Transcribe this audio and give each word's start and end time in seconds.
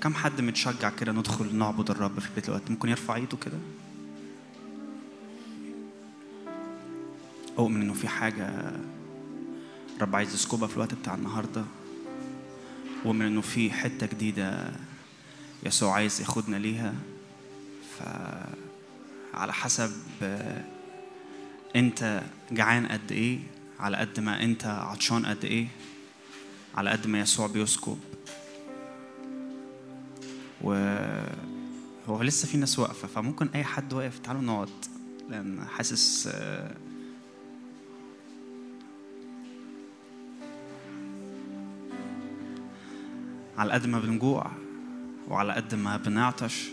كم 0.00 0.14
حد 0.14 0.40
متشجع 0.40 0.90
كده 0.90 1.12
ندخل 1.12 1.56
نعبد 1.56 1.90
الرب 1.90 2.18
في 2.18 2.28
البيت 2.28 2.48
الوقت 2.48 2.70
ممكن 2.70 2.88
يرفع 2.88 3.14
ايده 3.14 3.36
كده؟ 3.36 3.58
أؤمن 7.58 7.80
إنه 7.80 7.94
في 7.94 8.08
حاجة 8.08 8.72
رب 10.00 10.16
عايز 10.16 10.34
يسكبها 10.34 10.68
في 10.68 10.74
الوقت 10.74 10.94
بتاع 10.94 11.14
النهاردة. 11.14 11.64
ومن 13.04 13.26
إنه 13.26 13.40
في 13.40 13.70
حتة 13.70 14.06
جديدة 14.06 14.72
يسوع 15.66 15.94
عايز 15.94 16.20
ياخدنا 16.20 16.56
ليها. 16.56 16.94
فعلى 17.98 19.52
حسب 19.52 19.92
آه، 20.22 20.64
أنت 21.76 22.22
جعان 22.50 22.86
قد 22.86 23.12
إيه 23.12 23.38
على 23.80 23.96
قد 23.96 24.20
ما 24.20 24.42
أنت 24.42 24.66
عطشان 24.66 25.26
قد 25.26 25.44
إيه 25.44 25.68
على 26.74 26.90
قد 26.90 27.06
ما 27.06 27.20
يسوع 27.20 27.46
بيسكب. 27.46 27.98
وهو 30.60 32.22
لسه 32.22 32.48
في 32.48 32.56
ناس 32.56 32.78
واقفة 32.78 33.08
فممكن 33.08 33.48
أي 33.54 33.64
حد 33.64 33.92
واقف 33.92 34.18
تعالوا 34.18 34.42
نقعد 34.42 34.68
لأن 35.30 35.64
حاسس 35.64 36.28
آه، 36.32 36.74
على 43.58 43.72
قد 43.72 43.86
ما 43.86 44.00
بنجوع 44.00 44.50
وعلى 45.28 45.52
قد 45.52 45.74
ما 45.74 45.96
بنعطش 45.96 46.68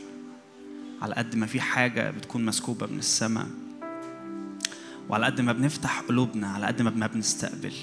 على 1.01 1.15
قد 1.15 1.35
ما 1.35 1.45
في 1.45 1.61
حاجة 1.61 2.11
بتكون 2.11 2.45
مسكوبة 2.45 2.87
من 2.87 2.99
السماء 2.99 3.47
وعلى 5.09 5.25
قد 5.25 5.41
ما 5.41 5.53
بنفتح 5.53 5.99
قلوبنا 5.99 6.47
على 6.47 6.65
قد 6.65 6.81
ما 6.81 7.07
بنستقبل. 7.07 7.73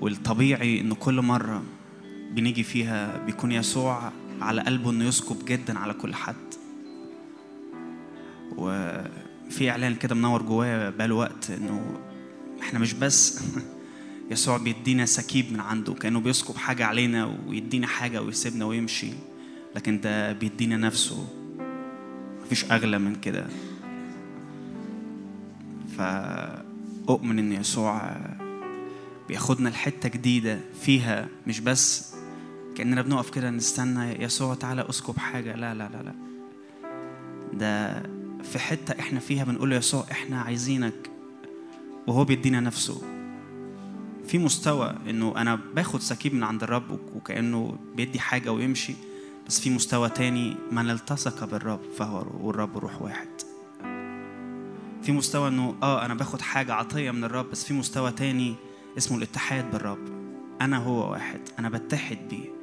والطبيعي 0.00 0.80
إنه 0.80 0.94
كل 0.94 1.22
مرة 1.22 1.62
بنيجي 2.30 2.62
فيها 2.62 3.18
بيكون 3.26 3.52
يسوع 3.52 4.12
على 4.40 4.62
قلبه 4.62 4.90
إنه 4.90 5.04
يسكب 5.04 5.44
جدا 5.44 5.78
على 5.78 5.92
كل 5.92 6.14
حد. 6.14 6.34
وفي 8.56 9.70
إعلان 9.70 9.94
كده 9.94 10.14
منور 10.14 10.42
جوايا 10.42 10.90
بقاله 10.90 11.14
وقت 11.14 11.50
إنه 11.50 12.00
إحنا 12.60 12.78
مش 12.78 12.92
بس 12.92 13.40
يسوع 14.30 14.56
بيدينا 14.56 15.06
سكيب 15.06 15.52
من 15.52 15.60
عنده 15.60 15.94
كأنه 15.94 16.20
بيسكب 16.20 16.56
حاجة 16.56 16.86
علينا 16.86 17.38
ويدينا 17.46 17.86
حاجة 17.86 18.22
ويسيبنا 18.22 18.64
ويمشي 18.64 19.10
لكن 19.76 20.00
ده 20.00 20.32
بيدينا 20.32 20.76
نفسه. 20.76 21.28
مفيش 22.42 22.64
أغلى 22.64 22.98
من 22.98 23.14
كده. 23.14 23.46
فأؤمن 25.98 27.38
إن 27.38 27.52
يسوع 27.52 28.16
بياخدنا 29.28 29.68
لحتة 29.68 30.08
جديدة 30.08 30.60
فيها 30.82 31.28
مش 31.46 31.60
بس 31.60 32.14
كأننا 32.78 33.02
بنقف 33.02 33.30
كده 33.30 33.50
نستنى 33.50 34.22
يسوع 34.22 34.54
تعالى 34.54 34.86
أسكب 34.90 35.18
حاجة. 35.18 35.56
لا 35.56 35.74
لا 35.74 35.88
لا 35.88 36.02
لا. 36.02 36.14
ده 37.52 38.02
في 38.42 38.58
حتة 38.58 39.00
إحنا 39.00 39.20
فيها 39.20 39.44
بنقول 39.44 39.70
له 39.70 39.76
يسوع 39.76 40.04
إحنا 40.10 40.40
عايزينك 40.40 41.10
وهو 42.06 42.24
بيدينا 42.24 42.60
نفسه. 42.60 43.02
في 44.26 44.38
مستوى 44.38 44.94
انه 45.10 45.34
أنا 45.36 45.58
باخد 45.74 46.00
سكيب 46.00 46.34
من 46.34 46.42
عند 46.42 46.62
الرب 46.62 46.98
وكأنه 47.16 47.78
بيدي 47.96 48.20
حاجة 48.20 48.52
ويمشي 48.52 48.94
بس 49.46 49.60
في 49.60 49.70
مستوى 49.70 50.08
تاني 50.08 50.56
من 50.72 50.90
التصق 50.90 51.44
بالرب 51.44 51.80
فهو 51.98 52.26
والرب 52.40 52.78
روح 52.78 53.02
واحد. 53.02 53.28
في 55.02 55.12
مستوى 55.12 55.48
انه 55.48 55.74
آه 55.82 56.04
أنا 56.04 56.14
باخد 56.14 56.40
حاجة 56.40 56.74
عطية 56.74 57.10
من 57.10 57.24
الرب 57.24 57.50
بس 57.50 57.64
في 57.64 57.74
مستوى 57.74 58.12
تاني 58.12 58.54
اسمه 58.98 59.18
الاتحاد 59.18 59.70
بالرب. 59.70 59.98
أنا 60.60 60.76
هو 60.78 61.10
واحد 61.10 61.40
أنا 61.58 61.68
بتحد 61.68 62.18
بيه. 62.30 62.57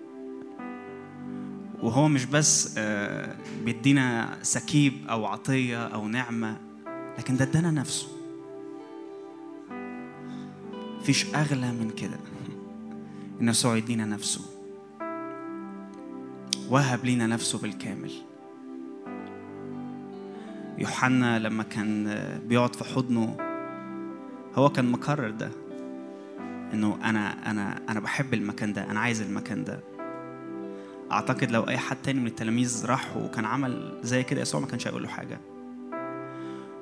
وهو 1.86 2.08
مش 2.08 2.26
بس 2.26 2.76
آه 2.78 3.36
بيدينا 3.66 4.38
سكيب 4.42 4.94
أو 5.10 5.26
عطية 5.26 5.88
أو 5.88 6.08
نعمة 6.08 6.58
لكن 7.18 7.38
ده 7.38 7.46
ادانا 7.46 7.72
نفسه. 7.72 8.08
مفيش 11.00 11.36
أغلى 11.36 11.72
من 11.72 11.90
كده 11.90 12.20
إن 13.42 13.50
يسوع 13.50 13.78
يدينا 13.78 14.06
نفسه. 14.06 14.42
وهب 16.70 17.06
لينا 17.06 17.28
نفسه 17.28 17.60
بالكامل. 17.60 18.12
يوحنا 20.78 21.40
لما 21.40 21.64
كان 21.64 22.20
بيقعد 22.48 22.76
في 22.76 22.84
حضنه 22.84 23.38
هو 24.56 24.70
كان 24.70 24.92
مقرر 24.92 25.30
ده 25.30 25.52
إنه 26.74 27.00
أنا 27.04 27.52
أنا 27.52 27.82
أنا 27.90 28.00
بحب 28.00 28.34
المكان 28.34 28.74
ده 28.74 28.92
أنا 28.92 29.00
عايز 29.00 29.22
المكان 29.22 29.64
ده. 29.64 29.95
أعتقد 31.12 31.52
لو 31.52 31.62
أي 31.62 31.78
حد 31.78 31.98
تاني 32.04 32.20
من 32.20 32.28
التلاميذ 32.28 32.86
راح 32.86 33.18
وكان 33.18 33.46
عمل 33.46 34.00
زي 34.04 34.24
كده 34.24 34.42
يسوع 34.42 34.62
ما 34.62 34.68
كانش 34.68 34.88
هيقول 34.88 35.04
له 35.04 35.10
حاجة. 35.10 35.40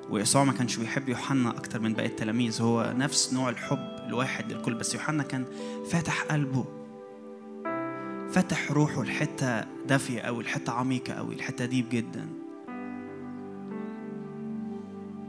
ويسوع 0.09 0.43
ما 0.43 0.53
كانش 0.53 0.77
بيحب 0.77 1.09
يوحنا 1.09 1.49
أكتر 1.49 1.79
من 1.79 1.93
باقي 1.93 2.07
التلاميذ. 2.07 2.61
هو 2.61 2.93
نفس 2.97 3.33
نوع 3.33 3.49
الحب 3.49 3.87
الواحد 4.07 4.51
للكل. 4.51 4.73
بس 4.73 4.93
يوحنا 4.93 5.23
كان 5.23 5.45
فاتح 5.89 6.23
قلبه 6.23 6.65
فتح 8.31 8.71
روحه 8.71 9.03
لحتة 9.03 9.61
دافية 9.87 10.21
قوي 10.21 10.43
لحتة 10.43 10.73
عميقة 10.73 11.13
قوي 11.13 11.35
الحته 11.35 11.65
ديب 11.65 11.89
جدا. 11.89 12.27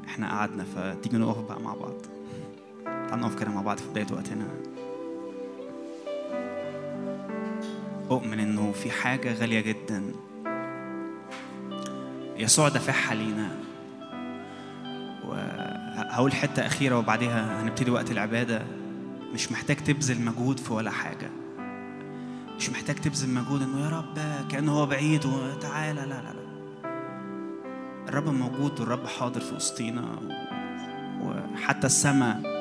إحنا 0.07 0.31
قعدنا 0.31 0.65
فتيجي 0.65 1.17
نقف 1.17 1.41
بقى 1.41 1.61
مع 1.61 1.75
بعض. 1.75 1.95
تعال 2.85 3.21
نقف 3.21 3.41
كده 3.41 3.51
مع 3.51 3.63
بعض 3.63 3.79
في 3.79 3.89
بداية 3.91 4.07
وقتنا. 4.13 4.47
أؤمن 8.11 8.41
إنه 8.41 8.73
في 8.73 8.91
حاجة 8.91 9.35
غالية 9.35 9.61
جدا. 9.61 10.03
يسوع 12.37 12.69
دافعها 12.69 13.15
لينا. 13.15 13.49
وهقول 15.25 16.33
حتة 16.33 16.67
أخيرة 16.67 16.99
وبعديها 16.99 17.63
هنبتدي 17.63 17.91
وقت 17.91 18.11
العبادة. 18.11 18.63
مش 19.35 19.53
محتاج 19.53 19.77
تبذل 19.77 20.21
مجهود 20.21 20.61
في 20.61 20.73
ولا 20.73 20.91
حاجة. 20.91 21.31
مش 22.57 22.71
محتاج 22.71 22.97
تبذل 22.97 23.35
مجهود 23.35 23.63
إنه 23.63 23.81
يا 23.85 23.91
رب 23.91 24.49
كأنه 24.51 24.73
هو 24.73 24.87
بعيد 24.87 25.27
وتعالى. 25.27 26.01
لا 26.01 26.07
لا 26.07 26.33
لا. 26.33 26.45
الرب 28.09 28.29
موجود 28.29 28.81
والرب 28.81 29.07
حاضر 29.07 29.41
في 29.41 29.55
وسطينا. 29.55 30.19
وحتى 31.23 31.87
السماء 31.87 32.54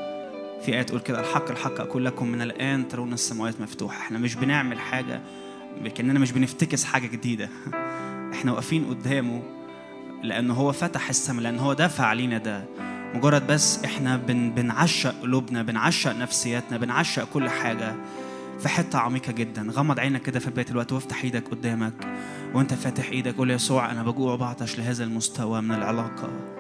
في 0.66 0.74
آية 0.74 0.81
تقول 0.81 1.00
كده 1.00 1.19
الحق 1.19 1.51
الحق 1.51 1.81
أقول 1.81 2.06
لكم 2.06 2.28
من 2.28 2.41
الآن 2.41 2.88
ترون 2.88 3.13
السماوات 3.13 3.62
مفتوحة. 3.62 3.97
إحنا 3.97 4.18
مش 4.19 4.35
بنعمل 4.35 4.79
حاجة 4.79 5.22
كأننا 5.96 6.19
مش 6.19 6.31
بنفتكس 6.31 6.84
حاجة 6.84 7.07
جديدة. 7.07 7.50
إحنا 8.34 8.51
واقفين 8.51 8.85
قدامه 8.85 9.44
لأنه 10.24 10.53
هو 10.53 10.72
فتح 10.72 11.09
السماء 11.09 11.44
لأن 11.44 11.59
هو 11.59 11.74
دفع 11.74 12.06
علينا 12.06 12.38
ده. 12.38 12.66
مجرد 13.13 13.47
بس 13.47 13.84
إحنا 13.84 14.18
بن 14.18 14.50
بنعشق 14.50 15.22
قلوبنا 15.22 15.63
بنعشق 15.63 16.12
نفسياتنا 16.12 16.78
بنعشق 16.78 17.28
كل 17.34 17.50
حاجة 17.50 17.95
في 18.59 18.69
حتة 18.69 19.00
عميقة 19.00 19.31
جدا. 19.31 19.72
غمض 19.72 20.00
عينك 20.00 20.22
كده 20.22 20.40
في 20.40 20.50
بداية 20.50 20.69
الوقت 20.72 20.91
وافتح 20.91 21.24
إيدك 21.24 21.47
قدامك 21.47 21.94
وأنت 22.53 22.74
فاتح 22.74 23.09
إيدك. 23.09 23.35
قول 23.35 23.51
يسوع 23.51 23.91
أنا 23.91 24.03
بجوع 24.03 24.34
وبعطش 24.34 24.80
لهذا 24.80 25.03
المستوى 25.03 25.62
من 25.62 25.75
العلاقة. 25.75 26.52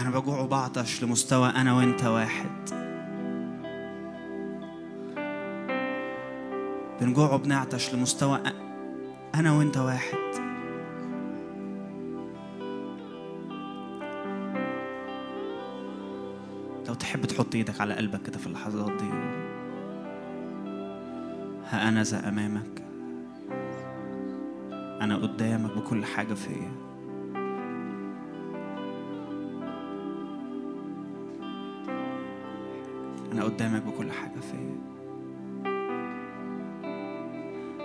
أنا 0.00 0.10
بجوع 0.10 0.40
وبعطش 0.40 1.02
لمستوى 1.04 1.48
أنا 1.48 1.76
وأنت 1.76 2.04
واحد. 2.04 2.70
بنجوع 7.00 7.32
وبنعطش 7.34 7.94
لمستوى 7.94 8.40
أنا 9.34 9.52
وأنت 9.52 9.76
واحد. 9.76 10.18
لو 16.88 16.94
تحب 16.94 17.24
تحط 17.24 17.54
إيدك 17.54 17.80
على 17.80 17.94
قلبك 17.94 18.22
كده 18.22 18.38
في 18.38 18.46
اللحظات 18.46 18.92
دي 18.92 19.10
ها 21.70 21.88
أنا 21.88 22.02
ذا 22.02 22.28
أمامك. 22.28 22.82
أنا 25.02 25.16
قدامك 25.16 25.70
بكل 25.76 26.04
حاجة 26.04 26.34
فيا. 26.34 26.89
أنا 33.32 33.44
قدامك 33.44 33.82
بكل 33.82 34.12
حاجة 34.12 34.40
فيا 34.40 34.80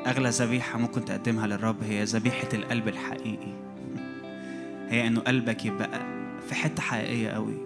أغلى 0.07 0.29
ذبيحة 0.29 0.79
ممكن 0.79 1.05
تقدمها 1.05 1.47
للرب 1.47 1.83
هي 1.83 2.03
ذبيحة 2.03 2.49
القلب 2.53 2.87
الحقيقي. 2.87 3.53
هي 4.87 5.07
إنه 5.07 5.21
قلبك 5.21 5.65
يبقى 5.65 5.89
في 6.47 6.55
حتة 6.55 6.81
حقيقية 6.81 7.29
قوي. 7.29 7.64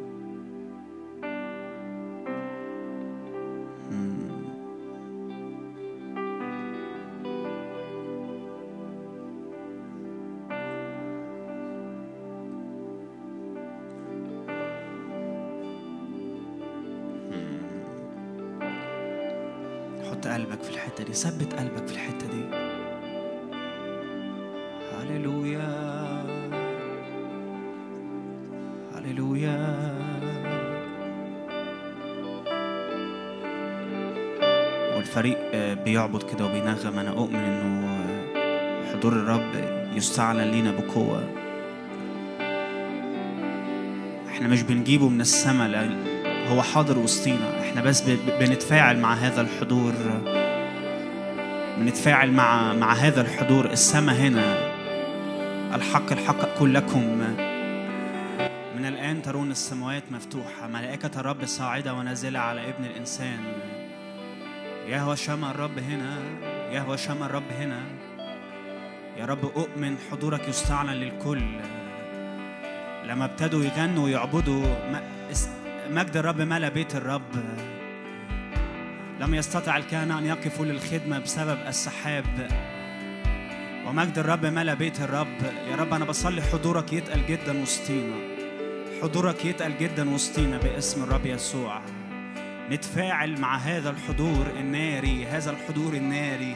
يستعلن 40.00 40.51
لينا 40.51 40.72
بقوة. 40.72 41.24
إحنا 44.30 44.48
مش 44.48 44.62
بنجيبه 44.62 45.10
من 45.10 45.22
السماء 45.22 45.90
هو 46.48 46.62
حاضر 46.62 47.00
وسطينا. 47.00 47.62
إحنا 47.62 47.81
بس 47.81 48.01
بنتفاعل 48.40 49.00
مع 49.00 49.13
هذا 49.13 49.42
الحضور. 49.42 49.94
بنتفاعل 51.78 52.31
مع 52.31 52.74
مع 52.74 52.94
هذا 52.94 53.22
الحضور. 53.22 53.66
السماء 53.66 54.16
هنا. 54.16 54.57
الحق 55.75 56.12
الحق 56.12 56.40
أقول 56.42 56.74
لكم 56.74 57.04
من 58.78 58.86
الآن 58.86 59.22
ترون 59.22 59.52
السماوات 59.52 60.04
مفتوحة. 60.12 60.68
ملائكة 60.68 61.19
الرب 61.19 61.45
صاعدة 61.45 61.94
ونازلة 61.94 62.40
على 62.40 62.69
ابن 62.69 62.86
الإنسان. 62.86 63.40
يهوى 64.88 65.16
شمع 65.16 65.52
الرب 65.52 65.80
هنا. 65.80 66.18
يهوى 66.72 66.98
شمع 66.98 67.25
الرب 67.25 67.52
هنا. 67.60 67.81
يا 69.19 69.25
رب 69.25 69.45
أؤمن 69.45 69.98
حضورك 70.12 70.48
يستعلن 70.48 70.89
للكل. 70.89 71.42
لما 73.04 73.25
ابتدوا 73.25 73.63
يغنوا 73.63 74.04
ويعبدوا 74.04 74.66
مجد 75.89 76.18
الرب 76.18 76.42
ملا 76.42 76.69
بيت 76.69 76.95
الرب. 76.95 77.36
لم 79.19 79.33
يستطع 79.33 79.77
الكهنة 79.77 80.19
أن 80.19 80.25
يقفوا 80.25 80.66
للخدمة 80.66 81.19
بسبب 81.19 81.57
السحاب. 81.68 82.48
ومجد 83.88 84.18
الرب 84.18 84.45
ملا 84.45 84.74
بيت 84.74 85.01
الرب. 85.01 85.38
يا 85.71 85.75
رب 85.75 85.94
أنا 85.94 86.06
بصلي 86.06 86.42
حضورك 86.42 86.94
يتقل 86.94 87.25
جدا 87.25 87.62
وسطينا. 87.62 88.16
حضورك 89.01 89.45
يتقل 89.45 89.77
جدا 89.77 90.10
وسطينا 90.10 90.57
باسم 90.57 91.04
الرب 91.04 91.25
يسوع. 91.25 91.81
نتفاعل 92.69 93.42
مع 93.42 93.57
هذا 93.57 93.89
الحضور 93.89 94.48
الناري 94.60 95.25
هذا 95.25 95.51
الحضور 95.51 95.94
الناري. 95.94 96.56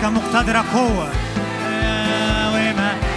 ملائكة 0.00 0.20
مقتدرة 0.20 0.64
قوة. 0.74 1.08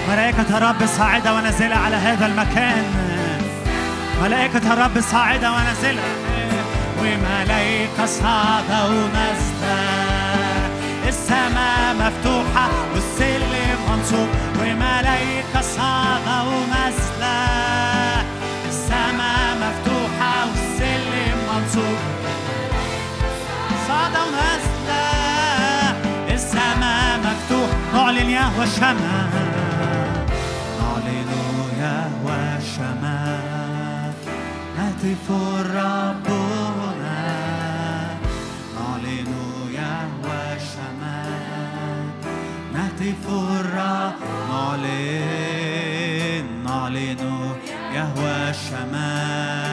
ملائكة 0.09 0.57
الرب 0.57 0.85
صاعدة 0.85 1.33
ونازلة 1.33 1.75
على 1.75 1.95
هذا 1.95 2.25
المكان. 2.25 2.83
ملائكة 4.23 4.73
الرب 4.73 5.01
صاعدة 5.11 5.51
ونازلة. 5.51 6.01
وملائكة 6.99 8.05
صاعدة 8.05 8.85
ونازلة. 8.85 9.77
السماء 11.07 11.95
مفتوحة 11.99 12.69
والسلم 12.93 13.77
منصوب. 13.89 14.29
وملائكة 14.59 15.61
صاعدة 15.61 16.43
ونازلة. 16.43 17.37
السماء 18.69 19.57
مفتوحة 19.61 20.45
والسلم 20.47 21.37
منصوب. 21.53 21.97
صاعدة 23.87 24.19
ونازلة. 24.25 24.72
يهوى 28.33 28.65
شمع 28.67 29.29
نعلن 30.79 31.31
يهوى 31.79 32.61
شمع 32.75 33.21
نهتف 34.77 35.25
ربنا 35.75 37.19
نعلن 38.75 39.31
يهوى 39.73 40.43
شمع 40.71 41.23
نهتف 42.73 43.23
الرب 43.29 44.19
نعلن 44.49 46.47
نعلن 46.65 47.21
يهوى 47.93 48.53
شمال 48.53 49.72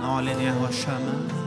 نعلن 0.00 0.40
يهوى 0.40 0.68
الشمس 0.68 1.43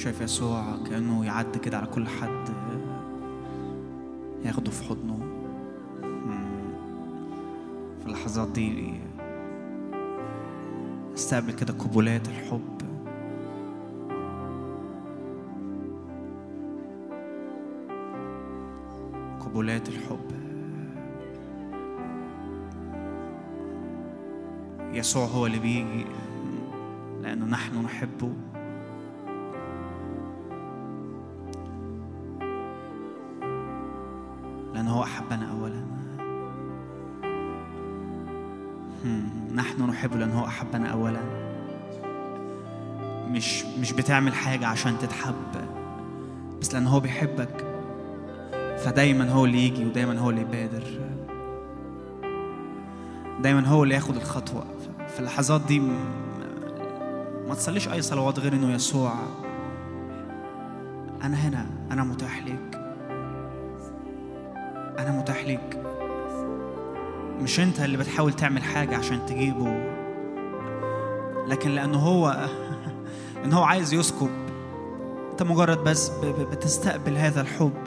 شايف 0.00 0.20
يسوع 0.20 0.76
كأنه 0.90 1.24
يعدي 1.24 1.58
كده 1.58 1.76
على 1.78 1.86
كل 1.86 2.08
حد 2.08 2.48
ياخده 4.44 4.70
في 4.70 4.84
حضنه. 4.84 5.18
في 8.00 8.06
اللحظات 8.06 8.48
دي 8.48 8.94
استقبل 11.14 11.52
كده 11.52 11.72
قبولات 11.72 12.28
الحب. 12.28 12.78
قبولات 19.40 19.88
الحب. 19.88 20.30
يسوع 24.92 25.24
هو 25.24 25.46
اللي 25.46 25.58
بيجي 25.58 26.06
لأنه 27.22 27.46
نحن 27.46 27.82
نحبه. 27.82 28.32
مش 43.80 43.92
بتعمل 43.92 44.34
حاجة 44.34 44.66
عشان 44.66 44.98
تتحب 44.98 45.34
بس 46.60 46.74
لأنه 46.74 46.90
هو 46.90 47.00
بيحبك. 47.00 47.64
فدايما 48.78 49.30
هو 49.30 49.44
اللي 49.44 49.66
يجي 49.66 49.84
ودايما 49.86 50.18
هو 50.18 50.30
اللي 50.30 50.40
يبادر. 50.40 50.82
دايما 53.40 53.66
هو 53.68 53.84
اللي 53.84 53.94
ياخد 53.94 54.16
الخطوة. 54.16 54.64
في 55.08 55.20
اللحظات 55.20 55.60
دي 55.60 55.80
ما 57.48 57.54
تصليش 57.54 57.88
أي 57.88 58.02
صلوات 58.02 58.38
غير 58.38 58.52
إنه 58.52 58.72
يسوع 58.72 59.14
أنا 61.22 61.36
هنا 61.36 61.66
أنا 61.90 62.04
متاح 62.04 62.42
ليك. 62.42 62.80
أنا 64.98 65.18
متاح 65.18 65.44
ليك. 65.44 65.82
مش 67.42 67.60
أنت 67.60 67.80
اللي 67.80 67.96
بتحاول 67.96 68.32
تعمل 68.32 68.62
حاجة 68.62 68.96
عشان 68.96 69.26
تجيبه 69.26 69.90
لكن 71.46 71.70
لأنه 71.70 71.98
هو 71.98 72.48
إن 73.44 73.52
هو 73.52 73.62
عايز 73.62 73.94
يسكب 73.94 74.30
أنت 75.30 75.42
مجرد 75.42 75.84
بس 75.84 76.08
بتستقبل 76.52 77.16
هذا 77.16 77.40
الحب. 77.40 77.79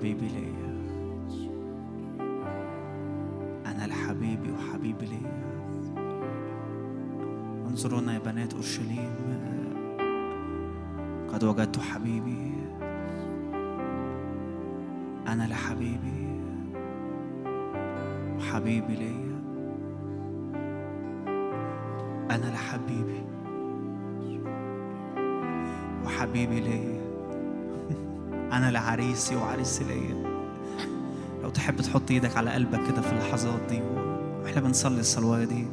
وحبيبي 0.00 0.28
ليا. 0.28 0.70
أنا 3.66 3.86
لحبيبي 3.86 4.52
وحبيبي 4.52 5.06
ليا. 5.06 5.42
انظرونا 7.68 8.14
يا 8.14 8.18
بنات 8.18 8.54
أورشليم. 8.54 9.10
قد 11.32 11.44
وجدت 11.44 11.80
حبيبي. 11.80 12.52
أنا 15.28 15.48
لحبيبي 15.48 16.40
وحبيبي 18.38 18.94
ليا. 18.96 19.40
أنا 22.30 22.46
لحبيبي 22.54 23.22
وحبيبي 26.04 26.60
ليا. 26.60 26.89
أنا 28.60 28.70
لعريسي 28.70 29.36
وعريسي 29.36 29.84
ليا. 29.84 30.30
لو 31.42 31.50
تحب 31.50 31.80
تحط 31.80 32.10
إيدك 32.10 32.36
على 32.36 32.50
قلبك 32.50 32.80
كده 32.92 33.00
في 33.02 33.12
اللحظات 33.12 33.60
دي 33.68 33.80
وإحنا 34.42 34.60
بنصلي 34.60 35.00
الصلوات 35.00 35.48
دي. 35.48 35.66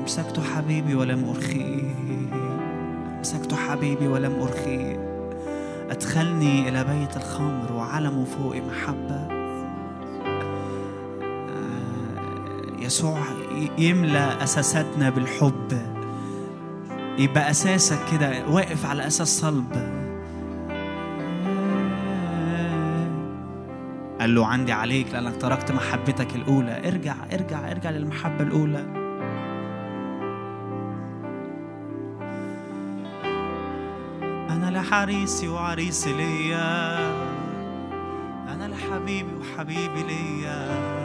أمسكت 0.00 0.40
حبيبي 0.40 0.94
ولم 0.94 1.28
أرخيه. 1.28 1.94
أمسكت 3.18 3.54
حبيبي 3.54 4.08
ولم 4.08 4.42
أرخيه. 4.42 5.08
أدخلني 5.90 6.68
إلى 6.68 6.84
بيت 6.84 7.16
الخمر 7.16 7.72
وعلمه 7.72 8.24
فوق 8.24 8.56
محبة. 8.56 9.28
آه، 11.48 12.80
يسوع 12.80 13.18
ي- 13.58 13.70
يملى 13.88 14.36
أساساتنا 14.42 15.10
بالحب. 15.10 15.78
يبقى 17.18 17.50
أساسك 17.50 17.98
كده 18.12 18.48
واقف 18.48 18.86
على 18.86 19.06
أساس 19.06 19.40
صلب. 19.40 19.97
قال 24.28 24.34
له 24.34 24.46
عندي 24.46 24.72
عليك 24.72 25.12
لأنك 25.12 25.36
تركت 25.36 25.72
محبتك 25.72 26.36
الأولى. 26.36 26.88
ارجع 26.88 27.14
ارجع 27.32 27.70
ارجع 27.70 27.90
للمحبة 27.90 28.42
الأولى. 28.44 28.84
أنا 34.50 34.70
لحريسي 34.70 35.48
وعريسي 35.48 36.12
ليا. 36.12 36.98
أنا 38.54 38.68
لحبيبي 38.68 39.34
وحبيبي 39.40 40.02
ليا. 40.02 40.97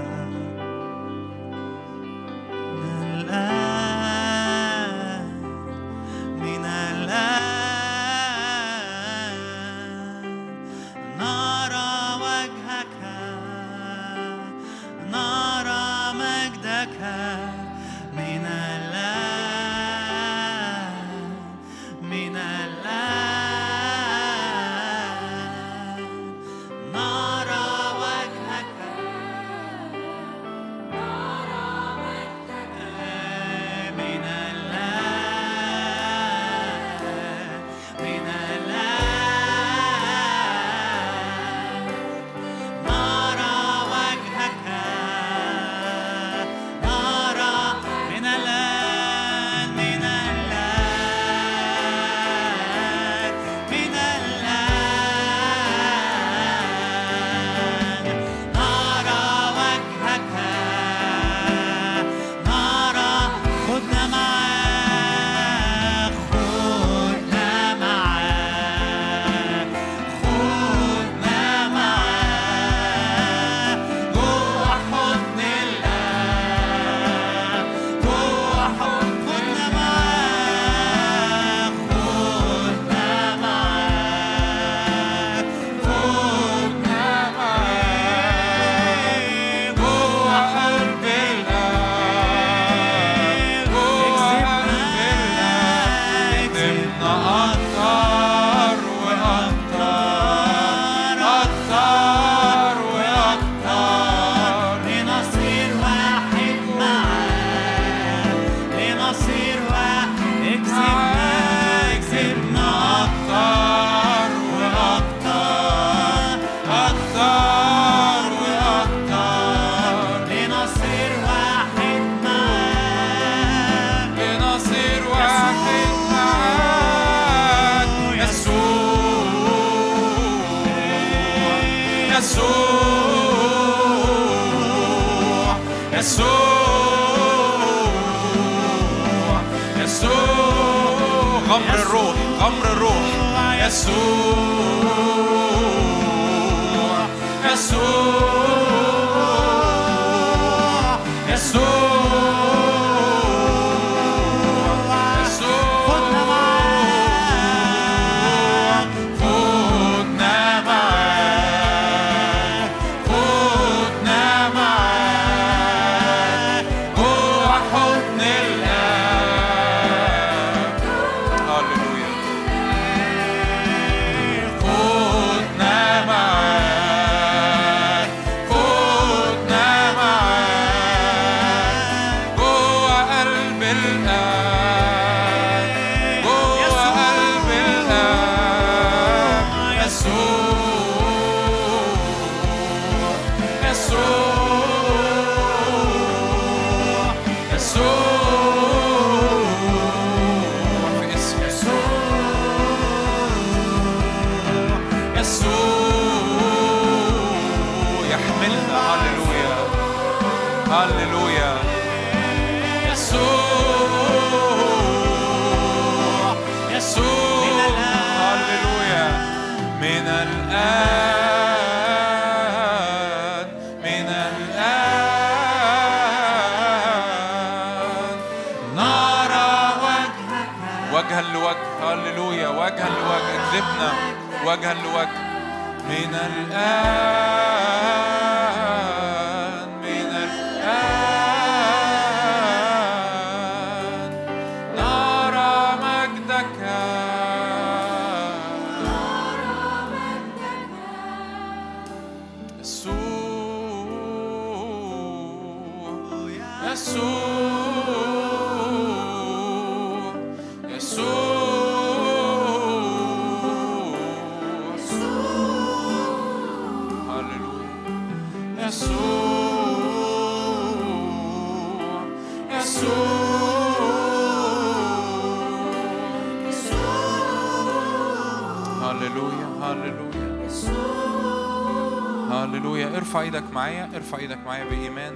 معايا 283.54 283.89
ارفع 283.95 284.18
إيدك 284.18 284.38
معايا 284.38 284.64
بإيمان 284.64 285.14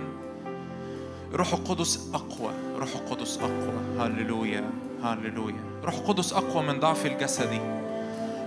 روح 1.33 1.53
القدس 1.53 2.09
أقوى 2.13 2.53
روح 2.79 2.89
القدس 2.95 3.37
أقوى 3.37 3.81
هللويا 3.99 4.69
هللويا 5.03 5.63
روح 5.83 5.93
القدس 5.93 6.33
أقوى 6.33 6.63
من 6.63 6.79
ضعفي 6.79 7.07
الجسدي 7.07 7.61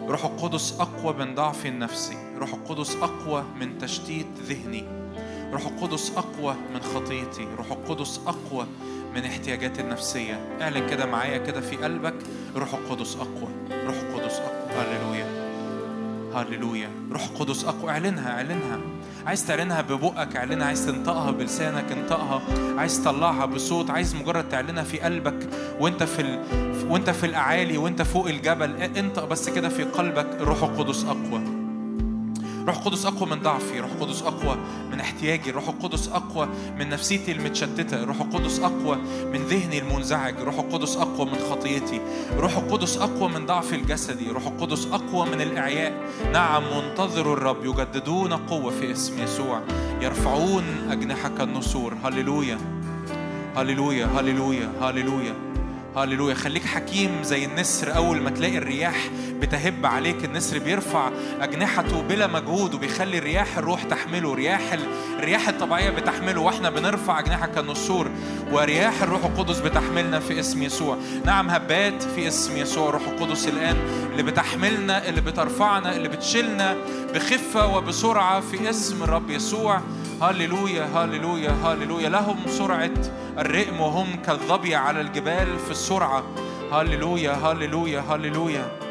روح 0.09 0.25
القدس 0.25 0.81
أقوى 0.81 1.15
من 1.15 1.35
ضعفي 1.35 1.69
النفسي 1.69 2.17
روح 2.39 2.55
القدس 2.55 2.97
أقوى 2.97 3.45
من 3.61 3.79
تشتيت 3.79 4.27
ذهني 4.43 4.85
روح 5.53 5.67
القدس 5.67 6.13
أقوى 6.17 6.55
من 6.75 6.81
خطيتي 6.83 7.47
روح 7.59 7.71
القدس 7.71 8.21
أقوى 8.27 8.67
من 9.15 9.25
احتياجاتي 9.25 9.81
النفسية 9.81 10.41
اعلن 10.61 10.87
كده 10.91 11.07
معايا 11.07 11.39
كده 11.39 11.61
في 11.61 11.77
قلبك 11.77 12.15
روح 12.57 12.75
القدس 12.75 13.17
أقوى 13.17 13.49
روح 13.87 13.95
القدس 13.97 14.39
أقوى 14.39 14.71
هللويا 14.77 15.27
هللويا 16.35 16.91
روح 17.13 17.23
القدس 17.23 17.65
اقوى 17.65 17.91
اعلنها 17.91 18.31
اعلنها 18.37 18.81
عايز 19.31 19.47
تعلنها 19.47 19.81
ببقك 19.81 20.37
اعلنها. 20.37 20.67
عايز 20.67 20.87
تنطقها 20.87 21.31
بلسانك 21.31 21.93
انطقها. 21.93 22.43
عايز 22.79 23.03
تطلعها 23.03 23.47
بصوت. 23.47 23.91
عايز 23.91 24.15
مجرد 24.15 24.49
تعلنها 24.49 24.83
في 24.83 25.01
قلبك 25.01 25.49
وانت 25.81 26.03
في 26.03 26.23
ال... 26.23 26.39
وانت 26.89 27.11
في 27.11 27.27
الأعالي 27.27 27.79
وانت 27.79 28.03
فوق 28.03 28.27
الجبل. 28.27 28.83
انطق 28.83 29.25
بس 29.25 29.49
كده 29.49 29.69
في 29.69 29.83
قلبك. 29.83 30.27
الروح 30.41 30.63
القدس 30.63 31.05
أقوى. 31.05 31.43
روح 32.71 32.79
القدس 32.79 33.07
أقوى 33.07 33.31
من 33.31 33.43
ضعفي 33.43 33.81
روح 33.81 33.91
القدس 33.91 34.23
أقوى 34.23 34.57
من 34.93 35.01
احتياجي 35.01 35.51
روح 35.51 35.69
القدس 35.69 36.09
أقوى 36.09 36.49
من 36.79 36.89
نفسيتي 36.89 37.33
المتشتتة 37.33 38.05
روح 38.05 38.21
القدس 38.21 38.61
أقوى 38.61 38.97
من 39.33 39.41
ذهني 39.49 39.79
المنزعج 39.79 40.35
روح 40.41 40.59
القدس 40.59 40.97
أقوى 40.97 41.27
من 41.27 41.39
خطيتي 41.51 42.01
روح 42.37 42.57
القدس 42.57 42.97
أقوى 42.97 43.29
من 43.29 43.47
ضعفي 43.47 43.77
الجسدي 43.77 44.31
روح 44.31 44.47
القدس 44.47 44.87
أقوى 44.87 45.27
من 45.27 45.41
الإعياء. 45.41 45.93
نعم 46.33 46.63
منتظر 46.63 47.33
الرب 47.33 47.65
يجددون 47.65 48.33
قوة 48.33 48.71
في 48.71 48.93
اسم 48.93 49.23
يسوع 49.23 49.61
يرفعون 50.01 50.65
أجنحة 50.91 51.29
كالنسور 51.39 51.95
هللويا 52.05 52.59
هللويا 53.57 54.07
هللويا 54.07 54.73
هللويا 54.81 55.35
هللويا. 55.97 56.35
خليك 56.35 56.65
حكيم 56.65 57.23
زي 57.23 57.45
النسر 57.45 57.97
أول 57.97 58.21
ما 58.21 58.31
تلاقي 58.31 58.59
الرياح 58.59 59.11
بتهب 59.41 59.87
عليك 59.87 60.25
النسر 60.25 60.59
بيرفع 60.59 61.11
أجنحته 61.41 62.03
بلا 62.03 62.27
مجهود 62.27 62.75
وبيخلي 62.75 63.19
رياح 63.19 63.59
الروح 63.59 63.83
تحمله. 63.83 64.35
رياح 64.35 64.73
ال- 64.73 64.87
الرياح 65.19 65.49
الطبيعية 65.49 65.91
بتحمله 65.91 66.41
وإحنا 66.41 66.71
بنرفع 66.71 67.19
أجنحة 67.19 67.47
كالنسور. 67.47 68.11
ورياح 68.53 69.03
الروح 69.03 69.25
القدس 69.25 69.61
بتحملنا 69.61 70.19
في 70.21 70.41
اسم 70.41 70.63
يسوع. 70.63 70.97
نعم 71.25 71.51
هبات 71.51 72.03
في 72.03 72.29
اسم 72.29 72.57
يسوع 72.57 72.89
الروح 72.89 73.03
القدس 73.09 73.49
الآن 73.49 73.77
اللي 74.13 74.23
بتحملنا 74.23 75.09
اللي 75.09 75.21
بترفعنا 75.21 75.97
اللي 75.97 76.09
بتشيلنا 76.09 76.77
بخفة 77.15 77.77
وبسرعة 77.77 78.41
في 78.41 78.71
اسم 78.71 79.03
الرب 79.03 79.31
يسوع. 79.31 79.81
هللويا 80.23 80.85
هللويا 80.95 81.51
هللويا. 81.65 82.09
لهم 82.09 82.37
سرعة 82.47 82.91
الرئم 83.39 83.81
وهم 83.81 84.23
كالظبي 84.27 84.75
على 84.75 85.01
الجبال 85.01 85.59
في 85.59 85.71
السرعة. 85.71 86.23
هللويا 86.73 87.33
هللويا 87.33 88.01
هللويا. 88.01 88.90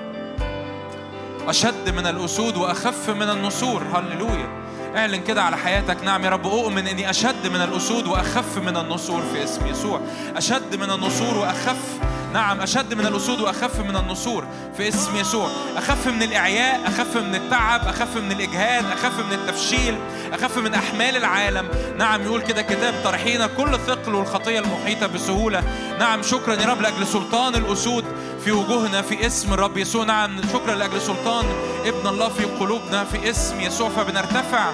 أشد 1.50 1.90
من 1.90 2.08
الأسود 2.08 2.58
وأخف 2.58 3.10
من 3.10 3.30
النسور. 3.30 3.84
هللويا. 3.94 4.50
اعلن 4.96 5.24
كده 5.24 5.44
على 5.44 5.58
حياتك. 5.58 6.04
نعم 6.04 6.26
يا 6.26 6.30
رب 6.30 6.48
أؤمن 6.48 6.88
إني 6.88 7.10
أشد 7.10 7.48
من 7.48 7.62
الأسود 7.62 8.08
وأخف 8.08 8.58
من 8.58 8.78
النسور 8.78 9.22
في 9.34 9.44
اسم 9.44 9.68
يسوع. 9.68 10.02
أشد 10.36 10.76
من 10.76 10.92
النسور 10.92 11.38
وأخف 11.38 12.00
نعم 12.34 12.62
أشد 12.62 12.94
من 12.94 13.06
الأسود 13.06 13.42
وأخف 13.42 13.80
من 13.80 13.96
النسور 13.96 14.46
في 14.78 14.88
اسم 14.88 15.16
يسوع. 15.16 15.50
أخف 15.78 16.08
من 16.08 16.24
الإعياء 16.24 16.88
أخف 16.88 17.18
من 17.18 17.36
التعب 17.36 17.88
أخف 17.88 18.18
من 18.18 18.32
الإجهاد 18.32 18.86
أخف 18.86 19.20
من 19.26 19.34
التفشيل 19.34 19.96
أخف 20.34 20.58
من 20.58 20.74
أحمال 20.74 21.18
العالم. 21.18 21.68
نعم 21.98 22.22
يقول 22.22 22.42
كده 22.42 22.62
كتاب 22.62 22.94
طرحين 23.04 23.46
كل 23.46 23.80
ثقل 23.88 24.16
والخطية 24.16 24.60
المحيطة 24.60 25.08
بسهولة. 25.08 25.64
نعم 26.00 26.22
شكرا 26.24 26.54
يا 26.54 26.66
رب 26.66 26.82
لأجل 26.82 27.08
سلطان 27.08 27.56
الأسود 27.56 28.06
في 28.46 28.52
وجوهنا 28.52 29.02
في 29.02 29.28
اسم 29.28 29.54
الرب 29.54 29.78
يسوع. 29.78 30.06
نعم 30.06 30.42
شكرا 30.54 30.76
لأجل 30.76 31.02
سلطان 31.02 31.46
ابن 31.86 32.08
الله 32.08 32.30
في 32.30 32.44
قلوبنا 32.46 33.04
في 33.04 33.30
اسم 33.30 33.62
يسوع. 33.62 33.90
فبنرتفع 33.90 34.72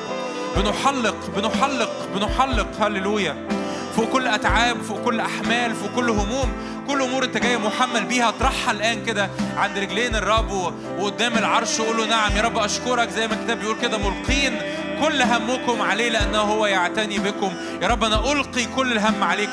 بنحلق 0.58 1.16
بنحلق 1.36 2.08
بنحلق. 2.16 2.68
هللويا. 2.82 3.48
فوق 3.96 4.10
كل 4.10 4.28
أتعاب 4.28 4.82
فوق 4.82 5.00
كل 5.04 5.20
أحمال 5.20 5.76
فوق 5.76 5.90
كل 5.96 6.10
هموم 6.10 6.52
كل 6.88 7.02
أمور 7.02 7.24
انت 7.24 7.38
جاي 7.38 7.58
محمل 7.58 8.06
بيها. 8.06 8.30
اطرحها 8.30 8.72
الآن 8.72 9.06
كده 9.06 9.30
عند 9.58 9.78
رجلين 9.78 10.16
الرب 10.16 10.52
وقدام 11.00 11.38
العرش 11.38 11.80
وقول 11.80 11.98
له 11.98 12.06
نعم. 12.06 12.38
يا 12.38 12.42
رب 12.42 12.58
أشكرك. 12.58 13.10
زي 13.10 13.28
ما 13.28 13.34
الكتاب 13.34 13.60
بيقول 13.60 13.78
كده 13.82 13.98
ملقين 13.98 14.62
كل 15.02 15.22
همكم 15.22 15.82
عليه 15.82 16.10
لأنه 16.10 16.38
هو 16.38 16.66
يعتني 16.66 17.20
بكم. 17.20 17.54
يا 17.82 17.88
رب 17.88 18.04
أنا 18.04 18.32
ألقي 18.32 18.66
كل 18.76 18.92
الهم 18.92 19.24
عليك. 19.24 19.50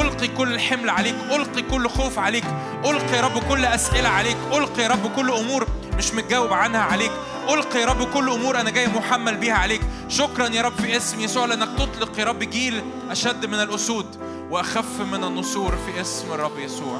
ألقي 0.00 0.28
كل 0.28 0.52
الحمل 0.52 0.90
عليك. 0.90 1.14
ألقي 1.30 1.62
كل 1.62 1.88
خوف 1.88 2.18
عليك. 2.18 2.44
ألقي 2.84 3.16
يا 3.16 3.20
رب 3.20 3.38
كل 3.48 3.64
أسئلة 3.64 4.08
عليك. 4.08 4.36
ألقي 4.52 4.82
يا 4.82 4.88
رب 4.88 5.14
كل 5.16 5.30
أمور 5.30 5.66
مش 5.98 6.14
متجاوب 6.14 6.52
عنها 6.52 6.80
عليك. 6.80 7.12
ألقي 7.48 7.80
يا 7.80 7.86
رب 7.86 8.12
كل 8.12 8.28
أمور 8.30 8.60
أنا 8.60 8.70
جاي 8.70 8.86
محمل 8.86 9.36
بيها 9.36 9.54
عليك. 9.54 9.80
شكرا 10.08 10.48
يا 10.48 10.62
رب 10.62 10.72
في 10.72 10.96
اسم 10.96 11.20
يسوع. 11.20 11.46
لأنك 11.46 11.68
تطلق 11.78 12.18
يا 12.18 12.24
رب 12.24 12.38
جيل 12.38 12.82
أشد 13.10 13.46
من 13.46 13.60
الأسود. 13.60 14.06
وأخف 14.50 15.00
من 15.00 15.24
النسور 15.24 15.76
في 15.76 16.00
اسم 16.00 16.32
الرب 16.32 16.58
يسوع. 16.58 16.98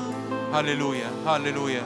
هللويا 0.54 1.10
هللويا. 1.26 1.82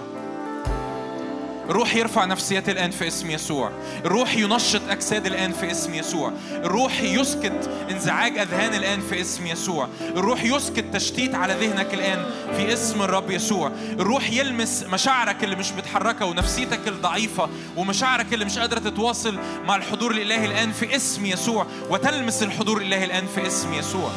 الروح 1.70 1.94
يرفع 1.94 2.24
نفسيات 2.24 2.68
الآن 2.68 2.90
في 2.90 3.06
اسم 3.08 3.30
يسوع. 3.30 3.70
الروح 4.04 4.36
ينشط 4.36 4.80
أجساد 4.88 5.26
الآن 5.26 5.52
في 5.52 5.70
اسم 5.70 5.94
يسوع. 5.94 6.32
الروح 6.52 7.00
يسكت 7.00 7.70
انزعاج 7.90 8.38
أذهان 8.38 8.74
الآن 8.74 9.00
في 9.00 9.20
اسم 9.20 9.46
يسوع. 9.46 9.88
الروح 10.00 10.44
يسكت 10.44 10.84
تشتيت 10.92 11.34
على 11.34 11.54
ذهنك 11.54 11.94
الآن 11.94 12.24
في 12.56 12.72
اسم 12.72 13.02
الرب 13.02 13.30
يسوع. 13.30 13.72
الروح 13.92 14.30
يلمس 14.30 14.82
مشاعرك 14.82 15.44
اللي 15.44 15.56
مش 15.56 15.72
متحركة 15.72 16.26
ونفسيتك 16.26 16.88
الضعيفة 16.88 17.48
ومشاعرك 17.76 18.34
اللي 18.34 18.44
مش 18.44 18.58
قادرة 18.58 18.78
تتواصل 18.78 19.38
مع 19.64 19.76
الحضور 19.76 20.10
الإلهي 20.10 20.46
الآن 20.46 20.72
في 20.72 20.96
اسم 20.96 21.26
يسوع. 21.26 21.66
وتلمس 21.90 22.42
الحضور 22.42 22.80
الإلهي 22.80 23.04
الآن 23.04 23.26
في 23.26 23.46
اسم 23.46 23.74
يسوع. 23.74 24.10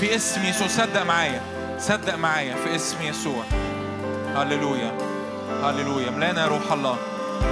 في 0.00 0.16
اسم 0.16 0.44
يسوع. 0.44 0.68
صدق 0.68 1.02
معايا. 1.02 1.40
صدق 1.78 2.14
معايا. 2.14 2.54
في 2.54 2.74
اسم 2.74 3.02
يسوع. 3.02 3.44
هللويا. 4.36 4.92
هللويا. 5.62 6.10
ملانا 6.10 6.42
يا 6.42 6.48
روح 6.48 6.72
الله. 6.72 6.96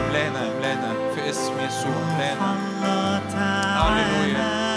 ملانا 0.08 0.40
ملانا. 0.58 0.94
في 1.14 1.30
اسم 1.30 1.52
يسوع. 1.60 1.96
ملانا. 2.18 2.56
هللويا 3.24 3.80
هللويا. 3.80 4.69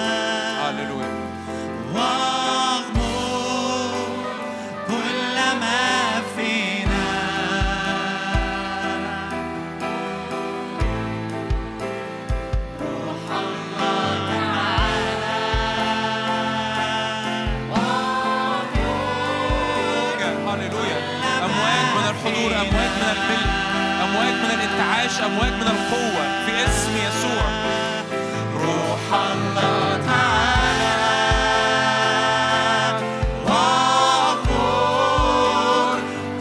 تعاش 24.77 25.21
أمواج 25.21 25.53
من 25.53 25.67
القوة 25.67 26.45
في 26.45 26.65
اسم 26.65 26.93
يسوع. 26.97 27.45
روح 28.53 29.05
الله 29.31 30.01
تعالى 30.05 30.93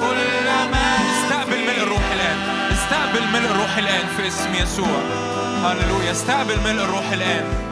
كل 0.00 0.48
استقبل 1.12 1.60
ملء 1.68 1.82
الروح 1.82 2.06
الآن. 2.12 2.38
استقبل 2.72 3.24
ملء 3.32 3.50
الروح 3.50 3.76
الآن 3.76 4.06
في 4.16 4.28
اسم 4.28 4.54
يسوع. 4.54 5.00
هللويا. 5.64 6.12
استقبل 6.12 6.60
ملء 6.60 6.84
الروح 6.84 7.12
الآن. 7.12 7.71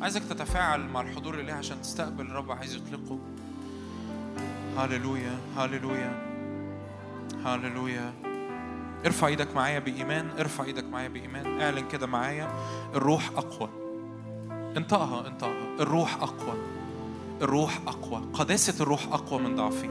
عايزك 0.00 0.22
تتفاعل 0.24 0.80
مع 0.80 1.00
الحضور 1.00 1.34
اللي 1.34 1.52
عشان 1.52 1.82
تستقبل 1.82 2.26
الرب 2.26 2.52
عايز 2.52 2.74
يطلقه. 2.74 3.18
هللويا 4.78 5.38
هللويا 5.56 6.12
هللويا. 7.44 8.12
ارفع 9.06 9.26
إيدك 9.26 9.54
معايا 9.54 9.78
بإيمان 9.78 10.30
ارفع 10.38 10.64
إيدك 10.64 10.84
معايا 10.84 11.08
بإيمان. 11.08 11.60
اعلن 11.60 11.88
كده 11.88 12.06
معايا 12.06 12.50
الروح 12.94 13.30
أقوى. 13.36 13.70
انطقها 14.76 15.26
انطقها. 15.28 15.76
الروح 15.80 16.14
أقوى. 16.22 16.54
الروح 17.42 17.80
أقوى. 17.86 18.22
قداسة 18.32 18.82
الروح 18.82 19.06
أقوى 19.12 19.40
من 19.40 19.56
ضعفي. 19.56 19.88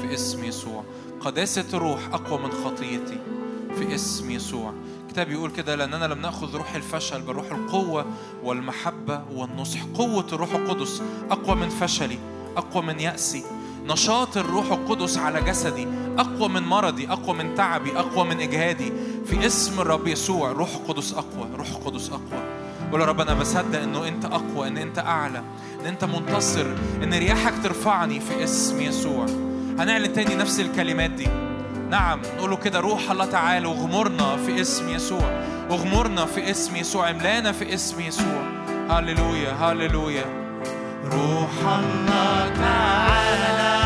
في 0.00 0.14
اسم 0.14 0.44
يسوع. 0.44 0.84
قداسة 1.20 1.76
الروح 1.76 2.00
أقوى 2.12 2.38
من 2.38 2.50
خطيتي. 2.50 3.18
في 3.78 3.94
اسم 3.94 4.30
يسوع. 4.30 4.74
الكتاب 5.14 5.32
يقول 5.32 5.50
كده 5.50 5.74
لأننا 5.74 6.04
لم 6.04 6.20
نأخذ 6.20 6.56
روح 6.56 6.74
الفشل 6.74 7.22
بل 7.22 7.32
روح 7.32 7.52
القوة 7.52 8.06
والمحبة 8.44 9.22
والنصح. 9.32 9.82
قوة 9.94 10.26
الروح 10.32 10.54
القدس 10.54 11.02
أقوى 11.30 11.56
من 11.56 11.68
فشلي 11.68 12.18
أقوى 12.56 12.82
من 12.82 13.00
يأسي. 13.00 13.44
نشاط 13.86 14.36
الروح 14.36 14.72
القدس 14.72 15.18
على 15.18 15.42
جسدي 15.42 15.88
أقوى 16.18 16.48
من 16.48 16.62
مرضي 16.62 17.08
أقوى 17.08 17.36
من 17.36 17.54
تعبي 17.54 17.98
أقوى 17.98 18.24
من 18.24 18.40
إجهادي. 18.40 18.92
في 19.26 19.46
اسم 19.46 19.80
الرب 19.80 20.06
يسوع 20.06 20.52
روح 20.52 20.74
القدس 20.74 21.12
أقوى 21.12 21.48
روح 21.56 21.68
القدس 21.68 22.08
أقوى. 22.08 22.42
قول 22.92 23.00
يا 23.00 23.06
رب 23.06 23.20
أنا 23.20 23.34
بصدق 23.34 23.82
إنه 23.82 24.08
أنت 24.08 24.24
أقوى 24.24 24.68
إن 24.68 24.76
أنت 24.78 24.98
أعلى 24.98 25.42
إن 25.80 25.86
أنت 25.86 26.04
منتصر 26.04 26.66
إن 27.02 27.14
رياحك 27.14 27.54
ترفعني 27.62 28.20
في 28.20 28.44
اسم 28.44 28.80
يسوع. 28.80 29.26
هنعلن 29.78 30.12
تاني 30.12 30.34
نفس 30.34 30.60
الكلمات 30.60 31.10
دي. 31.10 31.53
نعم 31.90 32.20
نقول 32.36 32.50
له 32.50 32.56
كده 32.56 32.80
روح 32.80 33.10
الله 33.10 33.24
تعالى 33.24 33.66
واغمرنا 33.66 34.36
في 34.36 34.60
اسم 34.60 34.88
يسوع. 34.88 35.42
واغمرنا 35.70 36.26
في 36.26 36.50
اسم 36.50 36.76
يسوع 36.76 37.10
املانا 37.10 37.52
في 37.52 37.74
اسم 37.74 38.00
يسوع. 38.00 38.42
هللويا 38.90 39.52
هللويا. 39.52 40.24
روح 41.04 41.78
الله 41.78 42.52
تعالى. 42.56 43.83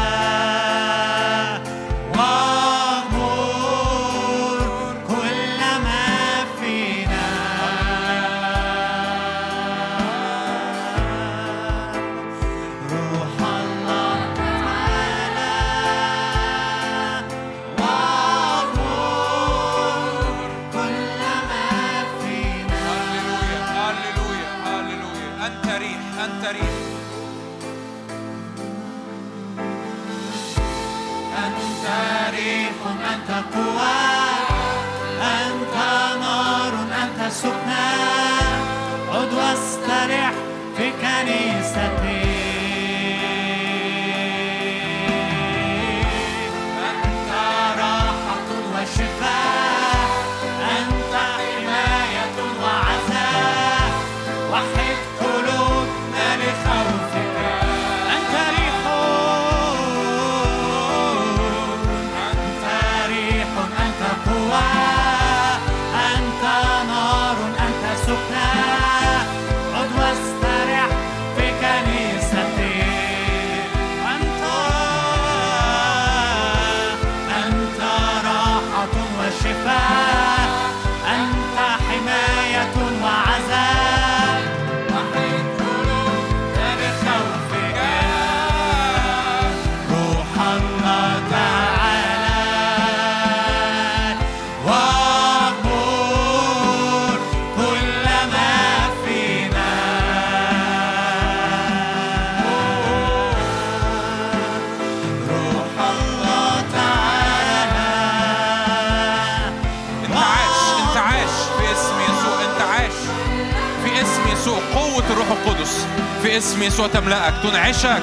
يسوع 116.78 116.88
تملأك 116.88 117.34
تنعشك. 117.42 118.02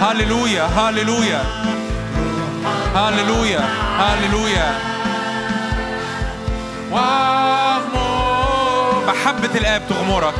هللويا 0.00 0.64
هللويا 0.64 1.42
هللويا 2.94 3.60
هللويا 3.98 4.78
محبة 9.06 9.58
الآب 9.58 9.82
تغمرك. 9.88 10.34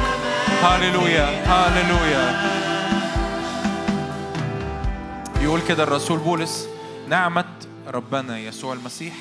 هللويا 0.62 1.26
هللويا 1.46 2.50
يقول 5.40 5.60
كده 5.68 5.82
الرسول 5.82 6.18
بولس 6.18 6.68
نعمة 7.08 7.44
ربنا 7.86 8.38
يسوع 8.38 8.72
المسيح 8.72 9.14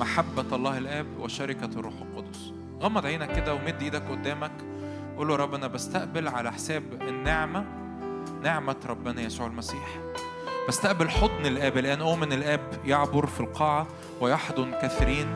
محبة 0.00 0.56
الله 0.56 0.78
الآب 0.78 1.06
وشركة 1.18 1.70
الروح 1.76 1.94
القدس. 2.02 2.52
غمض 2.82 3.06
عينك 3.06 3.32
كده 3.32 3.54
ومد 3.54 3.82
إيدك 3.82 4.02
قدامك. 4.10 4.52
قول 5.16 5.28
له 5.28 5.36
رب 5.36 5.54
أنا 5.54 5.66
بستقبل 5.66 6.28
على 6.28 6.52
حساب 6.52 6.82
النعمة 7.20 7.64
نعمة 8.42 8.76
ربنا 8.88 9.20
يسوع 9.20 9.46
المسيح. 9.46 9.98
بستقبل 10.68 11.10
حضن 11.10 11.46
الآب 11.46 11.78
الآن 11.78 12.00
أؤمن 12.00 12.32
الآب 12.32 12.60
يعبر 12.84 13.26
في 13.26 13.40
القاعة 13.40 13.86
ويحضن 14.20 14.72
كثيرين 14.82 15.26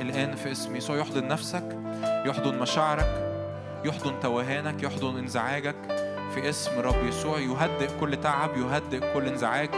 الآن 0.00 0.34
في 0.34 0.52
اسم 0.52 0.76
يسوع. 0.76 0.96
يحضن 0.96 1.28
نفسك 1.28 1.78
يحضن 2.26 2.58
مشاعرك 2.58 3.32
يحضن 3.84 4.20
توهانك 4.20 4.82
يحضن 4.82 5.18
انزعاجك 5.18 5.76
في 6.34 6.48
اسم 6.48 6.80
رب 6.80 7.04
يسوع. 7.04 7.38
يهدئ 7.38 7.90
كل 8.00 8.16
تعب 8.16 8.56
يهدئ 8.56 9.14
كل 9.14 9.26
انزعاج 9.26 9.70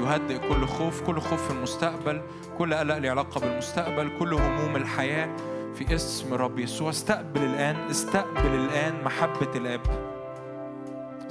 يهدئ 0.00 0.38
كل 0.48 0.66
خوف 0.66 1.02
كل 1.02 1.20
خوف 1.20 1.46
في 1.46 1.50
المستقبل 1.50 2.22
كل 2.58 2.74
قلق 2.74 2.98
له 2.98 3.10
علاقة 3.10 3.40
بالمستقبل 3.40 4.18
كل 4.18 4.34
هموم 4.34 4.76
الحياة 4.76 5.36
في 5.74 5.94
اسم 5.94 6.34
رب 6.34 6.58
يسوع. 6.58 6.90
استقبل 6.90 7.44
الآن 7.44 7.76
استقبل 7.90 8.54
الآن 8.54 9.04
محبة 9.04 9.56
الآب. 9.56 10.13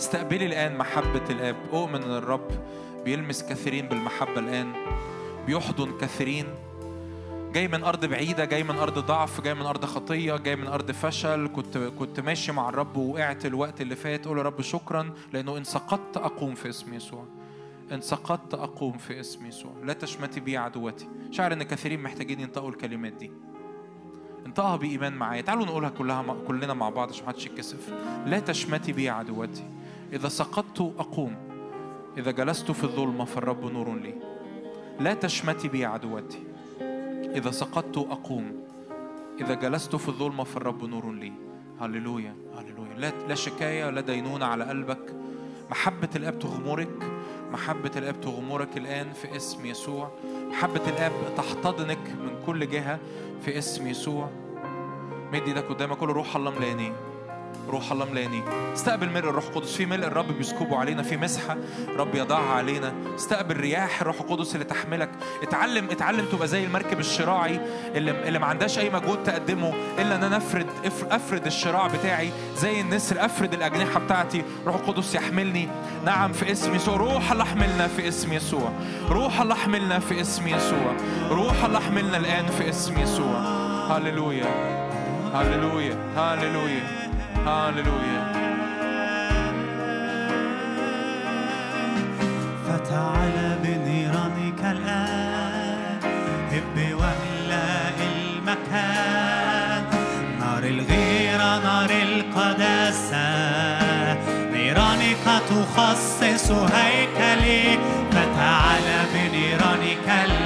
استقبلي 0.03 0.45
الآن 0.45 0.77
محبة 0.77 1.21
الآب. 1.29 1.55
أؤمن 1.73 2.03
أن 2.03 2.11
الرب 2.11 2.47
بيلمس 3.05 3.43
كثيرين 3.43 3.87
بالمحبة 3.87 4.39
الآن. 4.39 4.73
بيحضن 5.47 5.97
كثيرين. 5.97 6.45
جاي 7.53 7.67
من 7.67 7.83
أرض 7.83 8.05
بعيدة 8.05 8.45
جاي 8.45 8.63
من 8.63 8.75
أرض 8.75 8.99
ضعف 8.99 9.41
جاي 9.41 9.53
من 9.53 9.61
أرض 9.61 9.85
خطية 9.85 10.35
جاي 10.35 10.55
من 10.55 10.67
أرض 10.67 10.91
فشل. 10.91 11.49
كنت 11.55 11.77
كنت 11.77 12.19
ماشي 12.19 12.51
مع 12.51 12.69
الرب 12.69 12.97
ووقعت 12.97 13.45
الوقت 13.45 13.81
اللي 13.81 13.95
فات. 13.95 14.25
قول 14.25 14.37
يا 14.37 14.43
رب 14.43 14.61
شكرا 14.61 15.13
لأنه 15.33 15.57
إن 15.57 15.63
سقطت 15.63 16.17
أقوم 16.17 16.55
في 16.55 16.69
اسم 16.69 16.93
يسوع. 16.93 17.25
إن 17.91 18.01
سقطت 18.01 18.53
أقوم 18.53 18.97
في 18.97 19.19
اسم 19.19 19.45
يسوع. 19.45 19.71
لا 19.83 19.93
تشمتي 19.93 20.39
بي 20.39 20.57
عدوتي. 20.57 21.07
شعر 21.31 21.53
إن 21.53 21.63
كثيرين 21.63 22.03
محتاجين 22.03 22.39
ينطقوا 22.39 22.69
الكلمات 22.69 23.13
دي. 23.13 23.31
انطقها 24.45 24.75
بإيمان 24.75 25.13
معايا. 25.13 25.41
تعالوا 25.41 25.65
نقولها 25.65 25.89
كلها 25.89 26.35
كلنا 26.47 26.73
مع 26.73 26.89
بعض 26.89 27.09
عشان 27.09 27.25
محدش 27.25 27.45
يتكسف. 27.45 27.93
لا 28.25 28.39
تشمتي 28.39 28.91
بي 28.91 29.09
عدوتي. 29.09 29.63
إذا 30.13 30.29
سقطت 30.29 30.81
أقوم. 30.81 31.35
إذا 32.17 32.31
جلست 32.31 32.71
في 32.71 32.83
الظلمة 32.83 33.25
فالرب 33.25 33.71
نور 33.71 33.95
لي. 33.95 34.13
لا 34.99 35.13
تشمتي 35.13 35.67
بي 35.67 35.85
عدوتي. 35.85 36.43
إذا 37.35 37.51
سقطت 37.51 37.97
أقوم. 37.97 38.63
إذا 39.41 39.53
جلست 39.53 39.95
في 39.95 40.07
الظلمة 40.09 40.43
فالرب 40.43 40.85
نور 40.85 41.11
لي. 41.11 41.33
هللويا 41.81 42.35
هللويا. 42.57 42.93
لا 42.97 43.11
لا 43.27 43.35
شكاية 43.35 43.85
ولا 43.85 44.01
دينونة 44.01 44.45
على 44.45 44.63
قلبك. 44.63 45.15
محبة 45.71 46.09
الآب 46.15 46.39
تغمرك. 46.39 47.11
محبة 47.51 47.91
الآب 47.95 48.21
تغمرك 48.21 48.77
الآن 48.77 49.13
في 49.13 49.35
اسم 49.35 49.65
يسوع. 49.65 50.11
محبة 50.49 50.89
الآب 50.89 51.11
تحتضنك 51.37 52.09
من 52.09 52.43
كل 52.45 52.69
جهة 52.69 52.99
في 53.45 53.57
اسم 53.57 53.87
يسوع. 53.87 54.29
مد 55.33 55.47
إيدك 55.47 55.63
قدامك 55.63 55.97
قول 55.97 56.09
روح 56.09 56.35
الله 56.35 56.51
ملاني 56.51 56.91
روح 57.69 57.91
الله 57.91 58.05
ملاني. 58.05 58.43
استقبل 58.73 59.09
ملء 59.09 59.29
الروح 59.29 59.45
القدس. 59.45 59.75
في 59.75 59.85
ملء 59.85 60.07
الرب 60.07 60.37
بيسكبه 60.37 60.77
علينا. 60.77 61.03
في 61.03 61.17
مسحه 61.17 61.57
رب 61.97 62.15
يضعها 62.15 62.53
علينا. 62.53 62.93
استقبل 63.15 63.57
رياح 63.57 64.01
الروح 64.01 64.21
القدس 64.21 64.53
اللي 64.53 64.65
تحملك. 64.65 65.09
اتعلم 65.43 65.89
اتعلم 65.91 66.25
تبقى 66.25 66.47
زي 66.47 66.63
المركب 66.63 66.99
الشراعي 66.99 67.59
اللي 67.95 68.11
اللي 68.27 68.39
ما 68.39 68.45
عندهاش 68.45 68.79
أي 68.79 68.89
مجهود 68.89 69.23
تقدمه 69.23 69.73
إلا 69.99 70.15
إن 70.15 70.23
أنا 70.23 70.37
أفرد 70.37 70.67
أفرد 71.11 71.45
الشراع 71.45 71.87
بتاعي 71.87 72.31
زي 72.57 72.81
النسر. 72.81 73.25
أفرد 73.25 73.53
الأجنحة 73.53 73.99
بتاعتي. 73.99 74.43
روح 74.65 74.75
القدس 74.75 75.15
يحملني. 75.15 75.67
نعم 76.05 76.33
في 76.33 76.51
اسم 76.51 76.75
يسوع. 76.75 76.95
روح 76.95 77.31
الله 77.31 77.43
احملنا 77.43 77.87
في 77.87 78.07
اسم 78.07 78.33
يسوع. 78.33 78.71
روح 79.09 79.41
الله 79.41 79.55
احملنا 79.55 79.99
في 79.99 80.21
اسم 80.21 80.47
يسوع. 80.47 80.93
روح 81.29 81.63
الله 81.65 81.79
احملنا 81.79 82.17
الآن 82.17 82.45
في 82.47 82.69
اسم 82.69 82.99
يسوع. 82.99 83.39
هللويا. 83.89 84.45
هللويا. 85.33 85.97
هللويا. 86.17 87.12
هللويا 87.47 88.33
فتعال 92.67 93.57
بنيرانك 93.63 94.59
الآن. 94.61 95.99
هب 96.51 96.77
واملأ 96.77 97.89
المكان. 97.99 99.83
نار 100.39 100.63
الغيرة 100.63 101.59
نار 101.59 101.89
القداسة. 101.89 103.27
نيرانك 104.51 105.25
تخصص 105.49 106.51
هيكلي. 106.51 107.79
فتعال 108.11 108.87
بنيرانك 109.13 110.07
الآن. 110.07 110.42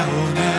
إلهنا 0.00 0.49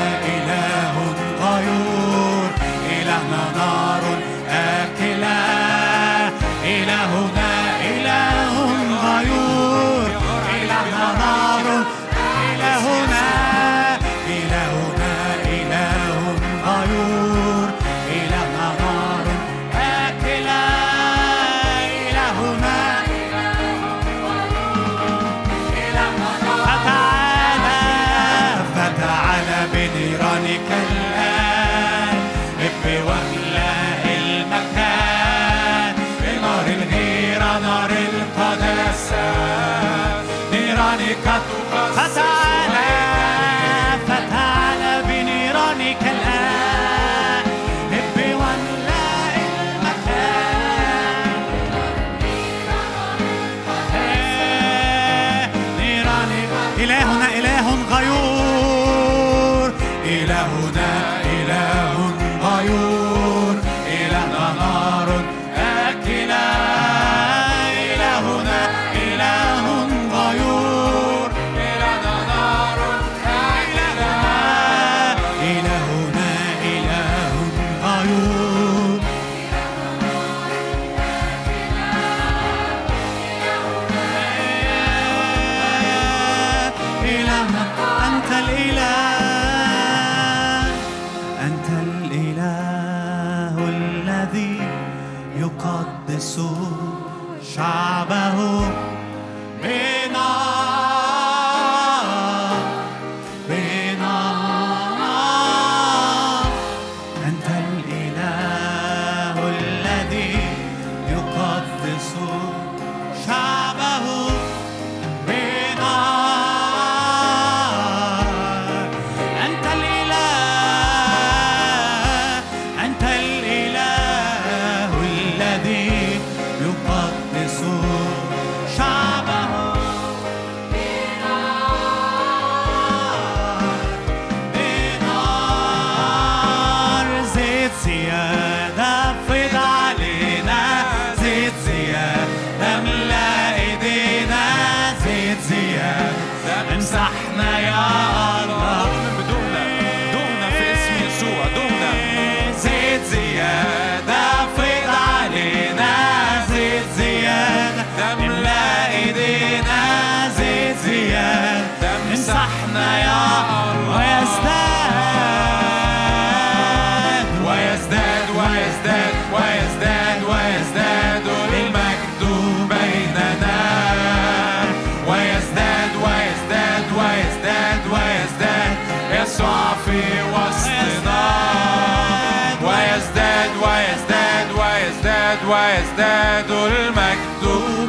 ويزداد 185.31 185.47
ويزداد 185.47 186.51
المجد 186.51 187.43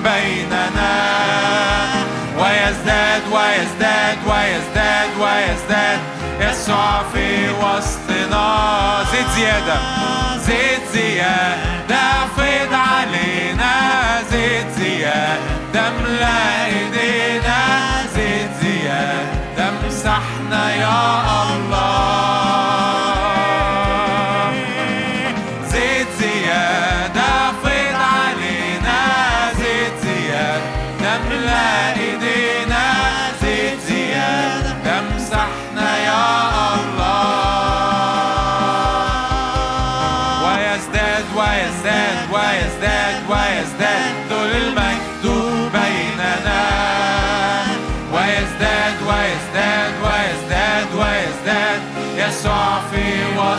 بيننا. 0.04 0.94
ويزداد 2.38 3.22
ويزداد 3.32 4.18
ويزداد 4.26 5.10
ويزداد 5.20 5.98
يسوع 6.40 7.02
في 7.14 7.48
وسطنا 7.50 9.04
زيت 9.12 9.26
زيادة. 9.34 9.80
زيت 10.38 10.82
زيادة 10.92 12.04
فيض 12.36 12.72
علينا. 12.72 13.72
زيت 14.30 14.66
زيادة 14.78 15.88
املأ 15.88 16.64
إيدينا. 16.64 17.60
زيت 18.14 18.50
زيادة 18.62 19.68
امسحنا 19.68 20.74
يا 20.74 21.22
الله. 21.56 22.21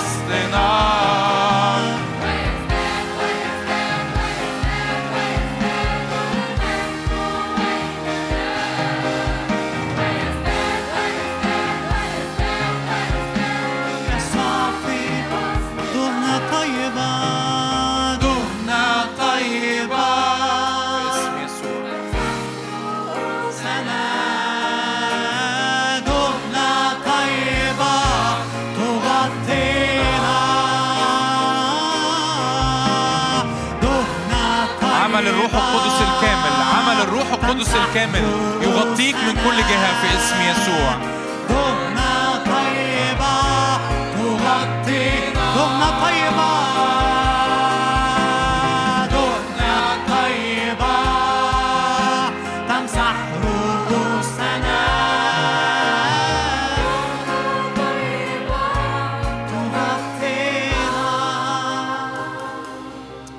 وسطنا 0.03 0.67
صافي 1.23 1.42
القدس 37.53 37.75
الكامل 37.75 38.23
يغطيك 38.61 39.15
من 39.15 39.33
كل 39.33 39.57
جهة 39.57 40.01
في 40.01 40.07
اسم 40.17 40.41
يسوع. 40.41 40.97
دهنة 41.49 42.35
طيبة 42.45 43.41
تغطينا. 44.15 45.55
دهنة 45.55 45.89
طيبة. 46.05 46.53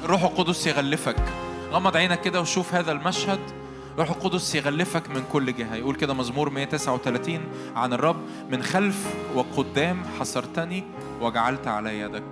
الروح 0.04 0.22
القدس 0.22 0.66
يغلفك. 0.66 1.16
غمض 1.72 1.96
عينك 1.96 2.20
كده 2.20 2.40
وشوف 2.40 2.74
هذا 2.74 2.92
المشهد. 2.92 3.40
الروح 3.94 4.10
القدس 4.10 4.54
يغلفك 4.54 5.10
من 5.10 5.24
كل 5.32 5.54
جهة. 5.54 5.74
يقول 5.74 5.94
كده 5.94 6.14
مزمور 6.14 6.50
139 6.50 7.40
عن 7.76 7.92
الرب 7.92 8.16
من 8.50 8.62
خلف 8.62 9.14
وقدام 9.34 10.02
حصرتني 10.18 10.84
وجعلت 11.20 11.66
على 11.68 11.98
يدك. 11.98 12.24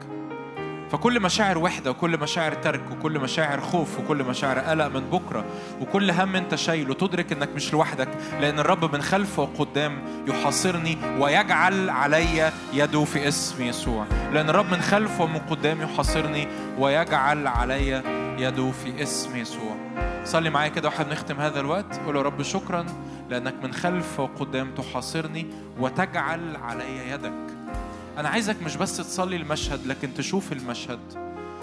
فكل 0.93 1.21
مشاعر 1.21 1.59
وحدة 1.59 1.91
وكل 1.91 2.21
مشاعر 2.21 2.55
ترك 2.55 2.81
وكل 2.91 3.19
مشاعر 3.19 3.61
خوف 3.61 3.99
وكل 3.99 4.25
مشاعر 4.25 4.59
قلق 4.59 4.87
من 4.87 5.01
بكرة 5.01 5.45
وكل 5.81 6.11
هم 6.11 6.37
انت 6.37 6.55
شايله. 6.55 6.95
تدرك 6.95 7.33
انك 7.33 7.49
مش 7.55 7.73
لوحدك 7.73 8.09
لأن 8.41 8.59
الرب 8.59 8.95
من 8.95 9.03
خلف 9.03 9.39
وقدام 9.39 9.99
يحاصرني 10.29 10.99
ويجعل 11.19 11.91
علي 11.91 12.53
يده 12.73 13.05
في 13.05 13.29
اسم 13.29 13.63
يسوع. 13.63 14.07
لأن 14.33 14.51
الرب 14.51 14.71
من 14.71 14.81
خلف 14.81 15.21
ومن 15.21 15.39
قدام 15.39 15.83
يحاصرني 15.83 16.49
ويجعل 16.79 17.47
علي 17.47 18.03
يده 18.39 18.71
في 18.71 19.03
اسم 19.03 19.37
يسوع. 19.37 19.77
صلي 20.25 20.51
معايا 20.51 20.69
كده 20.69 20.89
وإحنا 20.89 21.05
بنختم 21.05 21.41
هذا 21.41 21.61
الوقت. 21.61 22.01
قول 22.07 22.17
يا 22.17 22.23
رب 22.23 22.43
شكرا 22.43 22.87
لأنك 23.31 23.55
من 23.63 23.73
خلف 23.73 24.21
وقدام 24.21 24.75
تحاصرني 24.75 25.47
وتجعل 25.79 26.57
علي 26.57 27.11
يدك. 27.11 27.62
أنا 28.19 28.29
عايزك 28.29 28.63
مش 28.63 28.77
بس 28.77 28.97
تصلي 28.97 29.37
المشهد 29.37 29.87
لكن 29.87 30.15
تشوف 30.15 30.53
المشهد. 30.53 31.01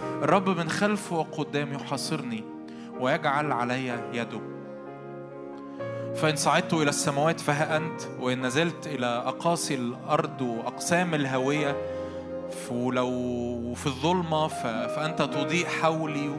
الرب 0.03 0.49
من 0.49 0.69
خلف 0.69 1.13
وقدام 1.13 1.73
يحاصرني 1.73 2.43
ويجعل 2.99 3.51
علي 3.51 4.09
يده. 4.13 4.41
فإن 6.15 6.35
صعدت 6.35 6.73
إلى 6.73 6.89
السماوات 6.89 7.39
فها 7.39 7.77
أنت 7.77 8.01
وإن 8.19 8.45
نزلت 8.45 8.87
إلى 8.87 9.05
أقاصي 9.05 9.75
الأرض 9.75 10.41
وأقسام 10.41 11.13
الهوية 11.13 11.75
ولو 12.71 13.11
في 13.75 13.87
الظلمة 13.87 14.47
فأنت 14.47 15.21
تضيء 15.21 15.65
حولي. 15.65 16.35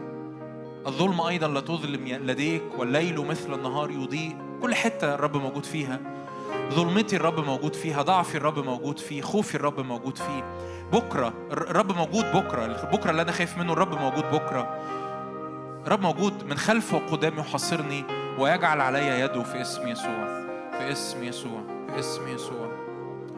الظلمة 0.87 1.29
أيضا 1.29 1.49
لا 1.49 1.61
تظلم 1.61 2.09
لديك 2.09 2.63
والليل 2.79 3.27
مثل 3.27 3.55
النهار 3.55 3.91
يضيء. 3.91 4.37
كل 4.63 4.75
حتة 4.75 5.15
الرب 5.15 5.37
موجود 5.37 5.65
فيها. 5.65 6.01
ظلمتي 6.73 7.17
الرب 7.17 7.41
موجود 7.41 7.75
فيها 7.75 8.03
ضعفي 8.03 8.35
الرب 8.35 8.59
موجود 8.59 8.99
فيه 8.99 9.23
خوفي 9.23 9.55
الرب 9.55 9.81
موجود 9.81 10.19
فيه. 10.19 10.55
بكرة 10.93 11.33
الرب 11.53 11.93
موجود 11.93 12.25
بكرة 12.25 12.91
بكرة 12.93 13.11
اللي 13.11 13.23
أنا 13.23 13.33
خايف 13.33 13.59
منه 13.59 13.73
الرب 13.73 14.01
موجود 14.01 14.25
بكرة. 14.25 14.79
الرب 15.87 16.01
موجود 16.01 16.45
من 16.45 16.59
خلف 16.59 16.95
وقدام 16.95 17.39
يحاصرني 17.39 18.05
ويجعل 18.39 18.81
علي 18.81 19.21
يده 19.21 19.43
في 19.43 19.61
اسم 19.61 19.89
يسوع 19.89 20.25
في 20.79 20.93
اسم 20.93 21.25
يسوع 21.25 21.61
في 21.89 21.99
اسم 21.99 22.29
يسوع. 22.29 22.71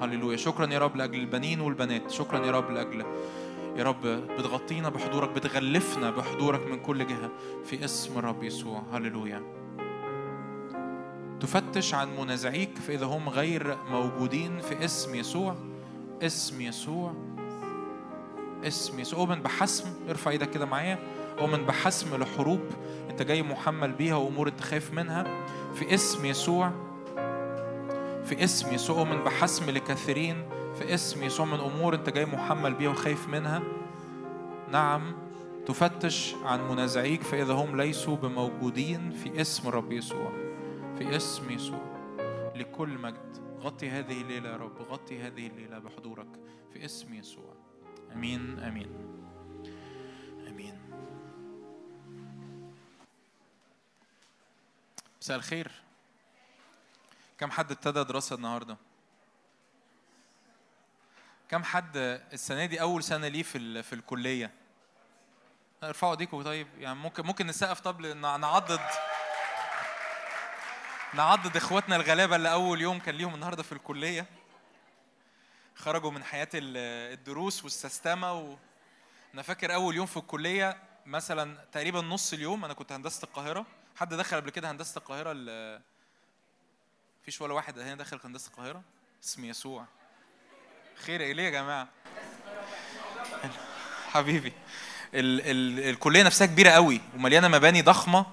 هللويا. 0.02 0.36
شكرا 0.36 0.66
يا 0.66 0.78
رب 0.78 0.96
لأجل 0.96 1.18
البنين 1.18 1.60
والبنات. 1.60 2.10
شكرا 2.10 2.46
يا 2.46 2.50
رب 2.50 2.70
لأجل 2.70 3.04
يا 3.76 3.84
رب 3.84 4.06
بتغطينا 4.38 4.88
بحضورك 4.88 5.30
بتغلفنا 5.30 6.10
بحضورك 6.10 6.66
من 6.66 6.80
كل 6.80 7.06
جهة 7.06 7.30
في 7.64 7.84
اسم 7.84 8.18
الرب 8.18 8.42
يسوع. 8.42 8.82
هللويا. 8.92 9.61
تفتش 11.42 11.94
عن 11.94 12.16
منازعيك 12.16 12.78
فإذا 12.78 13.06
هم 13.06 13.28
غير 13.28 13.76
موجودين 13.90 14.60
في 14.60 14.84
اسم 14.84 15.14
يسوع 15.14 15.54
اسم 16.22 16.60
يسوع 16.60 17.14
اسم 18.64 19.00
يسوع. 19.00 19.20
أؤمن 19.20 19.42
بحسم 19.42 19.84
ارفع 20.08 20.30
إيدك 20.30 20.50
كده 20.50 20.66
معايا. 20.66 20.98
أؤمن 21.40 21.66
بحسم 21.66 22.16
لحروب 22.16 22.60
أنت 23.10 23.22
جاي 23.22 23.42
محمل 23.42 23.92
بيها 23.92 24.14
وأمور 24.14 24.48
أنت 24.48 24.60
خايف 24.60 24.92
منها. 24.92 25.46
في 25.74 25.94
اسم 25.94 26.24
يسوع 26.26 26.72
في 28.24 28.44
اسم 28.44 28.74
يسوع. 28.74 28.98
أؤمن 28.98 29.24
بحسم 29.24 29.70
لكثيرين 29.70 30.44
في 30.78 30.94
اسم 30.94 31.22
يسوع 31.22 31.46
من 31.46 31.60
أمور 31.60 31.94
أنت 31.94 32.10
جاي 32.10 32.26
محمل 32.26 32.74
بيها 32.74 32.90
وخايف 32.90 33.28
منها. 33.28 33.62
نعم 34.72 35.14
تفتش 35.66 36.34
عن 36.44 36.68
منازعيك 36.68 37.22
فإذا 37.22 37.52
هم 37.52 37.76
ليسوا 37.76 38.16
بموجودين 38.16 39.10
في 39.10 39.40
اسم 39.40 39.68
الرب 39.68 39.92
يسوع. 39.92 40.41
في 41.02 41.16
اسم 41.16 41.50
يسوع. 41.50 42.12
لكل 42.54 42.88
مجد. 42.88 43.58
غطي 43.60 43.90
هذه 43.90 44.20
الليلة 44.20 44.50
يا 44.50 44.56
رب. 44.56 44.82
غطي 44.82 45.22
هذه 45.22 45.46
الليلة 45.46 45.78
بحضورك 45.78 46.28
في 46.72 46.84
اسم 46.84 47.14
يسوع. 47.14 47.56
آمين 48.12 48.58
آمين. 48.58 48.88
آمين. 50.48 50.80
مساء 55.20 55.36
الخير. 55.36 55.72
كم 57.38 57.50
حد 57.50 57.72
ابتدى 57.72 58.04
دراسة 58.04 58.36
النهارده؟ 58.36 58.76
كم 61.48 61.64
حد 61.64 61.96
السنة 62.32 62.66
دي 62.66 62.80
أول 62.80 63.02
سنة 63.02 63.28
ليه 63.28 63.42
في 63.42 63.82
في 63.82 63.92
الكلية؟ 63.92 64.50
ارفعوا 65.82 66.12
ايديكم 66.12 66.42
طيب. 66.42 66.66
يعني 66.78 66.98
ممكن 66.98 67.26
ممكن 67.26 67.46
نسقف 67.46 67.80
طب 67.80 68.00
نعضد. 68.00 68.80
نعضد 71.14 71.56
إخواتنا 71.56 71.96
الغلابة 71.96 72.36
اللي 72.36 72.52
أول 72.52 72.80
يوم 72.80 72.98
كان 72.98 73.14
ليهم 73.14 73.34
النهارده 73.34 73.62
في 73.62 73.72
الكلية. 73.72 74.26
خرجوا 75.76 76.10
من 76.10 76.24
حياة 76.24 76.48
ال- 76.54 77.12
الدروس 77.14 77.64
والسستمة 77.64 78.32
و... 78.32 78.56
أنا 79.34 79.42
فاكر 79.42 79.74
أول 79.74 79.96
يوم 79.96 80.06
في 80.06 80.16
الكلية 80.16 80.76
مثلا 81.06 81.58
تقريبا 81.72 82.00
نص 82.00 82.32
اليوم 82.32 82.64
أنا 82.64 82.74
كنت 82.74 82.92
هندسة 82.92 83.24
القاهرة. 83.24 83.66
حد 83.96 84.14
دخل 84.14 84.36
قبل 84.36 84.50
كده 84.50 84.70
هندسة 84.70 84.98
القاهرة 84.98 85.32
ال- 85.36 85.80
مفيش 87.22 87.40
ولا 87.40 87.54
واحد 87.54 87.78
هنا 87.78 87.94
دخل 87.94 88.20
هندسة 88.24 88.48
القاهرة؟ 88.50 88.82
اسم 89.24 89.44
يسوع. 89.44 89.84
خير 90.96 91.20
إيه 91.20 91.36
يا 91.36 91.50
جماعة. 91.50 91.88
حبيبي 94.10 94.52
ال 95.14 95.40
ال 95.40 95.88
الكلية 95.90 96.22
نفسها 96.22 96.46
كبيرة 96.46 96.70
قوي 96.70 97.00
ومليانة 97.14 97.48
مباني 97.48 97.82
ضخمة. 97.82 98.26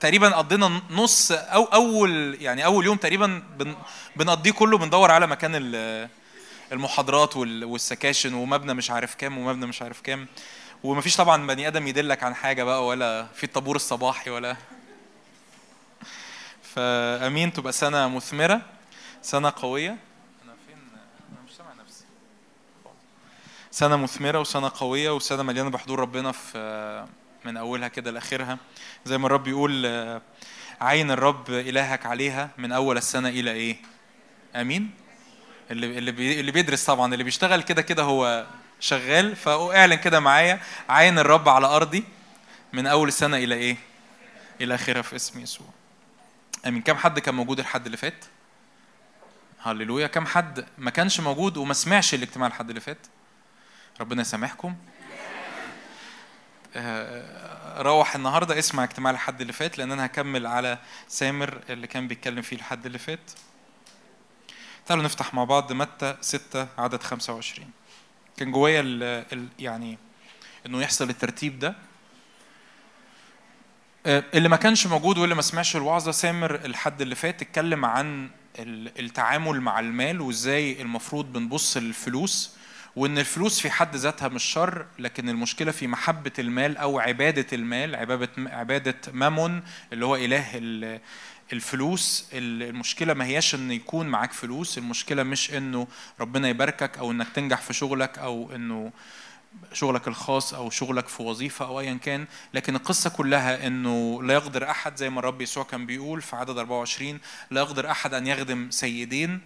تقريبا 0.00 0.28
قضينا 0.36 0.82
نص 0.90 1.32
أو 1.32 1.64
أول 1.64 2.36
يعني 2.40 2.64
أول 2.64 2.84
يوم 2.84 2.96
تقريبا 2.96 3.42
بن 3.58 3.74
بنقضيه 4.16 4.50
كله 4.50 4.78
بندور 4.78 5.10
على 5.10 5.26
مكان 5.26 5.52
ال- 5.54 6.08
المحاضرات 6.72 7.36
وال- 7.36 7.64
والسكاشن 7.64 8.34
ومبنى 8.34 8.74
مش 8.74 8.90
عارف 8.90 9.14
كام 9.14 9.38
ومبنى 9.38 9.66
مش 9.66 9.82
عارف 9.82 10.00
كام. 10.00 10.26
ومفيش 10.84 11.16
طبعا 11.16 11.46
بني 11.46 11.68
آدم 11.68 11.86
يدلك 11.86 12.22
عن 12.22 12.34
حاجة 12.34 12.64
بقى 12.64 12.86
ولا 12.86 13.26
في 13.34 13.44
الطابور 13.44 13.76
الصباحي 13.76 14.30
ولا. 14.30 14.56
فأمين 16.74 17.52
تبقى 17.52 17.72
سنة 17.72 18.08
مثمرة 18.08 18.60
سنة 19.22 19.52
قوية. 19.56 19.88
أنا 20.44 20.54
فين؟ 20.66 20.76
أنا 21.32 21.40
مش 21.48 21.56
سامع 21.56 21.70
نفسي. 21.84 22.04
سنة 23.70 23.96
مثمرة 23.96 24.38
وسنة 24.40 24.72
قوية 24.74 25.10
وسنة 25.10 25.42
مليانة 25.42 25.70
بحضور 25.70 26.00
ربنا 26.00 26.32
في 26.32 27.06
من 27.44 27.56
أولها 27.56 27.88
كده 27.88 28.10
لآخرها. 28.10 28.58
زي 29.04 29.18
ما 29.18 29.26
الرب 29.26 29.48
يقول 29.48 29.86
عين 30.80 31.10
الرب 31.10 31.50
إلهك 31.50 32.06
عليها 32.06 32.50
من 32.58 32.72
أول 32.72 32.96
السنة 32.96 33.28
إلى 33.28 33.50
إيه؟ 33.50 33.76
آمين؟ 34.56 34.90
اللي 35.70 35.98
اللي 35.98 36.40
اللي 36.40 36.52
بيدرس 36.52 36.84
طبعا 36.84 37.12
اللي 37.12 37.24
بيشتغل 37.24 37.62
كده 37.62 37.82
كده 37.82 38.02
هو 38.02 38.46
شغال. 38.80 39.36
فأعلن 39.36 39.94
كده 39.94 40.20
معايا 40.20 40.60
عين 40.88 41.18
الرب 41.18 41.48
على 41.48 41.66
أرضي 41.66 42.04
من 42.72 42.86
أول 42.86 43.08
السنة 43.08 43.36
إلى 43.36 43.54
إيه؟ 43.54 43.76
إلى 44.60 44.74
آخرها 44.74 45.02
في 45.02 45.16
اسم 45.16 45.40
يسوع. 45.40 45.66
آمين. 46.66 46.82
كم 46.82 46.96
حد 46.96 47.18
كان 47.18 47.34
موجود 47.34 47.58
الحد 47.58 47.84
اللي 47.84 47.96
فات؟ 47.96 48.24
هللويا. 49.62 50.06
كم 50.06 50.26
حد 50.26 50.66
ما 50.78 50.90
كانش 50.90 51.20
موجود 51.20 51.56
وما 51.56 51.74
سمعش 51.74 52.14
الاجتماع 52.14 52.48
الحد 52.48 52.68
اللي 52.68 52.80
فات؟ 52.80 53.06
ربنا 54.00 54.20
يسامحكم. 54.20 54.74
روح 57.76 58.14
النهارده. 58.14 58.58
اسمع 58.58 58.84
اجتماع 58.84 59.10
الحد 59.12 59.40
اللي 59.40 59.52
فات 59.52 59.78
لأن 59.78 59.92
أنا 59.92 60.06
هكمل 60.06 60.46
على 60.46 60.78
سامر 61.08 61.60
اللي 61.70 61.86
كان 61.86 62.08
بيتكلم 62.08 62.42
فيه 62.42 62.56
الحد 62.56 62.86
اللي 62.86 62.98
فات. 62.98 63.30
تعالوا 64.86 65.04
نفتح 65.04 65.34
مع 65.34 65.44
بعض 65.44 65.72
متى 65.72 66.16
6 66.20 66.68
عدد 66.78 67.02
25 67.02 67.70
كان 68.36 68.52
جوايا 68.52 69.24
يعني 69.58 69.98
إنه 70.66 70.82
يحصل 70.82 71.10
الترتيب 71.10 71.58
ده. 71.58 71.74
آه، 74.06 74.24
اللي 74.34 74.48
ما 74.48 74.56
كانش 74.56 74.86
موجود 74.86 75.18
واللي 75.18 75.34
ما 75.34 75.42
سمعش 75.42 75.76
الوعظة 75.76 76.10
سامر 76.12 76.54
الحد 76.54 77.00
اللي 77.00 77.14
فات 77.14 77.42
اتكلم 77.42 77.84
عن 77.84 78.30
ال- 78.58 79.00
التعامل 79.04 79.60
مع 79.60 79.80
المال 79.80 80.20
وإزاي 80.20 80.82
المفروض 80.82 81.32
بنبص 81.32 81.76
للفلوس. 81.76 82.56
وإن 82.96 83.18
الفلوس 83.18 83.60
في 83.60 83.70
حد 83.70 83.96
ذاتها 83.96 84.28
مش 84.28 84.42
شر 84.44 84.86
لكن 84.98 85.28
المشكلة 85.28 85.72
في 85.72 85.86
محبة 85.86 86.32
المال 86.38 86.76
أو 86.76 86.98
عبادة 86.98 87.46
المال 87.52 87.94
عبادة 87.96 88.30
عبادة 88.38 88.94
مامون 89.12 89.62
اللي 89.92 90.06
هو 90.06 90.16
إله 90.16 90.46
ال- 90.54 91.00
الفلوس. 91.52 92.28
ال- 92.32 92.62
المشكلة 92.62 93.14
ما 93.14 93.24
هياش 93.24 93.54
إن 93.54 93.70
يكون 93.72 94.06
معاك 94.06 94.32
فلوس 94.32 94.78
المشكلة 94.78 95.22
مش 95.22 95.54
إنه 95.54 95.86
ربنا 96.20 96.48
يباركك 96.48 96.98
أو 96.98 97.10
إنك 97.10 97.28
تنجح 97.34 97.60
في 97.60 97.72
شغلك 97.72 98.18
أو 98.18 98.52
إنه 98.54 98.92
شغلك 99.72 100.08
الخاص 100.08 100.54
أو 100.54 100.70
شغلك 100.70 101.08
في 101.08 101.22
وظيفة 101.22 101.64
أو 101.66 101.80
ايا 101.80 101.94
كان. 101.94 102.26
لكن 102.54 102.76
القصة 102.76 103.10
كلها 103.10 103.66
إنه 103.66 104.22
لا 104.22 104.34
يقدر 104.34 104.70
أحد 104.70 104.96
زي 104.96 105.10
ما 105.10 105.18
الرب 105.20 105.40
يسوع 105.40 105.64
كان 105.64 105.86
بيقول 105.86 106.22
في 106.22 106.36
عدد 106.36 106.58
24 106.58 107.18
لا 107.50 107.60
يقدر 107.60 107.90
أحد 107.90 108.14
أن 108.14 108.26
يخدم 108.26 108.70
سيدين. 108.70 109.40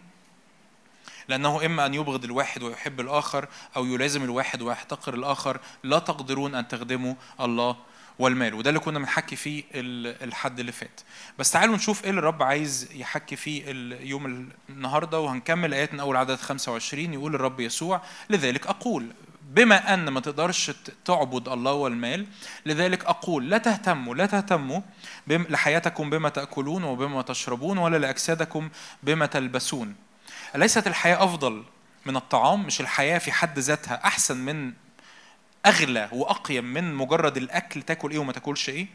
لأنه 1.28 1.66
إما 1.66 1.86
أن 1.86 1.94
يبغض 1.94 2.24
الواحد 2.24 2.62
ويحب 2.62 3.00
الآخر 3.00 3.48
أو 3.76 3.86
يلازم 3.86 4.24
الواحد 4.24 4.62
ويحتقر 4.62 5.14
الآخر. 5.14 5.60
لا 5.84 5.98
تقدرون 5.98 6.54
أن 6.54 6.68
تخدموا 6.68 7.14
الله 7.40 7.76
والمال. 8.18 8.54
وده 8.54 8.70
اللي 8.70 8.80
كنا 8.80 8.98
بنحكي 8.98 9.36
فيه 9.36 9.64
ال- 9.74 10.22
الحد 10.28 10.60
اللي 10.60 10.72
فات. 10.72 11.00
بس 11.38 11.50
تعالوا 11.50 11.76
نشوف 11.76 12.04
إيه 12.04 12.10
اللي 12.10 12.18
الرب 12.18 12.42
عايز 12.42 12.88
يحكي 12.94 13.36
فيه 13.36 13.62
اليوم 13.66 14.26
ال- 14.26 14.48
النهارده. 14.70 15.20
وهنكمل 15.20 15.74
ايات 15.74 15.92
من 15.94 16.00
أول 16.00 16.16
عدد 16.16 16.36
25 16.36 17.14
يقول 17.14 17.34
الرب 17.34 17.60
يسوع 17.60 18.02
لذلك 18.30 18.66
أقول 18.66 19.06
بما 19.50 19.94
أن 19.94 20.08
ما 20.08 20.20
تقدرش 20.20 20.72
تعبد 21.04 21.48
الله 21.48 21.72
والمال 21.72 22.26
لذلك 22.66 23.04
أقول 23.04 23.50
لا 23.50 23.58
تهتموا 23.58 24.14
لا 24.14 24.26
تهتموا 24.26 24.80
لحياتكم 25.28 26.10
بما 26.10 26.28
تأكلون 26.28 26.84
وبما 26.84 27.22
تشربون 27.22 27.78
ولا 27.78 27.96
لأجسادكم 27.96 28.68
بما 29.02 29.26
تلبسون. 29.26 29.94
أليست 30.54 30.86
الحياة 30.86 31.24
أفضل 31.24 31.62
من 32.06 32.16
الطعام؟ 32.16 32.66
مش 32.66 32.80
الحياة 32.80 33.18
في 33.18 33.32
حد 33.32 33.58
ذاتها 33.58 34.00
أحسن 34.04 34.36
من 34.36 34.72
أغلى 35.66 36.08
وأقيم 36.12 36.64
من 36.64 36.94
مجرد 36.94 37.36
الأكل 37.36 37.82
تاكل 37.82 38.10
إيه 38.10 38.18
وما 38.18 38.32
تاكلش 38.32 38.68
إيه؟ 38.68 38.86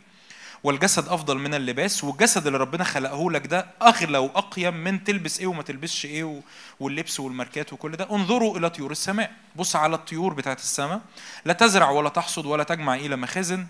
والجسد 0.64 1.08
أفضل 1.08 1.38
من 1.38 1.54
اللباس 1.54 2.04
والجسد 2.04 2.46
اللي 2.48 2.58
ربنا 2.58 2.84
خلقه 2.84 3.32
لك 3.32 3.48
ده 3.48 3.66
أغلى 3.82 4.18
وأقيم 4.18 4.74
من 4.74 5.04
تلبس 5.04 5.40
إيه 5.40 5.48
وما 5.48 5.64
تلبسش 5.64 6.06
إيه 6.06 6.42
واللبس 6.80 7.20
والماركات 7.20 7.74
وكل 7.74 7.92
ده 7.92 8.08
انظروا 8.12 8.58
إلى 8.58 8.70
طيور 8.70 8.92
السماء 8.92 9.32
بص 9.56 9.76
على 9.76 9.96
الطيور 9.96 10.34
بتاعت 10.34 10.60
السماء 10.60 11.02
لا 11.46 11.54
تزرع 11.54 11.90
ولا 11.90 12.10
تحصد 12.10 12.46
ولا 12.46 12.64
تجمع 12.64 12.96
إلى 12.96 13.16
مخازن 13.16 13.68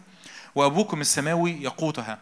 وأبوكم 0.55 1.01
السماوي 1.01 1.51
يقوتها 1.63 2.17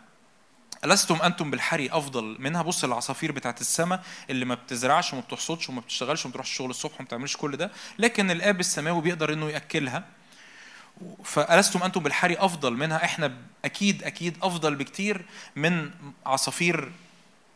ألستم 0.85 1.15
أنتم 1.22 1.51
بالحري 1.51 1.89
أفضل 1.91 2.35
منها؟ 2.39 2.61
بص 2.61 2.84
العصافير 2.84 3.31
بتاعت 3.31 3.61
السماء 3.61 4.03
اللي 4.30 4.45
ما 4.45 4.56
بتزرعش 4.56 5.14
وما 5.14 5.22
بتحصدش 5.22 5.69
وما 5.69 5.81
بتشتغلش 5.81 6.26
وما 6.26 6.31
بتروحش 6.31 6.51
الشغل 6.51 6.69
الصبح 6.69 6.93
وما 6.99 7.06
بتعملش 7.06 7.38
كل 7.38 7.57
ده 7.57 7.72
لكن 7.99 8.31
الآب 8.31 8.60
السماوي 8.60 9.01
بيقدر 9.01 9.34
إنه 9.34 9.49
يأكلها. 9.49 10.03
فألستم 11.23 11.84
أنتم 11.84 12.03
بالحري 12.03 12.38
أفضل 12.38 12.73
منها؟ 12.73 13.06
إحنا 13.06 13.34
أكيد 13.65 14.03
أكيد 14.03 14.38
أفضل 14.41 14.76
بكتير 14.76 15.26
من 15.56 15.91
عصافير 16.26 16.91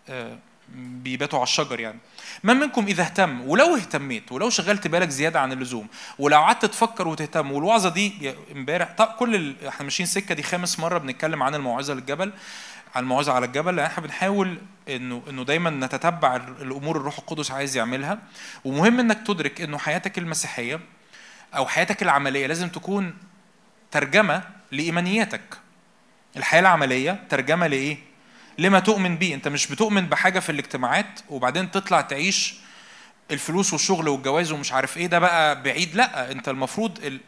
آه، 0.10 0.38
بيباتوا 0.76 1.40
على 1.40 1.44
الشجر 1.44 1.80
يعني. 1.80 2.00
من 2.44 2.56
منكم 2.56 2.86
إذا 2.86 3.04
اهتم؟ 3.04 3.42
ولو 3.42 3.76
اهتميت 3.76 4.32
ولو 4.32 4.50
شغلت 4.50 4.88
بالك 4.88 5.10
زيادة 5.10 5.40
عن 5.40 5.52
اللزوم 5.52 5.88
ولو 6.20 6.38
قعدت 6.38 6.66
تفكر 6.66 7.08
وتهتم 7.08 7.52
والوعظة 7.52 7.90
دي 7.90 8.34
امبارح 8.52 9.16
كل. 9.20 9.56
إحنا 9.68 9.84
ماشيين 9.84 10.08
سكة 10.08 10.36
دي 10.36 10.44
خامس 10.44 10.80
مرة 10.80 10.98
بنتكلم 10.98 11.44
عن 11.44 11.56
الموعظة 11.56 11.94
للجبل. 11.94 12.34
على 12.96 13.04
الموعظه 13.04 13.34
على 13.34 13.46
الجبل 13.46 13.76
لأن 13.76 13.86
إحنا 13.86 14.04
بنحاول 14.04 14.58
انه 14.90 15.22
إنه 15.30 15.44
دايما 15.44 15.70
نتتبع 15.70 16.36
الأمور 16.36 16.98
الروح 16.98 17.18
القدس 17.20 17.52
عايز 17.52 17.78
يعملها. 17.78 18.20
ومهم 18.66 19.00
إنك 19.00 19.28
تدرك 19.28 19.62
إنه 19.62 19.78
حياتك 19.78 20.18
المسيحية 20.18 20.80
أو 21.56 21.66
حياتك 21.68 22.04
العملية 22.04 22.48
لازم 22.48 22.70
تكون 22.70 23.14
ترجمة 23.92 24.44
لإيمانياتك. 24.72 25.42
الحياة 26.38 26.60
العملية 26.62 27.24
ترجمة 27.30 27.68
لإيه؟ 27.68 27.98
لما 28.58 28.80
تؤمن 28.80 29.18
بيه. 29.18 29.36
أنت 29.36 29.48
مش 29.48 29.68
بتؤمن 29.68 30.06
بحاجة 30.06 30.40
في 30.40 30.52
الاجتماعات 30.52 31.20
وبعدين 31.30 31.72
تطلع 31.72 32.02
تعيش 32.02 32.56
الفلوس 33.32 33.74
والشغل 33.74 34.08
والجواز 34.08 34.52
ومش 34.52 34.74
عارف 34.74 34.98
إيه 34.98 35.08
ده 35.08 35.20
بقى 35.20 35.64
بعيد. 35.64 35.96
لأ 35.96 36.32
أنت 36.32 36.50
المفروض 36.50 37.06
ال- 37.06 37.20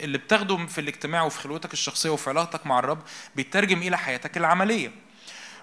اللي 0.00 0.18
بتاخده 0.18 0.66
في 0.66 0.80
الاجتماع 0.80 1.22
وفي 1.22 1.38
خلوتك 1.40 1.72
الشخصية 1.72 2.10
وفي 2.10 2.30
علاقتك 2.30 2.66
مع 2.66 2.78
الرب 2.78 3.02
بيترجم 3.36 3.78
إلى 3.82 3.98
حياتك 3.98 4.36
العملية. 4.36 4.90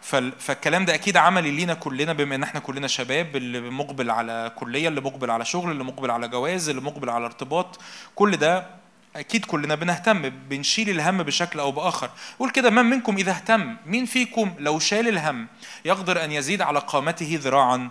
فالكلام 0.02 0.86
ده 0.86 0.94
أكيد 0.95 1.18
عملي 1.18 1.52
لينا 1.52 1.73
كلنا 1.73 2.14
بما 2.14 2.36
إن 2.36 2.44
إحنا 2.44 2.60
كلنا 2.60 2.88
شباب 2.88 3.36
اللي 3.36 3.60
مقبل 3.61 4.10
على 4.11 4.52
كلية 4.56 4.88
اللي 4.88 5.02
مقبل 5.02 5.32
على 5.32 5.45
شغل 5.45 5.72
اللي 5.72 5.84
مقبل 5.84 6.11
على 6.11 6.28
جواز 6.28 6.69
اللي 6.69 6.82
مقبل 6.82 7.10
على 7.10 7.26
ارتباط. 7.26 7.80
كل 8.15 8.38
ده 8.38 8.68
أكيد 9.15 9.45
كلنا 9.45 9.76
بنهتم 9.76 10.30
بنشيل 10.30 10.90
الهم 10.90 11.23
بشكل 11.23 11.60
أو 11.60 11.72
بآخر. 11.72 12.10
قول 12.40 12.49
كده 12.49 12.69
من 12.69 12.86
منكم 12.86 13.18
إذا 13.18 13.32
اهتم 13.32 13.76
مين 13.86 14.06
فيكم 14.06 14.53
لو 14.60 14.80
شال 14.80 15.07
الهم 15.07 15.48
يقدر 15.86 16.23
أن 16.23 16.32
يزيد 16.32 16.61
على 16.61 16.80
قامته 16.80 17.40
ذراعا 17.41 17.90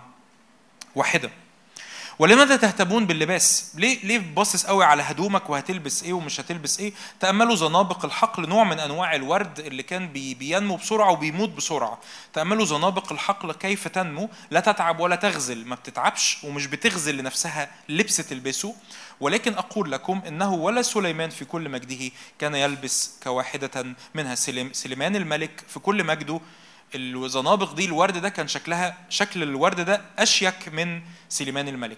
واحدة 0.95 1.29
ولماذا 2.19 2.55
تهتمون 2.55 3.05
باللباس؟ 3.05 3.71
ليه 3.75 4.05
ليه 4.05 4.17
باصص 4.17 4.65
قوي 4.65 4.85
على 4.85 5.03
هدومك 5.03 5.49
وهتلبس 5.49 6.03
إيه 6.03 6.13
ومش 6.13 6.39
هتلبس 6.39 6.79
إيه؟ 6.79 6.93
تأملوا 7.19 7.55
زنابق 7.55 8.05
الحقل 8.05 8.49
نوع 8.49 8.63
من 8.63 8.79
أنواع 8.79 9.15
الورد 9.15 9.59
اللي 9.59 9.83
كان 9.83 10.07
بي 10.07 10.33
بينمو 10.33 10.75
بسرعة 10.75 11.11
وبيموت 11.11 11.49
بسرعة. 11.49 11.99
تأملوا 12.33 12.65
زنابق 12.65 13.11
الحقل 13.11 13.51
كيف 13.51 13.87
تنمو 13.87 14.29
لا 14.51 14.59
تتعب 14.59 14.99
ولا 14.99 15.15
تغزل، 15.15 15.65
ما 15.65 15.75
بتتعبش 15.75 16.37
ومش 16.43 16.65
بتغزل 16.67 17.17
لنفسها 17.17 17.69
لبس 17.89 18.17
تلبسه، 18.17 18.75
ولكن 19.19 19.53
أقول 19.53 19.91
لكم 19.91 20.21
إنه 20.27 20.53
ولا 20.53 20.81
سليمان 20.81 21.29
في 21.29 21.45
كل 21.45 21.69
مجده 21.69 22.11
كان 22.39 22.55
يلبس 22.55 23.11
كواحدة 23.23 23.85
منها 24.15 24.35
سليم 24.35 24.73
سليمان 24.73 25.15
الملك 25.15 25.63
في 25.67 25.79
كل 25.79 26.03
مجده 26.03 26.39
الزنابق 26.95 27.73
دي 27.73 27.85
الورد 27.85 28.17
ده 28.17 28.29
كان 28.29 28.47
شكلها 28.47 28.97
شكل 29.09 29.43
الورد 29.43 29.81
ده 29.81 30.01
أشيك 30.19 30.69
من 30.73 31.01
سليمان 31.29 31.67
الملك. 31.67 31.97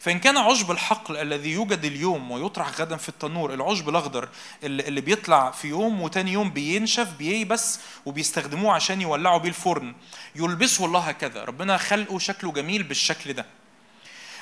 فإن 0.00 0.18
كان 0.18 0.36
عشب 0.36 0.70
الحقل 0.70 1.16
الذي 1.16 1.50
يوجد 1.50 1.84
اليوم 1.84 2.30
ويطرح 2.30 2.80
غدا 2.80 2.96
في 2.96 3.08
التنور 3.08 3.54
العشب 3.54 3.88
الأخضر 3.88 4.28
اللي 4.64 5.00
بيطلع 5.00 5.50
في 5.50 5.68
يوم 5.68 6.02
وتاني 6.02 6.32
يوم 6.32 6.50
بينشف 6.50 7.08
بييبس 7.18 7.80
وبيستخدموه 8.06 8.74
عشان 8.74 9.00
يولعوا 9.00 9.38
بيه 9.38 9.48
الفرن. 9.48 9.94
يلبسه 10.36 10.84
الله 10.84 11.00
هكذا. 11.00 11.44
ربنا 11.44 11.76
خلقه 11.76 12.18
شكله 12.18 12.52
جميل 12.52 12.82
بالشكل 12.82 13.32
ده. 13.32 13.46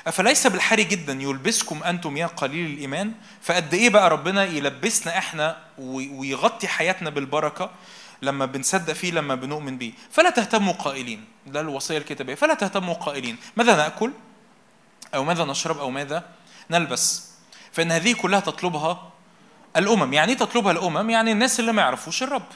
أفليس 0.06 0.46
بالحري 0.46 0.84
جدا 0.84 1.12
يلبسكم 1.12 1.82
أنتم 1.82 2.16
يا 2.16 2.26
قليل 2.26 2.66
الإيمان؟ 2.66 3.12
فقد 3.42 3.74
إيه 3.74 3.90
بقى 3.90 4.10
ربنا 4.10 4.44
يلبسنا 4.44 5.18
إحنا 5.18 5.56
وي- 5.78 6.08
ويغطي 6.08 6.68
حياتنا 6.68 7.10
بالبركة؟ 7.10 7.70
لما 8.22 8.46
بنصدق 8.46 8.92
فيه 8.92 9.10
لما 9.10 9.34
بنؤمن 9.34 9.78
بيه. 9.78 9.92
فلا 10.10 10.30
تهتموا 10.30 10.72
قائلين. 10.72 11.24
ده 11.46 11.60
الوصية 11.60 11.98
الكتابية. 11.98 12.34
فلا 12.34 12.54
تهتموا 12.54 12.94
قائلين. 12.94 13.36
ماذا 13.56 13.76
نأكل؟ 13.76 14.12
أو 15.14 15.24
ماذا 15.24 15.44
نشرب؟ 15.44 15.78
أو 15.78 15.90
ماذا 15.90 16.24
نلبس؟ 16.70 17.30
فإن 17.72 17.92
هذه 17.92 18.12
كلها 18.12 18.40
تطلبها 18.40 19.12
الأمم. 19.76 20.12
يعني 20.12 20.32
إيه 20.32 20.38
تطلبها 20.38 20.72
الأمم؟ 20.72 21.10
يعني 21.10 21.32
الناس 21.32 21.60
اللي 21.60 21.72
ما 21.72 21.82
يعرفوش 21.82 22.22
الرب. 22.22 22.46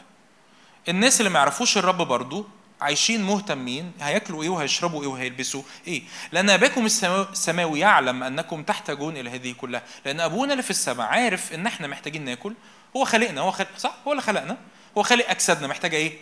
الناس 0.88 1.20
اللي 1.20 1.30
ما 1.30 1.38
يعرفوش 1.38 1.78
الرب 1.78 1.96
برضو 2.02 2.46
عايشين 2.80 3.22
مهتمين. 3.22 3.92
هياكلوا 4.00 4.42
إيه 4.42 4.48
وهيشربوا 4.48 5.02
إيه 5.02 5.08
وهيلبسوا 5.08 5.62
إيه؟ 5.86 6.02
لأن 6.32 6.50
أباكم 6.50 6.86
السماو- 6.88 7.30
السماوي 7.32 7.80
يعلم 7.80 8.22
أنكم 8.22 8.62
تحتاجون 8.62 9.16
إلى 9.16 9.30
هذه 9.30 9.52
كلها. 9.52 9.82
لأن 10.04 10.20
أبونا 10.20 10.52
اللي 10.52 10.62
في 10.62 10.70
السماء 10.70 11.06
عارف 11.06 11.52
إن 11.52 11.66
إحنا 11.66 11.86
محتاجين 11.86 12.24
ناكل. 12.24 12.54
هو 12.96 13.04
خلقنا. 13.04 13.40
هو 13.40 13.50
خلق 13.50 13.68
صح؟ 13.78 13.94
هو 14.06 14.12
اللي 14.12 14.22
خلقنا. 14.22 14.56
هو 14.98 15.02
خلق 15.02 15.30
أجسادنا 15.30 15.66
محتاجة 15.66 15.96
إيه؟ 15.96 16.18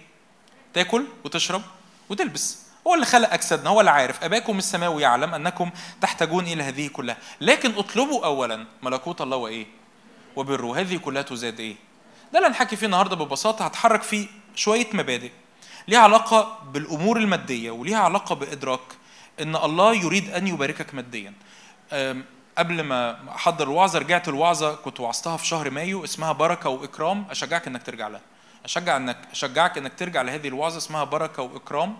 تاكل 0.74 1.04
وتشرب 1.24 1.62
وتلبس. 2.08 2.58
هو 2.86 2.94
اللي 2.94 3.06
خلق 3.06 3.32
أجسادنا 3.32 3.70
هو 3.70 3.80
اللي 3.80 3.90
عارف. 3.90 4.24
أباكم 4.24 4.58
السماوي 4.58 5.02
يعلم 5.02 5.34
أنكم 5.34 5.70
تحتاجون 6.00 6.46
إلى 6.46 6.62
هذه 6.62 6.88
كلها. 6.88 7.16
لكن 7.40 7.74
اطلبوا 7.74 8.24
اولا 8.24 8.66
ملكوت 8.82 9.20
الله 9.20 9.36
وإيه؟ 9.36 9.66
وبره. 10.36 10.80
هذه 10.80 10.96
كلها 10.96 11.22
تزاد 11.22 11.60
إيه؟ 11.60 11.76
ده 12.32 12.38
اللي 12.38 12.48
هنحكي 12.48 12.76
فيه 12.76 12.86
النهارده 12.86 13.16
ببساطة. 13.16 13.64
هتحرك 13.64 14.02
فيه 14.02 14.26
شوية 14.54 14.86
مبادئ. 14.92 15.30
ليها 15.88 16.00
علاقة 16.00 16.58
بالأمور 16.72 17.16
المادية 17.16 17.70
وليها 17.70 17.98
علاقة 17.98 18.34
بإدراك 18.34 18.80
إن 19.40 19.56
الله 19.56 19.94
يريد 19.94 20.30
أن 20.30 20.46
يباركك 20.46 20.94
ماديا. 20.94 21.32
قبل 22.58 22.80
ما 22.80 23.18
أحضر 23.34 23.64
الوعظة 23.64 23.98
رجعت 23.98 24.28
الوعظة 24.28 24.74
كنت 24.74 25.00
وعظتها 25.00 25.36
في 25.36 25.46
شهر 25.46 25.70
مايو 25.70 26.04
اسمها 26.04 26.32
بركة 26.32 26.70
وإكرام. 26.70 27.26
أشجعك 27.30 27.66
إنك 27.66 27.82
ترجع 27.82 28.08
لها. 28.08 28.20
أشجع 28.68 28.96
انك 28.96 29.18
أشجعك 29.32 29.78
إنك 29.78 29.92
ترجع 29.96 30.22
لهذه 30.22 30.48
الوعظة 30.48 30.78
اسمها 30.78 31.04
بركة 31.04 31.42
وإكرام. 31.42 31.96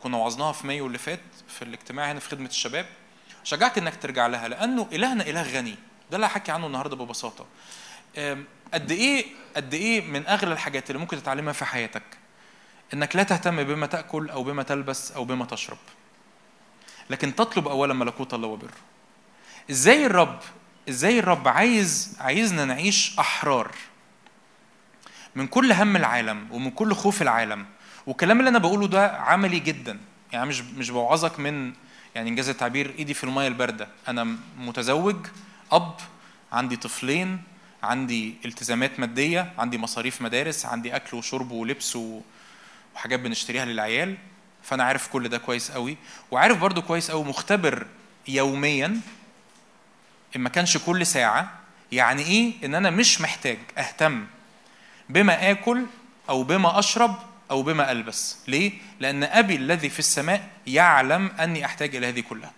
كنا 0.00 0.16
وعظناها 0.16 0.52
في 0.52 0.66
مايو 0.66 0.86
اللي 0.86 0.98
فات 0.98 1.20
في 1.48 1.62
الاجتماع 1.62 2.12
هنا 2.12 2.20
في 2.20 2.28
خدمة 2.28 2.48
الشباب. 2.48 2.86
شجعك 3.44 3.78
إنك 3.78 3.96
ترجع 4.02 4.26
لها 4.26 4.48
لأنه 4.48 4.88
إلهنا 4.92 5.26
إله 5.26 5.42
غني. 5.42 5.74
ده 6.10 6.16
اللي 6.16 6.26
هحكي 6.26 6.52
عنه 6.52 6.66
النهارده 6.66 6.96
ببساطة. 6.96 7.46
قد 8.74 8.90
إيه 8.90 9.26
قد 9.56 9.74
إيه 9.74 10.00
من 10.00 10.26
أغلى 10.26 10.52
الحاجات 10.52 10.90
اللي 10.90 11.00
ممكن 11.00 11.22
تتعلمها 11.22 11.52
في 11.52 11.64
حياتك 11.64 12.02
إنك 12.94 13.16
لا 13.16 13.22
تهتم 13.22 13.64
بما 13.64 13.86
تأكل 13.86 14.30
أو 14.30 14.42
بما 14.42 14.62
تلبس 14.62 15.12
أو 15.12 15.24
بما 15.24 15.44
تشرب. 15.44 15.78
لكن 17.10 17.34
تطلب 17.34 17.68
اولا 17.68 17.94
ملكوت 17.94 18.34
الله 18.34 18.48
وبره. 18.48 18.74
إزاي 19.70 20.06
الرب 20.06 20.40
إزاي 20.88 21.18
الرب 21.18 21.48
عايز 21.48 22.16
عايزنا 22.20 22.64
نعيش 22.64 23.18
أحرار؟ 23.18 23.74
من 25.34 25.46
كل 25.46 25.72
هم 25.72 25.96
العالم 25.96 26.46
ومن 26.50 26.70
كل 26.70 26.94
خوف 26.94 27.22
العالم. 27.22 27.66
والكلام 28.06 28.38
اللي 28.38 28.48
أنا 28.48 28.58
بقوله 28.58 28.88
ده 28.88 29.16
عملي 29.16 29.58
جدا. 29.58 29.98
يعني 30.32 30.46
مش 30.46 30.60
مش 30.60 30.90
بوعظك 30.90 31.40
من 31.40 31.72
يعني 32.14 32.30
إنجاز 32.30 32.48
التعبير 32.48 32.94
إيدي 32.98 33.14
في 33.14 33.24
المية 33.24 33.48
الباردة. 33.48 33.88
أنا 34.08 34.36
متزوج 34.58 35.16
أب 35.72 35.94
عندي 36.52 36.76
طفلين 36.76 37.42
عندي 37.82 38.34
التزامات 38.44 39.00
مادية 39.00 39.52
عندي 39.58 39.78
مصاريف 39.78 40.22
مدارس 40.22 40.66
عندي 40.66 40.96
أكل 40.96 41.16
وشرب 41.16 41.50
ولبس. 41.50 41.98
وحاجات 42.94 43.20
بنشتريها 43.20 43.64
للعيال. 43.64 44.16
فأنا 44.62 44.84
عارف 44.84 45.08
كل 45.08 45.28
ده 45.28 45.38
كويس 45.38 45.70
قوي 45.70 45.96
وعارف 46.30 46.58
برضو 46.58 46.82
كويس 46.82 47.10
قوي 47.10 47.24
مختبر 47.24 47.86
يوميا 48.28 49.00
إن 50.36 50.40
ما 50.40 50.48
كانش 50.48 50.76
كل 50.76 51.06
ساعة. 51.06 51.52
يعني 51.92 52.22
إيه؟ 52.22 52.52
إن 52.64 52.74
أنا 52.74 52.90
مش 52.90 53.20
محتاج 53.20 53.58
أهتم 53.78 54.26
بما 55.10 55.50
آكل 55.50 55.86
أو 56.28 56.42
بما 56.42 56.78
أشرب 56.78 57.14
أو 57.50 57.62
بما 57.62 57.92
ألبس. 57.92 58.36
ليه؟ 58.48 58.72
لأن 59.00 59.24
أبي 59.24 59.56
الذي 59.56 59.88
في 59.88 59.98
السماء 59.98 60.48
يعلم 60.66 61.26
أني 61.40 61.64
أحتاج 61.64 61.96
إلى 61.96 62.08
هذه 62.08 62.20
كلها. 62.20 62.52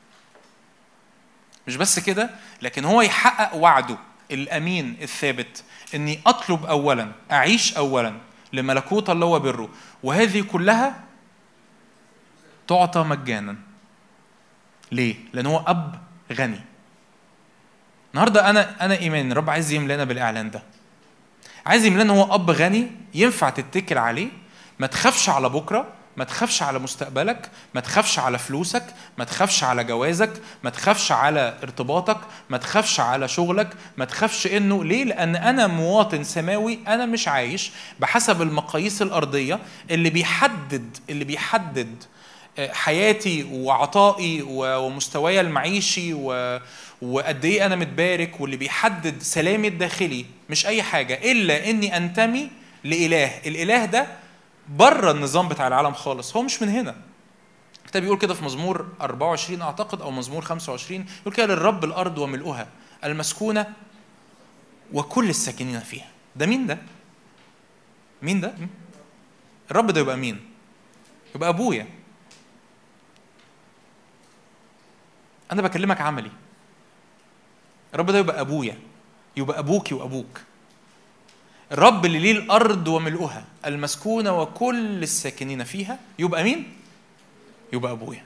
مش 1.66 1.76
بس 1.76 1.98
كده 1.98 2.30
لكن 2.62 2.84
هو 2.84 3.02
يحقق 3.02 3.54
وعده 3.54 3.96
الأمين 4.30 4.96
الثابت 5.02 5.64
إني 5.94 6.20
أطلب 6.26 6.64
اولا 6.64 7.12
أعيش 7.32 7.76
اولا 7.76 8.14
لملكوت 8.52 9.10
الله 9.10 9.26
وبره. 9.26 9.68
وهذه 10.02 10.40
كلها 10.40 11.04
تعطى 12.68 13.02
مجانا. 13.02 13.56
ليه؟ 14.92 15.14
لأن 15.32 15.46
هو 15.46 15.64
أب 15.66 16.00
غني. 16.32 16.60
النهارده 18.14 18.50
أنا 18.50 18.84
أنا 18.84 18.98
ايمان 18.98 19.32
الرب 19.32 19.50
عايز 19.50 19.72
يملأنا 19.72 20.04
بالإعلان 20.04 20.50
ده. 20.50 20.62
عايز 21.66 21.84
يملانا 21.84 22.12
هو 22.12 22.34
أب 22.34 22.50
غني 22.50 22.90
ينفع 23.14 23.50
تتكل 23.50 23.98
عليه. 23.98 24.28
ما 24.78 24.86
تخافش 24.86 25.28
على 25.28 25.48
بكرة 25.48 25.86
ما 26.16 26.24
تخافش 26.24 26.62
على 26.62 26.78
مستقبلك 26.78 27.50
ما 27.74 27.80
تخافش 27.80 28.18
على 28.18 28.38
فلوسك 28.38 28.84
ما 29.18 29.24
تخافش 29.24 29.64
على 29.64 29.84
جوازك 29.84 30.30
ما 30.62 30.70
تخافش 30.70 31.12
على 31.12 31.58
ارتباطك 31.62 32.16
ما 32.50 32.58
تخافش 32.58 33.00
على 33.00 33.28
شغلك 33.28 33.68
ما 33.96 34.04
تخافش 34.04 34.46
إنه 34.46 34.84
ليه؟ 34.84 35.04
لأن 35.04 35.36
أنا 35.36 35.66
مواطن 35.66 36.24
سماوي 36.24 36.78
أنا 36.88 37.06
مش 37.06 37.28
عايش 37.28 37.70
بحسب 38.00 38.42
المقاييس 38.42 39.02
الأرضية 39.02 39.58
اللي 39.90 40.10
بيحدد 40.10 40.96
اللي 41.10 41.24
بيحدد 41.24 42.04
آه، 42.58 42.72
حياتي 42.72 43.46
وعطائي 43.52 44.42
ومستواي 44.46 45.40
المعيشي 45.40 46.14
و... 46.14 46.58
وقد 47.02 47.44
إيه 47.44 47.66
أنا 47.66 47.76
متبارك 47.76 48.40
واللي 48.40 48.56
بيحدد 48.56 49.22
سلامي 49.22 49.68
الداخلي 49.68 50.26
مش 50.50 50.66
أي 50.66 50.82
حاجة 50.82 51.32
إلا 51.32 51.70
إني 51.70 51.96
أنتمي 51.96 52.50
لإله. 52.84 53.38
الإله 53.46 53.84
ده 53.84 54.06
بره 54.68 55.10
النظام 55.10 55.48
بتاع 55.48 55.66
العالم 55.66 55.92
خالص 55.92 56.36
هو 56.36 56.42
مش 56.42 56.62
من 56.62 56.68
هنا. 56.68 56.96
الكتاب 57.84 58.02
بيقول 58.02 58.18
كده 58.18 58.34
في 58.34 58.44
مزمور 58.44 58.88
24 59.00 59.62
أعتقد 59.62 60.00
أو 60.02 60.10
مزمور 60.10 60.42
25 60.42 61.06
يقول 61.22 61.34
كده 61.34 61.46
للرب 61.46 61.84
الأرض 61.84 62.18
وملؤها 62.18 62.68
المسكونة 63.04 63.66
وكل 64.92 65.30
الساكنين 65.30 65.80
فيها. 65.80 66.08
ده 66.36 66.46
مين 66.46 66.66
ده؟ 66.66 66.78
مين 68.22 68.40
ده؟ 68.40 68.54
الرب 69.70 69.90
ده 69.90 70.00
يبقى 70.00 70.16
مين؟ 70.16 70.40
يبقى 71.34 71.48
أبويا. 71.48 71.86
أنا 75.52 75.62
بكلمك 75.62 76.00
عملي. 76.00 76.30
الرب 77.94 78.10
ده 78.10 78.18
يبقى 78.18 78.40
أبويا 78.40 78.78
يبقى 79.36 79.58
أبوكي 79.58 79.94
وأبوك. 79.94 80.40
الرب 81.72 82.06
اللي 82.06 82.18
ليه 82.18 82.32
الأرض 82.32 82.88
وملؤها 82.88 83.44
المسكونة 83.66 84.40
وكل 84.42 85.02
الساكنين 85.02 85.64
فيها 85.64 85.98
يبقى 86.18 86.44
مين؟ 86.44 86.72
يبقى 87.72 87.92
أبويا. 87.92 88.24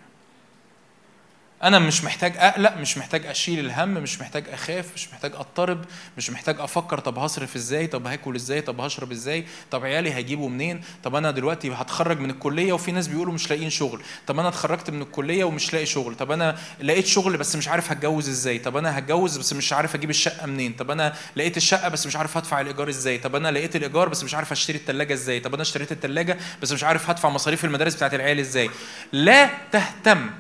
أنا 1.63 1.79
مش 1.79 2.05
محتاج 2.05 2.33
أقلق 2.37 2.77
مش 2.77 2.99
محتاج 2.99 3.27
أشيل 3.27 3.59
الهم 3.59 3.89
مش 3.95 4.21
محتاج 4.21 4.49
أخاف 4.49 4.87
مش 4.95 5.09
محتاج 5.13 5.33
أضطرب 5.35 5.85
مش 6.17 6.31
محتاج 6.31 6.61
أفكر 6.61 6.99
طب 7.01 7.19
هصرف 7.19 7.57
إزاي 7.57 7.87
طب 7.87 8.07
هاكل 8.07 8.35
إزاي 8.35 8.61
طب 8.61 8.81
هشرب 8.81 9.13
إزاي 9.13 9.47
طب 9.71 9.85
عيالي 9.85 10.15
هيجيبوا 10.15 10.49
منين 10.49 10.81
طب 11.05 11.15
أنا 11.15 11.31
دلوقتي 11.31 11.73
هتخرج 11.73 12.21
من 12.21 12.31
الكلية 12.31 12.73
وفي 12.73 12.93
ناس 12.93 13.09
بيقولوا 13.09 13.33
مش 13.35 13.51
لاقيين 13.51 13.71
شغل 13.71 14.03
طب 14.27 14.39
أنا 14.39 14.49
اتخرجت 14.49 14.91
من 14.91 15.03
الكلية 15.03 15.45
ومش 15.45 15.73
لاقي 15.73 15.87
شغل 15.87 16.15
طب 16.15 16.31
أنا 16.31 16.57
لقيت 16.81 17.07
شغل 17.07 17.37
بس 17.37 17.57
مش 17.57 17.69
عارف 17.69 17.91
هتجوز 17.91 18.29
إزاي 18.29 18.59
طب 18.59 18.77
أنا 18.77 18.99
هتجوز 18.99 19.37
بس 19.39 19.53
مش 19.53 19.73
عارف 19.73 19.95
أجيب 19.95 20.11
الشقة 20.11 20.47
منين 20.47 20.73
طب 20.73 20.91
أنا 20.91 21.15
لقيت 21.37 21.57
الشقة 21.57 21.89
بس 21.89 22.07
مش 22.07 22.17
عارف 22.17 22.37
هدفع 22.37 22.61
الإيجار 22.61 22.89
إزاي 22.89 23.19
طب 23.19 23.37
أنا 23.37 23.51
لقيت 23.51 23.77
الإيجار 23.77 24.09
بس 24.09 24.25
مش 24.25 24.35
عارف 24.35 24.53
أشتري 24.53 24.79
الثلاجه 24.79 25.13
إزاي 25.15 25.41
طب 25.41 25.55
أنا 25.55 25.63
اشتريت 25.63 25.93
الثلاجه 25.93 26.39
بس 26.63 26.73
مش 26.73 26.85
عارف 26.85 27.11
هدفع 27.11 27.29
مصاريف 27.29 27.65
المدارس 27.65 27.95
بتاعت 27.95 28.15
العيال 28.15 28.39
إزاي. 28.41 28.71
لا 29.13 29.51
تهتم 29.73 30.31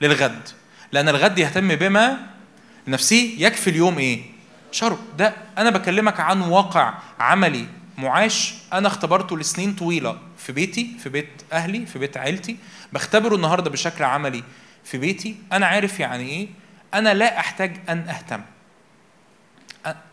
للغد. 0.00 0.48
لأن 0.92 1.08
الغد 1.08 1.38
يهتم 1.38 1.74
بما 1.74 2.26
نفسه 2.88 3.34
يكفي 3.38 3.70
اليوم 3.70 3.98
إيه؟ 3.98 4.22
شر 4.72 4.98
ده 5.18 5.34
أنا 5.58 5.70
بكلمك 5.70 6.20
عن 6.20 6.40
واقع 6.40 6.94
عملي 7.18 7.66
معاش 7.98 8.54
أنا 8.72 8.88
اختبرته 8.88 9.38
لسنين 9.38 9.74
طويلة 9.74 10.18
في 10.38 10.52
بيتي 10.52 10.90
في 11.02 11.08
بيت 11.08 11.28
أهلي 11.52 11.86
في 11.86 11.98
بيت 11.98 12.16
عيلتي. 12.16 12.56
بختبره 12.92 13.34
النهاردة 13.34 13.70
بشكل 13.70 14.04
عملي 14.04 14.44
في 14.84 14.98
بيتي. 14.98 15.36
أنا 15.52 15.66
عارف 15.66 16.00
يعني 16.00 16.28
إيه؟ 16.28 16.48
أنا 16.94 17.14
لا 17.14 17.38
أحتاج 17.38 17.76
أن 17.88 18.08
أهتم. 18.08 18.40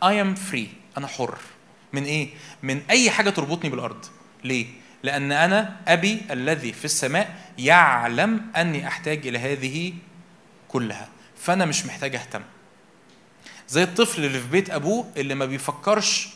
I 0.03 0.13
am 0.25 0.51
free. 0.51 0.97
أنا 0.97 1.07
حر. 1.07 1.37
من 1.93 2.03
إيه؟ 2.03 2.29
من 2.63 2.81
أي 2.89 3.11
حاجة 3.11 3.29
تربطني 3.29 3.69
بالأرض. 3.69 4.05
ليه؟ 4.43 4.65
لأن 5.03 5.31
أنا 5.31 5.75
أبي 5.87 6.21
الذي 6.31 6.73
في 6.73 6.85
السماء 6.85 7.35
يعلم 7.57 8.41
أني 8.55 8.87
أحتاج 8.87 9.27
إلى 9.27 9.39
هذه 9.39 9.93
كلها 10.67 11.07
فأنا 11.37 11.65
مش 11.65 11.85
محتاج 11.85 12.15
أهتم. 12.15 12.41
زي 13.69 13.83
الطفل 13.83 14.25
اللي 14.25 14.39
في 14.39 14.47
بيت 14.47 14.69
أبوه 14.69 15.05
اللي 15.17 15.35
ما 15.35 15.45
بيفكرش 15.45 16.27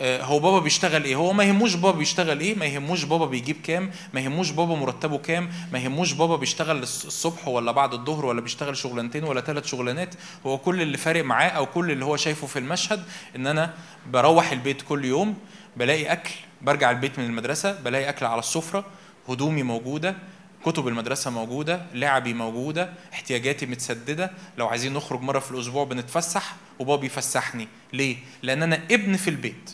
آه، 0.00 0.22
هو 0.22 0.38
بابا 0.38 0.58
بيشتغل 0.58 1.04
إيه؟ 1.04 1.16
هو 1.16 1.32
ما 1.32 1.44
يهموش 1.44 1.74
بابا 1.74 1.98
بيشتغل 1.98 2.40
إيه؟ 2.40 2.54
ما 2.54 2.66
يهموش 2.66 3.04
بابا 3.04 3.26
بيجيب 3.26 3.56
كام؟ 3.64 3.90
ما 4.14 4.20
يهموش 4.20 4.50
بابا 4.50 4.74
مرتبه 4.74 5.18
كام؟ 5.18 5.50
ما 5.72 5.78
يهموش 5.78 6.12
بابا 6.12 6.36
بيشتغل 6.36 6.82
الص- 6.86 7.06
الصبح 7.06 7.48
ولا 7.48 7.72
بعد 7.72 7.92
الظهر 7.94 8.26
ولا 8.26 8.40
بيشتغل 8.40 8.76
شغلانتين 8.76 9.24
ولا 9.24 9.40
ثلاث 9.40 9.66
شغلانات. 9.66 10.14
هو 10.46 10.58
كل 10.58 10.82
اللي 10.82 10.98
فارق 10.98 11.24
معاه 11.24 11.48
أو 11.48 11.66
كل 11.66 11.90
اللي 11.90 12.04
هو 12.04 12.16
شايفه 12.16 12.46
في 12.46 12.58
المشهد 12.58 13.04
إن 13.36 13.46
أنا 13.46 13.74
بروح 14.06 14.52
البيت 14.52 14.82
كل 14.82 15.04
يوم 15.04 15.36
بلاقي 15.76 16.12
أكل 16.12 16.30
برجع 16.62 16.90
البيت 16.90 17.18
من 17.18 17.24
المدرسة 17.24 17.72
بلاقي 17.80 18.08
أكل 18.08 18.26
على 18.26 18.38
السفرة 18.38 18.84
هدومي 19.28 19.62
موجودة 19.62 20.16
كتب 20.64 20.88
المدرسة 20.88 21.30
موجودة، 21.30 21.86
لعبي 21.94 22.34
موجودة، 22.34 22.92
احتياجاتي 23.12 23.66
متسددة، 23.66 24.30
لو 24.58 24.66
عايزين 24.68 24.92
نخرج 24.94 25.20
مرة 25.20 25.38
في 25.38 25.50
الأسبوع 25.50 25.84
بنتفسح 25.84 26.56
وبابا 26.78 27.00
بيفسحني، 27.00 27.68
ليه؟ 27.92 28.16
لأن 28.42 28.62
أنا 28.62 28.76
ابن 28.90 29.16
في 29.16 29.30
البيت. 29.30 29.70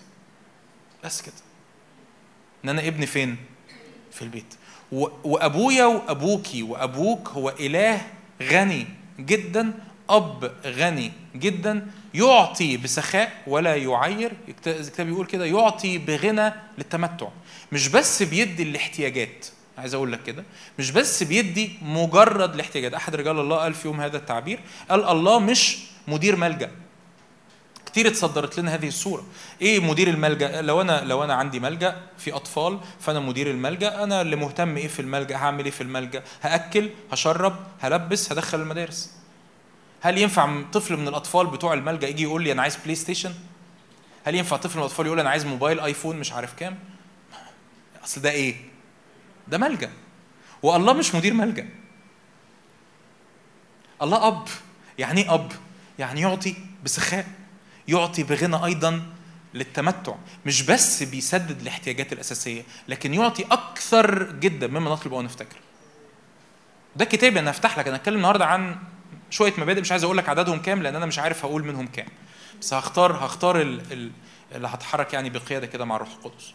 بس 1.04 1.22
كده. 1.22 1.34
إن 2.64 2.68
أنا 2.68 2.86
ابن 2.88 3.06
فين؟ 3.06 3.36
في 4.12 4.22
البيت. 4.22 4.54
و- 4.92 5.08
وأبويا 5.24 5.84
وأبوكي 5.84 6.62
وأبوك 6.62 7.28
هو 7.28 7.48
إله 7.60 8.00
غني 8.42 8.86
جدا، 9.20 9.72
أب 10.10 10.52
غني 10.66 11.12
جدا، 11.36 11.86
يعطي 12.14 12.76
بسخاء 12.76 13.32
ولا 13.46 13.76
يعير، 13.76 14.32
الكت- 14.48 14.68
الكتاب 14.68 15.08
يقول 15.08 15.26
كده 15.26 15.44
يعطي 15.44 15.98
بغنى 15.98 16.52
للتمتع. 16.78 17.28
مش 17.72 17.88
بس 17.88 18.22
بيدي 18.22 18.62
الاحتياجات، 18.62 19.46
عايز 19.78 19.94
أقول 19.94 20.12
لك 20.12 20.22
كده. 20.22 20.44
مش 20.78 20.90
بس 20.90 21.22
بيدي 21.22 21.72
مجرد 21.82 22.54
الاحتياجات. 22.54 22.94
أحد 22.94 23.14
رجال 23.16 23.40
الله 23.40 23.56
قال 23.56 23.74
في 23.74 23.88
يوم 23.88 24.00
هذا 24.00 24.16
التعبير 24.16 24.60
قال 24.90 25.04
الله 25.08 25.38
مش 25.38 25.78
مدير 26.08 26.36
ملجأ. 26.36 26.70
كتير 27.86 28.06
اتصدرت 28.08 28.58
لنا 28.60 28.74
هذه 28.74 28.88
الصورة. 28.88 29.24
إيه 29.62 29.80
مدير 29.80 30.08
الملجأ؟ 30.08 30.60
لو 30.62 30.80
أنا 30.80 31.04
لو 31.04 31.24
أنا 31.24 31.34
عندي 31.34 31.60
ملجأ 31.60 31.96
في 32.18 32.32
أطفال 32.32 32.78
فأنا 33.00 33.20
مدير 33.20 33.50
الملجأ. 33.50 34.02
أنا 34.02 34.20
اللي 34.22 34.36
مهتم 34.36 34.76
إيه 34.76 34.88
في 34.88 35.00
الملجأ؟ 35.02 35.36
هعمل 35.36 35.64
إيه 35.64 35.70
في 35.70 35.80
الملجأ؟ 35.80 36.22
هأكل 36.42 36.90
هشرب 37.12 37.56
هلبس 37.80 38.32
هدخل 38.32 38.60
المدارس. 38.60 39.10
هل 40.00 40.18
ينفع 40.18 40.62
طفل 40.72 40.96
من 40.96 41.08
الأطفال 41.08 41.46
بتوع 41.46 41.74
الملجأ 41.74 42.08
يجي 42.08 42.22
يقول 42.22 42.42
لي 42.42 42.52
أنا 42.52 42.62
عايز 42.62 42.76
بلاي 42.76 42.94
ستيشن 42.94 43.34
هل 44.24 44.34
ينفع 44.34 44.56
طفل 44.56 44.76
من 44.78 44.80
الأطفال 44.84 45.06
يقول 45.06 45.20
أنا 45.20 45.30
عايز 45.30 45.46
موبايل 45.46 45.80
آيفون 45.80 46.16
مش 46.16 46.32
عارف 46.32 46.54
كام؟ 46.54 46.78
أصل 48.04 48.20
ده 48.20 48.30
إيه؟ 48.30 48.56
ده 49.48 49.58
ملجأ. 49.58 49.90
والله 50.62 50.92
مش 50.92 51.14
مدير 51.14 51.34
ملجأ. 51.34 51.68
الله 54.02 54.28
أب. 54.28 54.48
يعني 54.98 55.22
إيه 55.22 55.34
أب؟ 55.34 55.52
يعني 55.98 56.20
يعطي 56.20 56.54
بسخاء. 56.84 57.26
يعطي 57.88 58.22
بغنى 58.22 58.64
أيضا 58.64 59.02
للتمتع. 59.54 60.14
مش 60.46 60.62
بس 60.62 61.02
بيسدد 61.02 61.60
الاحتياجات 61.60 62.12
الأساسية 62.12 62.62
لكن 62.88 63.14
يعطي 63.14 63.44
أكثر 63.50 64.32
جدا 64.32 64.66
مما 64.66 64.90
نطلب 64.90 65.14
أو 65.14 65.22
نفتكر. 65.22 65.56
ده 66.96 67.04
كتابي 67.04 67.40
أنا 67.40 67.50
هفتح 67.50 67.78
لك. 67.78 67.88
أنا 67.88 67.96
هتكلم 67.96 68.16
النهارده 68.16 68.46
عن 68.46 68.76
شوية 69.30 69.52
مبادئ 69.58 69.80
مش 69.80 69.90
عايز 69.92 70.04
أقول 70.04 70.18
لك 70.18 70.28
عددهم 70.28 70.62
كام 70.62 70.82
لأن 70.82 70.96
أنا 70.96 71.06
مش 71.06 71.18
عارف 71.18 71.44
هقول 71.44 71.64
منهم 71.64 71.86
كام. 71.86 72.06
بس 72.60 72.74
هختار 72.74 73.26
هختار 73.26 73.60
ال- 73.60 73.92
ال- 73.92 74.10
اللي 74.54 74.68
هتحرك 74.68 75.12
يعني 75.14 75.30
بقيادة 75.30 75.66
كده 75.66 75.84
مع 75.84 75.96
الروح 75.96 76.08
القدس. 76.12 76.52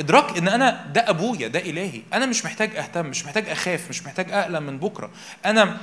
إدراك 0.00 0.38
إن 0.38 0.48
أنا 0.48 0.86
ده 0.94 1.10
أبويا 1.10 1.48
ده 1.48 1.58
إلهي. 1.58 2.02
أنا 2.12 2.26
مش 2.26 2.44
محتاج 2.44 2.76
أهتم 2.76 3.06
مش 3.06 3.24
محتاج 3.24 3.48
أخاف 3.48 3.88
مش 3.88 4.02
محتاج 4.06 4.32
أقلق 4.32 4.58
من 4.58 4.78
بكرة. 4.78 5.10
أنا 5.46 5.76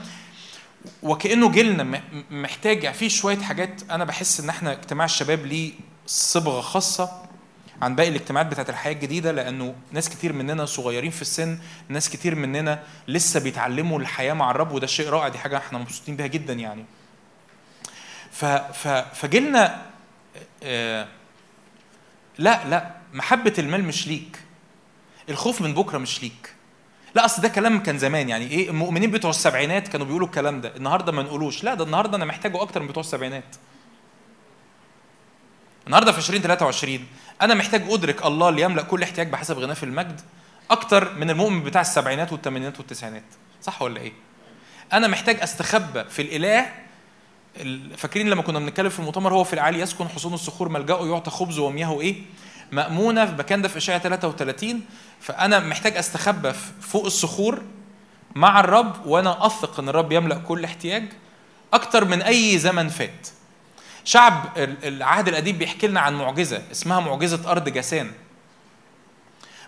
وكأنه 1.04 1.52
جيلنا 1.52 2.02
محتاج 2.32 2.84
يعني 2.84 2.98
في 2.98 3.10
شوية 3.10 3.38
حاجات 3.38 3.82
أنا 3.92 4.04
بحس 4.06 4.40
إن 4.40 4.50
إحنا 4.50 4.72
اجتماع 4.72 5.06
الشباب 5.06 5.46
ليه 5.46 5.72
صبغة 6.08 6.62
خاصة. 6.62 7.29
عن 7.82 7.96
باقي 7.96 8.10
الاجتماعات 8.10 8.48
بتاعت 8.48 8.70
الحياة 8.70 8.94
الجديدة 8.94 9.32
لأنه 9.32 9.76
ناس 9.92 10.10
كتير 10.10 10.34
مننا 10.34 10.66
صغيرين 10.66 11.12
في 11.12 11.22
السن 11.22 11.60
ناس 11.90 12.10
كتير 12.10 12.36
مننا 12.36 12.84
لسه 13.08 13.40
بيتعلموا 13.40 14.00
الحياة 14.00 14.34
مع 14.34 14.52
الرب 14.52 14.72
وده 14.72 14.88
شيء 14.88 15.10
رائع 15.10 15.28
دي 15.28 15.38
حاجة 15.38 15.58
إحنا 15.58 15.78
مبسوطين 15.78 16.16
بيها 16.16 16.28
جدا 16.28 16.54
يعني. 16.54 16.86
ف 18.32 18.46
ف 18.46 18.88
فجيلنا 18.88 19.86
آه 20.64 21.08
لا 22.38 22.68
لا 22.68 22.92
محبة 23.14 23.54
المال 23.60 23.84
مش 23.84 24.08
ليك. 24.08 24.40
الخوف 25.30 25.62
من 25.62 25.74
بكرة 25.74 25.98
مش 25.98 26.22
ليك. 26.24 26.54
لا 27.16 27.26
أصل 27.26 27.42
ده 27.42 27.48
كلام 27.48 27.84
كان 27.84 27.98
زمان 27.98 28.30
يعني 28.30 28.48
إيه 28.48 28.70
المؤمنين 28.70 29.12
بتوع 29.12 29.30
السبعينات 29.30 29.88
كانوا 29.88 30.06
بيقولوا 30.06 30.28
الكلام 30.28 30.62
ده. 30.62 30.76
النهارده 30.76 31.12
ما 31.12 31.24
نقولوش. 31.24 31.64
لا 31.64 31.74
ده 31.74 31.84
النهارده 31.84 32.18
أنا 32.18 32.26
محتاجه 32.26 32.62
أكتر 32.62 32.82
من 32.82 32.88
بتوع 32.88 33.02
السبعينات. 33.02 33.56
النهارده 35.88 36.12
في 36.12 36.18
2023 36.18 37.06
أنا 37.42 37.54
محتاج 37.54 37.84
أدرك 37.90 38.26
الله 38.26 38.50
اللي 38.50 38.62
يملأ 38.62 38.82
كل 38.84 39.04
احتياج 39.04 39.28
بحسب 39.30 39.58
غناه 39.60 39.74
في 39.74 39.84
المجد 39.84 40.22
أكتر 40.72 41.14
من 41.16 41.30
المؤمن 41.30 41.64
بتاع 41.64 41.82
السبعينات 41.82 42.32
والثمانينات 42.32 42.78
والتسعينات. 42.80 43.24
صح 43.62 43.82
ولا 43.82 44.00
إيه؟ 44.02 44.12
أنا 44.94 45.08
محتاج 45.08 45.40
استخبى 45.42 46.04
في 46.04 46.22
الإله 46.22 46.66
ال- 47.58 47.98
فاكرين 47.98 48.30
لما 48.30 48.42
كنا 48.42 48.60
بنتكلم 48.60 48.90
في 48.90 49.00
المؤتمر 49.00 49.34
هو 49.34 49.44
في 49.44 49.54
العالي 49.54 49.80
يسكن 49.80 50.08
حصون 50.10 50.34
الصخور 50.34 50.70
ملجأه 50.70 51.08
يعطى 51.08 51.32
خبز 51.32 51.60
ومياهه 51.60 52.02
إيه 52.02 52.16
مأمونة 52.72 53.26
في 53.26 53.32
مكان 53.32 53.62
ده 53.62 53.68
في 53.68 53.78
إشعياء 53.78 54.02
33 54.02 54.82
فأنا 55.22 55.60
محتاج 55.60 55.98
أستخبى 55.98 56.54
فوق 56.82 57.06
الصخور 57.06 57.62
مع 58.36 58.60
الرب 58.60 59.06
وأنا 59.08 59.46
أثق 59.46 59.80
إن 59.80 59.90
الرب 59.90 60.12
يملأ 60.12 60.36
كل 60.36 60.64
احتياج 60.64 61.04
أكتر 61.74 62.06
من 62.06 62.22
أي 62.22 62.58
زمن 62.58 62.90
فات. 62.90 63.28
شعب 64.04 64.50
ال- 64.58 64.86
العهد 64.88 65.28
القديم 65.28 65.58
بيحكي 65.58 65.88
لنا 65.88 66.00
عن 66.00 66.16
معجزة 66.16 66.62
اسمها 66.72 67.00
معجزة 67.00 67.52
أرض 67.52 67.70
جاسان 67.70 68.12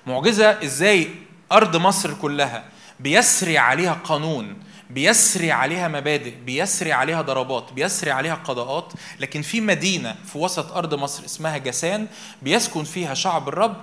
معجزة 0.07 0.63
إزاي 0.63 1.09
أرض 1.51 1.75
مصر 1.77 2.13
كلها 2.13 2.63
بيسري 2.99 3.57
عليها 3.57 3.93
قانون 4.03 4.57
بيسري 4.89 5.51
عليها 5.51 5.87
مبادئ 5.87 6.35
بيسري 6.35 6.91
عليها 6.91 7.21
ضربات 7.21 7.73
بيسري 7.73 8.11
عليها 8.11 8.35
قضاءات 8.35 8.93
لكن 9.19 9.41
في 9.41 9.61
مدينة 9.61 10.15
في 10.25 10.37
وسط 10.37 10.71
أرض 10.71 10.93
مصر 10.93 11.25
اسمها 11.25 11.57
جسان 11.57 12.07
بيسكن 12.41 12.83
فيها 12.83 13.13
شعب 13.13 13.47
الرب. 13.49 13.75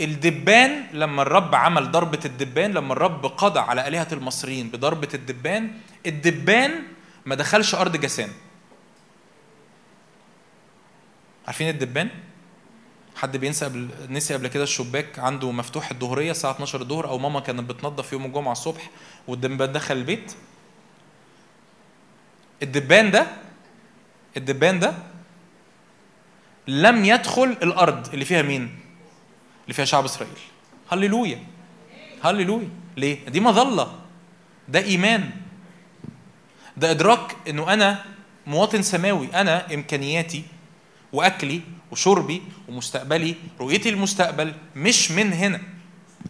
الدبان 0.00 0.84
لما 0.92 1.22
الرب 1.22 1.54
عمل 1.54 1.90
ضربة 1.90 2.18
الدبان 2.24 2.72
لما 2.72 2.92
الرب 2.92 3.26
قضى 3.26 3.60
على 3.60 3.88
آلهة 3.88 4.06
المصريين 4.12 4.68
بضربة 4.70 5.08
الدبان 5.14 5.70
الدبان 6.06 6.82
ما 7.26 7.34
دخلش 7.34 7.74
أرض 7.74 7.96
جسان 7.96 8.28
عارفين 11.46 11.68
الدبان؟ 11.68 12.08
حد 13.16 13.36
بينسى 13.36 13.64
قبل 13.64 13.88
نسي 14.08 14.34
قبل 14.34 14.48
كده 14.48 14.62
الشباك 14.62 15.18
عنده 15.18 15.50
مفتوح 15.52 15.90
الظهرية 15.90 16.30
الساعة 16.30 16.52
12 16.52 16.80
الظهر 16.80 17.08
أو 17.08 17.18
ماما 17.18 17.40
كانت 17.40 17.60
بتنظف 17.70 18.12
يوم 18.12 18.24
الجمعة 18.24 18.52
الصبح 18.52 18.90
والدبان 19.28 19.72
دخل 19.72 19.96
البيت. 19.96 20.32
الدبان 22.62 23.10
ده 23.10 23.26
الدبان 24.36 24.78
ده 24.78 24.94
لم 26.68 27.04
يدخل 27.04 27.56
الأرض 27.62 28.12
اللي 28.12 28.24
فيها 28.24 28.42
مين؟ 28.42 28.78
اللي 29.64 29.74
فيها 29.74 29.84
شعب 29.84 30.04
إسرائيل. 30.04 30.36
هللويا. 30.92 31.44
هللويا. 32.24 32.68
ليه؟ 32.96 33.28
دي 33.28 33.40
مظلة. 33.40 34.00
ده 34.68 34.78
إيمان. 34.78 35.30
ده 36.76 36.90
إدراك 36.90 37.36
إنه 37.48 37.72
أنا 37.72 38.04
مواطن 38.46 38.82
سماوي. 38.82 39.28
أنا 39.34 39.74
إمكانياتي 39.74 40.44
وأكلي 41.14 41.60
وشربي 41.90 42.42
ومستقبلي 42.68 43.34
رؤيتي 43.60 43.90
للمستقبل 43.90 44.54
مش 44.76 45.10
من 45.10 45.32
هنا. 45.32 45.60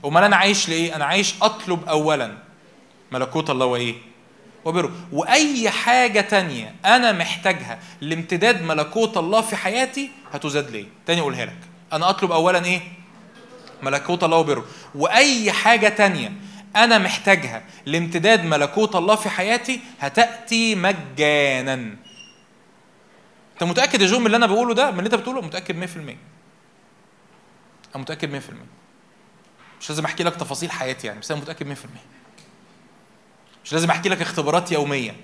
أمال 0.04 0.22
أنا 0.24 0.36
عايش 0.36 0.68
لإيه؟ 0.68 0.96
أنا 0.96 1.04
عايش 1.04 1.34
أطلب 1.42 1.88
اولا 1.88 2.34
ملكوت 3.12 3.50
الله 3.50 3.66
وإيه؟ 3.66 3.94
وبره. 4.64 4.92
وأي 5.12 5.70
حاجة 5.70 6.20
تانية 6.20 6.74
أنا 6.84 7.12
محتاجها 7.12 7.78
لامتداد 8.00 8.62
ملكوت 8.62 9.16
الله 9.16 9.40
في 9.40 9.56
حياتي 9.56 10.10
هتزاد 10.32 10.70
لي 10.70 10.86
تاني 11.06 11.20
أقولها 11.20 11.44
لك. 11.44 11.58
أنا 11.92 12.10
أطلب 12.10 12.32
اولا 12.32 12.64
إيه؟ 12.64 12.80
ملكوت 13.82 14.24
الله 14.24 14.36
وبره. 14.36 14.64
وأي 14.94 15.52
حاجة 15.52 15.88
تانية 15.88 16.32
أنا 16.76 16.98
محتاجها 16.98 17.62
لامتداد 17.86 18.44
ملكوت 18.44 18.96
الله 18.96 19.14
في 19.14 19.28
حياتي 19.28 19.80
هتأتي 20.00 20.74
مجانا. 20.74 21.96
انت 23.54 23.64
متأكد 23.64 24.00
يا 24.02 24.06
جو 24.06 24.18
من 24.18 24.26
اللي 24.26 24.36
أنا 24.36 24.46
بقوله 24.46 24.74
ده؟ 24.74 24.90
من 24.90 24.98
اللي 24.98 25.06
أنت 25.06 25.14
بتقوله؟ 25.14 25.40
متأكد 25.40 25.86
100% 25.86 25.96
أنا 25.96 26.16
متأكد 27.94 28.40
100% 28.40 28.42
مش 29.80 29.88
لازم 29.90 30.04
أحكي 30.04 30.22
لك 30.22 30.36
تفاصيل 30.36 30.70
حياتي 30.70 31.06
يعني 31.06 31.20
بس 31.20 31.30
أنا 31.30 31.40
متأكد 31.40 31.74
100% 31.74 31.78
مش 33.64 33.72
لازم 33.72 33.90
أحكي 33.90 34.08
لك 34.08 34.22
اختبارات 34.22 34.72
يومية 34.72 35.16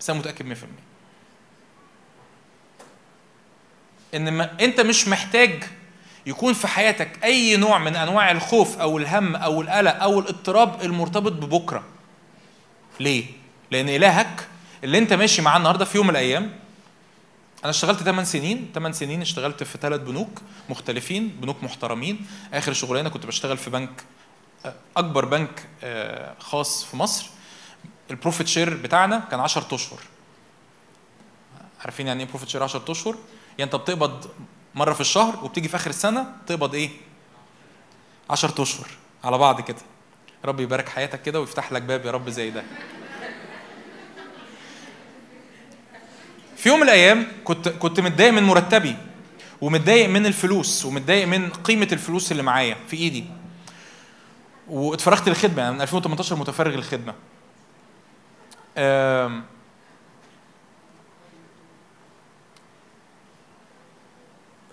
بس 0.00 0.10
أنا 0.10 0.18
متأكد 0.18 0.54
100% 0.54 0.58
إن 4.14 4.32
ما 4.32 4.50
أنت 4.60 4.80
مش 4.80 5.08
محتاج 5.08 5.64
يكون 6.26 6.52
في 6.54 6.68
حياتك 6.68 7.24
أي 7.24 7.56
نوع 7.56 7.78
من 7.78 7.96
أنواع 7.96 8.30
الخوف 8.30 8.78
أو 8.78 8.98
الهم 8.98 9.36
أو 9.36 9.62
القلق 9.62 10.02
أو 10.02 10.20
الاضطراب 10.20 10.82
المرتبط 10.82 11.32
ببكرة. 11.32 11.84
ليه؟ 13.00 13.24
لأن 13.70 13.88
إلهك 13.88 14.48
اللي 14.84 14.98
أنت 14.98 15.12
ماشي 15.12 15.42
معاه 15.42 15.56
النهارده 15.58 15.84
في 15.84 15.96
يوم 15.96 16.06
من 16.06 16.10
الأيام 16.10 16.63
أنا 17.64 17.70
اشتغلت 17.70 18.02
8 18.02 18.24
سنين 18.24 18.70
8 18.74 18.94
سنين 18.94 19.20
اشتغلت 19.20 19.62
في 19.62 19.78
ثلاث 19.78 20.00
بنوك 20.00 20.42
مختلفين 20.68 21.28
بنوك 21.28 21.62
محترمين. 21.62 22.26
آخر 22.54 22.72
شغلانة 22.72 23.08
كنت 23.08 23.26
بشتغل 23.26 23.56
في 23.56 23.70
بنك 23.70 24.04
آه، 24.66 24.74
أكبر 24.96 25.24
بنك 25.24 25.68
آه، 25.84 26.34
خاص 26.38 26.84
في 26.84 26.96
مصر. 26.96 27.26
ال 28.10 28.15
profit 28.15 28.46
share 28.46 28.76
بتاعنا 28.76 29.18
كان 29.30 29.40
10 29.40 29.74
أشهر. 29.74 29.98
عارفين 31.80 32.06
يعني 32.06 32.22
إيه 32.22 32.28
profit 32.28 32.48
share 32.48 32.62
10 32.62 32.84
أشهر؟ 32.92 33.16
يعني 33.58 33.72
أنت 33.72 33.76
بتقبض 33.76 34.30
مرة 34.74 34.92
في 34.92 35.00
الشهر 35.00 35.44
وبتيجي 35.44 35.68
في 35.68 35.76
آخر 35.76 35.90
السنة 35.90 36.26
تقبض 36.46 36.74
إيه؟ 36.74 36.90
10 38.30 38.62
أشهر. 38.62 38.86
على 39.24 39.38
بعض 39.38 39.60
كده. 39.60 39.78
رب 40.44 40.60
يبارك 40.60 40.88
حياتك 40.88 41.22
كده 41.22 41.40
ويفتح 41.40 41.72
لك 41.72 41.82
باب 41.82 42.06
يا 42.06 42.10
رب 42.10 42.30
زي 42.30 42.50
ده. 42.50 42.64
في 46.64 46.70
يوم 46.70 46.80
من 46.80 46.84
الأيام 46.84 47.26
كنت 47.44 47.68
كنت 47.68 48.00
متضايق 48.00 48.32
من 48.32 48.42
مرتبي 48.42 48.96
ومتضايق 49.60 50.08
من 50.08 50.26
الفلوس 50.26 50.84
ومتضايق 50.84 51.26
من 51.26 51.50
قيمة 51.50 51.88
الفلوس 51.92 52.32
اللي 52.32 52.42
معايا 52.42 52.76
في 52.88 52.96
إيدي. 52.96 53.24
واتفرغت 54.68 55.28
للخدمة 55.28 55.62
يعني 55.62 55.74
من 55.74 55.80
2018 55.82 56.36
متفرغ 56.36 56.74
للخدمة. 56.76 57.14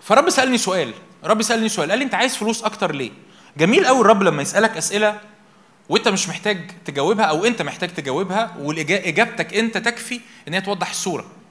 فرب 0.02 0.30
سألني 0.30 0.58
سؤال 0.58 0.94
رب 1.24 1.42
سألني 1.42 1.68
سؤال 1.68 1.90
قال 1.90 1.98
لي 1.98 2.04
أنت 2.04 2.14
عايز 2.14 2.36
فلوس 2.36 2.62
أكتر 2.62 2.94
ليه؟ 2.94 3.10
جميل 3.56 3.86
قوي 3.86 4.00
الرب 4.00 4.22
لما 4.22 4.42
يسألك 4.42 4.76
أسئلة 4.76 5.20
وأنت 5.88 6.08
مش 6.08 6.28
محتاج 6.28 6.70
تجاوبها 6.84 7.24
أو 7.24 7.44
أنت 7.44 7.62
محتاج 7.62 7.94
تجاوبها 7.94 8.56
واجابتك 8.58 9.54
أنت 9.54 9.78
تكفي 9.78 10.20
إن 10.48 10.54
هي 10.54 10.60
توضح 10.60 10.90
الصورة. 10.90 11.41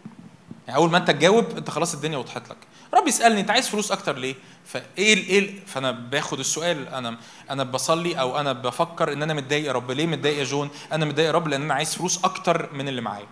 يعني 0.71 0.81
اول 0.81 0.91
ما 0.91 0.97
انت 0.97 1.11
تجاوب 1.11 1.57
انت 1.57 1.69
خلاص 1.69 1.93
الدنيا 1.93 2.17
وضحت 2.17 2.49
لك. 2.49 2.57
رب 2.93 3.07
يسألني 3.07 3.41
انت 3.41 3.51
عايز 3.51 3.67
فلوس 3.67 3.91
أكتر 3.91 4.17
ليه؟ 4.17 4.35
فايه 4.65 4.83
إيه 4.97 5.65
فانا 5.65 5.91
باخد 5.91 6.39
السؤال 6.39 6.87
أنا 6.87 7.17
أنا 7.49 7.63
بصلي 7.63 8.19
أو 8.19 8.39
أنا 8.39 8.53
بفكر 8.53 9.13
ان 9.13 9.23
أنا 9.23 9.33
متضايق 9.33 9.65
يا 9.65 9.71
رب. 9.71 9.91
ليه 9.91 10.07
متضايق 10.07 10.37
يا 10.37 10.43
جون؟ 10.43 10.69
أنا 10.91 11.05
متضايق 11.05 11.27
يا 11.27 11.31
رب 11.33 11.47
لأن 11.47 11.61
أنا 11.61 11.73
عايز 11.73 11.95
فلوس 11.95 12.25
أكتر 12.25 12.73
من 12.73 12.87
اللي 12.87 13.01
معايا. 13.01 13.27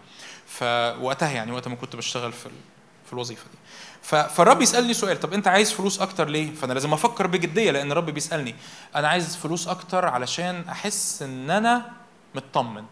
فوقتها 0.47 1.31
يعني 1.31 1.51
وقت 1.51 1.67
ما 1.67 1.75
كنت 1.75 1.95
بشتغل 1.95 2.31
في 2.33 2.49
في 3.05 3.13
الوظيفة 3.13 3.43
دي. 3.51 3.57
فالرب 4.29 4.61
يسألني 4.61 4.93
سؤال 4.93 5.19
طب 5.19 5.33
انت 5.33 5.47
عايز 5.47 5.71
فلوس 5.71 6.01
أكتر 6.01 6.29
ليه؟ 6.29 6.55
فانا 6.55 6.73
لازم 6.73 6.93
أفكر 6.93 7.27
بجدية 7.27 7.71
لأن 7.71 7.91
الرب 7.91 8.05
بيسألني 8.05 8.55
أنا 8.95 9.07
عايز 9.07 9.35
فلوس 9.35 9.67
أكتر 9.67 10.05
علشان 10.05 10.63
احس 10.69 11.21
ان 11.21 11.51
أنا 11.51 11.91
مطمن. 12.35 12.83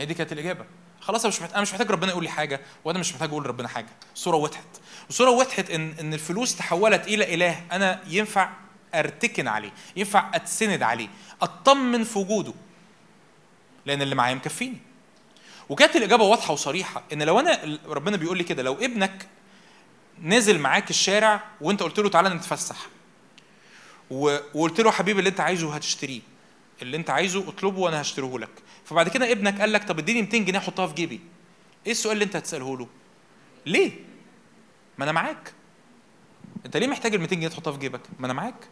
هي 0.00 0.06
دي 0.06 0.14
كانت 0.14 0.32
الإجابة. 0.32 0.64
خلاص 1.06 1.24
أنا 1.24 1.28
مش 1.28 1.40
محتاج 1.40 1.52
أنا 1.54 1.62
مش 1.62 1.72
محتاج 1.72 1.90
ربنا 1.90 2.10
يقول 2.10 2.22
لي 2.24 2.30
حاجة 2.30 2.60
وأنا 2.84 2.98
مش 2.98 3.12
محتاج 3.12 3.28
أقول 3.28 3.44
لربنا 3.44 3.68
حاجة. 3.68 3.88
الصورة 4.14 4.36
وضحت 4.36 4.64
الصورة 5.08 5.30
وضحت 5.30 5.70
ان 5.70 5.94
إن 6.00 6.14
الفلوس 6.14 6.56
تحولت 6.56 7.06
إلى 7.06 7.34
إله. 7.34 7.62
أنا 7.72 8.00
ينفع 8.08 8.50
أرتكن 8.94 9.48
عليه 9.48 9.72
ينفع 9.96 10.30
أتسند 10.34 10.82
عليه 10.82 11.08
أطمن 11.42 12.04
في 12.04 12.18
وجوده 12.18 12.52
لأن 13.86 14.02
اللي 14.02 14.14
معايا 14.14 14.34
مكفيني. 14.34 14.78
وكانت 15.68 15.96
الإجابة 15.96 16.24
واضحة 16.24 16.52
وصريحة 16.52 17.02
إن 17.12 17.22
لو 17.22 17.40
انا 17.40 17.78
ربنا 17.86 18.16
بيقول 18.16 18.38
لي 18.38 18.44
كده 18.44 18.62
لو 18.62 18.74
ابنك 18.74 19.26
نزل 20.22 20.58
معاك 20.58 20.90
الشارع 20.90 21.42
وأنت 21.60 21.82
قلت 21.82 21.98
له 22.00 22.08
تعالى 22.08 22.28
نتفسح 22.28 22.76
وقلت 24.10 24.80
له 24.80 24.90
حبيبي 24.90 25.18
اللي 25.18 25.30
أنت 25.30 25.40
عايزه 25.40 25.74
هتشتريه 25.74 26.20
اللي 26.82 26.96
انت 26.96 27.10
عايزه 27.10 27.48
اطلبه 27.48 27.78
وأنا 27.80 28.00
هشتريه 28.00 28.38
لك. 28.38 28.50
فبعد 28.84 29.08
كده 29.08 29.32
ابنك 29.32 29.60
قال 29.60 29.72
لك 29.72 29.84
طب 29.84 29.98
اديني 29.98 30.22
200 30.22 30.38
جنيه 30.38 30.58
احطها 30.58 30.86
في 30.86 30.94
جيبي. 30.94 31.20
إيه 31.86 31.92
السؤال 31.92 32.12
اللي 32.12 32.24
انت 32.24 32.36
هتسأله 32.36 32.78
له؟ 32.78 32.86
ليه؟ 33.66 33.92
ما 34.98 35.04
أنا 35.04 35.12
معاك. 35.12 35.52
انت 36.66 36.76
ليه 36.76 36.86
محتاج 36.86 37.14
ال 37.14 37.20
200 37.20 37.36
جنيه 37.36 37.48
تحطها 37.48 37.72
في 37.72 37.78
جيبك؟ 37.78 38.00
ما 38.18 38.26
أنا 38.26 38.34
معاك. 38.34 38.68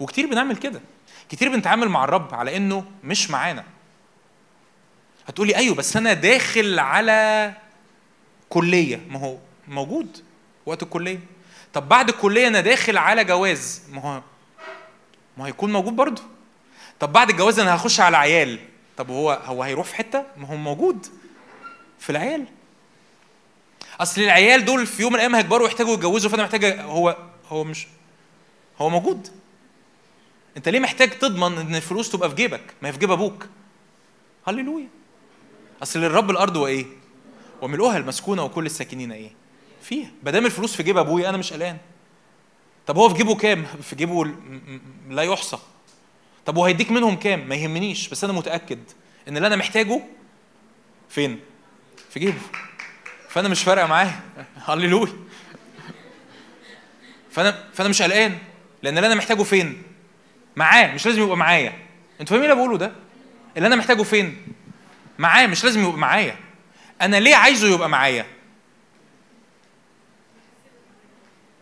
وكتير 0.00 0.26
بنعمل 0.26 0.56
كده. 0.56 0.80
كتير 1.28 1.48
بنتعامل 1.48 1.88
مع 1.88 2.04
الرب 2.04 2.34
على 2.34 2.56
انه 2.56 2.84
مش 3.04 3.30
معانا. 3.30 3.64
هتقولي 5.26 5.56
أيوه 5.56 5.74
بس 5.74 5.96
أنا 5.96 6.12
داخل 6.12 6.78
على 6.78 7.52
كلية. 8.48 9.00
ما 9.08 9.20
هو 9.20 9.38
موجود 9.68 10.22
وقت 10.66 10.82
الكلية. 10.82 11.20
طب 11.72 11.88
بعد 11.88 12.08
الكلية 12.08 12.48
أنا 12.48 12.60
داخل 12.60 12.96
على 12.96 13.24
جواز. 13.24 13.82
ما 13.92 14.00
هو 14.02 14.22
ما 15.38 15.46
هيكون 15.46 15.72
موجود 15.72 15.96
برضه. 15.96 16.22
طب 17.00 17.12
بعد 17.12 17.30
الجواز 17.30 17.58
أنا 17.58 17.76
هخش 17.76 18.00
على 18.00 18.16
عيال. 18.16 18.58
طب 18.96 19.10
هو 19.10 19.30
هو 19.44 19.62
هيروح 19.62 19.86
في 19.86 19.94
حتة؟ 19.94 20.24
ما 20.36 20.46
هو 20.46 20.56
موجود 20.56 21.06
في 21.98 22.10
العيال. 22.10 22.44
أصل 24.00 24.20
العيال 24.20 24.64
دول 24.64 24.86
في 24.86 25.02
يوم 25.02 25.12
من 25.12 25.16
الأيام 25.16 25.34
هيكبروا 25.34 25.62
ويحتاجوا 25.66 25.94
يتجوزوا 25.94 26.30
فأنا 26.30 26.42
محتاج 26.42 26.64
هو 26.64 27.16
هو 27.48 27.64
مش 27.64 27.86
هو 28.78 28.90
موجود. 28.90 29.28
أنت 30.56 30.68
ليه 30.68 30.80
محتاج 30.80 31.10
تضمن 31.10 31.58
إن 31.58 31.74
الفلوس 31.74 32.10
تبقى 32.10 32.28
في 32.30 32.34
جيبك؟ 32.34 32.74
ما 32.82 32.88
هي 32.88 32.92
في 32.92 32.98
جيب 32.98 33.10
أبوك. 33.10 33.46
هللويا. 34.46 34.88
أصل 35.82 36.04
الرب 36.04 36.30
الأرض 36.30 36.56
وايه 36.56 36.86
وملؤها 37.62 37.96
المسكونة 37.96 38.44
وكل 38.44 38.66
الساكنين 38.66 39.12
إيه؟ 39.12 39.30
فيها. 39.82 40.10
ما 40.22 40.30
دام 40.30 40.46
الفلوس 40.46 40.76
في 40.76 40.82
جيب 40.82 40.98
ابويا 40.98 41.28
أنا 41.28 41.36
مش 41.38 41.52
قلقان. 41.52 41.78
طب 42.86 42.96
هو 42.98 43.08
في 43.08 43.14
جيبه 43.14 43.34
كام؟ 43.34 43.64
في 43.82 43.96
جيبه 43.96 44.30
لا 45.08 45.22
يحصى. 45.22 45.58
طب 46.46 46.56
وهيديك 46.56 46.90
منهم 46.90 47.16
كام؟ 47.16 47.48
ما 47.48 47.54
يهمنيش 47.54 48.08
بس 48.08 48.24
أنا 48.24 48.32
متأكد 48.32 48.78
إن 49.28 49.36
اللي 49.36 49.46
أنا 49.46 49.56
محتاجه 49.56 50.00
فين؟ 51.08 51.40
في 52.10 52.20
جيبه. 52.20 52.40
فأنا 53.28 53.48
مش 53.48 53.62
فارقة 53.62 53.86
معاه. 53.86 54.14
هللويا. 54.66 55.12
فأنا 57.30 57.64
فأنا 57.74 57.88
مش 57.88 58.02
قلقان 58.02 58.38
لأن 58.82 58.96
اللي 58.96 59.06
أنا 59.06 59.14
محتاجه 59.14 59.42
فين؟ 59.42 59.82
معاه 60.56 60.94
مش 60.94 61.06
لازم 61.06 61.22
يبقى 61.22 61.36
معايا. 61.36 61.78
أنتوا 62.20 62.36
فاهمين 62.36 62.50
اللي 62.50 62.62
بقوله 62.62 62.78
ده؟ 62.78 62.92
اللي 63.56 63.66
أنا 63.66 63.76
محتاجه 63.76 64.02
فين؟ 64.02 64.46
معاه 65.18 65.46
مش 65.46 65.64
لازم 65.64 65.80
يبقى 65.84 65.98
معايا. 65.98 66.36
أنا 67.00 67.16
ليه 67.20 67.36
عايزه 67.36 67.74
يبقى 67.74 67.88
معايا؟ 67.88 68.26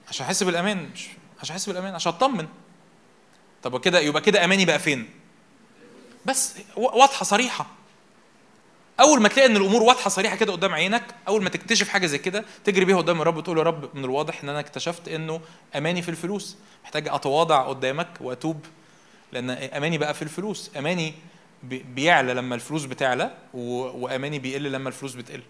عشان 0.08 0.26
أحس 0.26 0.42
بالأمان 0.42 0.90
مش 0.94 1.08
عشان 1.40 1.56
أحس 1.56 1.66
بالأمان 1.66 1.94
عشان 1.94 2.12
أطمن. 2.12 2.48
طب 3.62 3.74
وكده 3.74 4.00
يبقى 4.00 4.22
كده 4.22 4.44
أماني 4.44 4.64
بقى 4.64 4.78
فين؟ 4.78 5.10
بس 6.26 6.54
واضحة 6.76 7.24
صريحة. 7.24 7.66
أول 9.00 9.20
ما 9.22 9.28
تلاقي 9.28 9.48
إن 9.48 9.56
الأمور 9.56 9.82
واضحة 9.82 10.10
صريحة 10.10 10.36
كده 10.36 10.52
قدام 10.52 10.74
عينك 10.74 11.02
أول 11.28 11.42
ما 11.42 11.48
تكتشف 11.50 11.88
حاجة 11.88 12.06
زي 12.06 12.18
كده 12.18 12.44
تجري 12.64 12.84
بيها 12.84 12.96
قدام 12.96 13.20
الرب 13.22 13.36
وتقول 13.36 13.58
يا 13.58 13.62
رب 13.62 13.96
من 13.96 14.04
الواضح 14.04 14.42
إن 14.42 14.48
أنا 14.48 14.60
اكتشفت 14.60 15.08
إنه 15.08 15.40
أماني 15.76 16.02
في 16.02 16.08
الفلوس. 16.08 16.56
محتاج 16.84 17.08
أتواضع 17.08 17.68
قدامك 17.68 18.08
وأتوب 18.20 18.66
لأن 19.32 19.50
أماني 19.50 19.98
بقى 19.98 20.14
في 20.14 20.22
الفلوس. 20.22 20.70
أماني 20.78 21.14
بي- 21.62 21.78
بيعلى 21.94 22.34
لما 22.34 22.54
الفلوس 22.54 22.84
بتعلى 22.84 23.34
وأماني 23.54 24.38
بيقل 24.38 24.62
لما 24.72 24.88
الفلوس 24.88 25.14
بتقل. 25.14 25.42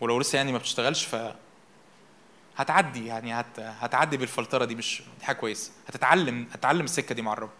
ولو 0.00 0.18
لسه 0.20 0.36
يعني 0.36 0.52
ما 0.52 0.58
بتشتغلش 0.58 1.04
ف 1.04 1.16
هتعدي 2.56 3.06
يعني 3.06 3.34
هت... 3.40 3.60
هتعدي 3.60 4.16
بالفلترة 4.16 4.64
دي 4.64 4.74
مش 4.74 5.02
دي 5.18 5.24
حاجة 5.24 5.36
كويسة. 5.36 5.70
هتتعلم 5.88 6.46
هتتعلم 6.52 6.84
السكة 6.84 7.14
دي 7.14 7.22
مع 7.22 7.32
الرب. 7.32 7.50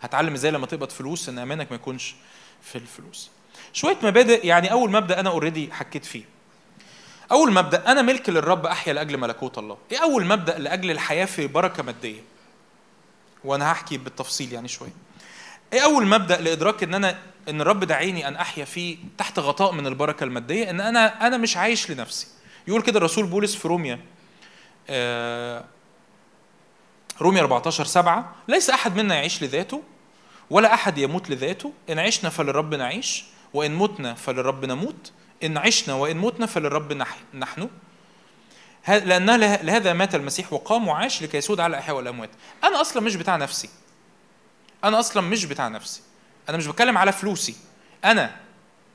هتعلم 0.00 0.34
إزاي 0.34 0.50
لما 0.50 0.66
تقبض 0.66 0.90
فلوس 0.90 1.28
ان 1.28 1.38
امانك 1.38 1.66
ما 1.70 1.76
يكونش 1.76 2.14
في 2.62 2.76
الفلوس. 2.78 3.30
شوية 3.72 3.96
مبادئ 4.02 4.46
يعني 4.46 4.72
أول 4.72 4.90
مبدأ 4.90 5.20
أنا 5.20 5.30
already 5.30 5.72
حكيت 5.72 6.04
فيه. 6.04 6.24
أول 7.32 7.52
مبدأ 7.52 7.92
أنا 7.92 8.02
ملك 8.02 8.28
للرب 8.28 8.66
أحيا 8.66 8.92
لأجل 8.92 9.16
ملكوت 9.16 9.58
الله. 9.58 9.78
إيه 9.92 10.02
أول 10.02 10.24
مبدأ 10.24 10.58
لأجل 10.58 10.90
الحياة 10.90 11.24
في 11.24 11.46
بركة 11.46 11.82
مادية؟ 11.82 12.20
وأنا 13.44 13.72
هحكي 13.72 13.98
بالتفصيل 13.98 14.52
يعني 14.52 14.68
شوية. 14.68 14.92
إيه 15.72 15.84
أول 15.84 16.06
مبدأ 16.06 16.40
لإدراك 16.40 16.82
إن 16.82 16.94
أنا 16.94 17.18
إن 17.48 17.60
الرب 17.60 17.84
داعيني 17.84 18.28
إن 18.28 18.36
أحيا 18.36 18.64
فيه 18.64 18.96
تحت 19.18 19.38
غطاء 19.38 19.72
من 19.72 19.86
البركة 19.86 20.24
المادية؟ 20.24 20.70
إن 20.70 20.80
أنا 20.80 21.26
أنا 21.26 21.36
مش 21.36 21.56
عايش 21.56 21.90
لنفسي. 21.90 22.26
يقول 22.68 22.82
كده 22.82 22.98
الرسول 22.98 23.26
بولس 23.26 23.54
في 23.54 23.68
روميا 23.68 24.00
آه، 24.90 25.64
روميا 27.20 27.40
14 27.40 27.84
7 27.84 28.34
ليس 28.48 28.70
أحد 28.70 28.96
منا 28.96 29.14
يعيش 29.14 29.42
لذاته 29.42 29.82
ولا 30.50 30.74
أحد 30.74 30.98
يموت 30.98 31.30
لذاته. 31.30 31.72
إن 31.90 31.98
عشنا 31.98 32.30
فللرب 32.30 32.74
نعيش 32.74 33.24
وإن 33.54 33.74
متنا 33.74 34.14
فللرب 34.14 34.64
نموت. 34.64 35.12
إن 35.44 35.56
عشنا 35.56 35.94
وإن 35.94 36.16
متنا 36.16 36.46
فللرب 36.46 37.02
نح- 37.04 37.34
نحن. 37.36 37.68
لأن 38.88 39.30
له- 39.40 39.62
لهذا 39.62 39.92
مات 39.92 40.14
المسيح 40.14 40.52
وقام 40.52 40.88
وعاش 40.88 41.22
لكي 41.22 41.36
يسود 41.36 41.60
على 41.60 41.70
الأحياء 41.70 41.96
والأموات. 41.96 42.30
أنا 42.64 42.80
أصلا 42.80 43.02
مش 43.02 43.16
بتاع 43.16 43.36
نفسي. 43.36 43.68
أنا 44.84 44.98
أصلا 45.00 45.22
مش 45.22 45.44
بتاع 45.44 45.68
نفسي. 45.68 46.00
أنا 46.48 46.56
مش 46.56 46.66
بتكلم 46.66 46.98
على 46.98 47.12
فلوسي. 47.12 47.56
أنا 48.04 48.36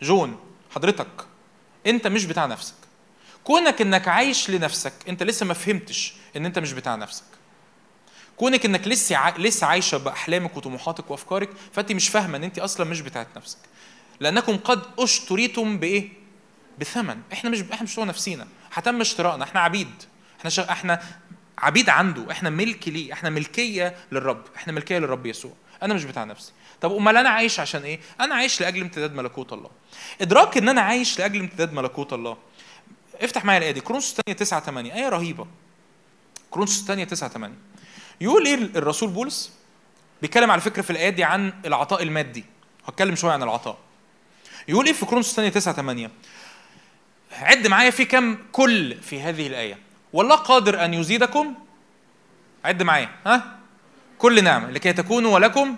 جون 0.02 0.40
حضرتك 0.76 1.08
أنت 1.88 2.08
مش 2.08 2.26
بتاع 2.26 2.46
نفسك. 2.46 2.76
كونك 3.44 3.82
إنك 3.82 4.08
عايش 4.08 4.50
لنفسك 4.50 4.94
أنت 5.10 5.24
لسه 5.24 5.46
ما 5.46 5.54
فهمتش 5.54 6.14
إن 6.36 6.46
أنت 6.46 6.60
مش 6.60 6.74
بتاع 6.74 6.96
نفسك. 6.96 7.24
كونك 8.38 8.66
إنك 8.66 8.88
لسه 8.88 9.16
ع... 9.16 9.38
لسه 9.38 9.68
عايشة 9.68 9.98
بأحلامك 9.98 10.58
وطموحاتك 10.58 11.12
وأفكارك 11.12 11.50
فأنت 11.74 11.92
مش 11.92 12.10
فاهمة 12.10 12.38
إن 12.38 12.44
أنت 12.44 12.60
أصلا 12.60 12.86
مش 12.86 13.02
بتاعت 13.02 13.28
نفسك. 13.36 13.58
لأنكم 14.20 14.58
قد 14.58 14.82
أشتريتم 15.00 15.78
بإيه؟ 15.78 16.10
بثمن. 16.80 17.22
إحنا 17.34 17.50
مش 17.50 17.62
إحنا 17.62 17.84
مش 17.84 18.00
نفسينا. 18.00 18.48
هتم 18.74 19.02
اشتراءنا. 19.02 19.44
إحنا 19.44 19.60
عبيد. 19.60 20.04
إحنا 20.40 20.50
ش... 20.50 20.60
إحنا 20.60 21.02
عبيد 21.58 21.90
عنده. 21.90 22.32
إحنا 22.32 22.50
ملك 22.50 22.88
ليه؟ 22.88 23.14
إحنا 23.14 23.30
ملكية 23.30 23.96
للرب. 24.12 24.44
إحنا 24.56 24.74
ملكية 24.74 24.98
للرب 24.98 25.26
يسوع. 25.26 25.54
أنا 25.84 25.94
مش 25.94 26.04
بتاع 26.04 26.24
نفسي. 26.24 26.52
طب 26.82 26.96
أمال 26.96 27.18
أنا 27.18 27.30
عايش 27.30 27.60
عشان 27.60 27.82
إيه؟ 27.82 28.00
أنا 28.20 28.36
عايش 28.36 28.62
لأجل 28.62 28.82
امتداد 28.82 29.14
ملكوت 29.14 29.54
الله. 29.54 29.70
إدراك 30.22 30.58
إن 30.58 30.70
أنا 30.70 30.82
عايش 30.82 31.20
لأجل 31.20 31.40
امتداد 31.40 31.74
ملكوت 31.74 32.14
الله 32.14 32.38
افتح 33.22 33.46
معايا 33.46 33.60
الآية 33.60 33.72
دي. 33.72 33.82
كورنثوس 33.82 34.10
الثانية 34.12 34.38
9 34.38 34.60
8 34.60 34.94
آية 34.94 35.10
رهيبة. 35.10 35.48
كورنثوس 36.52 36.82
الثانية 36.82 37.04
9 37.04 37.30
8 37.30 37.56
يقول 38.22 38.46
إيه 38.46 38.56
الرسول 38.56 39.10
بولس؟ 39.10 39.54
بيتكلم 40.22 40.52
على 40.52 40.62
فكرة 40.62 40.82
في 40.82 40.90
الآيات 40.90 41.14
دي 41.14 41.24
عن 41.24 41.54
العطاء 41.66 42.04
المادي. 42.04 42.46
هتكلم 42.88 43.16
شوية 43.16 43.32
عن 43.32 43.44
العطاء. 43.44 43.78
يقول 44.68 44.86
إيه 44.86 44.94
في 44.94 45.06
كورنثوس 45.06 45.30
الثانية 45.30 45.50
9 45.50 45.74
8 45.74 46.12
عد 47.32 47.68
معايا 47.68 47.90
في 47.90 48.06
كم؟ 48.06 48.38
كل 48.52 48.96
في 49.02 49.22
هذه 49.22 49.48
الآية. 49.48 49.78
والله 50.14 50.36
قادر 50.36 50.86
أن 50.86 50.94
يزيدكم؟ 50.94 51.54
عد 52.66 52.84
معايا. 52.84 53.10
ها؟ 53.26 53.60
كل 54.18 54.44
نعمة. 54.44 54.72
لكي 54.72 54.94
تكونوا 54.94 55.34
ولكم 55.34 55.76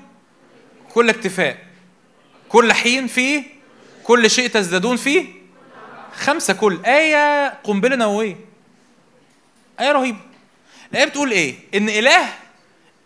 كل 0.94 1.10
اكتفاء. 1.10 1.58
كل 2.50 2.74
حين 2.74 3.08
فيه 3.08 3.44
كل 4.04 4.30
شيء 4.30 4.50
تزدادون 4.50 4.98
فيه 4.98 5.26
خمسة 6.16 6.54
كل 6.54 6.80
آية 6.86 7.48
قنبلة 7.64 7.96
نووية 7.96 8.36
آية 9.80 9.92
رهيبة 9.92 10.18
الآية 10.92 11.06
بتقول 11.06 11.32
إيه؟ 11.32 11.56
إن 11.76 11.90
إله 11.90 12.34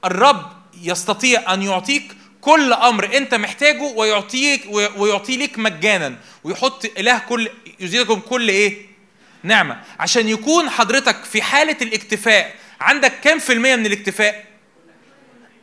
الرب 0.06 0.52
يستطيع 0.82 1.54
أن 1.54 1.64
يعطيك 1.64 2.16
كل 2.42 2.74
أمر 2.74 3.18
أنت 3.18 3.34
محتاجه 3.36 3.82
ويعطيك 3.84 4.62
ويعطي 4.98 5.38
لك 5.38 5.60
مجانا 5.60 6.16
ويحط 6.44 6.86
إله 6.86 7.18
كل 7.20 7.50
يزيدكم 7.80 8.20
كل 8.20 8.50
إيه؟ 8.50 8.86
نعمة 9.44 9.82
عشان 10.00 10.30
يكون 10.30 10.70
حضرتك 10.70 11.24
في 11.24 11.42
حالة 11.42 11.78
الاكتفاء 11.82 12.56
عندك 12.82 13.20
كام 13.20 13.40
في 13.40 13.54
المية 13.54 13.76
من 13.76 13.86
الاكتفاء؟ 13.86 14.46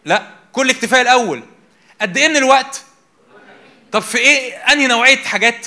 لا 0.04 0.26
كل 0.52 0.70
اكتفاء 0.70 1.00
الأول 1.02 1.42
قد 2.00 2.16
إيه 2.16 2.28
من 2.28 2.36
الوقت؟ 2.36 2.82
طب 3.92 4.02
في 4.02 4.18
إيه 4.18 4.52
أنهي 4.72 4.86
نوعية 4.86 5.16
حاجات؟ 5.16 5.66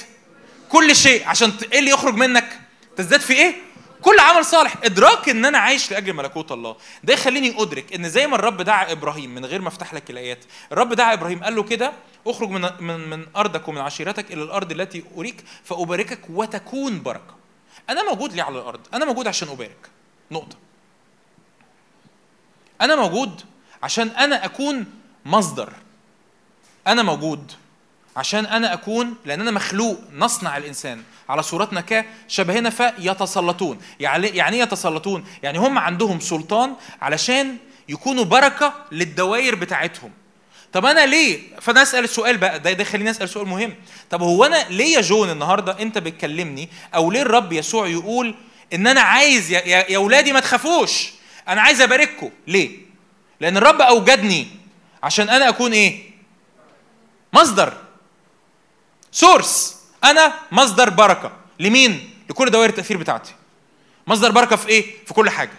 كل 0.69 0.95
شيء 0.95 1.27
عشان 1.27 1.53
إيه 1.73 1.79
اللي 1.79 1.91
يخرج 1.91 2.13
منك؟ 2.15 2.59
تزداد 2.97 3.19
في 3.19 3.33
إيه؟ 3.33 3.55
كل 4.01 4.19
عمل 4.19 4.45
صالح. 4.45 4.75
إدراك 4.83 5.29
إن 5.29 5.45
أنا 5.45 5.57
عايش 5.57 5.91
لأجل 5.91 6.13
ملكوت 6.13 6.51
الله. 6.51 6.75
ده 7.03 7.13
يخليني 7.13 7.61
أدرك 7.61 7.93
إن 7.93 8.09
زي 8.09 8.27
ما 8.27 8.35
الرب 8.35 8.61
دعا 8.61 8.91
إبراهيم 8.91 9.35
من 9.35 9.45
غير 9.45 9.61
ما 9.61 9.67
أفتح 9.67 9.93
لك 9.93 10.09
الآيات 10.09 10.45
الرب 10.71 10.93
دعا 10.93 11.13
إبراهيم 11.13 11.43
قال 11.43 11.55
له 11.55 11.63
كده 11.63 11.91
أخرج 12.27 12.49
من 12.49 12.69
من 12.79 13.09
من 13.09 13.25
أرضك 13.35 13.67
ومن 13.67 13.81
عشيرتك 13.81 14.31
إلى 14.33 14.43
الأرض 14.43 14.71
التي 14.71 15.03
أريك 15.17 15.43
فأباركك 15.63 16.19
وتكون 16.29 17.03
بركة. 17.03 17.35
أنا 17.89 18.03
موجود 18.03 18.33
ليه 18.33 18.43
على 18.43 18.59
الأرض؟ 18.59 18.79
أنا 18.93 19.05
موجود 19.05 19.27
عشان 19.27 19.47
أبارك. 19.47 19.89
نقطة. 20.31 20.55
أنا 22.81 22.95
موجود 22.95 23.41
عشان 23.83 24.07
أنا 24.07 24.45
أكون 24.45 24.85
مصدر. 25.25 25.73
أنا 26.87 27.03
موجود 27.03 27.51
عشان 28.19 28.45
أنا 28.45 28.73
أكون 28.73 29.15
لأن 29.25 29.41
أنا 29.41 29.51
مخلوق 29.51 29.99
نصنع 30.13 30.57
الإنسان. 30.57 31.03
على 31.29 31.43
صورتنا 31.43 31.83
كشبهنا 32.27 32.69
فيتسلطون 32.69 33.79
يعني 33.99 34.27
يعني 34.27 34.55
إيه 34.57 34.63
يتسلطون؟ 34.63 35.25
يعني 35.43 35.57
هم 35.57 35.77
عندهم 35.77 36.19
سلطان 36.19 36.73
علشان 37.01 37.57
يكونوا 37.89 38.23
بركة 38.23 38.73
للدوائر 38.91 39.55
بتاعتهم. 39.55 40.11
طب 40.73 40.85
أنا 40.85 41.05
ليه؟ 41.05 41.39
فأنا 41.61 41.81
أسأل 41.81 42.03
السؤال 42.03 42.37
بقى 42.37 42.59
ده 42.59 42.71
ده 42.73 42.81
يخليني 42.81 43.09
أسأل 43.09 43.29
سؤال 43.29 43.47
مهم. 43.47 43.75
طب 44.09 44.21
هو 44.21 44.43
أنا 44.45 44.65
ليه 44.69 44.95
يا 44.95 45.01
جون 45.01 45.29
النهارده 45.29 45.79
أنت 45.81 45.97
بتكلمني 45.97 46.69
أو 46.95 47.11
ليه 47.11 47.21
الرب 47.21 47.53
يسوع 47.53 47.87
يقول 47.87 48.35
إن 48.73 48.87
أنا 48.87 49.01
عايز 49.01 49.51
يا, 49.51 49.59
يا, 49.59 49.91
يا 49.91 49.97
أولادي 49.97 50.33
ما 50.33 50.39
تخافوش؟ 50.39 51.09
أنا 51.47 51.61
عايز 51.61 51.81
أبارككم. 51.81 52.29
ليه؟ 52.47 52.77
لأن 53.41 53.57
الرب 53.57 53.81
أوجدني 53.81 54.47
عشان 55.03 55.29
أنا 55.29 55.49
أكون 55.49 55.71
إيه؟ 55.73 56.09
مصدر. 57.33 57.73
سورس 59.11 59.79
أنا 60.03 60.33
مصدر 60.51 60.89
بركة. 60.89 61.31
لمين؟ 61.59 62.13
لكل 62.29 62.49
دوائر 62.49 62.69
التأثير 62.69 62.97
بتاعتي. 62.97 63.33
مصدر 64.07 64.31
بركة 64.31 64.55
في 64.55 64.69
إيه؟ 64.69 65.05
في 65.05 65.13
كل 65.13 65.29
حاجة. 65.29 65.51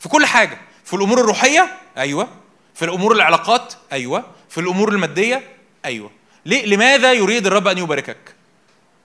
في 0.00 0.08
كل 0.08 0.26
حاجة. 0.26 0.58
في 0.84 0.94
الأمور 0.96 1.20
الروحية؟ 1.20 1.78
أيوه. 1.98 2.28
في 2.74 2.84
الأمور 2.84 3.12
العلاقات؟ 3.12 3.74
أيوه. 3.92 4.24
في 4.48 4.60
الأمور 4.60 4.92
المادية؟ 4.92 5.50
أيوه. 5.84 6.10
ليه؟ 6.46 6.66
لماذا 6.66 7.12
يريد 7.12 7.46
الرب 7.46 7.68
أن 7.68 7.78
يباركك؟ 7.78 8.34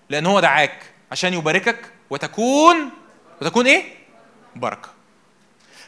لأن 0.10 0.26
هو 0.26 0.40
دعاك. 0.40 0.84
عشان 1.12 1.34
يباركك 1.34 1.92
وتكون 2.10 2.90
وتكون 3.42 3.68
إيه؟ 3.68 3.84
بركة. 4.56 4.90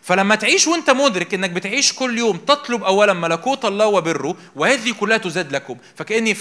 فلما 0.04 0.36
تعيش 0.36 0.68
وانت 0.68 0.90
مدرك 0.90 1.34
انك 1.34 1.50
بتعيش 1.50 1.94
كل 1.94 2.18
يوم 2.18 2.38
تطلب 2.38 2.84
اولا 2.84 3.14
ملكوت 3.14 3.66
الله 3.66 3.88
وبره 3.88 4.36
وهذه 4.56 4.94
كلها 5.00 5.18
تزاد 5.18 5.52
لكم. 5.52 5.78
فكأني 5.96 6.32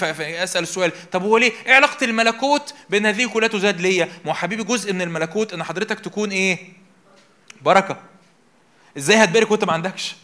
أسأل 0.44 0.62
السؤال 0.62 1.10
طب 1.10 1.22
هو 1.22 1.38
ليه؟ 1.38 1.52
إيه 1.66 1.74
علاقة 1.74 2.04
الملكوت 2.04 2.74
بأن 2.90 3.06
هذه 3.06 3.26
كلها 3.26 3.48
تزاد 3.48 3.80
ليا؟ 3.80 4.08
ما 4.24 4.32
حبيبي 4.34 4.64
جزء 4.64 4.92
من 4.92 5.02
الملكوت 5.02 5.52
إن 5.52 5.62
حضرتك 5.62 6.00
تكون 6.00 6.30
إيه؟ 6.30 6.58
بركة. 7.62 7.96
إزاي 8.98 9.16
هتبارك 9.16 9.50
وأنت 9.50 9.64
ما 9.64 9.72
عندكش؟ 9.72 10.14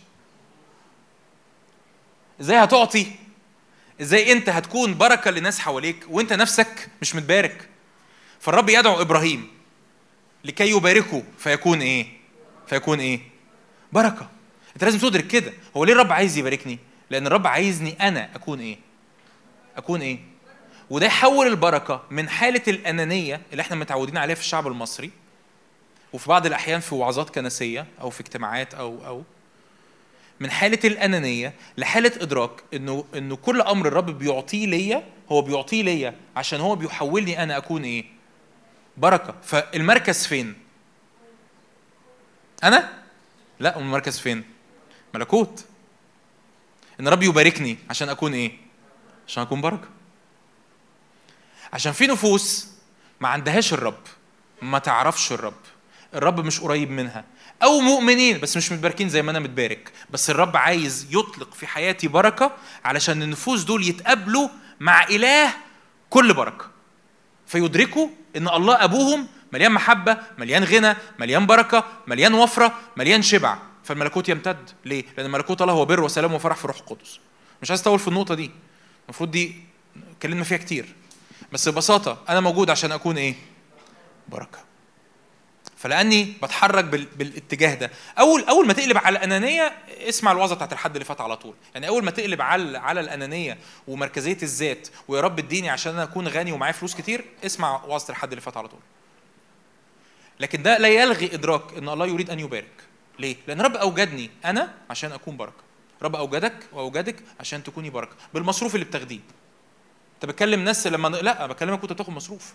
إزاي 2.40 2.56
هتعطي؟ 2.56 3.06
إزاي 4.00 4.32
أنت 4.32 4.48
هتكون 4.48 4.94
بركة 4.94 5.30
لناس 5.30 5.58
حواليك 5.58 6.04
وأنت 6.08 6.32
نفسك 6.32 6.88
مش 7.02 7.14
متبارك؟ 7.14 7.68
فالرب 8.40 8.68
يدعو 8.68 9.00
إبراهيم 9.00 9.48
لكي 10.44 10.70
يباركه 10.70 11.22
فيكون 11.38 11.80
إيه؟ 11.80 12.17
فيكون 12.68 13.00
إيه؟ 13.00 13.20
بركة. 13.92 14.28
أنت 14.74 14.84
لازم 14.84 14.98
تدرك 14.98 15.26
كده. 15.26 15.52
هو 15.76 15.84
ليه 15.84 15.92
الرب 15.92 16.12
عايز 16.12 16.36
يباركني؟ 16.36 16.78
لأن 17.10 17.26
الرب 17.26 17.46
عايزني 17.46 18.08
أنا 18.08 18.28
أكون 18.34 18.60
إيه؟ 18.60 18.78
أكون 19.76 20.00
إيه؟ 20.00 20.18
وده 20.90 21.06
يحول 21.06 21.46
البركة 21.46 22.02
من 22.10 22.28
حالة 22.28 22.62
الأنانية 22.68 23.40
اللي 23.52 23.60
إحنا 23.60 23.76
متعودين 23.76 24.16
عليها 24.16 24.34
في 24.34 24.40
الشعب 24.40 24.66
المصري 24.66 25.10
وفي 26.12 26.28
بعض 26.28 26.46
الأحيان 26.46 26.80
في 26.80 26.94
وعظات 26.94 27.30
كنسية 27.30 27.86
أو 28.00 28.10
في 28.10 28.20
اجتماعات 28.20 28.74
أو 28.74 29.06
أو 29.06 29.22
من 30.40 30.50
حالة 30.50 30.78
الأنانية 30.84 31.54
لحالة 31.78 32.12
إدراك 32.20 32.50
إنه 32.74 33.04
إنه 33.14 33.36
كل 33.36 33.60
أمر 33.60 33.86
الرب 33.88 34.18
بيعطيه 34.18 34.66
ليا 34.66 35.04
هو 35.32 35.42
بيعطيه 35.42 35.82
ليا 35.82 36.14
عشان 36.36 36.60
هو 36.60 36.76
بيحولني 36.76 37.42
أنا 37.42 37.56
أكون 37.56 37.84
إيه؟ 37.84 38.04
بركة. 38.96 39.34
فالمركز 39.42 40.26
فين؟ 40.26 40.54
أنا؟ 42.64 42.92
لا 43.60 43.78
المركز 43.78 44.18
فين؟ 44.18 44.44
ملكوت. 45.14 45.64
إن 47.00 47.08
ربي 47.08 47.26
يباركني 47.26 47.78
عشان 47.90 48.08
أكون 48.08 48.34
إيه؟ 48.34 48.52
عشان 49.26 49.42
أكون 49.42 49.60
بركة. 49.60 49.88
عشان 51.72 51.92
في 51.92 52.06
نفوس 52.06 52.68
ما 53.20 53.28
عندهاش 53.28 53.72
الرب 53.72 54.00
ما 54.62 54.78
تعرفش 54.78 55.32
الرب. 55.32 55.54
الرب 56.14 56.40
مش 56.40 56.60
قريب 56.60 56.90
منها. 56.90 57.24
أو 57.62 57.80
مؤمنين 57.80 58.40
بس 58.40 58.56
مش 58.56 58.72
متباركين 58.72 59.08
زي 59.08 59.22
ما 59.22 59.30
أنا 59.30 59.38
متبارك. 59.38 59.92
بس 60.10 60.30
الرب 60.30 60.56
عايز 60.56 61.06
يطلق 61.10 61.54
في 61.54 61.66
حياتي 61.66 62.08
بركة 62.08 62.56
علشان 62.84 63.22
النفوس 63.22 63.62
دول 63.62 63.88
يتقابلوا 63.88 64.48
مع 64.80 65.04
إله 65.04 65.54
كل 66.10 66.34
بركة. 66.34 66.70
فيدركوا 67.46 68.08
إن 68.36 68.48
الله 68.48 68.84
أبوهم 68.84 69.28
مليان 69.52 69.72
محبة 69.72 70.18
مليان 70.38 70.64
غنى 70.64 70.96
مليان 71.18 71.46
بركة 71.46 71.84
مليان 72.06 72.34
وفرة 72.34 72.74
مليان 72.96 73.22
شبع. 73.22 73.58
فالملكوت 73.84 74.28
يمتد. 74.28 74.70
ليه؟ 74.84 75.04
لأن 75.16 75.30
ملكوت 75.30 75.62
الله 75.62 75.72
هو 75.72 75.84
بر 75.84 76.00
وسلام 76.00 76.34
وفرح 76.34 76.56
في 76.56 76.66
روح 76.66 76.76
القدس. 76.76 77.18
مش 77.62 77.70
عايز 77.70 77.80
أطول 77.80 77.98
في 77.98 78.08
النقطة 78.08 78.34
دي. 78.34 78.50
المفروض 79.04 79.30
دي 79.30 79.56
اتكلمنا 80.16 80.44
فيها 80.44 80.58
كتير. 80.58 80.94
بس 81.52 81.68
ببساطة 81.68 82.18
أنا 82.28 82.40
موجود 82.40 82.70
عشان 82.70 82.92
أكون 82.92 83.18
إيه؟ 83.18 83.34
بركة. 84.28 84.58
فلأني 85.76 86.34
بتحرك 86.42 86.84
بال... 86.84 87.04
بالاتجاه 87.16 87.74
ده. 87.74 87.90
اول 88.18 88.44
أول 88.44 88.66
ما 88.66 88.72
تقلب 88.72 88.98
على 88.98 89.18
الأنانية 89.18 89.72
اسمع 89.88 90.32
الوعظة 90.32 90.54
بتاعت 90.54 90.72
الحد 90.72 90.92
اللي 90.92 91.04
فات 91.04 91.20
على 91.20 91.36
طول. 91.36 91.54
يعني 91.74 91.88
أول 91.88 92.04
ما 92.04 92.10
تقلب 92.10 92.42
على 92.42 92.78
على 92.78 93.00
الأنانية 93.00 93.58
ومركزية 93.88 94.38
الذات 94.42 94.88
ويا 95.08 95.20
رب 95.20 95.38
اديني 95.38 95.70
عشان 95.70 95.92
أنا 95.92 96.02
أكون 96.02 96.28
غني 96.28 96.52
ومعايا 96.52 96.72
فلوس 96.72 96.94
كتير 96.94 97.24
اسمع 97.46 97.84
وعظة 97.84 98.10
الحد 98.10 98.28
اللي 98.28 98.40
فات 98.40 98.56
على 98.56 98.68
طول. 98.68 98.80
لكن 100.40 100.62
ده 100.62 100.78
لا 100.78 100.88
يلغي 100.88 101.34
إدراك 101.34 101.74
إن 101.78 101.88
الله 101.88 102.06
يريد 102.06 102.30
أن 102.30 102.40
يبارك. 102.40 102.84
ليه؟ 103.18 103.36
لأن 103.46 103.60
رب 103.60 103.76
أوجدني 103.76 104.30
أنا 104.44 104.74
عشان 104.90 105.12
أكون 105.12 105.36
بركة. 105.36 105.62
رب 106.02 106.16
أوجدك 106.16 106.66
وأوجدك 106.72 107.16
عشان 107.40 107.62
تكوني 107.62 107.90
بركة. 107.90 108.16
بالمصروف 108.34 108.74
اللي 108.74 108.84
بتاخديه. 108.84 109.20
أنت 110.14 110.24
بتكلم 110.26 110.64
ناس 110.64 110.86
لما 110.86 111.08
لا 111.08 111.46
بكلمك 111.46 111.78
وأنت 111.82 111.92
بتاخد 111.92 112.12
مصروف. 112.12 112.54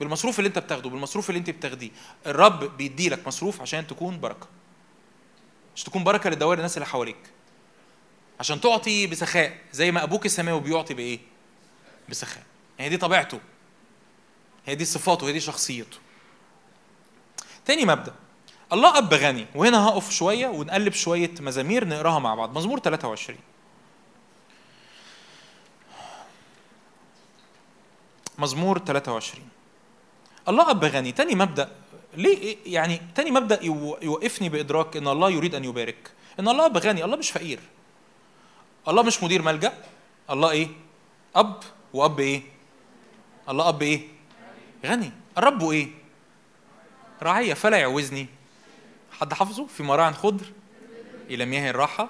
بالمصروف 0.00 0.38
اللي 0.38 0.48
أنت 0.48 0.58
بتاخده 0.58 0.90
بالمصروف 0.90 1.30
اللي 1.30 1.38
أنت 1.38 1.50
بتاخديه. 1.50 1.90
الرب 2.26 2.76
بيدي 2.76 3.08
لك 3.08 3.26
مصروف 3.26 3.60
عشان 3.60 3.86
تكون 3.86 4.20
بركة. 4.20 4.46
عشان 5.76 5.86
تكون 5.86 6.04
بركة 6.04 6.30
للدوائر 6.30 6.58
الناس 6.58 6.76
اللي 6.76 6.86
حواليك. 6.86 7.16
عشان 8.40 8.60
تعطي 8.60 9.06
بسخاء 9.06 9.58
زي 9.72 9.90
ما 9.90 10.02
أبوك 10.02 10.26
السماوي 10.26 10.60
بيعطي 10.60 10.94
بإيه؟ 10.94 11.18
بسخاء. 12.08 12.42
يعني 12.78 12.90
دي 12.90 12.96
طبيعته. 12.96 13.40
هي 14.66 14.74
دي 14.74 14.84
صفاته 14.84 15.28
هي 15.28 15.32
دي 15.32 15.40
شخصيته. 15.40 15.98
تاني 17.66 17.84
مبدأ. 17.84 18.14
الله 18.72 18.98
أب 18.98 19.14
غني. 19.14 19.46
وهنا 19.54 19.88
هقف 19.88 20.10
شوية 20.10 20.46
ونقلب 20.46 20.92
شوية 20.92 21.30
مزامير 21.40 21.88
نقراها 21.88 22.18
مع 22.18 22.34
بعض. 22.34 22.58
مزمور 22.58 22.78
23 22.78 23.38
مزمور 28.38 28.78
23 28.78 29.48
الله 30.48 30.70
أب 30.70 30.84
غني. 30.84 31.12
تاني 31.12 31.34
مبدأ. 31.34 31.70
ليه؟ 32.16 32.56
يعني 32.66 33.00
تاني 33.14 33.30
مبدأ 33.30 33.64
يو- 33.64 33.98
يوقفني 34.02 34.48
بإدراك 34.48 34.96
إن 34.96 35.08
الله 35.08 35.30
يريد 35.30 35.54
أن 35.54 35.64
يبارك. 35.64 36.10
إن 36.40 36.48
الله 36.48 36.66
أب 36.66 36.76
غني. 36.78 37.04
الله 37.04 37.16
مش 37.16 37.30
فقير. 37.30 37.60
الله 38.88 39.02
مش 39.02 39.22
مدير 39.22 39.42
ملجأ. 39.42 39.72
الله 40.30 40.50
إيه؟ 40.50 40.68
أب. 41.36 41.56
وأب 41.92 42.20
إيه؟ 42.20 42.42
الله 43.48 43.68
أب 43.68 43.82
إيه؟ 43.82 44.00
غني. 44.86 45.12
الرب 45.38 45.70
إيه؟ 45.70 45.88
رعية 47.22 47.54
فلا 47.54 47.76
يعوزني. 47.76 48.26
حد 49.20 49.32
حافظه؟ 49.32 49.66
في 49.66 49.82
مراع 49.82 50.12
خضر. 50.12 50.46
إلى 51.30 51.44
مياه 51.44 51.70
الراحة. 51.70 52.08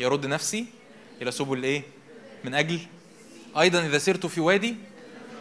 يرد 0.00 0.26
نفسي 0.26 0.66
إلى 1.22 1.30
سبل 1.30 1.62
إيه 1.62 1.82
من 2.44 2.54
أجل. 2.54 2.80
أيضا 3.58 3.86
إذا 3.86 3.98
سرت 3.98 4.26
في 4.26 4.40
وادي 4.40 4.76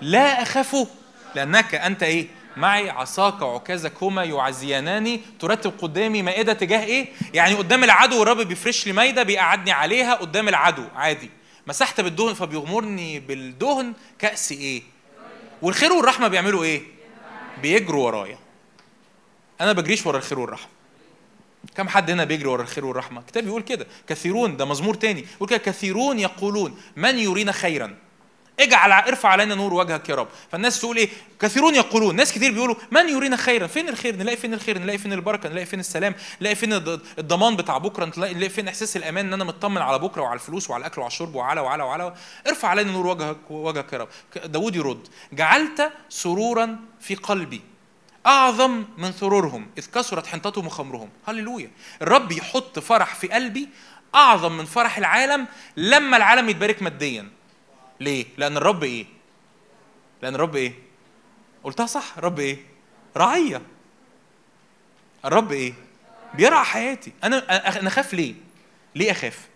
لا 0.01 0.41
أخاف 0.41 0.87
لأنك 1.35 1.75
أنت 1.75 2.03
إيه؟ 2.03 2.27
معي. 2.57 2.89
عصاك 2.89 3.41
وعكازك 3.41 4.03
هما 4.03 4.23
يعزيانني 4.23 5.21
ترتب 5.39 5.73
قدامي 5.81 6.21
مائدة 6.21 6.53
تجاه 6.53 6.83
إيه؟ 6.83 7.07
يعني 7.33 7.55
قدام 7.55 7.83
العدو. 7.83 8.23
الرب 8.23 8.37
بيفرش 8.37 8.87
لي 8.87 8.93
مائدة 8.93 9.23
بيقعدني 9.23 9.71
عليها 9.71 10.13
قدام 10.13 10.49
العدو. 10.49 10.83
عادي. 10.95 11.29
مسحت 11.67 12.01
بالدهن 12.01 12.33
فبيغمرني 12.33 13.19
بالدهن 13.19 13.93
كأس 14.19 14.51
إيه؟ 14.51 14.81
والخير 15.61 15.93
والرحمة 15.93 16.27
بيعملوا 16.27 16.63
إيه؟ 16.63 16.81
بيجروا 17.61 18.05
ورايا. 18.05 18.44
أنا 19.61 19.73
بجريش 19.73 20.05
ورا 20.05 20.17
الخير 20.17 20.39
والرحمة. 20.39 20.67
كم 21.75 21.87
حد 21.89 22.11
هنا 22.11 22.23
بيجري 22.23 22.47
ورا 22.47 22.61
الخير 22.61 22.85
والرحمة؟ 22.85 23.19
الكتاب 23.21 23.43
بيقول 23.43 23.61
كده. 23.61 23.87
كثيرون 24.07 24.57
ده 24.57 24.65
مزمور 24.65 24.93
تاني. 24.95 25.25
يقول 25.35 25.49
كده 25.49 25.57
كثيرون 25.59 26.19
يقولون 26.19 26.77
من 26.95 27.17
يرينا 27.19 27.51
خيرا؟ 27.51 27.95
اجعل 28.59 28.91
ارفع 28.91 29.29
علينا 29.29 29.55
نور 29.55 29.73
وجهك 29.73 30.09
يا 30.09 30.15
رب. 30.15 30.27
فالناس 30.51 30.79
تقول 30.79 30.97
إيه؟ 30.97 31.09
كثيرون 31.39 31.75
يقولون. 31.75 32.15
ناس 32.15 32.31
كتير 32.33 32.51
بيقولوا 32.51 32.75
من 32.91 33.09
يرينا 33.09 33.35
خيرا؟ 33.37 33.67
فين 33.67 33.89
الخير؟ 33.89 34.15
نلاقي 34.15 34.37
فين 34.37 34.53
الخير؟ 34.53 34.77
نلاقي 34.77 34.97
فين 34.97 35.13
البركة؟ 35.13 35.49
نلاقي 35.49 35.65
فين 35.65 35.79
السلام؟ 35.79 36.15
نلاقي 36.41 36.55
فين 36.55 36.73
الض- 36.73 36.99
الضمان 37.19 37.55
بتاع 37.55 37.77
بكرة؟ 37.77 38.11
نلاقي 38.17 38.49
فين 38.49 38.67
إحساس 38.67 38.97
الأمان 38.97 39.25
إن 39.27 39.33
أنا 39.33 39.43
مطمن 39.43 39.81
على 39.81 39.99
بكرة 39.99 40.21
وعلى 40.21 40.33
الفلوس 40.33 40.69
وعلى 40.69 40.81
الأكل 40.81 41.01
وعلى 41.01 41.11
الشرب 41.11 41.35
وعلى 41.35 41.61
وعلى 41.61 41.83
وعلى؟ 41.83 42.13
ارفع 42.47 42.67
علينا 42.67 42.91
نور 42.91 43.07
وجهك 43.07 43.37
وجهك 43.51 43.93
يا 43.93 43.97
رب. 43.97 44.07
داود 44.51 44.75
يرد 44.75 45.07
جعلت 45.33 45.91
سرورا 46.09 46.79
في 47.01 47.15
قلبي 47.15 47.61
أعظم 48.25 48.85
من 48.97 49.11
سرورهم 49.11 49.67
إذ 49.77 49.87
كثرت 49.91 50.27
حنطتهم 50.27 50.67
وخمرهم. 50.67 51.09
هللويا. 51.27 51.71
الرب 52.01 52.31
يحط 52.31 52.79
فرح 52.79 53.15
في 53.15 53.27
قلبي 53.27 53.69
أعظم 54.15 54.57
من 54.57 54.65
فرح 54.65 54.97
العالم 54.97 55.47
لما 55.77 56.17
العالم 56.17 56.49
يتبارك 56.49 56.81
ماديا. 56.81 57.29
ليه؟ 57.99 58.25
لأن 58.37 58.57
الرب 58.57 58.83
إيه؟ 58.83 59.05
لأن 60.21 60.35
الرب 60.35 60.55
إيه؟ 60.55 60.73
قلتها 61.63 61.85
صح. 61.85 62.17
الرب 62.17 62.39
إيه؟ 62.39 62.57
رعية. 63.17 63.61
الرب 65.25 65.51
إيه؟ 65.51 65.73
بيرعى 66.33 66.65
حياتي. 66.65 67.13
أنا 67.23 67.37
أنا 67.79 67.87
أخاف 67.87 68.13
ليه؟ 68.13 68.33
ليه 68.95 69.11
أخاف؟ 69.11 69.47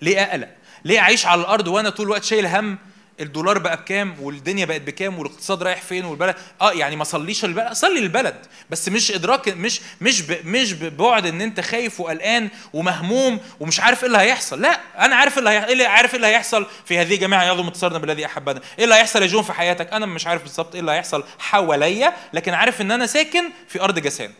ليه 0.00 0.22
أقلق؟ 0.22 0.54
ليه 0.84 0.98
أعيش 1.00 1.26
على 1.26 1.40
الأرض 1.40 1.68
وأنا 1.68 1.90
طول 1.90 2.06
الوقت 2.06 2.24
شايل 2.24 2.46
هم 2.46 2.78
الدولار 3.20 3.58
بقى 3.58 3.76
بكام 3.76 4.16
والدنيا 4.20 4.64
بقت 4.64 4.80
بكام 4.80 5.18
والاقتصاد 5.18 5.62
رايح 5.62 5.82
فين 5.82 6.04
والبلد؟ 6.04 6.36
آه 6.60 6.72
يعني 6.72 6.96
ما 6.96 7.04
صليش 7.04 7.44
البلد 7.44 7.72
صلي 7.72 7.98
البلد 7.98 8.46
بس 8.70 8.88
مش 8.88 9.10
إدراك 9.12 9.48
مش 9.48 9.80
مش 10.00 10.22
ب 10.22 10.46
مش 10.46 10.72
ببعد 10.72 11.26
إن 11.26 11.40
أنت 11.40 11.60
خايف 11.60 12.00
وقلقان 12.00 12.48
ومهموم 12.72 13.40
ومش 13.60 13.80
عارف 13.80 14.00
إيه 14.00 14.06
اللي 14.06 14.18
هيحصل. 14.18 14.60
لا 14.60 14.80
أنا 14.98 15.16
عارف 15.16 15.38
اللي 15.38 15.50
هي... 15.50 15.64
إيه 15.66 15.72
اللي 15.72 15.86
عارف 15.86 16.10
إيه 16.10 16.16
اللي 16.16 16.26
هيحصل 16.26 16.66
في 16.84 16.98
هذه 16.98 17.14
الجماعه 17.14 17.44
يعظم 17.44 17.66
انتصارنا 17.66 17.98
بالذي 17.98 18.26
أحبنا. 18.26 18.60
إيه 18.78 18.84
اللي 18.84 18.94
هيحصل 18.94 19.22
يا 19.22 19.26
جون 19.26 19.42
في 19.42 19.52
حياتك؟ 19.52 19.92
أنا 19.92 20.06
مش 20.06 20.26
عارف 20.26 20.42
بالظبط 20.42 20.74
إيه 20.74 20.80
اللي 20.80 20.92
هيحصل 20.92 21.24
حواليا 21.38 22.12
لكن 22.32 22.54
عارف 22.54 22.80
إن 22.80 22.90
أنا 22.90 23.06
ساكن 23.06 23.44
في 23.68 23.80
أرض 23.80 23.98
جسان. 23.98 24.32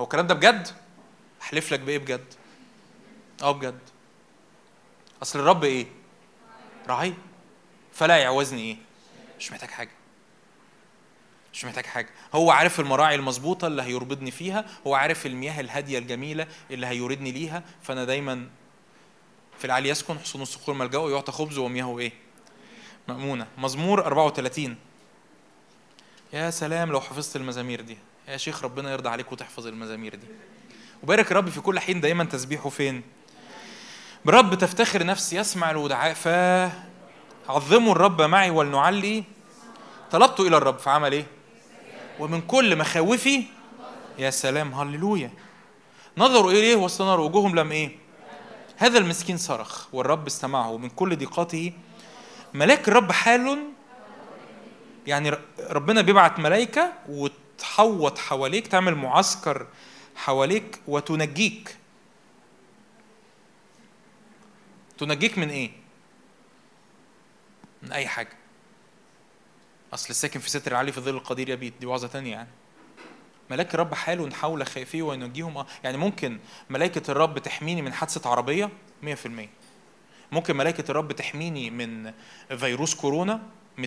هو 0.00 0.04
الكلام 0.04 0.26
ده 0.26 0.34
بجد؟ 0.34 0.68
أحلف 1.42 1.72
لك 1.72 1.80
بإيه 1.80 1.98
بجد؟ 1.98 2.24
آه 3.42 3.52
بجد. 3.52 3.78
أصل 5.22 5.38
الرب 5.38 5.64
إيه؟ 5.64 5.86
راعي. 6.88 7.14
فلا 7.92 8.16
يعوزني 8.16 8.60
إيه؟ 8.62 8.76
مش 9.38 9.52
محتاج 9.52 9.68
حاجة. 9.70 9.90
مش 11.52 11.64
محتاج 11.64 11.86
حاجة. 11.86 12.08
هو 12.34 12.50
عارف 12.50 12.80
المراعي 12.80 13.14
المظبوطة 13.14 13.66
اللي 13.66 13.82
هيربطني 13.82 14.30
فيها 14.30 14.64
هو 14.86 14.94
عارف 14.94 15.26
المياه 15.26 15.60
الهادية 15.60 15.98
الجميلة 15.98 16.46
اللي 16.70 16.86
هيوردني 16.86 17.32
ليها 17.32 17.62
فأنا 17.82 18.04
دايما 18.04 18.48
في 19.58 19.64
العالي 19.64 19.88
يسكن 19.88 20.18
حصون 20.18 20.42
الصخور 20.42 20.74
ملجأه 20.74 21.10
يعطى 21.10 21.32
خبز 21.32 21.58
ومياهه 21.58 21.98
إيه؟ 21.98 22.12
مأمونة. 23.08 23.46
مزمور 23.58 24.06
34 24.06 24.76
يا 26.32 26.50
سلام 26.50 26.92
لو 26.92 27.00
حفظت 27.00 27.36
المزامير 27.36 27.80
دي. 27.80 27.98
يا 28.28 28.36
شيخ 28.36 28.64
ربنا 28.64 28.92
يرضى 28.92 29.08
عليك 29.08 29.32
وتحفظ 29.32 29.66
المزامير 29.66 30.14
دي. 30.14 30.26
وبارك 31.02 31.32
الرب 31.32 31.48
في 31.48 31.60
كل 31.60 31.78
حين 31.80 32.00
دايما 32.00 32.24
تسبيحه 32.24 32.68
فين؟ 32.68 33.02
برب 34.24 34.54
تفتخر 34.54 35.06
نفسي 35.06 35.36
يسمع 35.36 35.70
الودعاء 35.70 36.14
فعظموا 36.14 37.92
الرب 37.92 38.22
معي 38.22 38.50
ولنعلي 38.50 39.24
طلبت 40.10 40.40
إلى 40.40 40.56
الرب 40.56 40.78
فعمل 40.78 41.12
إيه؟ 41.12 41.26
ومن 42.18 42.40
كل 42.40 42.78
مخاوفي 42.78 43.44
يا 44.18 44.30
سلام 44.30 44.74
هللويا. 44.74 45.30
نظروا 46.18 46.50
إليه 46.50 46.76
واستناروا 46.76 47.28
وجوههم 47.28 47.54
لم 47.54 47.72
إيه؟ 47.72 47.96
هذا 48.76 48.98
المسكين 48.98 49.36
صرخ 49.36 49.86
والرب 49.94 50.26
استمعه 50.26 50.76
من 50.76 50.88
كل 50.88 51.16
ضيقاته. 51.16 51.72
ملاك 52.54 52.88
الرب 52.88 53.12
حال 53.12 53.58
يعني 55.06 55.32
ربنا 55.70 56.00
بيبعت 56.00 56.38
ملائكة 56.38 56.92
وتحوط 57.08 58.18
حواليك 58.18 58.66
تعمل 58.66 58.94
معسكر 58.94 59.66
حواليك 60.16 60.80
وتنجيك. 60.88 61.76
تنجيك 64.98 65.38
من 65.38 65.50
إيه؟ 65.50 65.70
من 67.82 67.92
أي 67.92 68.08
حاجة. 68.08 68.36
أصل 69.94 70.10
الساكن 70.10 70.40
في 70.40 70.50
ستر 70.50 70.72
العالي 70.72 70.92
في 70.92 71.00
ظل 71.00 71.14
القدير 71.14 71.48
يبيت 71.48 71.74
دي 71.80 71.86
وعظة 71.86 72.08
تانية 72.08 72.30
يعني. 72.30 72.48
ملاك 73.50 73.74
الرب 73.74 73.94
حال 73.94 74.34
حول 74.34 74.66
خائفيه 74.66 75.02
وينجيهم 75.02 75.58
آه. 75.58 75.66
يعني 75.84 75.96
ممكن 75.96 76.38
ملائكة 76.70 77.10
الرب 77.10 77.38
تحميني 77.38 77.82
من 77.82 77.92
حادثة 77.92 78.30
عربية؟ 78.30 78.70
100% 79.04 79.06
ممكن 80.32 80.56
ملائكة 80.56 80.90
الرب 80.90 81.12
تحميني 81.12 81.70
من 81.70 82.12
فيروس 82.58 82.94
كورونا؟ 82.94 83.42
200% 83.78 83.84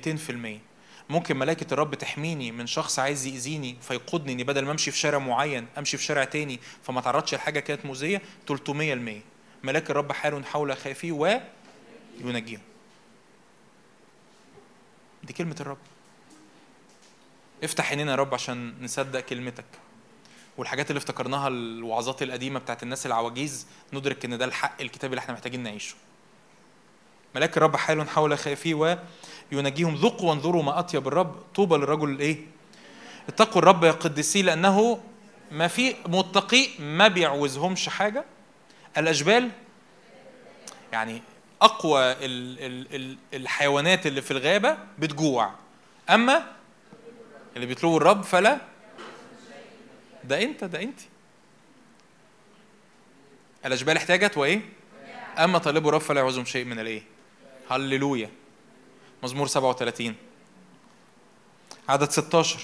ممكن 1.09 1.37
ملائكة 1.37 1.73
الرب 1.73 1.95
تحميني 1.95 2.51
من 2.51 2.67
شخص 2.67 2.99
عايز 2.99 3.25
يأذيني 3.25 3.77
فيقودني 3.81 4.33
إني 4.33 4.43
بدل 4.43 4.65
ما 4.65 4.71
أمشي 4.71 4.91
في 4.91 4.97
شارع 4.97 5.17
معين 5.17 5.67
أمشي 5.77 5.97
في 5.97 6.03
شارع 6.03 6.23
تاني 6.23 6.59
فما 6.83 6.99
اتعرضش 6.99 7.35
لحاجة 7.35 7.59
كانت 7.59 7.85
مؤذية؟ 7.85 8.21
300% 8.51 8.51
ملاك 9.63 9.91
الرب 9.91 10.11
حال 10.11 10.45
حول 10.45 10.77
خائفيه 10.77 11.11
وينجيهم 12.21 12.61
دي 15.23 15.33
كلمة 15.33 15.55
الرب. 15.59 15.77
افتح 17.63 17.89
عينينا 17.89 18.11
يا 18.11 18.15
رب 18.15 18.33
عشان 18.33 18.73
نصدق 18.81 19.19
كلمتك. 19.19 19.65
والحاجات 20.57 20.91
اللي 20.91 20.97
افتكرناها 20.97 21.47
الوعظات 21.47 22.23
القديمة 22.23 22.59
بتاعت 22.59 22.83
الناس 22.83 23.05
العواجيز 23.05 23.67
ندرك 23.93 24.25
إن 24.25 24.37
ده 24.37 24.45
الحق 24.45 24.81
الكتاب 24.81 25.11
اللي 25.11 25.19
إحنا 25.19 25.33
محتاجين 25.33 25.63
نعيشه. 25.63 25.95
ملاك 27.35 27.57
الرب 27.57 27.75
حال 27.75 28.09
حول 28.09 28.37
خائفيه 28.37 29.03
وينجيهم 29.51 29.95
ذوقوا 29.95 30.29
وانظروا 30.29 30.63
ما 30.63 30.79
أطيب 30.79 31.07
الرب. 31.07 31.35
طوبى 31.55 31.75
للرجل 31.75 32.09
الايه 32.09 32.37
اتقوا 33.29 33.61
الرب 33.61 33.83
يا 33.83 33.91
قديسي 33.91 34.41
لأنه 34.41 35.01
ما 35.51 35.67
في 35.67 35.95
متقي 36.07 36.67
ما 36.79 37.07
بيعوزهمش 37.07 37.89
حاجة. 37.89 38.25
الاشبال 38.97 39.49
يعني 40.93 41.21
ال 42.93 43.17
الحيوانات 43.33 44.07
اللي 44.07 44.21
في 44.21 44.31
الغابة 44.31 44.77
بتجوع. 44.99 45.51
أما 46.09 46.51
اللي 47.55 47.65
بيطلبوا 47.67 47.97
الرب 47.97 48.21
فلا 48.23 48.57
ده 50.23 50.43
أنت 50.43 50.63
ده 50.63 50.81
أنت. 50.81 50.99
الاشبال 53.65 53.97
احتاجت 53.97 54.37
وإيه؟ 54.37 54.61
أما 55.37 55.57
طالبوا 55.57 55.89
الرب 55.89 56.01
فلا 56.01 56.19
يعوزهم 56.19 56.45
شيء 56.45 56.65
من 56.65 56.79
الإيه؟ 56.79 57.03
هللويا. 57.71 58.29
مزمور 59.23 59.47
37 59.47 60.15
عدد 61.89 62.09
16 62.11 62.59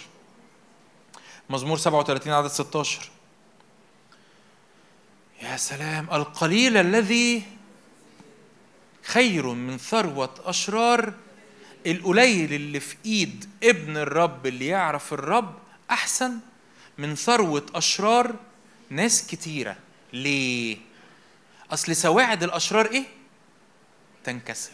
مزمور 1.50 1.78
37 1.78 2.34
عدد 2.34 2.48
16 2.48 3.10
يا 5.42 5.58
سلام 5.58 6.08
القليل 6.12 6.78
الذي 6.78 7.44
خير 9.04 9.48
من 9.48 9.78
ثروة 9.78 10.34
أشرار 10.46 11.14
القليل 11.88 12.54
اللي 12.54 12.80
في 12.80 12.96
إيد 13.06 13.50
ابن 13.64 13.98
الرب 13.98 14.48
اللي 14.48 14.68
يعرف 14.68 15.14
الرب 15.14 15.56
أحسن 15.92 16.40
من 16.98 17.16
ثروة 17.16 17.66
أشرار 17.76 18.36
ناس 18.90 19.28
كتيرة 19.28 19.78
ليه؟ 20.14 20.78
أصل 21.72 21.96
سواعد 21.96 22.44
الأشرار 22.44 22.86
إيه؟ 22.86 23.04
تنكسر 24.24 24.72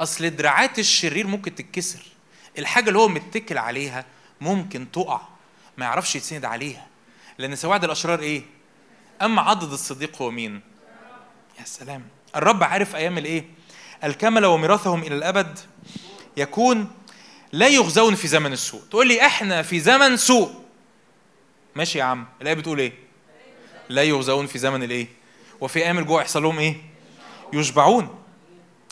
أصل 0.00 0.30
دراعات 0.30 0.78
الشرير 0.78 1.26
ممكن 1.26 1.54
تتكسر 1.54 2.02
الحاجة 2.58 2.88
اللي 2.88 2.98
هو 2.98 3.08
متكل 3.08 3.58
عليها 3.58 4.04
ممكن 4.40 4.90
تقع 4.92 5.20
ما 5.78 5.84
يعرفش 5.84 6.16
يتسند 6.16 6.44
عليها 6.44 6.86
لأن 7.38 7.56
سواعد 7.56 7.84
الأشرار 7.84 8.20
إيه؟ 8.20 8.42
أما 9.22 9.42
عضد 9.42 9.72
الصديق 9.72 10.22
هو 10.22 10.30
مين؟ 10.30 10.60
يا 11.58 11.64
سلام. 11.64 12.02
الرب 12.36 12.64
عارف 12.64 12.96
أيام 12.96 13.18
الإيه؟ 13.18 13.44
الكمل 14.04 14.44
وميراثهم 14.44 15.02
إلى 15.02 15.14
الأبد 15.14 15.58
يكون 16.36 16.90
لا 17.52 17.68
يغزون 17.68 18.14
في 18.14 18.28
زمن 18.28 18.52
السوء. 18.52 18.80
تقول 18.90 19.08
لي 19.08 19.26
إحنا 19.26 19.62
في 19.62 19.80
زمن 19.80 20.16
سوء. 20.16 20.50
ماشي 21.76 21.98
يا 21.98 22.04
عم. 22.04 22.26
الآية 22.42 22.54
بتقول 22.54 22.78
إيه؟ 22.78 22.92
لا 23.88 24.02
يغزون 24.02 24.46
في 24.46 24.58
زمن 24.58 24.82
الإيه؟ 24.82 25.06
وفي 25.60 25.78
أيام 25.78 25.98
الجوع 25.98 26.20
يحصل 26.20 26.42
لهم 26.42 26.58
إيه؟ 26.58 26.76
يشبعون. 27.52 28.18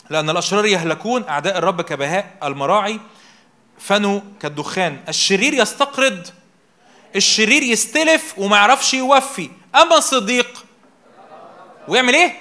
لأن 0.09 0.29
الأشرار 0.29 0.65
يهلكون 0.65 1.27
أعداء 1.27 1.57
الرب 1.57 1.81
كبهاء 1.81 2.37
المراعي 2.43 2.99
فنوا 3.79 4.21
كالدخان. 4.41 4.99
الشرير 5.09 5.53
يستقرض. 5.53 6.27
الشرير 7.15 7.63
يستلف 7.63 8.33
وما 8.37 8.57
يعرفش 8.57 8.93
يوفي. 8.93 9.49
أما 9.75 9.97
الصديق 9.97 10.65
ويعمل 11.87 12.13
إيه؟ 12.13 12.39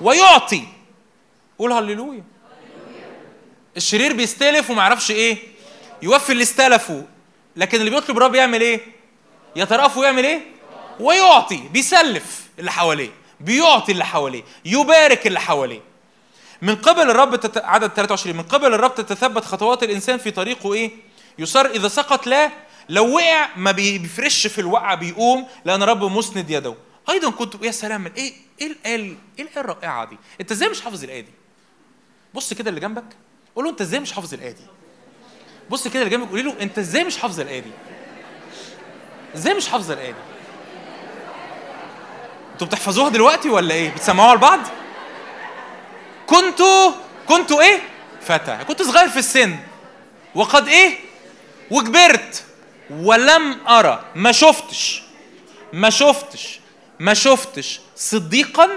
ويعطي 0.00 0.62
قول 1.58 1.72
هللويا 1.72 2.24
الشرير 3.76 4.12
بيستلف 4.12 4.70
وما 4.70 4.82
يعرفش 4.82 5.10
إيه؟ 5.10 5.36
يوفي 6.02 6.32
اللي 6.32 6.42
استلفه 6.42 7.04
لكن 7.56 7.80
اللي 7.80 7.90
بيطلب 7.90 8.16
الرب 8.16 8.34
يعمل 8.34 8.60
إيه؟ 8.60 8.80
يترأف 9.56 9.96
ويعمل 9.96 10.24
إيه؟ 10.24 10.40
ويعطي 11.00 11.56
بيسلف 11.72 12.40
اللي 12.58 12.70
حواليه 12.72 13.10
بيعطي 13.40 13.92
اللي 13.92 14.04
حواليه 14.04 14.42
يبارك 14.64 15.26
اللي 15.26 15.40
حواليه 15.40 15.80
من 16.62 16.76
قبل 16.76 17.10
الرب 17.10 17.36
تت... 17.36 17.58
عدد 17.58 17.88
23 17.88 18.36
من 18.36 18.42
قبل 18.42 18.74
الرب 18.74 18.94
تتثبت 18.94 19.44
خطوات 19.44 19.82
الإنسان 19.82 20.18
في 20.18 20.30
طريقه 20.30 20.74
إيه؟ 20.74 20.90
يصر 21.38 21.66
إذا 21.66 21.88
سقط 21.88 22.26
لا 22.26 22.50
لو 22.88 23.14
وقع 23.14 23.48
ما 23.56 23.70
بيفرش 23.72 24.46
في 24.46 24.60
الوقعة 24.60 24.94
بيقوم 24.94 25.46
لأن 25.64 25.82
الرب 25.82 26.04
مسند 26.04 26.50
يده 26.50 26.74
أيضا 27.10 27.30
كنت 27.30 27.54
يا 27.62 27.70
سلام 27.70 28.06
إيه 28.06 28.32
إيه 28.60 28.66
الايه 28.66 28.96
إيه 29.38 29.44
الايه 29.44 29.56
الرائعة 29.60 30.04
دي؟ 30.04 30.16
أنت 30.40 30.52
إزاي 30.52 30.68
مش 30.68 30.80
حافظ 30.80 31.04
الآية 31.04 31.20
دي؟ 31.20 31.30
بص 32.34 32.52
كده 32.54 32.70
اللي 32.70 32.80
جنبك 32.80 33.04
قول 33.56 33.64
له 33.64 33.70
أنت 33.70 33.80
إزاي 33.80 34.00
مش 34.00 34.12
حافظ 34.12 34.34
الآية 34.34 34.50
دي؟ 34.50 34.62
بص 35.70 35.88
كده 35.88 36.02
اللي 36.02 36.16
جنبك 36.16 36.28
قولي 36.30 36.42
له 36.42 36.54
أنت 36.60 36.78
إزاي 36.78 37.04
مش 37.04 37.18
حافظ 37.18 37.40
الآية 37.40 37.60
دي؟ 37.60 37.70
إزاي 39.34 39.54
مش 39.54 39.68
حافظ 39.68 39.90
الآية 39.90 40.10
دي؟ 40.10 40.18
أنتوا 42.52 42.66
بتحفظوها 42.66 43.08
دلوقتي 43.08 43.48
ولا 43.48 43.74
إيه؟ 43.74 43.90
بتسمعوها 43.90 44.34
لبعض؟ 44.34 44.60
كنت 46.26 46.62
كنت 47.28 47.52
إيه؟ 47.52 47.80
فتى 48.20 48.58
كنت 48.68 48.82
صغير 48.82 49.08
في 49.08 49.18
السن 49.18 49.56
وقد 50.34 50.68
إيه؟ 50.68 50.98
وكبرت 51.70 52.44
ولم 52.90 53.56
أرى 53.68 54.04
ما 54.14 54.32
شفتش 54.32 55.02
ما 55.72 55.90
شفتش 55.90 56.60
ما 57.00 57.14
شفتش 57.14 57.80
صديقا 57.96 58.68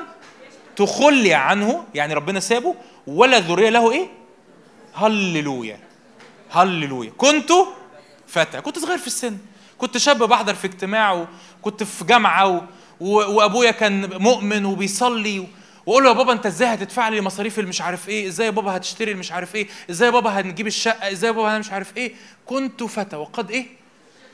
تخلي 0.75 1.33
عنه 1.33 1.83
يعني 1.95 2.13
ربنا 2.13 2.39
سابه 2.39 2.75
ولا 3.07 3.39
ذرية 3.39 3.69
له 3.69 3.91
إيه؟ 3.91 4.07
هللويا 4.95 5.79
هللويا. 6.51 7.11
كنت 7.17 7.51
فتى 8.27 8.61
كنت 8.61 8.79
صغير 8.79 8.97
في 8.97 9.07
السن 9.07 9.37
كنت 9.77 9.97
شاب 9.97 10.23
بحضر 10.23 10.53
في 10.53 10.67
اجتماع 10.67 11.27
وكنت 11.61 11.83
في 11.83 12.05
جامعة 12.05 12.47
و... 12.47 12.61
و... 12.99 13.35
وأبويا 13.35 13.71
كان 13.71 14.09
مؤمن 14.21 14.65
وبيصلي 14.65 15.39
و... 15.39 15.45
وأقول 15.85 16.03
له 16.03 16.09
يا 16.09 16.15
بابا 16.15 16.33
أنت 16.33 16.45
إزاي 16.45 16.67
هتدفع 16.67 17.09
لي 17.09 17.21
مصاريف 17.21 17.59
اللي 17.59 17.69
مش 17.69 17.81
عارف 17.81 18.09
إيه؟ 18.09 18.27
إزاي 18.27 18.45
يا 18.45 18.51
بابا 18.51 18.77
هتشتري 18.77 19.11
اللي 19.11 19.19
مش 19.19 19.31
عارف 19.31 19.55
إيه؟ 19.55 19.67
إزاي 19.89 20.05
يا 20.07 20.13
بابا 20.13 20.29
هنجيب 20.29 20.67
الشقة؟ 20.67 21.11
إزاي 21.11 21.27
يا 21.31 21.35
بابا 21.35 21.49
أنا 21.49 21.59
مش 21.59 21.71
عارف 21.71 21.97
إيه؟ 21.97 22.13
كنت 22.45 22.83
فتى 22.83 23.15
وقد 23.15 23.51
إيه؟ 23.51 23.65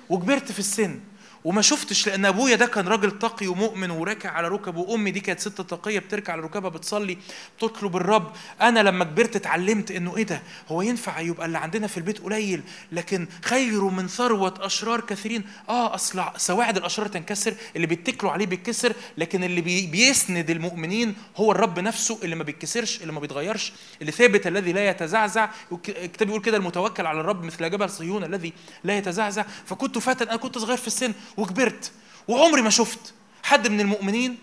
وكبرت 0.10 0.52
في 0.52 0.60
السن. 0.60 0.99
وما 1.44 1.61
شفتش 1.61 2.07
لأن 2.07 2.26
أبويا 2.26 2.56
ده 2.56 2.66
كان 2.66 2.88
راجل 2.88 3.20
تقي 3.20 3.48
ومؤمن 3.48 3.91
وراكع 3.91 4.30
على 4.30 4.48
ركبه 4.48 4.80
وأمي 4.80 5.11
دي 5.11 5.20
كانت 5.20 5.40
ست 5.40 5.61
تقية 5.61 5.99
بتركع 5.99 6.34
على 6.34 6.41
ركبها 6.41 6.70
بتصلي 6.70 7.18
بتطلب 7.57 7.95
الرب. 7.95 8.32
أنا 8.61 8.80
لما 8.80 9.06
كبرت 9.06 9.36
اتعلمت 9.36 9.91
إنه 9.91 10.18
إيه 10.18 10.24
ده؟ 10.24 10.41
هو 10.70 10.82
ينفع 10.82 11.20
يبقى 11.20 11.45
اللي 11.45 11.57
عندنا 11.57 11.88
في 11.88 11.98
البيت 11.98 12.20
قليل 12.22 12.61
لكن 12.91 13.28
خير 13.45 13.84
من 13.84 14.07
ثروة 14.07 14.53
أشرار 14.60 15.02
كثيرين. 15.02 15.44
آه 15.70 15.95
أصل 15.95 16.24
سواعد 16.38 16.78
الأشرار 16.78 17.07
تنكسر 17.07 17.53
اللي 17.76 17.88
بيتكلوا 17.88 18.32
عليه 18.32 18.45
بيتكسر 18.45 18.94
لكن 19.18 19.44
اللي 19.44 19.61
بي 19.61 19.88
بيسند 19.88 20.49
المؤمنين 20.49 21.16
هو 21.38 21.52
الرب 21.52 21.80
نفسه 21.80 22.20
اللي 22.24 22.36
ما 22.36 22.44
بيتكسرش 22.44 23.02
اللي 23.02 23.14
ما 23.14 23.20
بيتغيرش 23.20 23.74
اللي 24.02 24.11
ثابت 24.11 24.48
الذي 24.48 24.72
لا 24.74 24.90
يتزعزع. 24.90 25.49
الكتاب 25.72 26.28
بيقول 26.28 26.41
كده 26.41 26.57
المتوكل 26.57 27.06
على 27.06 27.20
الرب 27.20 27.44
مثل 27.44 27.70
جبل 27.70 27.90
صهيون 27.90 28.24
الذي 28.24 28.53
لا 28.84 28.98
يتزعزع. 28.98 29.45
فكنت 29.66 29.98
فتى 29.98 30.24
أنا 30.24 30.36
كنت 30.36 30.57
صغير 30.57 30.78
في 30.78 30.88
السن. 30.88 31.14
وكبرت 31.38 31.91
وعمري 32.27 32.61
ما 32.61 32.69
شفت 32.69 33.14
حد 33.43 33.68
من 33.68 33.81
المؤمنين. 33.81 34.38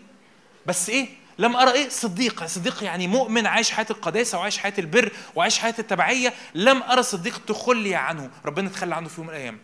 بس 0.66 0.90
إيه؟ 0.90 1.08
لم 1.38 1.56
أرى 1.56 1.72
إيه؟ 1.72 1.88
صديق. 1.88 2.46
صديق 2.46 2.84
يعني 2.84 3.08
مؤمن 3.08 3.46
عايش 3.46 3.70
حياة 3.70 3.86
القداسة 3.90 4.38
وعايش 4.38 4.58
حياة 4.58 4.74
البر 4.78 5.12
وعايش 5.34 5.58
حياة 5.58 5.74
التبعية. 5.78 6.34
لم 6.54 6.82
أرى 6.82 7.02
صديق 7.02 7.44
تخلي 7.46 7.94
عنه. 7.94 8.30
ربنا 8.44 8.68
تخلى 8.68 8.94
عنه 8.94 9.08
في 9.08 9.20
يوم 9.20 9.26
من 9.26 9.34
الأيام. 9.34 9.58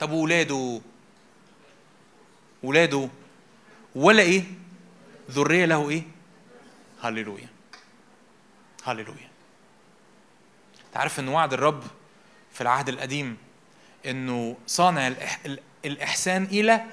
طب 0.00 0.10
وولاده؟ 0.10 0.80
ولاده 2.62 3.08
ولا 3.94 4.22
إيه؟ 4.22 4.44
ذرية 5.30 5.64
له 5.64 5.90
إيه؟ 5.90 6.02
هللويا. 7.02 7.48
هللويا. 8.84 9.30
تعرف 10.94 11.20
إن 11.20 11.28
وعد 11.28 11.52
الرب 11.52 11.82
في 12.52 12.60
العهد 12.60 12.88
القديم 12.88 13.36
إنه 14.06 14.56
صانع. 14.66 15.12
الإحسان 15.84 16.44
إلى 16.44 16.84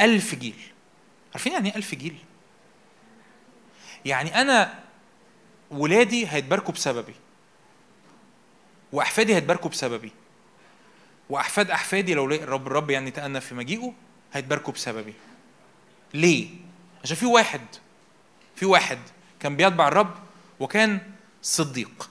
ألف 0.00 0.34
جيل. 0.34 0.54
عارفين 1.34 1.52
يعني 1.52 1.70
إيه 1.70 1.76
ألف 1.76 1.94
جيل؟ 1.94 2.16
يعني 4.04 4.40
أنا 4.40 4.78
ولادي 5.70 6.28
هيتباركوا 6.28 6.74
بسببي 6.74 7.14
وأحفادي 8.92 9.34
هيتباركوا 9.34 9.70
بسببي 9.70 10.12
وأحفاد 11.30 11.70
أحفادي 11.70 12.14
لو 12.14 12.28
لقى 12.28 12.44
الرب 12.44 12.66
الرب 12.66 12.90
يعني 12.90 13.10
تأنى 13.10 13.40
في 13.40 13.54
مجيئه 13.54 13.92
هيتباركوا 14.32 14.72
بسببي. 14.72 15.14
ليه؟ 16.14 16.48
عشان 17.04 17.16
في 17.16 17.26
واحد 17.26 17.60
في 18.56 18.66
واحد 18.66 18.98
كان 19.40 19.56
بيتبع 19.56 19.88
الرب 19.88 20.14
وكان 20.60 21.00
صديق. 21.42 22.10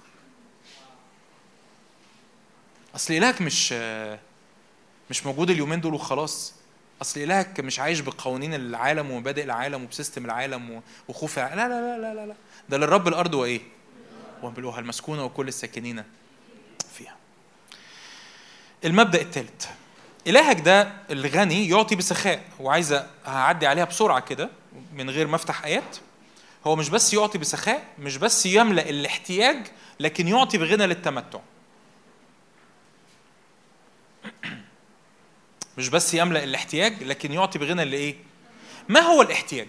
أصل 2.96 3.14
إلهك 3.14 3.42
مش 3.42 3.74
مش 5.10 5.26
موجود 5.26 5.50
اليومين 5.50 5.82
دول 5.82 5.94
وخلاص. 5.94 6.54
أصل 7.02 7.20
إلهك 7.20 7.60
مش 7.60 7.80
عايش 7.80 8.00
بقوانين 8.00 8.54
العالم 8.54 9.12
ومبادئ 9.12 9.44
العالم 9.44 9.84
وبسيستم 9.84 10.26
العالم 10.26 10.82
وخوف 11.08 11.40
لا 11.40 11.56
لا 11.56 11.98
لا 11.98 12.14
لا 12.14 12.26
لا 12.26 12.36
ده 12.70 12.78
للرب 12.78 13.08
الأرض 13.08 13.34
وايه 13.34 13.62
وملؤها 14.44 14.80
المسكونة 14.80 15.26
وكل 15.26 15.48
الساكنين 15.48 16.04
فيها. 16.94 17.16
المبدأ 18.86 19.22
الثالث 19.22 19.66
إلهك 20.28 20.60
ده 20.60 20.94
الغني 21.12 21.70
يعطي 21.70 21.96
بسخاء. 21.96 22.44
وعايزه 22.60 23.08
هعدي 23.26 23.68
عليها 23.68 23.86
بسرعة 23.86 24.20
كده 24.20 24.50
من 24.94 25.10
غير 25.10 25.28
ما 25.28 25.36
أفتح 25.36 25.66
آيات. 25.66 25.98
هو 26.68 26.76
مش 26.76 26.90
بس 26.90 27.14
يعطي 27.14 27.38
بسخاء 27.38 27.84
مش 28.00 28.18
بس 28.18 28.46
يملأ 28.46 28.90
الاحتياج 28.90 29.68
لكن 30.00 30.28
يعطي 30.28 30.58
بغنى 30.58 30.88
للتمتع. 30.88 31.40
مش 35.80 35.90
بس 35.90 36.14
يملأ 36.14 36.44
الاحتياج 36.44 37.04
لكن 37.04 37.32
يعطي 37.32 37.60
بغنى 37.60 37.86
لإيه؟ 37.86 38.16
ما 38.90 39.00
هو 39.00 39.22
الاحتياج؟ 39.22 39.68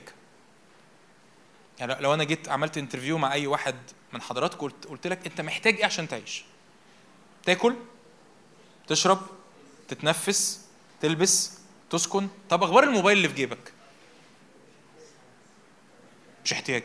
يعني 1.78 2.02
لو 2.02 2.14
أنا 2.14 2.24
جيت 2.24 2.48
عملت 2.48 2.78
انترفيو 2.78 3.18
مع 3.18 3.32
أي 3.32 3.46
واحد 3.46 3.74
من 4.12 4.22
حضراتكم 4.22 4.60
قلت 4.60 4.86
قلت 4.86 5.06
لك 5.06 5.26
أنت 5.26 5.40
محتاج 5.40 5.76
إيه 5.76 5.84
عشان 5.84 6.08
تعيش؟ 6.08 6.44
تاكل 7.44 7.74
تشرب 8.86 9.20
تتنفس 9.88 10.60
تلبس 11.00 11.58
تسكن. 11.90 12.28
طب 12.48 12.62
أخبار 12.62 12.84
الموبايل 12.84 13.16
اللي 13.16 13.28
في 13.28 13.34
جيبك؟ 13.34 13.72
مش 16.44 16.52
احتياج. 16.52 16.84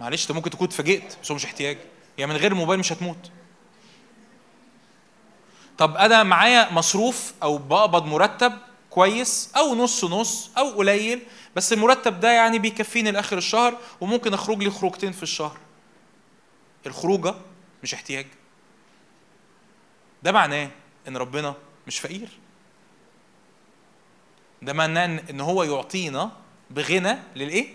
معلش 0.00 0.22
أنت 0.22 0.32
ممكن 0.32 0.50
تكون 0.50 0.66
اتفاجئت 0.66 1.16
بس 1.22 1.30
هو 1.30 1.34
مش 1.34 1.44
احتياج. 1.44 1.78
يعني 2.18 2.32
من 2.32 2.38
غير 2.38 2.52
الموبايل 2.52 2.80
مش 2.80 2.92
هتموت. 2.92 3.30
طب 5.78 5.96
أنا 5.96 6.22
معايا 6.22 6.72
مصروف 6.72 7.32
أو 7.42 7.58
بقبض 7.58 8.04
مرتب 8.06 8.52
كويس 8.90 9.50
أو 9.56 9.74
نص 9.74 10.04
نص 10.04 10.50
أو 10.58 10.70
قليل 10.70 11.22
بس 11.56 11.72
المرتب 11.72 12.20
ده 12.20 12.30
يعني 12.32 12.58
بيكفيني 12.58 13.10
لآخر 13.10 13.38
الشهر 13.38 13.78
وممكن 14.00 14.34
أخرج 14.34 14.62
لي 14.62 14.70
خروجتين 14.70 15.12
في 15.12 15.22
الشهر. 15.22 15.58
الخروجة 16.86 17.34
مش 17.82 17.94
احتياج. 17.94 18.26
ده 20.22 20.32
معناه 20.32 20.70
إن 21.08 21.16
ربنا 21.16 21.54
مش 21.86 21.98
فقير. 21.98 22.28
ده 24.62 24.72
معناه 24.72 25.22
ان 25.30 25.40
هو 25.40 25.62
يعطينا 25.62 26.30
بغنى 26.70 27.18
للإيه؟ 27.36 27.68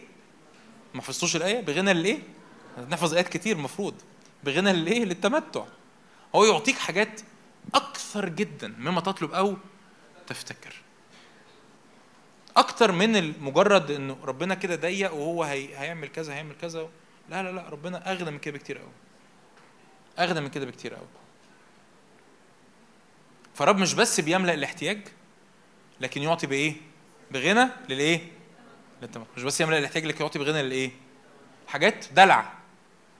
ما 0.93 1.01
حفظتوش 1.01 1.35
الآية؟ 1.35 1.61
بغنى 1.61 1.93
للإيه؟ 1.93 2.19
نحفظ 2.89 3.13
آيات 3.13 3.27
كتير 3.27 3.55
المفروض 3.55 3.93
بغنى 4.43 4.73
للإيه؟ 4.73 5.05
للتمتع. 5.05 5.63
هو 6.35 6.45
يعطيك 6.45 6.77
حاجات 6.77 7.21
أكثر 7.75 8.29
جدا 8.29 8.67
مما 8.77 9.01
تطلب 9.01 9.31
أو 9.31 9.57
تفتكر. 10.27 10.75
أكتر 12.57 12.91
من 12.91 13.41
مجرد 13.41 13.91
إنه 13.91 14.17
ربنا 14.23 14.55
كده 14.55 14.75
ضيق 14.75 15.13
وهو 15.13 15.43
هي 15.43 15.77
هيعمل 15.77 16.07
كذا 16.07 16.33
هيعمل 16.33 16.55
كذا. 16.61 16.89
لا 17.29 17.43
لا 17.43 17.51
لا 17.51 17.69
ربنا 17.69 18.11
أغنى 18.11 18.31
من 18.31 18.39
كده 18.39 18.57
بكتير 18.57 18.77
قوي 18.77 18.91
أغنى 20.19 20.41
من 20.41 20.49
كده 20.49 20.65
بكتير 20.65 20.93
قوي 20.93 21.07
فرب 23.55 23.77
مش 23.77 23.93
بس 23.93 24.19
بيملأ 24.19 24.53
الاحتياج 24.53 25.07
لكن 26.01 26.21
يعطي 26.23 26.47
بإيه؟ 26.47 26.75
بغنى 27.31 27.69
للإيه؟ 27.89 28.31
للتمام 29.01 29.27
مش 29.37 29.43
بس 29.43 29.61
يملأ 29.61 29.77
الاحتياج 29.77 30.05
لكن 30.05 30.23
يعطي 30.23 30.39
بغنى 30.39 30.61
للإيه؟ 30.63 30.91
حاجات 31.67 32.05
دلع. 32.13 32.53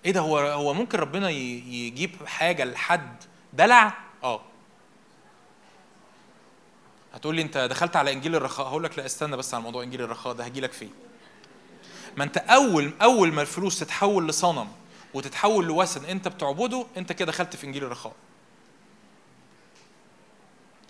إيه 0.05 0.11
ده؟ 0.11 0.19
هو 0.19 0.37
هو 0.37 0.73
ممكن 0.73 0.97
ربنا 0.97 1.29
يجيب 1.29 2.25
حاجة 2.25 2.63
لحد 2.63 3.23
دلع؟ 3.53 3.97
آه. 4.23 4.41
هتقول 7.13 7.35
لي 7.35 7.41
انت 7.41 7.57
دخلت 7.57 7.95
على 7.95 8.11
انجيل 8.13 8.35
الرخاء؟ 8.35 8.67
هقول 8.67 8.83
لك 8.83 8.97
لا 8.97 9.05
استنى 9.05 9.37
بس 9.37 9.53
على 9.53 9.63
موضوع 9.63 9.83
انجيل 9.83 10.01
الرخاء 10.01 10.33
ده 10.33 10.43
هجي 10.43 10.61
لك 10.61 10.71
فيه. 10.71 10.89
ما 12.17 12.23
انت 12.23 12.37
اول 12.37 12.93
اول 13.01 13.31
ما 13.33 13.41
الفلوس 13.41 13.79
تتحول 13.79 14.27
لصنم 14.27 14.67
وتتحول 15.13 15.65
لوثن 15.65 16.05
انت 16.05 16.27
بتعبده 16.27 16.85
انت 16.97 17.11
كده 17.11 17.31
دخلت 17.31 17.55
في 17.55 17.63
انجيل 17.67 17.83
الرخاء. 17.83 18.13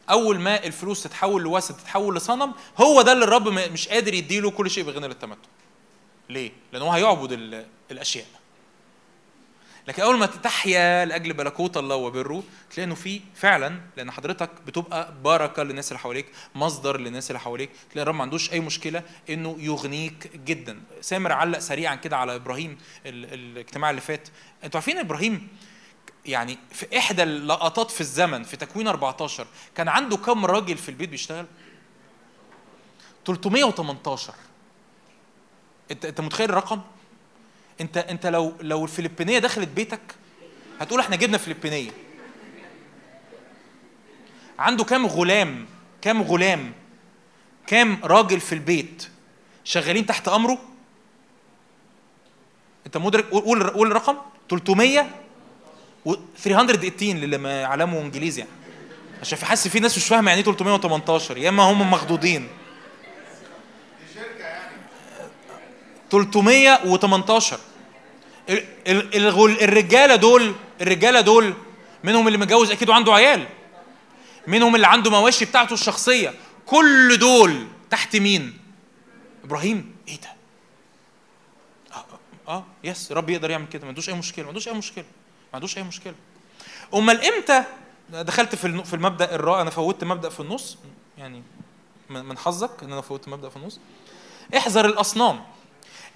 اول 0.09 0.39
ما 0.39 0.63
الفلوس 0.63 1.03
تتحول 1.03 1.41
لوثن 1.41 1.77
تتحول 1.77 2.15
لصنم 2.15 2.53
هو 2.77 3.01
ده 3.01 3.11
اللي 3.11 3.23
الرب 3.25 3.47
مش 3.47 3.87
قادر 3.87 4.13
يديله 4.13 4.51
كل 4.51 4.69
شيء 4.69 4.83
بغنى 4.83 5.07
للتمتع. 5.07 5.49
ليه؟ 6.29 6.51
لأن 6.73 6.81
هو 6.81 6.91
هيعبد 6.91 7.31
ال- 7.31 7.65
الأشياء. 7.91 8.25
لكن 9.89 10.01
أول 10.01 10.17
ما 10.17 10.25
تحيا 10.25 11.05
لأجل 11.05 11.37
ملكوت 11.37 11.77
الله 11.77 11.95
وبره 11.95 12.43
تلاقي 12.71 12.85
إنه 12.85 12.95
في 12.95 13.21
فعلا 13.35 13.81
لأن 13.97 14.11
حضرتك 14.11 14.49
بتبقى 14.67 15.13
بركه 15.23 15.63
للناس 15.63 15.87
اللي 15.91 15.99
حواليك 15.99 16.25
مصدر 16.55 16.97
للناس 16.99 17.31
اللي 17.31 17.39
حواليك 17.39 17.69
تلاقي 17.91 18.03
الرب 18.03 18.15
ما 18.15 18.21
عندوش 18.21 18.51
أي 18.51 18.59
مشكلة 18.59 19.03
إنه 19.29 19.55
يغنيك 19.59 20.31
جدا. 20.35 20.81
سامر 21.01 21.31
علق 21.31 21.59
سريعا 21.59 21.95
كده 21.95 22.17
على 22.17 22.35
إبراهيم 22.35 22.77
ال- 23.05 23.33
الاجتماع 23.33 23.89
اللي 23.89 24.01
فات. 24.01 24.27
أنتوا 24.63 24.79
عارفين 24.79 24.97
إبراهيم 24.97 25.47
يعني 26.25 26.57
في 26.71 26.97
إحدى 26.97 27.23
اللقطات 27.23 27.91
في 27.91 28.01
الزمن 28.01 28.43
في 28.43 28.57
تكوين 28.57 28.87
14 28.87 29.47
كان 29.75 29.87
عنده 29.87 30.17
كم 30.17 30.45
راجل 30.45 30.77
في 30.77 30.89
البيت 30.89 31.09
بيشتغل؟ 31.09 31.45
318 33.25 34.33
انت 35.91 36.05
أنت 36.05 36.21
متخيل 36.21 36.49
الرقم؟ 36.49 36.81
انت 37.81 37.97
انت 37.97 38.25
لو 38.25 38.53
لو 38.61 38.83
الفلبينية 38.83 39.39
دخلت 39.39 39.67
بيتك 39.69 39.99
هتقول 40.81 40.99
إحنا 40.99 41.15
جبنا 41.15 41.37
فلبينية. 41.37 41.91
عنده 44.59 44.83
كام 44.83 45.05
غلام 45.05 45.65
كام 46.01 46.21
غلام 46.21 46.73
كام 47.67 47.99
راجل 48.03 48.39
في 48.39 48.53
البيت 48.55 49.07
شغالين 49.63 50.05
تحت 50.05 50.27
أمره؟ 50.27 50.57
انت 52.85 52.97
مدرك 52.97 53.25
قول 53.29 53.69
قول 53.69 53.87
الرقم. 53.87 54.15
300 54.49 55.09
و 56.05 56.15
318 56.37 57.13
للي 57.17 57.37
ما 57.37 57.61
يعلموا 57.61 58.01
إنجليزي 58.01 58.39
يعني. 58.41 58.51
عشان 59.21 59.37
في 59.37 59.45
حاسس 59.45 59.67
في 59.67 59.79
ناس 59.79 59.97
مش 59.97 60.07
فاهمة 60.07 60.29
يعني 60.31 60.39
إيه 60.39 60.45
318 60.45 61.37
يا 61.37 61.49
إما 61.49 61.63
هم 61.63 61.91
مخضوضين. 61.91 62.47
318 66.11 67.55
ال- 67.55 67.59
ال- 67.59 67.59
الغل- 67.59 67.68
الرجالة 69.61 70.15
دول 70.15 70.55
الرجالة 70.81 71.21
دول 71.21 71.53
منهم 72.03 72.27
اللي 72.27 72.37
متجوز 72.37 72.71
أكيد 72.71 72.89
وعنده 72.89 73.13
عيال. 73.13 73.47
منهم 74.47 74.75
اللي 74.75 74.87
عنده 74.87 75.11
مواشي 75.11 75.45
بتاعته 75.45 75.73
الشخصية. 75.73 76.33
كل 76.65 77.17
دول 77.17 77.67
تحت 77.89 78.15
مين؟ 78.15 78.57
إبراهيم. 79.43 79.95
إيه 80.07 80.19
ده؟ 80.21 80.29
آه, 81.93 82.05
آه 82.47 82.65
يس 82.83 83.11
رب 83.11 83.29
يقدر 83.29 83.51
يعمل 83.51 83.67
كده. 83.67 83.81
ما 83.81 83.87
عندوش 83.87 84.09
أي 84.09 84.13
مشكلة 84.13 84.43
ما 84.43 84.49
عندوش 84.49 84.67
أي 84.67 84.73
مشكلة 84.73 85.03
ما 85.03 85.53
عندوش 85.53 85.77
أي 85.77 85.83
مشكلة. 85.83 86.15
أمال 86.93 87.33
إمتى؟ 87.33 87.63
دخلت 88.09 88.55
في 88.55 88.83
في 88.83 88.93
المبدأ 88.93 89.35
الرائع 89.35 89.61
أنا 89.61 89.69
فوتت 89.69 90.03
مبدأ 90.03 90.29
في 90.29 90.39
النص 90.39 90.77
يعني 91.17 91.43
من 92.09 92.37
حظك 92.37 92.83
إن 92.83 92.91
أنا 92.91 93.01
فوتت 93.01 93.27
مبدأ 93.29 93.49
في 93.49 93.57
النص. 93.57 93.79
احذر 94.57 94.85
الأصنام. 94.85 95.43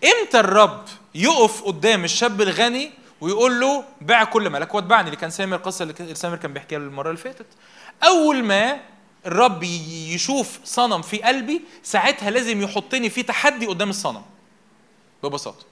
إمتى 0.03 0.39
الرب 0.39 0.85
يقف 1.15 1.63
قدام 1.63 2.03
الشاب 2.03 2.41
الغني 2.41 2.91
ويقول 3.21 3.59
له 3.59 3.83
بيع 4.01 4.23
كل 4.23 4.49
مالك؟ 4.49 4.75
واتبعني 4.75 5.05
اللي 5.05 5.15
كان 5.17 5.29
سامر 5.29 5.55
القصة 5.55 5.83
اللي 5.83 6.15
سامر 6.15 6.35
كان 6.35 6.53
بيحكيها 6.53 6.77
المره 6.77 7.07
اللي 7.09 7.21
فاتت. 7.21 7.45
أول 8.03 8.43
ما 8.43 8.79
الرب 9.25 9.63
يشوف 9.63 10.59
صنم 10.63 11.01
في 11.01 11.21
قلبي 11.21 11.61
ساعتها 11.83 12.29
لازم 12.29 12.61
يحطني 12.61 13.09
في 13.09 13.23
تحدي 13.23 13.65
قدام 13.65 13.89
الصنم. 13.89 14.23
ببساطة. 15.23 15.65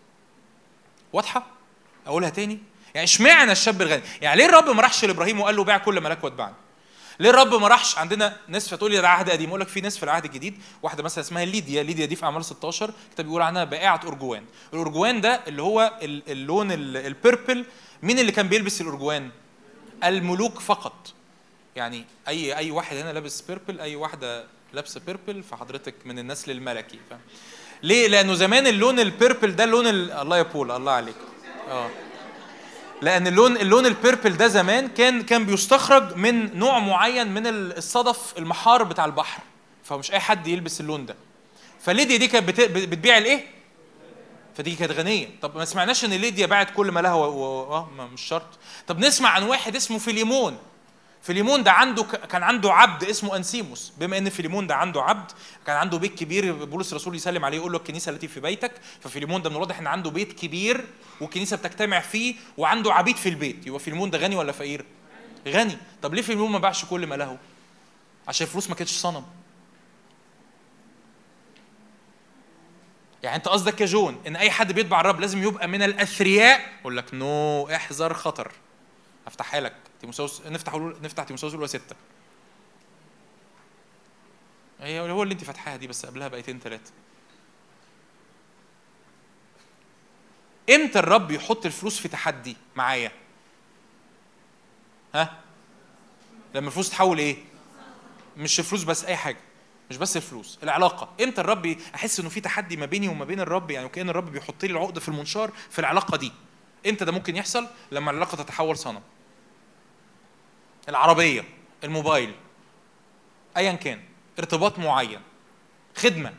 واضحة؟ 1.14 1.48
أقولها 2.08 2.30
تاني؟ 2.30 2.60
يعني 2.94 3.04
اشمعنى 3.06 3.52
الشاب 3.52 3.82
الغني؟ 3.82 4.02
يعني 4.22 4.38
ليه 4.38 4.46
الرب 4.46 4.70
ما 4.70 4.82
راحش 4.82 5.06
لإبراهيم 5.06 5.40
وقال 5.42 5.56
له 5.56 5.64
بيع 5.64 5.78
كل 5.78 6.00
مالك 6.02 6.24
واتبعني؟ 6.24 6.54
ليه 7.22 7.30
الرب 7.30 7.54
ما 7.56 7.68
راحش 7.68 7.98
عندنا 7.98 8.38
ناس 8.48 8.70
فتقول 8.70 8.92
لي 8.92 9.02
ده 9.02 9.10
عهد 9.10 9.30
قديم؟ 9.30 9.50
أقول 9.50 9.62
لك 9.62 9.68
في 9.68 9.82
ناس 9.82 9.98
في 9.98 10.04
العهد 10.04 10.26
الجديد 10.26 10.58
واحدة 10.84 11.04
مثلا 11.04 11.24
اسمها 11.24 11.46
ليديا 11.46 11.84
ليديا 11.84 12.06
دي 12.06 12.16
في 12.16 12.26
أعمال 12.26 12.46
16 12.46 12.94
كتاب 13.14 13.26
بيقول 13.26 13.42
عنها 13.42 13.64
بائعة 13.64 14.00
ارجوان 14.08 14.44
الارجوان 14.74 15.22
ده 15.22 15.42
اللي 15.48 15.62
هو 15.62 15.94
ال- 16.02 16.24
اللون 16.32 16.72
ال- 16.72 16.98
ال 16.98 17.07
purple 17.07 17.66
مين 18.04 18.20
اللي 18.20 18.32
كان 18.32 18.48
بيلبس 18.48 18.82
الارجوان 18.82 19.30
الملوك 20.04 20.60
فقط. 20.60 21.14
يعني 21.76 22.06
اي 22.28 22.58
أي 22.58 22.72
واحد 22.72 22.98
هنا 22.98 23.14
لابس 23.14 23.42
purple 23.42 23.80
أي 23.80 23.96
واحدة 23.96 24.46
لابسة 24.74 25.02
purple 25.06 25.44
فحضرتك 25.44 25.94
من 26.06 26.20
النسل 26.20 26.52
الملكي 26.52 27.00
فاهم؟ 27.10 27.20
ليه؟ 27.84 28.08
لأنه 28.08 28.34
زمان 28.34 28.68
اللون 28.68 29.00
ال 29.00 29.08
purple 29.08 29.56
ده 29.56 29.64
اللون 29.64 29.88
ال... 29.88 30.12
الله 30.12 30.38
يا 30.38 30.44
بول 30.44 30.72
الله 30.72 30.92
عليك. 30.92 31.16
آه. 31.70 31.90
لأن 33.02 33.28
اللون 33.28 33.58
اللون 33.58 33.86
ال 33.86 33.93
purple 33.93 34.38
ده 34.38 34.48
زمان 34.48 34.88
كان 34.88 35.24
كان 35.24 35.46
بيستخرج 35.46 36.16
من 36.16 36.60
نوع 36.60 36.80
معين 36.80 37.28
من 37.34 37.48
الصدف 37.48 38.34
المحار 38.38 38.84
بتاع 38.84 39.06
البحر. 39.06 39.44
فمش 39.84 40.12
أي 40.12 40.20
حد 40.20 40.48
يلبس 40.48 40.82
اللون 40.82 41.06
ده. 41.06 41.16
فليديا 41.82 42.18
دي 42.18 42.28
كانت 42.28 42.48
بت- 42.48 42.62
بتبيع 42.72 43.18
الايه 43.18 43.46
فدي 44.58 44.76
كانت 44.76 44.92
غنية. 44.92 45.28
طب 45.42 45.58
ما 45.58 45.66
سمعناش 45.66 46.06
إن 46.06 46.10
ليديا 46.10 46.46
باعت 46.46 46.72
كل 46.76 46.92
ما 46.92 47.00
لها 47.00 47.14
و... 47.14 47.76
و... 47.76 47.86
ما 47.98 48.06
مش 48.06 48.22
شرط. 48.22 48.48
طب 48.88 49.00
نسمع 49.00 49.30
عن 49.30 49.44
واحد 49.44 49.76
اسمه 49.76 49.98
فيليمون. 49.98 50.58
فيليمون 51.22 51.64
ده 51.64 51.72
عنده 51.72 52.04
كان 52.04 52.44
عنده 52.44 52.74
عبد 52.74 53.04
اسمه 53.04 53.36
أنسيموس. 53.36 53.94
بما 53.98 54.18
إن 54.18 54.30
فيليمون 54.30 54.68
ده 54.68 54.76
عنده 54.76 55.02
عبد 55.02 55.32
كان 55.66 55.76
عنده 55.76 55.98
بيت 55.98 56.16
كبير 56.16 56.66
بولس 56.66 56.92
الرسول 56.92 57.16
يسلم 57.16 57.46
عليه 57.46 57.58
يقول 57.58 57.72
له 57.72 57.78
الكنيسة 57.78 58.10
التي 58.10 58.28
في 58.28 58.40
بيتك. 58.40 58.72
ففيليمون 59.02 59.42
ده 59.42 59.50
من 59.50 59.56
الواضح 59.56 59.80
إن 59.80 59.88
عنده 59.88 60.10
بيت 60.10 60.34
كبير 60.34 60.86
والكنيسه 61.22 61.58
بتجتمع 61.58 62.00
فيه 62.00 62.36
وعنده 62.58 62.94
عبيد 62.94 63.16
في 63.16 63.30
البيت. 63.30 63.68
يبقى 63.68 63.80
فيليمون 63.80 64.10
ده 64.10 64.18
غني 64.18 64.36
ولا 64.36 64.52
فقير؟ 64.52 64.86
غني. 65.48 65.78
طب 66.02 66.14
ليه 66.14 66.22
فيليمون 66.22 66.52
ما 66.52 66.60
باعش 66.60 66.86
كل 66.86 67.08
ما 67.08 67.16
له؟ 67.16 67.38
عشان 68.28 68.48
الفلوس 68.48 68.70
ما 68.70 68.76
كانتش 68.76 68.92
صنم. 68.94 69.24
يعني 73.24 73.36
أنت 73.36 73.48
قصدك 73.48 73.82
يا 73.82 73.86
جون 73.86 74.22
إن 74.28 74.36
أي 74.36 74.52
حد 74.52 74.72
بيتبع 74.72 75.02
الرب 75.02 75.20
لازم 75.20 75.44
يبقى 75.44 75.68
من 75.68 75.84
الأثرياء؟ 75.84 76.62
أقول 76.82 76.98
لك 76.98 77.14
no 77.14 77.68
احذر 77.68 78.14
خطر. 78.14 78.52
افتحها 79.28 79.60
لك. 79.60 79.91
تيموثاوس 80.02 80.42
نفتح 80.42 80.76
نفتح 80.76 81.24
تيموثاوس 81.24 81.54
الاولى 81.54 81.68
ستة. 81.68 81.96
هي 84.80 85.00
هو 85.00 85.24
اللي 85.24 85.34
انت 85.34 85.44
فاتحاها 85.44 85.78
دي 85.78 85.88
بس 85.88 86.06
قبلها 86.06 86.28
بآيتين 86.28 86.60
ثلاثة 86.60 86.92
إمتى 90.70 91.00
الرب 91.00 91.32
يحط 91.32 91.66
الفلوس 91.66 92.00
في 92.00 92.08
تحدي؟ 92.08 92.58
معايا. 92.76 93.12
ها؟ 95.16 95.42
لما 96.56 96.68
الفلوس 96.68 96.90
تحول 96.90 97.18
إيه؟ 97.18 97.38
مش 98.38 98.60
الفلوس 98.60 98.84
بس 98.84 99.06
أي 99.06 99.16
حاجة. 99.16 99.38
مش 99.90 99.98
بس 99.98 100.18
الفلوس 100.18 100.60
العلاقة. 100.64 101.10
إمتى 101.24 101.42
الرب 101.42 101.78
أحس 101.96 102.20
إنه 102.20 102.30
في 102.30 102.42
تحدي 102.42 102.78
ما 102.78 102.86
بيني 102.86 103.08
وما 103.08 103.26
بين 103.26 103.40
الرب؟ 103.40 103.72
يعني 103.72 103.86
وكان 103.86 104.10
الرب 104.10 104.32
بيحط 104.32 104.64
لي 104.64 104.72
العقده 104.72 105.00
في 105.00 105.08
المنشار 105.08 105.52
في 105.70 105.80
العلاقة 105.80 106.18
دي. 106.18 106.32
إمتى 106.88 107.06
ده 107.06 107.12
ممكن 107.12 107.36
يحصل؟ 107.36 107.68
لما 107.92 108.12
العلاقة 108.12 108.36
تتحول 108.44 108.78
صنم. 108.78 109.02
العربية 110.90 111.44
الموبايل 111.84 112.34
ايا 113.58 113.72
كان 113.72 114.02
ارتباط 114.40 114.80
معين 114.80 115.22
خدمة 115.98 116.34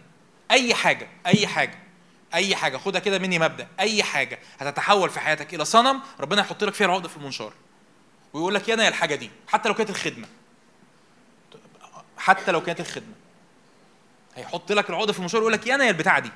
أي 0.50 0.74
حاجة 0.74 1.08
أي 1.26 1.46
حاجة 1.46 1.78
أي 2.34 2.56
حاجة. 2.56 2.76
خدها 2.76 3.00
كده 3.00 3.18
مني 3.18 3.38
مبدأ 3.38 3.68
أي 3.80 4.02
حاجة 4.02 4.38
هتتحول 4.58 5.10
في 5.10 5.20
حياتك 5.20 5.54
إلى 5.54 5.64
صنم 5.64 6.00
ربنا 6.20 6.40
يحط 6.40 6.64
لك 6.64 6.74
فيها 6.74 6.86
العقده 6.86 7.08
في 7.08 7.16
المنشار. 7.16 7.52
ويقول 8.32 8.54
لك 8.54 8.68
يا 8.68 8.74
أنا 8.74 8.84
يا 8.84 8.88
الحاجة 8.88 9.14
دي 9.14 9.30
حتى 9.48 9.68
لو 9.68 9.74
كانت 9.74 9.90
الخدمة. 9.90 10.28
حتى 12.18 12.52
لو 12.52 12.60
كانت 12.62 12.80
الخدمة. 12.80 13.14
هيحط 14.36 14.72
لك 14.72 14.90
العقده 14.90 15.12
في 15.12 15.18
المنشار 15.18 15.40
ويقول 15.40 15.52
لك 15.52 15.66
يا 15.66 15.74
أنا 15.74 15.84
يا 15.84 15.90
البتاعة 15.90 16.18
دي. 16.18 16.30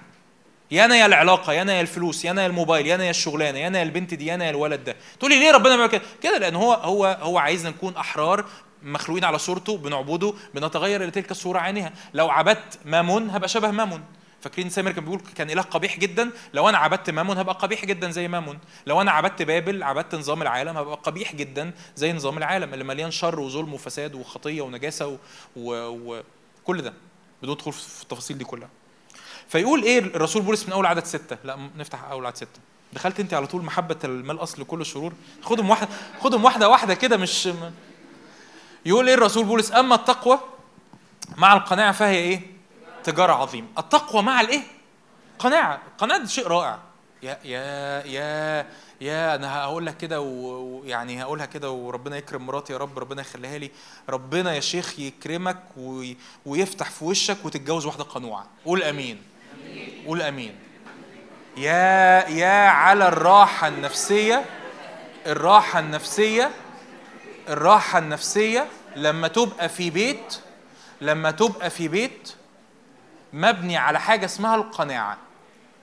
يا 0.71 0.85
أنا 0.85 0.97
يا 0.97 1.07
العلاقة 1.07 1.53
يا 1.53 1.63
أنا 1.63 1.75
يا 1.75 1.81
الفلوس 1.81 2.25
يا 2.25 2.31
أنا 2.31 2.43
يا 2.43 2.47
الموبايل 2.47 2.87
يا 2.87 2.95
أنا 2.95 3.05
يا 3.05 3.11
الشغلانة 3.11 3.59
يا 3.59 3.67
أنا 3.67 3.79
يا 3.79 3.83
البنت 3.83 4.15
دي 4.15 4.27
يا 4.27 4.35
أنا 4.35 4.45
يا 4.45 4.51
الولد 4.51 4.85
ده. 4.85 4.97
تقول 5.19 5.31
لي 5.31 5.39
ليه 5.39 5.51
ربنا 5.53 5.77
بيعمل 5.77 5.91
كده؟ 5.91 6.03
كده 6.23 6.39
لأن 6.39 6.55
هو 6.57 6.73
هو 6.73 7.19
هو 7.21 7.39
عايزنا 7.39 7.71
نكون 7.71 7.97
أحرار 7.97 8.45
مخلوقين 8.83 9.25
على 9.25 9.39
صورته 9.39 9.77
بنعبده 9.77 10.35
بنتغير 10.55 11.03
إلى 11.03 11.11
تلك 11.11 11.31
الصورة 11.31 11.59
عينها 11.59 11.93
لو 12.15 12.31
عبدت 12.31 12.79
مامون 12.85 13.31
هبقى 13.31 13.49
شبه 13.49 13.71
مامون. 13.71 14.05
فاكرين 14.41 14.71
سامر 14.71 14.93
كان 14.93 15.05
بيقول 15.05 15.21
كان 15.37 15.51
إله 15.51 15.63
قبيح 15.63 15.99
جدا؟ 15.99 16.31
لو 16.55 16.69
أنا 16.69 16.79
عبدت 16.79 17.11
مامون 17.11 17.39
هبقى 17.39 17.55
قبيح 17.55 17.85
جدا 17.85 18.11
زي 18.11 18.29
مامون. 18.29 18.59
لو 18.87 19.01
أنا 19.01 19.11
عبدت 19.11 19.43
بابل 19.43 19.83
عبدت 19.83 20.15
نظام 20.15 20.43
العالم 20.43 20.77
هبقى 20.77 20.99
قبيح 21.03 21.35
جدا 21.35 21.73
زي 21.97 22.13
نظام 22.13 22.39
العالم 22.39 22.73
اللي 22.75 22.85
مليان 22.85 23.11
شر 23.11 23.41
وظلم 23.41 23.75
وفساد 23.75 24.15
وخطية 24.15 24.63
ونجاسة 24.63 25.07
و... 25.07 25.19
و... 25.57 26.23
وكل 26.63 26.83
ده. 26.83 26.95
بدون 27.43 27.57
دخول 27.57 27.73
في 27.73 28.03
التفاصيل 28.03 28.39
دي 28.39 28.45
كلها. 28.45 28.69
فيقول 29.49 29.83
إيه 29.83 29.99
الرسول 29.99 30.43
بولس 30.43 30.67
من 30.67 30.73
أول 30.73 30.87
عدد 30.87 31.05
ستة؟ 31.05 31.37
لا 31.45 31.59
نفتح 31.77 32.05
أول 32.05 32.27
عدد 32.27 32.37
ستة. 32.37 32.61
دخلت 32.93 33.21
أنت 33.21 33.35
على 33.35 33.47
طول 33.47 33.63
محبة 33.65 33.97
المال 34.05 34.43
أصل 34.43 34.65
كل 34.65 34.81
الشرور. 34.81 35.13
خدهم 35.43 35.71
واحدة 35.71 35.89
خدهم 36.21 36.45
واحدة 36.45 36.69
واحدة 36.69 36.95
كده 36.95 37.17
مش 37.17 37.49
يقول 38.87 39.09
إيه 39.09 39.15
الرسول 39.15 39.45
بولس؟ 39.45 39.73
أما 39.73 39.95
التقوى 39.95 40.39
مع 41.37 41.53
القناعة 41.57 41.93
فهي 41.93 42.17
إيه؟ 42.17 42.41
تجارة 43.05 43.33
عظيمة. 43.33 43.67
التقوى 43.79 44.23
مع 44.23 44.41
الإيه؟ 44.41 44.61
قناعة. 45.39 45.81
القناعة 45.93 46.21
ده 46.21 46.27
شيء 46.27 46.47
رائع. 46.47 46.79
يا 47.23 47.39
يا 47.45 48.03
يا 48.07 48.67
يا 49.01 49.35
أنا 49.35 49.59
هقول 49.61 49.87
لك 49.87 49.97
كده 49.97 50.21
ويعني 50.21 51.23
هقولها 51.23 51.47
كده 51.47 51.71
وربنا 51.71 52.17
يكرم 52.17 52.47
مراتي 52.47 52.73
يا 52.73 52.79
رب 52.79 52.99
ربنا 52.99 53.21
يخليها 53.21 53.59
لي. 53.59 53.71
ربنا 54.09 54.55
يا 54.55 54.61
شيخ 54.61 54.99
يكرمك 55.01 55.59
وي- 55.77 56.17
ويفتح 56.47 56.91
في 56.91 57.05
وشك 57.05 57.37
وتتجوز 57.45 57.87
واحدة 57.87 58.05
قنوعة. 58.05 58.47
قول 58.65 58.83
آمين. 58.83 59.23
قول 60.07 60.23
أمين. 60.23 60.55
يا 61.57 62.29
يا 62.29 62.69
على 62.69 63.09
الراحة 63.09 63.69
النفسية 63.69 64.45
الراحة 65.27 65.79
النفسية 65.79 66.51
الراحة 67.49 67.99
النفسية 67.99 68.67
لما 68.97 69.29
تبقى 69.29 69.69
في 69.69 69.91
بيت 69.91 70.39
لما 71.01 71.31
تبقى 71.31 71.71
في 71.71 71.89
بيت 71.89 72.33
مبني 73.33 73.77
على 73.77 74.01
حاجة 74.01 74.25
اسمها 74.25 74.55
القناعة. 74.57 75.19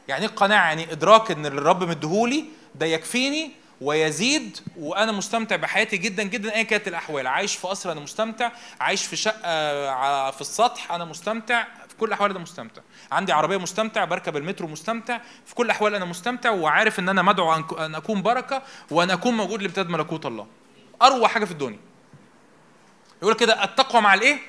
يعني 0.07 0.21
إيه 0.25 0.29
القناعة؟ 0.29 0.65
يعني 0.67 0.91
إدراك 0.91 1.31
إن 1.31 1.45
اللي 1.45 1.61
الرب 1.61 1.83
مديهولي 1.83 2.45
ده 2.75 2.85
يكفيني 2.85 3.51
ويزيد 3.81 4.57
وأنا 4.77 5.11
مستمتع 5.11 5.55
بحياتي 5.55 5.97
جدا 5.97 6.23
جدا 6.23 6.55
ايا 6.55 6.63
كانت 6.63 6.87
الأحوال. 6.87 7.27
عايش 7.27 7.55
في 7.55 7.67
قصر 7.67 7.91
أنا 7.91 7.99
مستمتع 7.99 8.51
عايش 8.79 9.05
في 9.05 9.15
شقة 9.15 10.31
في 10.31 10.41
السطح 10.41 10.91
أنا 10.91 11.05
مستمتع. 11.05 11.63
في 11.93 11.99
كل 11.99 12.07
الأحوال 12.07 12.31
أنا 12.31 12.39
مستمتع. 12.39 12.81
عندي 13.11 13.31
عربية 13.31 13.57
مستمتع 13.57 14.05
بركب 14.05 14.37
المترو 14.37 14.67
مستمتع 14.67 15.19
في 15.45 15.55
كل 15.55 15.65
الأحوال 15.65 15.95
أنا 15.95 16.05
مستمتع 16.05 16.49
وعارف 16.49 16.99
إن 16.99 17.09
أنا 17.09 17.21
مدعو 17.21 17.53
أن 17.55 17.95
أكون 17.95 18.21
بركة 18.21 18.61
وأن 18.91 19.11
أكون 19.11 19.37
موجود 19.37 19.61
لامتداد 19.61 19.89
ملكوت 19.89 20.25
الله. 20.25 20.47
أروع 21.01 21.27
حاجة 21.27 21.45
في 21.45 21.51
الدنيا. 21.51 21.79
يقول 23.21 23.33
كده 23.33 23.63
التقوى 23.63 24.01
مع 24.01 24.13
الإيه؟ 24.13 24.39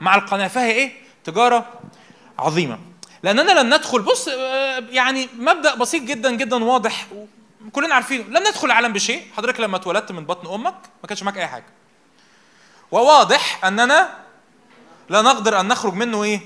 مع 0.00 0.14
القناعه 0.14 0.48
فهي 0.48 0.70
إيه؟ 0.72 0.92
تجارة 1.24 1.66
عظيمة. 2.38 2.78
لاننا 3.22 3.60
لن 3.62 3.74
ندخل 3.74 4.02
بص 4.02 4.28
آه، 4.28 4.84
يعني 4.90 5.28
مبدأ 5.38 5.74
بسيط 5.74 6.02
جدا 6.02 6.30
جدا 6.30 6.64
واضح 6.64 7.06
كلنا 7.72 7.94
عارفينه. 7.94 8.24
لن 8.24 8.40
ندخل 8.48 8.66
العالم 8.66 8.92
بشيء. 8.92 9.26
حضرتك 9.36 9.60
لما 9.60 9.76
اتولدت 9.76 10.12
من 10.12 10.24
بطن 10.24 10.54
أمك 10.54 10.74
ما 11.02 11.08
كانش 11.08 11.22
معاك 11.22 11.38
أي 11.38 11.46
حاجة. 11.46 11.66
وواضح 12.90 13.64
أننا 13.64 14.08
لا 15.08 15.22
نقدر 15.22 15.60
أن 15.60 15.68
نخرج 15.68 15.94
منه 15.94 16.22
إيه؟ 16.22 16.40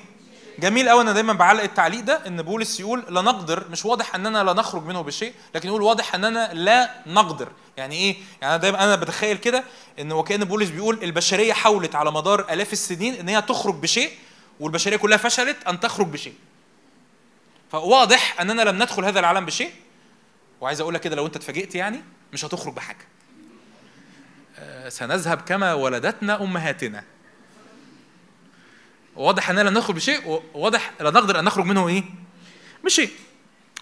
جميل 0.59 0.89
قوي 0.89 1.03
أنا 1.03 1.13
دايما 1.13 1.33
بعلق 1.33 1.63
التعليق 1.63 2.01
ده 2.01 2.27
إن 2.27 2.43
بولس 2.43 2.81
يقول 2.81 3.05
لا 3.09 3.21
نقدر 3.21 3.69
مش 3.71 3.85
واضح 3.85 4.15
اننا 4.15 4.45
لا 4.45 4.53
نخرج 4.53 4.85
منه 4.85 5.01
بشيء 5.01 5.35
لكن 5.55 5.69
يقول 5.69 5.83
واضح 5.83 6.15
اننا 6.15 6.51
لا 6.53 6.91
نقدر. 7.07 7.49
يعني 7.77 7.95
إيه؟ 7.97 8.17
يعني 8.43 8.55
أنا 8.55 8.57
دايما 8.57 8.85
أنا 8.85 8.97
بتخيل 8.97 9.37
كده 9.37 9.65
إن 10.01 10.13
وكأن 10.13 10.45
بولس 10.45 10.69
بيقول 10.71 10.99
البشرية 11.03 11.53
حاولت 11.53 11.95
على 11.95 12.13
مدار 12.13 12.53
آلاف 12.53 12.73
السنين 12.73 13.15
إن 13.15 13.29
هي 13.29 13.43
تخرج 13.43 13.75
بشيء 13.75 14.11
والبشرية 14.61 14.97
كلها 14.97 15.19
فشلت 15.19 15.57
أن 15.69 15.81
تخرج 15.81 16.07
بشيء. 16.07 16.35
فواضح 17.73 18.41
اننا 18.41 18.63
لم 18.63 18.77
ندخل 18.77 19.05
هذا 19.05 19.21
العالم 19.21 19.47
بشيء. 19.47 19.71
وعايز 20.61 20.81
أقول 20.81 20.95
لك 20.95 21.01
كده 21.01 21.17
لو 21.17 21.27
أنت 21.27 21.37
اتفاجئت 21.37 21.75
يعني 21.75 22.01
مش 22.33 22.45
هتخرج 22.45 22.75
بحاجة. 22.75 23.07
آه، 24.59 24.89
سنذهب 24.89 25.41
كما 25.41 25.75
ولدتنا 25.75 26.43
أمهاتنا. 26.43 27.05
واضح 29.17 29.51
اننا 29.51 29.61
لن 29.61 29.71
ندخل 29.71 29.93
بشيء 29.93 30.43
وواضح 30.55 30.93
لا 31.01 31.11
نقدر 31.11 31.39
أن 31.39 31.45
نخرج 31.45 31.65
منه 31.65 31.89
إيه؟ 31.89 32.05
بشيء. 32.85 33.11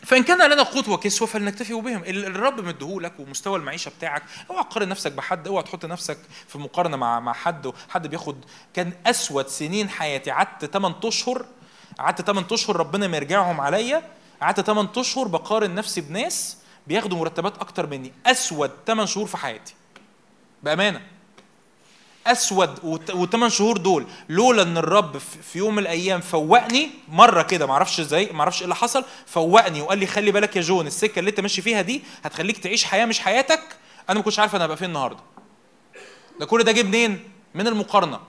فإن 0.04 0.22
كان 0.22 0.50
لنا 0.52 0.62
قوت 0.62 0.88
وكسوه 0.88 1.28
فلنكتفي 1.28 1.72
بهم. 1.74 2.02
ال- 2.02 2.24
الرب 2.24 2.60
مديهولك 2.60 3.20
ومستوى 3.20 3.58
المعيشة 3.58 3.88
بتاعك. 3.98 4.22
اوعى 4.50 4.64
تقارن 4.64 4.88
نفسك 4.88 5.12
بحد 5.12 5.46
اوعى 5.48 5.62
تحط 5.62 5.84
نفسك 5.84 6.18
في 6.48 6.58
مقارنة 6.58 6.96
مع 6.96 7.20
مع 7.20 7.32
حد 7.32 7.72
حد 7.88 8.06
بياخد 8.06 8.44
كان 8.74 8.92
أسود 9.06 9.46
سنين 9.48 9.88
حياتي. 9.88 10.30
قعدت 10.30 10.64
8 10.64 10.96
أشهر 11.04 11.44
قعدت 11.98 12.20
8 12.22 12.46
أشهر 12.52 12.76
ربنا 12.76 13.08
ما 13.08 13.16
يرجعهم 13.16 13.60
عليا. 13.60 14.02
قعدت 14.42 14.60
8 14.60 14.88
أشهر 14.96 15.28
بقارن 15.28 15.74
نفسي 15.74 16.00
بناس 16.00 16.56
بياخدوا 16.86 17.18
مرتبات 17.18 17.58
أكتر 17.58 17.86
مني. 17.86 18.12
أسود 18.26 18.70
8 18.86 19.06
شهور 19.06 19.26
في 19.26 19.36
حياتي. 19.36 19.74
بأمانة. 20.62 21.00
أسود 22.26 22.78
والثمان 23.14 23.50
شهور 23.50 23.76
دول. 23.76 24.06
لولا 24.28 24.62
إن 24.62 24.76
الرب 24.78 25.18
في 25.18 25.58
يوم 25.58 25.74
من 25.74 25.82
الأيام 25.82 26.20
فوقني 26.20 26.90
مرة 27.08 27.42
كده 27.42 27.66
ما 27.66 27.72
أعرفش 27.72 28.00
إزاي 28.00 28.28
ما 28.32 28.40
أعرفش 28.40 28.58
إيه 28.58 28.64
اللي 28.64 28.74
حصل 28.74 29.04
فوقني 29.26 29.80
وقال 29.82 29.98
لي 29.98 30.06
خلي 30.06 30.30
بالك 30.30 30.56
يا 30.56 30.60
جون 30.60 30.86
السكة 30.86 31.18
اللي 31.18 31.30
أنت 31.30 31.40
ماشي 31.40 31.62
فيها 31.62 31.82
دي 31.82 32.02
هتخليك 32.24 32.58
تعيش 32.58 32.84
حياة 32.84 33.04
مش 33.06 33.20
حياتك. 33.20 33.60
أنا 34.10 34.18
ما 34.18 34.24
كنتش 34.24 34.38
عارف 34.38 34.56
أنا 34.56 34.64
هبقى 34.64 34.76
فين 34.76 34.88
النهارده. 34.88 35.20
ده 36.40 36.46
كل 36.46 36.62
ده 36.64 36.72
جه 36.72 36.82
منين؟ 36.82 37.20
من 37.54 37.66
المقارنة. 37.66 38.20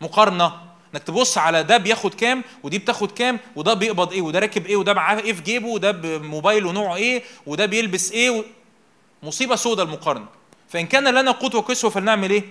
مقارنة. 0.00 0.52
إنك 0.94 1.02
تبص 1.02 1.38
على 1.38 1.62
ده 1.62 1.76
بياخد 1.76 2.14
كام 2.14 2.44
ودي 2.62 2.78
بتاخد 2.78 3.10
كام 3.12 3.38
وده 3.56 3.74
بيقبض 3.74 4.12
إيه 4.12 4.22
وده 4.22 4.38
راكب 4.38 4.66
إيه 4.66 4.76
وده 4.76 4.94
معاه 4.94 5.18
إيه 5.20 5.32
في 5.32 5.42
جيبه 5.42 5.66
وده 5.68 5.90
بموبايله 5.90 6.72
نوعه 6.72 6.96
إيه 6.96 7.22
وده 7.46 7.66
بيلبس 7.66 8.12
إيه 8.12 8.30
و... 8.30 8.44
مصيبة 9.22 9.56
سودة 9.56 9.82
المقارنة. 9.82 10.26
فإن 10.68 10.86
كان 10.86 11.08
لنا 11.08 11.30
قوت 11.30 11.54
وكسوه 11.54 11.90
فلنعمل 11.90 12.30
إيه؟ 12.30 12.44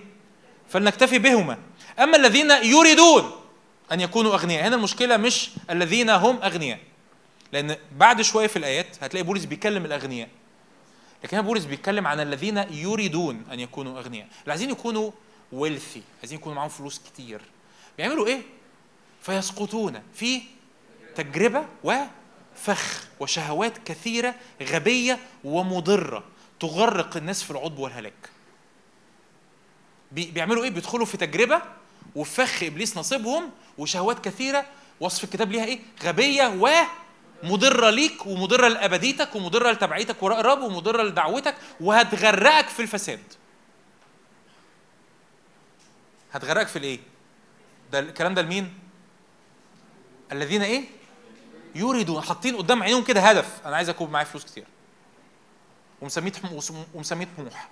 فلنكتفي 0.68 1.18
بهما. 1.18 1.58
أما 1.98 2.16
الذين 2.16 2.50
يريدون 2.50 3.30
أن 3.92 4.00
يكونوا 4.00 4.34
أغنياء 4.34 4.68
هنا 4.68 4.76
المشكلة 4.76 5.16
مش 5.16 5.50
الذين 5.70 6.10
هم 6.10 6.42
أغنياء. 6.42 6.78
لأن 7.52 7.76
بعد 7.96 8.22
شوية 8.22 8.46
في 8.46 8.56
الآيات 8.56 8.96
هتلاقي 9.02 9.24
بولس 9.24 9.44
بيكلم 9.44 9.84
الأغنياء. 9.84 10.28
لكن 11.24 11.36
هنا 11.36 11.46
بولس 11.46 11.64
بيتكلم 11.64 12.06
عن 12.06 12.20
الذين 12.20 12.56
يريدون 12.70 13.44
أن 13.52 13.60
يكونوا 13.60 13.98
أغنياء. 13.98 14.26
اللي 14.40 14.50
عايزين 14.52 14.70
يكونوا 14.70 15.10
ويلثي 15.52 16.02
عايزين 16.20 16.38
يكونوا 16.38 16.56
معاهم 16.56 16.68
فلوس 16.68 16.98
كتير. 16.98 17.40
بيعملوا 17.98 18.26
إيه؟ 18.26 18.40
فيسقطون 19.22 20.02
في 20.14 20.40
تجربة 21.14 21.64
وفخ 21.84 23.06
وشهوات 23.20 23.78
كثيرة 23.78 24.34
غبية 24.62 25.18
ومضرة 25.44 26.24
تغرق 26.60 27.16
الناس 27.16 27.42
في 27.42 27.50
العضب 27.50 27.78
والهلاك. 27.78 28.30
بيعملوا 30.12 30.64
إيه؟ 30.64 30.70
بيدخلوا 30.70 31.06
في 31.06 31.16
تجربة 31.16 31.62
وفخ 32.14 32.62
إبليس 32.62 32.96
نصيبهم 32.96 33.50
وشهوات 33.78 34.24
كثيرة. 34.24 34.66
وصف 35.00 35.24
الكتاب 35.24 35.52
ليها 35.52 35.64
إيه؟ 35.64 35.80
غبية 36.04 36.46
ومضرة 37.42 37.90
ليك 37.90 38.26
ومضرة 38.26 38.68
لأبديتك 38.68 39.36
ومضرة 39.36 39.70
لتبعيتك 39.72 40.22
وراء 40.22 40.40
الرب 40.40 40.60
ومضرة 40.62 41.02
لدعوتك 41.02 41.54
وهتغرقك 41.80 42.68
في 42.68 42.82
الفساد. 42.82 43.20
هتغرقك 46.32 46.68
في 46.68 46.78
الايه؟ 46.78 46.98
ده 47.92 47.98
الكلام 47.98 48.34
ده 48.34 48.42
لمين؟ 48.42 48.74
الذين 50.32 50.62
إيه؟ 50.62 50.84
يريدون 51.74 52.22
حاطين 52.22 52.56
قدام 52.56 52.82
عينيهم 52.82 53.04
كده 53.04 53.20
هدف. 53.20 53.60
أنا 53.66 53.76
عايز 53.76 53.88
اكون 53.88 54.10
معايا 54.10 54.26
فلوس 54.26 54.44
كتير. 54.44 54.64
ومسميه 56.00 56.32
ومسميه 56.94 57.28
طموح. 57.36 57.68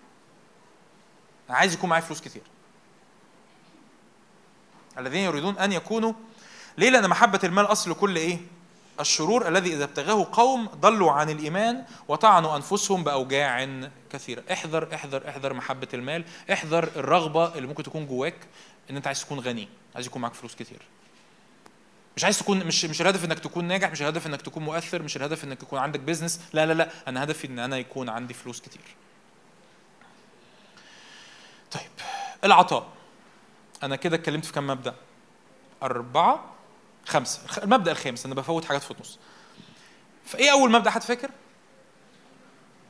أنا 1.50 1.58
عايز 1.58 1.74
يكون 1.74 1.90
معايا 1.90 2.04
فلوس 2.04 2.20
كتير. 2.20 2.42
الذين 4.98 5.20
يريدون 5.20 5.58
أن 5.58 5.72
يكونوا 5.72 6.12
ليه 6.78 6.90
لأن 6.90 7.08
محبة 7.08 7.40
المال 7.44 7.64
أصل 7.64 7.94
كل 7.94 8.16
إيه؟ 8.16 8.38
الشرور 9.00 9.48
الذي 9.48 9.72
إذا 9.72 9.84
ابتغاه 9.84 10.28
قوم 10.32 10.66
ضلوا 10.66 11.12
عن 11.12 11.30
الإيمان 11.30 11.84
وطعنوا 12.08 12.56
أنفسهم 12.56 13.04
بأوجاع 13.04 13.68
كثيرة. 14.10 14.42
احذر 14.52 14.94
احذر 14.94 15.28
احذر 15.28 15.52
محبة 15.52 15.88
المال. 15.94 16.24
احذر 16.52 16.84
الرغبة 16.96 17.54
اللي 17.54 17.68
ممكن 17.68 17.82
تكون 17.82 18.06
جواك 18.06 18.36
إن 18.90 18.96
أنت 18.96 19.06
عايز 19.06 19.20
تكون 19.24 19.40
غني 19.40 19.68
عايز 19.94 20.06
يكون 20.06 20.22
معاك 20.22 20.34
فلوس 20.34 20.54
كتير. 20.54 20.82
مش 22.16 22.24
عايز 22.24 22.38
تكون 22.38 22.66
مش 22.66 22.84
مش 22.84 23.00
الهدف 23.00 23.24
إنك 23.24 23.38
تكون 23.38 23.64
ناجح 23.64 23.90
مش 23.90 24.02
الهدف 24.02 24.26
إنك 24.26 24.42
تكون 24.42 24.62
مؤثر 24.62 25.02
مش 25.02 25.16
الهدف 25.16 25.44
إنك 25.44 25.62
يكون 25.62 25.78
عندك 25.78 26.00
بيزنس 26.00 26.40
لا 26.52 26.66
لا 26.66 26.72
لا. 26.72 26.90
أنا 27.08 27.24
هدفي 27.24 27.46
إن 27.46 27.58
أنا 27.58 27.78
يكون 27.78 28.08
عندي 28.08 28.34
فلوس 28.34 28.60
كتير. 28.60 28.82
طيب 31.70 31.90
العطاء. 32.44 32.86
أنا 33.82 33.96
كده 33.96 34.16
اتكلمت 34.16 34.44
في 34.44 34.52
كم 34.52 34.66
مبدأ؟ 34.66 34.94
أربعة 35.82 36.44
خمسة. 37.06 37.40
المبدأ 37.62 37.92
الخامس 37.92 38.26
أنا 38.26 38.34
بفوت 38.34 38.64
حاجات 38.64 38.82
في 38.82 38.90
النص. 38.90 39.18
فإيه 40.24 40.52
أول 40.52 40.70
مبدأ 40.70 40.90
حد 40.90 41.02
فاكر؟ 41.02 41.30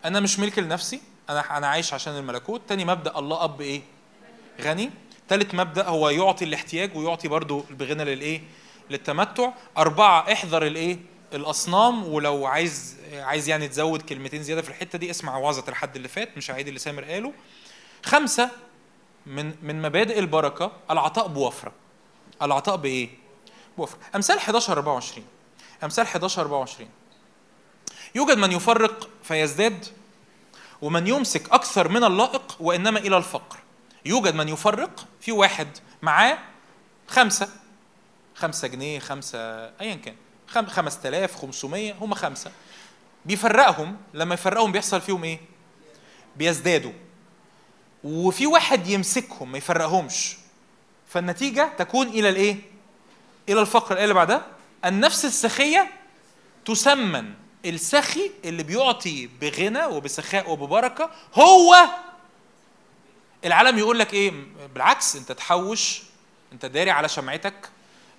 أنا 0.05 0.21
مش 0.21 0.39
ملك 0.39 0.59
لنفسي 0.59 1.01
أنا 1.31 1.59
أنا 1.59 1.67
عايش 1.67 1.95
عشان 1.95 2.17
الملكوت. 2.17 2.63
تاني 2.69 2.85
مبدأ 2.85 3.19
الله 3.19 3.45
أب 3.45 3.61
إيه؟ 3.61 3.83
غني. 4.61 4.91
تالت 5.29 5.55
مبدأ 5.55 5.89
هو 5.89 6.09
يعطي 6.09 6.45
الاحتياج 6.45 6.97
ويعطي 6.97 7.29
برضو 7.29 7.65
بغنى 7.71 8.05
للإيه؟ 8.05 8.43
للتمتع. 8.91 9.51
أربعة 9.79 10.33
احذر 10.33 10.67
الإيه؟ 10.67 10.99
الأصنام. 11.33 12.05
ولو 12.05 12.47
عايز 12.47 12.97
عايز 13.13 13.49
يعني 13.49 13.69
تزود 13.69 14.03
كلمتين 14.03 14.43
زيادة 14.43 14.63
في 14.63 14.69
الحتة 14.69 14.99
دي 14.99 15.11
اسمع 15.11 15.37
وعظة 15.37 15.65
الحد 15.69 15.97
اللي 15.97 16.09
فات 16.09 16.37
مش 16.37 16.51
هعيد 16.51 16.67
اللي 16.67 16.79
سامر 16.79 17.05
قاله. 17.05 17.33
خمسة 18.07 18.51
من 19.27 19.55
من 19.63 19.83
مبادئ 19.83 20.19
البركة 20.19 20.73
العطاء 20.91 21.27
بوفرة. 21.29 21.73
العطاء 22.43 22.77
بإيه؟ 22.77 23.09
بوفر 23.79 23.99
أمثال 24.15 24.37
11 24.39 24.73
24 24.73 25.27
أمثال 25.85 26.05
11 26.05 26.43
24 26.43 26.89
يوجد 28.15 28.37
من 28.39 28.53
يفرق 28.53 29.09
فيزداد 29.23 29.87
ومن 30.83 31.07
يمسك 31.07 31.53
أكثر 31.53 31.89
من 31.89 32.05
اللائق 32.05 32.57
وإنما 32.61 32.99
إلى 32.99 33.17
الفقر. 33.17 33.59
يوجد 34.05 34.35
من 34.35 34.49
يفرق 34.49 35.07
في 35.21 35.33
واحد 35.33 35.69
معاه 36.03 36.39
خمسة. 37.09 37.49
خمسة 38.35 38.69
جنيه 38.69 38.99
خمسة 38.99 39.39
أيا 39.81 39.95
كان. 39.95 40.15
خم... 40.47 40.67
خمس 40.67 41.01
تلاف 41.01 41.37
خمسمية 41.37 41.95
هم 42.01 42.15
خمسة. 42.15 42.51
بيفرقهم 43.25 43.97
لما 44.15 44.35
يفرقهم 44.35 44.73
بيحصل 44.73 45.01
فيهم 45.01 45.25
إيه؟ 45.25 45.41
بيزدادوا. 46.37 46.93
وفي 48.07 48.47
واحد 48.47 48.87
يمسكهم 48.87 49.53
ما 49.53 49.59
يفرقهمش 49.59 50.37
فالنتيجة 51.09 51.73
تكون 51.79 52.09
إلى 52.09 52.29
الإيه؟ 52.29 52.57
إلى 53.49 53.61
الفقر 53.61 53.93
الآية 53.93 54.05
اللي 54.05 54.15
بعدها 54.15 54.47
النفس 54.85 55.25
السخية 55.25 55.91
تسمن 56.65 57.35
السخي 57.65 58.31
اللي 58.45 58.63
بيعطي 58.63 59.27
بغنى 59.41 59.85
وبسخاء 59.85 60.51
وببركة 60.51 61.11
هو 61.35 61.77
العالم 63.45 63.79
يقول 63.79 63.99
لك 63.99 64.15
إيه؟ 64.15 64.33
بالعكس 64.75 65.17
أنت 65.17 65.33
تحوش 65.33 66.03
أنت 66.53 66.67
داري 66.67 66.91
على 66.91 67.09
شمعتك 67.09 67.69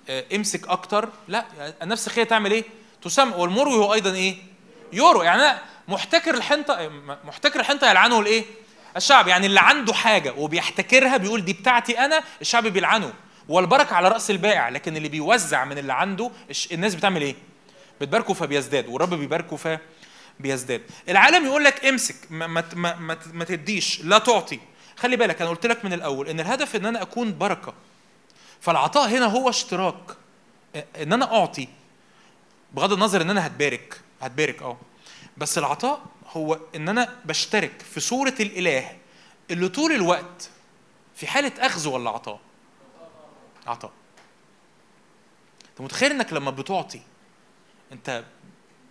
آه، 0.08 0.24
امسك 0.34 0.68
أكتر 0.68 1.08
لا 1.28 1.44
النفس 1.82 2.06
السخية 2.06 2.24
تعمل 2.24 2.52
إيه؟ 2.52 2.64
تسمن 3.02 3.32
والمروي 3.32 3.74
هو 3.74 3.94
أيضا 3.94 4.12
إيه؟ 4.12 4.36
يورو 4.92 5.22
يعني 5.22 5.42
أنا 5.42 5.62
محتكر 5.88 6.34
الحنطة 6.34 6.88
محتكر 7.24 7.60
الحنطة 7.60 7.90
يلعنه 7.90 8.20
الإيه؟ 8.20 8.44
الشعب 8.98 9.28
يعني 9.28 9.46
اللي 9.46 9.60
عنده 9.60 9.94
حاجة 9.94 10.32
وبيحتكرها 10.32 11.16
بيقول 11.16 11.44
دي 11.44 11.52
بتاعتي 11.52 11.98
أنا 11.98 12.22
الشعب 12.40 12.66
بيلعنه. 12.66 13.12
والبركة 13.48 13.96
على 13.96 14.08
رأس 14.08 14.30
البائع 14.30 14.68
لكن 14.68 14.96
اللي 14.96 15.08
بيوزع 15.08 15.64
من 15.64 15.78
اللي 15.78 15.92
عنده 15.92 16.30
الناس 16.72 16.94
بتعمل 16.94 17.22
إيه؟ 17.22 17.34
بتباركه 18.00 18.34
فبيزداد 18.34 18.88
والرب 18.88 19.14
بيباركه 19.14 19.78
فبيزداد. 20.38 20.82
العالم 21.08 21.46
يقول 21.46 21.64
لك 21.64 21.84
امسك 21.84 22.16
ما, 22.30 22.46
ما, 22.46 22.64
ما, 22.74 23.18
ما, 23.32 23.44
تديش 23.44 24.00
لا 24.00 24.18
تعطي. 24.18 24.60
خلي 24.96 25.16
بالك 25.16 25.40
أنا 25.42 25.50
قلت 25.50 25.66
لك 25.66 25.84
من 25.84 25.92
الأول 25.92 26.28
إن 26.28 26.40
الهدف 26.40 26.76
إن 26.76 26.86
أنا 26.86 27.02
أكون 27.02 27.38
بركة. 27.38 27.74
فالعطاء 28.60 29.08
هنا 29.08 29.26
هو 29.26 29.48
اشتراك. 29.48 30.16
إن 31.02 31.12
أنا 31.12 31.36
أعطي 31.40 31.68
بغض 32.74 32.92
النظر 32.92 33.22
إن 33.22 33.30
أنا 33.30 33.46
هتبارك 33.46 34.00
هتبارك 34.22 34.62
أه. 34.62 34.76
بس 35.36 35.58
العطاء 35.58 36.00
هو 36.28 36.60
إن 36.74 36.88
أنا 36.88 37.16
بشترك 37.24 37.82
في 37.82 38.00
صورة 38.00 38.34
الإله 38.40 38.98
اللي 39.50 39.68
طول 39.68 39.92
الوقت 39.92 40.50
في 41.16 41.26
حالة 41.26 41.52
أخذ 41.58 41.88
ولا 41.88 42.10
عطاء؟ 42.10 42.40
عطاء. 43.66 43.92
أنت 45.70 45.80
متخيل 45.80 46.10
إنك 46.12 46.32
لما 46.32 46.50
بتعطي 46.50 47.00
أنت 47.92 48.24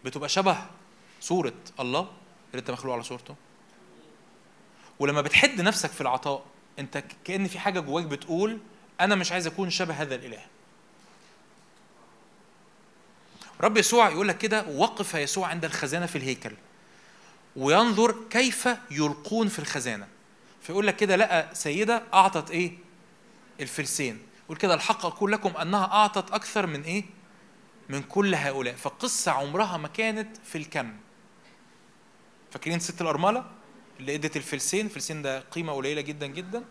بتبقى 0.06 0.30
شبه 0.30 0.58
صورة 1.22 1.54
الله 1.80 2.00
اللي 2.52 2.60
أنت 2.60 2.72
مخلوق 2.72 2.94
على 2.94 3.04
صورته؟ 3.04 3.36
ولما 5.00 5.22
بتحد 5.22 5.62
نفسك 5.62 5.90
في 5.92 6.02
العطاء 6.02 6.44
أنت 6.80 7.04
كأن 7.24 7.48
في 7.48 7.60
حاجة 7.60 7.80
جواك 7.80 8.06
بتقول 8.06 8.60
أنا 9.02 9.16
مش 9.16 9.32
عايز 9.32 9.48
أكون 9.48 9.70
شبه 9.70 9.94
هذا 9.94 10.16
الإله. 10.16 10.46
رب 13.62 13.78
يسوع 13.78 14.10
يقول 14.10 14.28
لك 14.28 14.38
كده 14.38 14.68
وقف 14.68 15.14
يسوع 15.14 15.48
عند 15.48 15.66
الخزانة 15.66 16.06
في 16.06 16.18
الهيكل. 16.18 16.52
وينظر 17.58 18.16
كيف 18.30 18.70
يلقون 18.92 19.48
في 19.48 19.60
الخزانة. 19.60 20.08
فيقول 20.62 20.88
لك 20.88 20.96
كده 20.96 21.16
لقى 21.16 21.50
سيدة 21.54 22.04
أعطت 22.14 22.52
إيه؟ 22.52 22.78
الفلسين. 23.60 24.20
يقول 24.46 24.58
كده 24.58 24.74
الحق 24.74 25.06
أقول 25.06 25.32
لكم 25.32 25.58
أنها 25.58 25.86
أعطت 25.86 26.32
أكثر 26.32 26.68
من 26.68 26.82
إيه؟ 26.82 27.04
من 27.90 28.02
كل 28.04 28.36
هؤلاء. 28.36 28.76
فالقصة 28.76 29.32
عمرها 29.32 29.78
ما 29.78 29.88
كانت 29.88 30.38
في 30.46 30.58
الكم. 30.58 30.94
فاكرين 32.52 32.80
ست 32.80 33.02
الأرملة 33.02 33.46
اللي 34.00 34.16
إدت 34.16 34.38
الفلسين؟ 34.38 34.86
الفلسين 34.86 35.22
ده 35.22 35.40
قيمة 35.40 35.74
قليلة 35.74 36.02
جدا 36.02 36.28
جدا. 36.28 36.64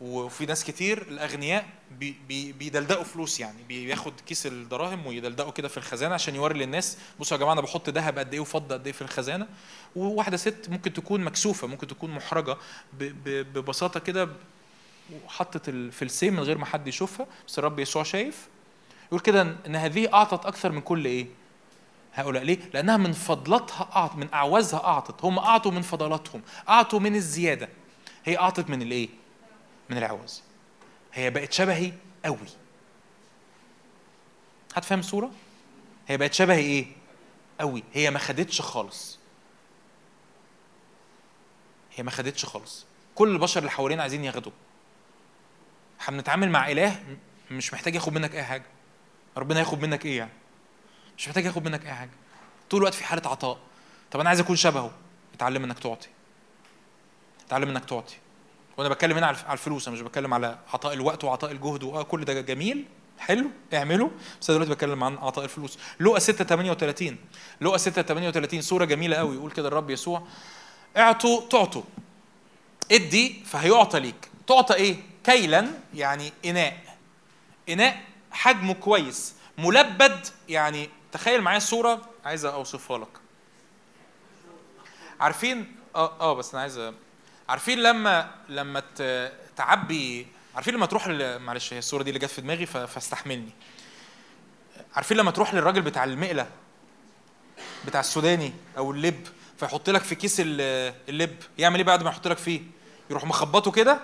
وفي 0.00 0.46
ناس 0.46 0.64
كتير 0.64 1.02
الأغنياء 1.02 1.66
بي 1.98 2.16
بي 2.28 2.52
بيدلدقوا 2.52 3.04
فلوس 3.04 3.40
يعني 3.40 3.62
بياخد 3.68 4.12
كيس 4.26 4.46
الدراهم 4.46 5.06
ويدلدقوا 5.06 5.52
كده 5.52 5.68
في 5.68 5.76
الخزانة 5.76 6.14
عشان 6.14 6.34
يوري 6.34 6.58
للناس 6.58 6.98
بصوا 7.20 7.36
يا 7.36 7.40
جماعة 7.40 7.52
أنا 7.52 7.60
بحط 7.60 7.88
ذهب 7.88 8.18
قد 8.18 8.32
إيه 8.32 8.40
وفضة 8.40 8.74
قد 8.74 8.86
إيه 8.86 8.92
في 8.92 9.02
الخزانة. 9.02 9.46
وواحدة 9.96 10.36
ست 10.36 10.66
ممكن 10.68 10.92
تكون 10.92 11.20
مكسوفة 11.20 11.66
ممكن 11.66 11.86
تكون 11.86 12.10
محرجة 12.10 12.56
ببساطة 12.98 14.00
كده 14.00 14.28
وحطت 15.24 15.68
الفلسين 15.68 16.32
من 16.32 16.40
غير 16.40 16.58
ما 16.58 16.66
حد 16.66 16.88
يشوفها 16.88 17.26
بس 17.48 17.58
الرب 17.58 17.78
يسوع 17.78 18.02
شايف. 18.02 18.48
يقول 19.06 19.20
كده 19.20 19.56
إن 19.66 19.76
هذه 19.76 20.14
أعطت 20.14 20.46
أكثر 20.46 20.72
من 20.72 20.80
كل 20.80 21.04
إيه؟ 21.04 21.26
هؤلاء. 22.14 22.42
ليه؟ 22.42 22.58
لأنها 22.74 22.96
من 22.96 23.12
فضلتها 23.12 23.88
أعطت 23.96 24.16
من 24.16 24.28
أعوازها 24.34 24.84
أعطت. 24.84 25.24
هم 25.24 25.38
أعطوا 25.38 25.72
من 25.72 25.82
فضلاتهم 25.82 26.42
أعطوا 26.68 27.00
من 27.00 27.14
الزيادة. 27.16 27.68
هي 28.24 28.38
أعطت 28.38 28.70
من 28.70 28.82
الإيه؟ 28.82 29.08
من 29.90 29.98
العوز. 29.98 30.42
هي 31.12 31.30
بقت 31.30 31.52
شبهي 31.52 31.92
قوي. 32.24 32.48
حد 34.74 34.84
فاهم 34.84 34.98
الصورة 35.00 35.30
هي 36.08 36.16
بقت 36.16 36.34
شبه 36.34 36.54
إيه؟ 36.54 36.86
قوي. 37.60 37.84
هي 37.92 38.10
ما 38.10 38.18
خدتش 38.18 38.60
خالص. 38.60 39.18
هي 41.94 42.04
ما 42.04 42.10
خدتش 42.10 42.44
خالص. 42.44 42.86
كل 43.14 43.28
البشر 43.28 43.58
اللي 43.58 43.70
حوالينا 43.70 44.02
عايزين 44.02 44.24
ياخدوا 44.24 44.52
إحنا 46.00 46.16
بنتعامل 46.16 46.50
مع 46.50 46.70
إله 46.70 47.16
مش 47.50 47.72
محتاج 47.74 47.94
ياخد 47.94 48.12
منك 48.12 48.34
أي 48.34 48.44
حاجة. 48.44 48.66
ربنا 49.36 49.60
ياخد 49.60 49.82
منك 49.82 50.06
إيه 50.06 50.18
يعني؟ 50.18 50.30
مش 51.18 51.28
محتاج 51.28 51.44
ياخد 51.44 51.64
منك 51.64 51.86
أي 51.86 51.92
حاجة. 51.92 52.10
طول 52.70 52.80
الوقت 52.80 52.94
في 52.94 53.04
حالة 53.04 53.30
عطاء. 53.30 53.58
طب 54.10 54.20
أنا 54.20 54.28
عايز 54.28 54.40
أكون 54.40 54.56
شبهه. 54.56 54.90
اتعلم 55.34 55.64
إنك 55.64 55.78
تعطي. 55.78 56.08
اتعلم 57.46 57.68
إنك 57.68 57.84
تعطي. 57.84 58.16
وأنا 58.80 58.88
بتكلم 58.94 59.16
هنا 59.16 59.26
على 59.26 59.36
الفلوس 59.52 59.88
أنا 59.88 59.96
مش 59.96 60.02
بتكلم 60.02 60.34
على 60.34 60.58
عطاء 60.72 60.92
الوقت 60.92 61.24
وعطاء 61.24 61.52
الجهد 61.52 61.82
وآه 61.82 62.02
كل 62.02 62.24
ده 62.24 62.40
جميل 62.40 62.84
حلو 63.18 63.50
اعمله. 63.74 64.10
بس 64.40 64.50
أنا 64.50 64.58
دلوقتي 64.58 64.74
بتكلم 64.74 65.04
عن 65.04 65.18
عطاء 65.18 65.44
الفلوس. 65.44 65.78
لقا 66.00 66.18
6 66.18 66.44
38 66.44 67.16
لقا 67.60 67.76
6 67.76 68.02
38 68.02 68.62
صورة 68.62 68.84
جميلة 68.84 69.16
قوي 69.16 69.34
يقول 69.36 69.50
كده 69.50 69.68
الرب 69.68 69.90
يسوع 69.90 70.22
اعطوا 70.96 71.48
تعطوا. 71.48 71.82
ادي 72.92 73.44
فهيعطى 73.44 74.00
ليك. 74.00 74.28
تعطى 74.46 74.74
إيه؟ 74.74 74.96
كيلا 75.24 75.66
يعني 75.94 76.32
إناء. 76.44 76.96
إناء 77.68 78.00
حجمه 78.32 78.74
كويس. 78.74 79.34
ملبد 79.58 80.26
يعني 80.48 80.88
تخيل 81.12 81.40
معايا 81.40 81.56
الصورة. 81.56 82.02
عايز 82.24 82.44
أوصفها 82.44 82.98
لك. 82.98 83.18
عارفين؟ 85.20 85.76
آه 85.96 86.20
آه 86.20 86.34
بس 86.34 86.54
أنا 86.54 86.62
عايز 86.62 86.92
عارفين 87.50 87.78
لما 87.78 88.30
لما 88.48 88.82
تعبي 89.56 90.26
عارفين 90.54 90.74
لما 90.74 90.86
تروح. 90.86 91.08
معلش 91.40 91.72
هي 91.72 91.78
الصورة 91.78 92.02
دي 92.02 92.10
اللي 92.10 92.20
جت 92.20 92.30
في 92.30 92.40
دماغي. 92.40 92.66
فاستحملني 92.66 93.50
عارفين 94.94 95.16
لما 95.16 95.30
تروح 95.30 95.54
للراجل 95.54 95.82
بتاع 95.82 96.04
المقلة 96.04 96.46
بتاع 97.86 98.00
السوداني 98.00 98.52
أو 98.78 98.90
اللب 98.92 99.26
فيحط 99.58 99.90
لك 99.90 100.02
في 100.02 100.14
كيس 100.14 100.36
ال- 100.40 100.94
اللب 101.08 101.36
يعمل 101.58 101.76
إيه 101.76 101.84
بعد 101.84 102.02
ما 102.02 102.10
يحط 102.10 102.28
لك 102.28 102.38
فيه 102.38 102.60
يروح 103.10 103.24
مخبطه 103.24 103.70
كده 103.70 104.00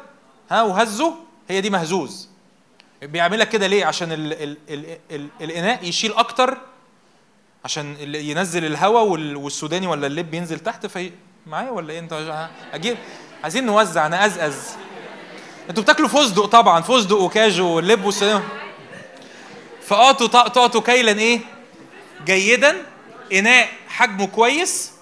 ها 0.50 0.62
وهزه 0.62 1.14
هي 1.48 1.60
دي 1.60 1.70
مهزوز 1.70 2.28
بيعمل 3.02 3.38
لك 3.38 3.48
كده 3.48 3.66
ليه 3.66 3.84
عشان 3.84 4.12
ال... 4.12 4.32
ال... 4.32 4.56
ال... 4.68 4.98
ال... 5.10 5.28
الإناء 5.40 5.84
يشيل 5.84 6.12
أكتر 6.14 6.58
عشان 7.64 7.96
ينزل 8.14 8.64
الهواء 8.64 9.04
وال... 9.04 9.36
والسوداني 9.36 9.86
ولا 9.86 10.06
اللب 10.06 10.34
ينزل 10.34 10.58
تحت 10.58 10.86
في 10.86 11.12
معايا 11.46 11.70
ولا 11.70 11.92
إيه 11.92 11.98
أنت 11.98 12.12
أجيب 12.72 12.96
عايزين 13.42 13.66
نوزع 13.66 14.08
نقزقز 14.08 14.56
أنتوا 15.70 15.82
بتاكلوا 15.82 16.08
فستق 16.08 16.44
طبعا 16.44 16.80
فستق 16.82 17.16
وكاجو 17.16 17.66
واللب 17.68 18.04
والسوداني 18.04 18.44
فاعطوا 19.86 20.26
تعطوا 20.26 20.80
كيلا 20.80 21.18
إيه؟ 21.18 21.40
جيدا 22.24 22.82
إناء 23.32 23.68
حجمه 23.88 24.26
كويس 24.26 24.92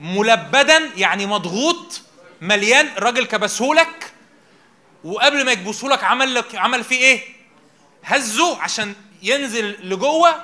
ملبدا 0.00 0.90
يعني 0.96 1.26
مضغوط 1.26 2.00
مليان. 2.40 2.86
الراجل 2.98 3.26
كبسهولك. 3.26 4.12
وقبل 5.04 5.44
ما 5.44 5.52
يكبسهولك 5.52 6.04
عمل 6.04 6.34
لك 6.34 6.54
عمل 6.54 6.84
فيه 6.84 6.96
إيه؟ 6.96 7.20
هزه 8.04 8.60
عشان 8.62 8.94
ينزل 9.22 9.88
لجوه. 9.90 10.34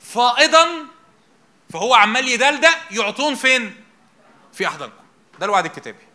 فائضا 0.00 0.66
فهو 1.72 1.94
عمال 1.94 2.28
يدلدق 2.28 2.78
يعطون 2.90 3.34
فين؟ 3.34 3.74
في 4.52 4.66
احضانكم 4.66 4.94
ده 5.40 5.46
الوعد 5.46 5.64
الكتابي. 5.64 6.09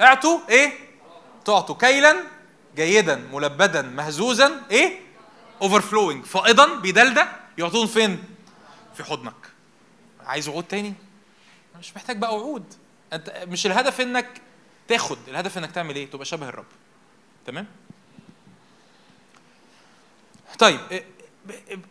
اعطوا 0.00 0.40
إيه؟ 0.48 0.72
تعطوا 1.44 1.74
كيلا 1.74 2.16
جيدا 2.76 3.16
ملبدا 3.32 3.82
مهزوزا 3.82 4.62
إيه؟ 4.70 5.00
overflowing 5.62 6.24
فائضا 6.24 6.74
بيدلدق 6.74 7.28
يعطون 7.58 7.86
فين؟ 7.86 8.24
في 8.94 9.04
حضنك. 9.04 9.34
عايز 10.26 10.48
وعود 10.48 10.64
تاني؟ 10.64 10.94
مش 11.78 11.96
محتاج 11.96 12.16
بقى 12.18 12.36
وعود 12.36 12.74
انت 13.12 13.44
مش 13.48 13.66
الهدف 13.66 14.00
انك 14.00 14.28
تاخد 14.88 15.18
الهدف 15.28 15.58
انك 15.58 15.72
تعمل 15.72 15.96
إيه؟ 15.96 16.10
تبقى 16.10 16.24
شبه 16.24 16.48
الرب. 16.48 16.64
تمام؟ 17.46 17.66
طيب 20.58 20.80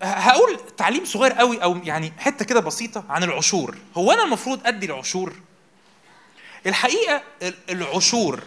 آه، 0.01 0.05
هقول 0.05 0.59
تعليم 0.77 1.05
صغير 1.05 1.33
قوي 1.33 1.63
أو 1.63 1.75
يعني 1.77 2.13
حتة 2.17 2.45
كده 2.45 2.59
بسيطة 2.59 3.03
عن 3.09 3.23
العشور. 3.23 3.77
هو 3.97 4.11
أنا 4.11 4.23
المفروض 4.23 4.67
أدي 4.67 4.85
العشور؟ 4.85 5.33
الحقيقة 6.65 7.21
ال- 7.41 7.53
العشور 7.69 8.43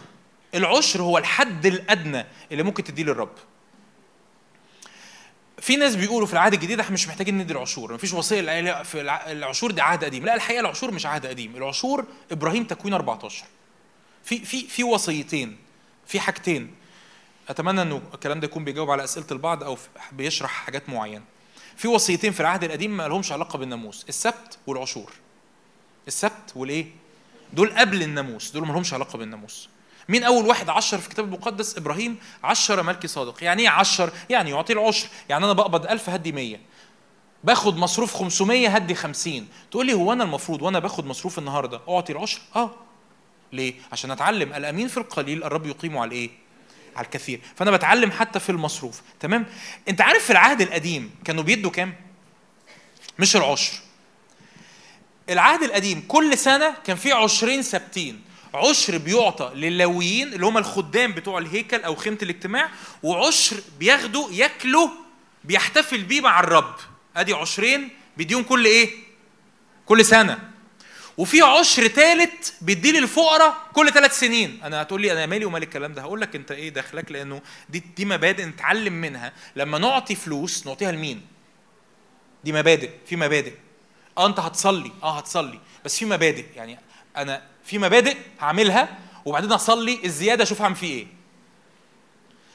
العشر 0.55 1.01
هو 1.01 1.17
الحد 1.17 1.65
الأدنى 1.65 2.25
اللي 2.51 2.63
ممكن 2.63 2.83
تديه 2.83 3.03
للرب. 3.03 3.31
في 5.59 5.75
ناس 5.75 5.95
بيقولوا 5.95 6.27
في 6.27 6.33
العهد 6.33 6.53
الجديد 6.53 6.79
إحنا 6.79 6.93
مش 6.93 7.07
محتاجين 7.07 7.37
ندي 7.37 7.53
العشور 7.53 7.93
مفيش 7.93 8.13
وصيه 8.13 8.83
في 8.83 9.01
الع- 9.01 9.31
العشور 9.31 9.71
دي 9.71 9.81
عهد 9.81 10.03
قديم. 10.03 10.25
لا 10.25 10.35
الحقيقة 10.35 10.59
العشور 10.59 10.91
مش 10.91 11.05
عهد 11.05 11.25
قديم 11.25 11.55
العشور 11.55 12.05
إبراهيم 12.31 12.63
تكوين 12.63 12.93
14 12.93 13.45
في 14.23 14.45
في 14.45 14.67
في 14.67 14.83
وصيتين 14.83 15.57
في 16.07 16.19
حاجتين. 16.19 16.75
أتمنى 17.49 17.81
إنه 17.81 18.01
الكلام 18.13 18.39
ده 18.39 18.45
يكون 18.45 18.63
بيجاوب 18.63 18.91
على 18.91 19.03
أسئلة 19.03 19.25
البعض 19.31 19.63
أو 19.63 19.77
بيشرح 20.11 20.51
حاجات 20.51 20.89
معينة. 20.89 21.23
في 21.77 21.87
وصيتين 21.87 22.31
في 22.31 22.39
العهد 22.39 22.63
القديم 22.63 22.97
ما 22.97 23.07
لهمش 23.07 23.31
علاقة 23.31 23.57
بالناموس 23.59 24.05
السبت 24.09 24.57
والعشور. 24.67 25.11
السبت 26.07 26.51
والإيه؟ 26.55 26.85
دول 27.53 27.69
قبل 27.77 28.03
الناموس 28.03 28.51
دول 28.51 28.67
ما 28.67 28.73
لهمش 28.73 28.93
علاقة 28.93 29.17
بالناموس. 29.17 29.69
مين 30.09 30.23
أول 30.23 30.45
واحد 30.45 30.69
عشر 30.69 30.97
في 30.97 31.07
الكتاب 31.07 31.25
المقدس؟ 31.25 31.77
إبراهيم 31.77 32.17
عشر 32.43 32.83
ملكي 32.83 33.07
صادق. 33.07 33.43
يعني 33.43 33.61
إيه 33.61 33.69
عشر؟ 33.69 34.11
يعني 34.29 34.49
يعطي 34.49 34.73
العشر. 34.73 35.07
يعني 35.29 35.45
أنا 35.45 35.53
بقبض 35.53 35.85
ألف 35.85 36.09
هدي 36.09 36.31
مية. 36.31 36.61
باخد 37.43 37.77
مصروف 37.77 38.13
500 38.13 38.67
هدي 38.69 38.95
50 38.95 39.47
تقول 39.71 39.85
لي 39.85 39.93
هو 39.93 40.13
أنا 40.13 40.23
المفروض 40.23 40.61
وأنا 40.61 40.79
باخد 40.79 41.05
مصروف 41.05 41.39
النهارده 41.39 41.81
أعطي 41.89 42.13
العشر؟ 42.13 42.41
آه. 42.55 42.71
ليه؟ 43.53 43.73
عشان 43.91 44.11
أتعلم. 44.11 44.53
الأمين 44.53 44.87
في 44.87 44.97
القليل 44.97 45.43
الرب 45.43 45.65
يقيمه 45.65 46.01
على 46.01 46.07
الايه 46.07 46.29
على 46.95 47.05
الكثير. 47.05 47.41
فأنا 47.55 47.71
بتعلم 47.71 48.11
حتى 48.11 48.39
في 48.39 48.49
المصروف. 48.49 49.01
تمام؟ 49.19 49.45
أنت 49.89 50.01
عارف 50.01 50.23
في 50.23 50.29
العهد 50.29 50.61
القديم 50.61 51.11
كانوا 51.25 51.43
بيدوا 51.43 51.71
كام؟ 51.71 51.95
مش 53.19 53.35
العشر. 53.35 53.73
العهد 55.29 55.63
القديم 55.63 56.03
كل 56.07 56.37
سنة 56.37 56.75
كان 56.85 56.95
فيه 56.95 57.13
عشرين 57.13 57.61
ثابتين 57.61 58.21
عشر 58.53 58.97
بيعطى 58.97 59.51
للاويين 59.55 60.33
اللي 60.33 60.45
هم 60.45 60.57
الخدام 60.57 61.11
بتوع 61.11 61.37
الهيكل 61.37 61.83
أو 61.83 61.95
خيمة 61.95 62.17
الاجتماع 62.21 62.69
وعشر 63.03 63.57
بياخدوا 63.79 64.31
ياكلوا 64.31 64.89
بيحتفل 65.43 66.03
بيه 66.03 66.21
مع 66.21 66.39
الرب. 66.39 66.75
أدي 67.17 67.33
عشرين 67.33 67.89
بيديهم 68.17 68.43
كل 68.43 68.65
إيه؟ 68.65 68.89
كل 69.85 70.05
سنة. 70.05 70.39
وفي 71.17 71.41
عشر 71.41 71.87
ثالث 71.87 72.51
بيديه 72.61 72.91
للفقراء 72.91 73.57
كل 73.73 73.91
ثلاث 73.91 74.19
سنين. 74.19 74.59
أنا 74.63 74.81
هتقول 74.81 75.01
لي 75.01 75.11
أنا 75.11 75.25
مالي 75.25 75.45
ومال 75.45 75.63
الكلام 75.63 75.93
ده. 75.93 76.01
هقول 76.01 76.21
لك 76.21 76.35
أنت 76.35 76.51
إيه 76.51 76.69
دخلك؟ 76.69 77.11
لأنه 77.11 77.41
دي 77.69 77.83
دي 77.97 78.05
مبادئ 78.05 78.45
نتعلم 78.45 78.93
منها. 78.93 79.33
لما 79.55 79.77
نعطي 79.77 80.15
فلوس 80.15 80.67
نعطيها 80.67 80.91
لمين؟ 80.91 81.21
دي 82.43 82.51
مبادئ. 82.51 82.89
في 83.05 83.15
مبادئ. 83.15 83.53
آه 84.19 84.25
أنت 84.25 84.39
هتصلي. 84.39 84.91
آه 85.03 85.17
هتصلي. 85.17 85.59
بس 85.85 85.97
في 85.99 86.05
مبادئ. 86.05 86.45
يعني 86.55 86.77
أنا 87.17 87.41
في 87.63 87.77
مبادئ 87.77 88.17
هعملها 88.39 88.97
وبعدين 89.25 89.51
أصلي 89.51 89.99
الزيادة 90.05 90.43
أشوف 90.43 90.61
هعمل 90.61 90.75
فيه 90.75 90.93
إيه. 90.93 91.07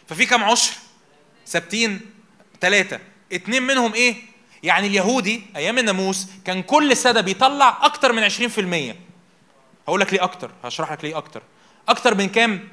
ففي 0.08 0.26
كام 0.26 0.44
عشر؟ 0.44 0.72
ثابتين 1.46 2.00
ثلاثة 2.60 3.00
اتنين 3.32 3.62
منهم 3.62 3.94
إيه؟ 3.94 4.16
يعني 4.62 4.86
اليهودي 4.86 5.42
أيام 5.56 5.78
الناموس 5.78 6.26
كان 6.44 6.62
كل 6.62 6.96
سنة 6.96 7.20
بيطلع 7.20 7.78
أكتر 7.82 8.12
من 8.12 8.30
20% 8.30 8.94
هقول 9.88 10.00
لك 10.00 10.12
ليه 10.12 10.22
أكتر. 10.24 10.50
هشرح 10.64 10.92
لك 10.92 11.04
ليه 11.04 11.16
أكتر. 11.16 11.42
أكتر 11.88 12.14
من 12.14 12.28
كام؟ 12.28 12.68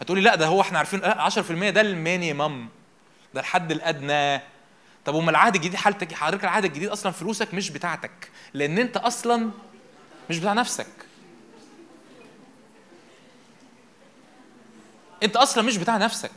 هتقولي 0.00 0.20
لا 0.20 0.34
ده 0.34 0.46
هو 0.46 0.60
إحنا 0.60 0.78
عارفين. 0.78 1.00
لا 1.00 1.28
10% 1.30 1.40
ده 1.70 1.80
المينيمم. 1.80 2.68
ده 3.34 3.40
الحد 3.40 3.72
الأدنى. 3.72 4.42
طب 5.08 5.14
وما 5.14 5.30
العهد 5.30 5.54
الجديد 5.54 5.74
حالتك 5.76 6.12
حضرتك 6.14 6.44
العهد 6.44 6.64
الجديد 6.64 6.88
أصلا 6.88 7.12
فلوسك 7.12 7.54
مش 7.54 7.70
بتاعتك 7.70 8.10
لأن 8.54 8.78
أنت 8.78 8.96
أصلا 8.96 9.50
مش 10.30 10.38
بتاع 10.38 10.52
نفسك. 10.52 10.86
أنت 15.22 15.36
أصلا 15.36 15.64
مش 15.64 15.76
بتاع 15.76 15.96
نفسك. 15.96 16.30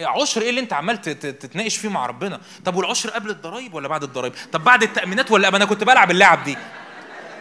عشر 0.00 0.42
إيه 0.42 0.50
اللي 0.50 0.60
أنت 0.60 0.72
عمال 0.72 1.00
تت- 1.00 1.26
تتناقش 1.26 1.76
فيه 1.76 1.88
مع 1.88 2.06
ربنا؟ 2.06 2.40
طب 2.64 2.76
والعشر 2.76 3.10
قبل 3.10 3.30
الضرايب 3.30 3.74
ولا 3.74 3.88
بعد 3.88 4.02
الضرايب؟ 4.02 4.32
طب 4.52 4.64
بعد 4.64 4.82
التأمينات 4.82 5.30
ولا 5.30 5.48
أنا 5.48 5.64
كنت 5.64 5.84
بلعب 5.84 6.10
اللعب 6.10 6.44
دي؟ 6.44 6.56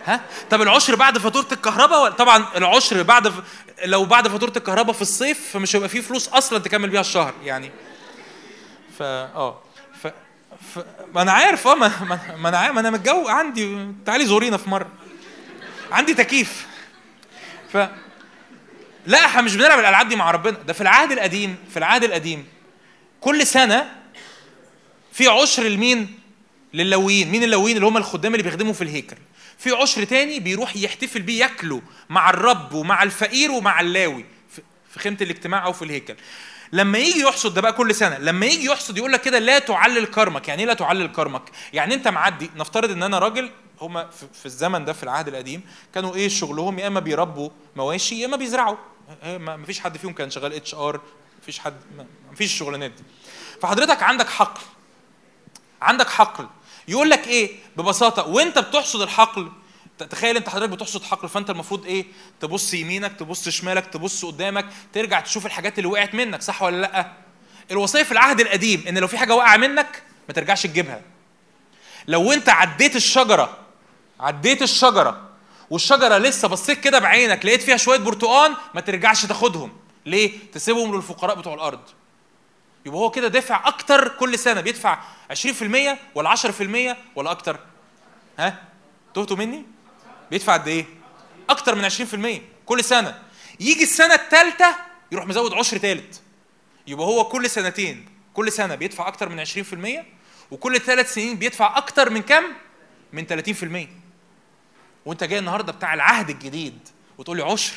ها؟ 0.05 0.21
طب 0.49 0.61
العشر 0.61 0.95
بعد 0.95 1.17
فاتورة 1.17 1.47
الكهرباء 1.51 2.11
طبعا 2.11 2.45
العشر 2.57 3.03
بعد 3.03 3.27
ف... 3.27 3.33
لو 3.85 4.05
بعد 4.05 4.27
فاتورة 4.27 4.53
الكهرباء 4.57 4.93
في 4.93 5.01
الصيف 5.01 5.49
فمش 5.53 5.75
هيبقى 5.75 5.89
فيه 5.89 6.01
فلوس 6.01 6.29
أصلا 6.29 6.59
تكمل 6.59 6.89
بيها 6.89 7.01
الشهر 7.01 7.33
يعني. 7.43 7.71
فا 8.99 9.05
آه. 9.35 9.61
ما 11.13 11.21
أنا 11.21 11.31
عارف 11.31 11.67
آه 11.67 11.75
ما, 11.75 11.91
ما... 12.37 12.49
أنا 12.49 12.71
ما 12.71 12.79
أنا 12.79 12.89
متجوز 12.89 13.29
عندي 13.29 13.87
تعالي 14.05 14.25
زورينا 14.25 14.57
في 14.57 14.69
مرة. 14.69 14.91
عندي 15.91 16.13
تكييف. 16.13 16.67
ف 17.73 17.77
لا 19.05 19.25
إحنا 19.25 19.41
مش 19.41 19.55
بنلعب 19.55 19.79
الألعاب 19.79 20.09
دي 20.09 20.15
مع 20.15 20.31
ربنا. 20.31 20.57
ده 20.67 20.73
في 20.73 20.81
العهد 20.81 21.11
القديم 21.11 21.55
في 21.71 21.77
العهد 21.77 22.03
القديم. 22.03 22.47
كل 23.21 23.47
سنة 23.47 23.95
في 25.13 25.27
عشر 25.27 25.63
لمين؟ 25.63 26.19
للويين 26.73 27.31
مين 27.31 27.43
اللويين 27.43 27.75
اللي 27.77 27.87
هم 27.87 27.97
الخدام 27.97 28.33
اللي 28.33 28.43
بيخدموا 28.43 28.73
في 28.73 28.83
الهيكل. 28.83 29.17
في 29.57 29.71
عشر 29.71 30.03
تاني 30.03 30.39
بيروح 30.39 30.75
يحتفل 30.75 31.21
بيه 31.21 31.39
ياكله 31.39 31.81
مع 32.09 32.29
الرب 32.29 32.73
ومع 32.73 33.03
الفقير 33.03 33.51
ومع 33.51 33.79
اللاوي. 33.79 34.25
في 34.91 34.99
خيمة 34.99 35.17
الاجتماع 35.21 35.65
أو 35.65 35.73
في 35.73 35.81
الهيكل. 35.81 36.15
لما 36.71 36.97
يجي 36.97 37.19
يحصد 37.19 37.53
ده 37.53 37.61
بقى 37.61 37.73
كل 37.73 37.95
سنة 37.95 38.17
لما 38.17 38.45
يجي 38.45 38.65
يحصد 38.65 38.97
يقول 38.97 39.13
لك 39.13 39.21
كده 39.21 39.39
لا 39.39 39.59
تعلل 39.59 40.05
كرمك. 40.05 40.47
يعني 40.47 40.61
إيه 40.61 40.67
لا 40.67 40.73
تعلل 40.73 41.07
كرمك؟ 41.11 41.41
يعني 41.73 41.93
أنت 41.93 42.07
معدي 42.07 42.49
نفترض 42.55 42.91
إن 42.91 43.03
أنا 43.03 43.19
راجل 43.19 43.51
هما 43.81 44.09
في 44.33 44.45
الزمن 44.45 44.85
ده 44.85 44.93
في 44.93 45.03
العهد 45.03 45.27
القديم 45.27 45.61
كانوا 45.93 46.15
إيه 46.15 46.29
شغلهم؟ 46.29 46.79
يا 46.79 46.87
إما 46.87 46.99
بيربوا 46.99 47.49
مواشي 47.75 48.19
يا 48.19 48.25
إما 48.25 48.37
بيزرعوا. 48.37 48.77
ما 49.23 49.65
فيش 49.65 49.79
حد 49.79 49.97
فيهم 49.97 50.13
كان 50.13 50.29
شغال 50.29 50.53
HR 50.53 51.01
فيش 51.45 51.59
حد 51.59 51.75
ما 51.97 52.35
فيش 52.35 52.53
الشغلانات 52.53 52.91
دي. 52.91 53.03
فحضرتك 53.61 54.03
عندك 54.03 54.29
حقل 54.29 54.61
عندك 55.81 56.09
حقل. 56.09 56.47
يقول 56.87 57.09
لك 57.09 57.27
إيه؟ 57.27 57.51
ببساطة 57.77 58.27
وأنت 58.27 58.59
بتحصد 58.59 59.01
الحقل 59.01 59.51
تخيل 60.03 60.37
انت 60.37 60.49
حضرتك 60.49 60.69
بتحصد 60.69 61.03
حقل 61.03 61.29
فانت 61.29 61.49
المفروض 61.49 61.85
إيه؟ 61.85 62.05
تبص 62.41 62.73
يمينك 62.73 63.19
تبص 63.19 63.49
شمالك 63.49 63.85
تبص 63.85 64.25
قدامك 64.25 64.65
ترجع 64.93 65.19
تشوف 65.19 65.45
الحاجات 65.45 65.77
اللي 65.77 65.89
وقعت 65.89 66.15
منك 66.15 66.41
صح 66.41 66.61
ولا 66.61 66.81
لأ؟ 66.81 67.11
الوصيه 67.71 68.03
في 68.03 68.11
العهد 68.11 68.39
القديم 68.39 68.83
إن 68.87 68.97
لو 68.97 69.07
في 69.07 69.17
حاجة 69.17 69.35
واقعه 69.35 69.57
منك 69.57 70.03
ما 70.27 70.33
ترجعش 70.33 70.63
تجيبها. 70.63 71.01
لو 72.07 72.31
انت 72.31 72.49
عديت 72.49 72.95
الشجرة 72.95 73.57
عديت 74.19 74.61
الشجرة 74.61 75.29
والشجرة 75.69 76.17
لسه 76.17 76.47
بصيت 76.47 76.79
كده 76.79 76.99
بعينك 76.99 77.45
لقيت 77.45 77.61
فيها 77.61 77.77
شوية 77.77 77.97
برتقان 77.99 78.55
ما 78.73 78.81
ترجعش 78.81 79.25
تاخدهم. 79.25 79.77
ليه؟ 80.05 80.31
تسيبهم 80.53 80.95
للفقراء 80.95 81.35
بتوع 81.35 81.53
الأرض. 81.53 81.79
يبقى 82.85 82.99
هو 82.99 83.11
كده 83.11 83.27
دافع 83.27 83.67
أكتر 83.67 84.07
كل 84.07 84.39
سنة 84.39 84.61
بيدفع 84.61 84.99
20% 85.33 85.97
ولا 86.15 86.35
10% 86.35 86.95
ولا 87.15 87.31
أكتر؟ 87.31 87.59
ها؟ 88.39 88.61
تهتوا 89.13 89.37
مني؟ 89.37 89.65
بيدفع 90.31 90.53
قد 90.53 90.67
إيه؟ 90.67 90.85
أكتر 91.49 91.75
من 91.75 91.89
20% 91.89 92.41
كل 92.65 92.83
سنة. 92.83 93.21
يجي 93.59 93.83
السنة 93.83 94.13
الثالثه 94.13 94.75
يروح 95.11 95.25
مزود 95.27 95.53
عشر 95.53 95.77
ثالث 95.77 96.19
يبقى 96.87 97.05
هو 97.05 97.23
كل 97.23 97.49
سنتين 97.49 98.05
كل 98.33 98.51
سنة 98.51 98.75
بيدفع 98.75 99.07
أكتر 99.07 99.29
من 99.29 99.45
20% 99.45 100.05
وكل 100.51 100.79
ثلاث 100.81 101.13
سنين 101.13 101.35
بيدفع 101.37 101.77
أكتر 101.77 102.09
من 102.09 102.21
كم 102.21 102.43
من 103.13 103.25
30% 103.27 103.87
وأنت 105.05 105.23
جاي 105.23 105.39
النهارده 105.39 105.71
بتاع 105.71 105.93
العهد 105.93 106.29
الجديد 106.29 106.79
وتقول 107.17 107.37
لي 107.37 107.43
عشر. 107.43 107.73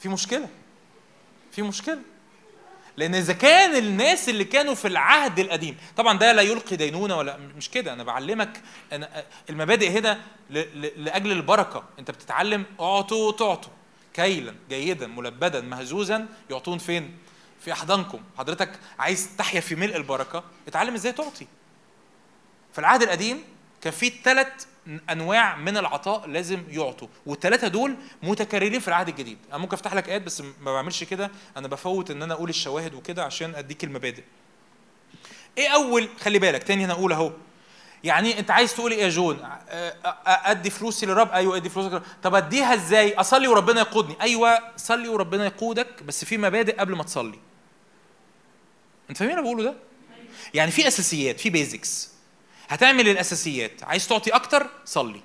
في 0.00 0.08
مشكلة. 0.08 0.48
في 1.52 1.62
مشكلة. 1.62 1.98
لأن 3.00 3.14
إذا 3.14 3.32
كان 3.32 3.76
الناس 3.76 4.28
اللي 4.28 4.44
كانوا 4.44 4.74
في 4.74 4.88
العهد 4.88 5.38
القديم 5.38 5.76
طبعا 5.96 6.18
ده 6.18 6.32
لا 6.32 6.42
يلقي 6.42 6.76
دينونة 6.76 7.16
ولا 7.16 7.36
مش 7.36 7.70
كده 7.70 7.92
أنا 7.92 8.04
بعلمك 8.04 8.62
أنا 8.92 9.24
المبادئ 9.50 9.90
هنا 9.90 10.20
لأجل 10.96 11.32
البركة. 11.32 11.84
أنت 11.98 12.10
بتتعلم 12.10 12.64
اعطوا 12.80 13.32
تعطوا 13.32 13.72
كيلا 14.14 14.54
جيدا 14.68 15.06
ملبدا 15.06 15.60
مهزوزا 15.60 16.26
يعطون 16.50 16.78
فين؟ 16.78 17.16
في 17.60 17.72
أحضانكم. 17.72 18.20
حضرتك 18.38 18.70
عايز 18.98 19.36
تحيا 19.38 19.60
في 19.60 19.74
ملء 19.74 19.96
البركة 19.96 20.44
اتعلم 20.68 20.94
إزاي 20.94 21.12
تعطي. 21.12 21.46
في 22.72 22.78
العهد 22.78 23.02
القديم 23.02 23.44
كان 23.80 23.92
في 23.92 24.12
ثلاث 24.24 24.48
انواع 25.10 25.56
من 25.56 25.76
العطاء 25.76 26.26
لازم 26.26 26.62
يعطوا 26.68 27.08
والثلاثه 27.26 27.68
دول 27.68 27.96
متكررين 28.22 28.80
في 28.80 28.88
العهد 28.88 29.08
الجديد. 29.08 29.38
أنا 29.48 29.58
ممكن 29.58 29.74
أفتح 29.74 29.94
لك 29.94 30.08
آيات 30.08 30.22
بس 30.22 30.40
ما 30.40 30.72
بعملش 30.72 31.04
كده. 31.04 31.30
أنا 31.56 31.68
بفوت 31.68 32.10
إن 32.10 32.22
أنا 32.22 32.34
أقول 32.34 32.48
الشواهد 32.48 32.94
وكده 32.94 33.24
عشان 33.24 33.54
أديك 33.54 33.84
المبادئ. 33.84 34.22
إيه 35.58 35.68
أول؟ 35.68 36.08
خلي 36.20 36.38
بالك 36.38 36.62
تاني 36.62 36.84
أنا 36.84 36.92
أقول 36.92 37.12
أهو. 37.12 37.32
يعني 38.04 38.38
أنت 38.38 38.50
عايز 38.50 38.74
تقول 38.74 38.92
إيه 38.92 39.02
يا 39.02 39.08
جون؟ 39.08 39.48
أدي 40.26 40.70
فلوسي 40.70 41.06
للرب؟ 41.06 41.32
أيوه 41.32 41.56
أدي 41.56 41.68
فلوسك 41.68 41.90
للرب. 41.90 42.02
طب 42.22 42.34
أديها 42.34 42.74
إزاي؟ 42.74 43.14
أصلي 43.14 43.48
وربنا 43.48 43.80
يقودني. 43.80 44.16
أيوه 44.20 44.76
صلي 44.76 45.08
وربنا 45.08 45.44
يقودك 45.44 46.02
بس 46.02 46.24
في 46.24 46.38
مبادئ 46.38 46.76
قبل 46.76 46.94
ما 46.94 47.02
تصلي. 47.02 47.38
أنت 49.10 49.18
فاهمين 49.18 49.38
اللي 49.38 49.48
بقوله 49.50 49.64
ده؟ 49.64 49.74
يعني 50.54 50.70
في 50.70 50.88
أساسيات 50.88 51.40
في 51.40 51.50
بيزكس 51.50 52.10
هتعمل 52.70 53.08
الأساسيات. 53.08 53.84
عايز 53.84 54.08
تعطي 54.08 54.30
أكتر؟ 54.30 54.66
صلي. 54.84 55.20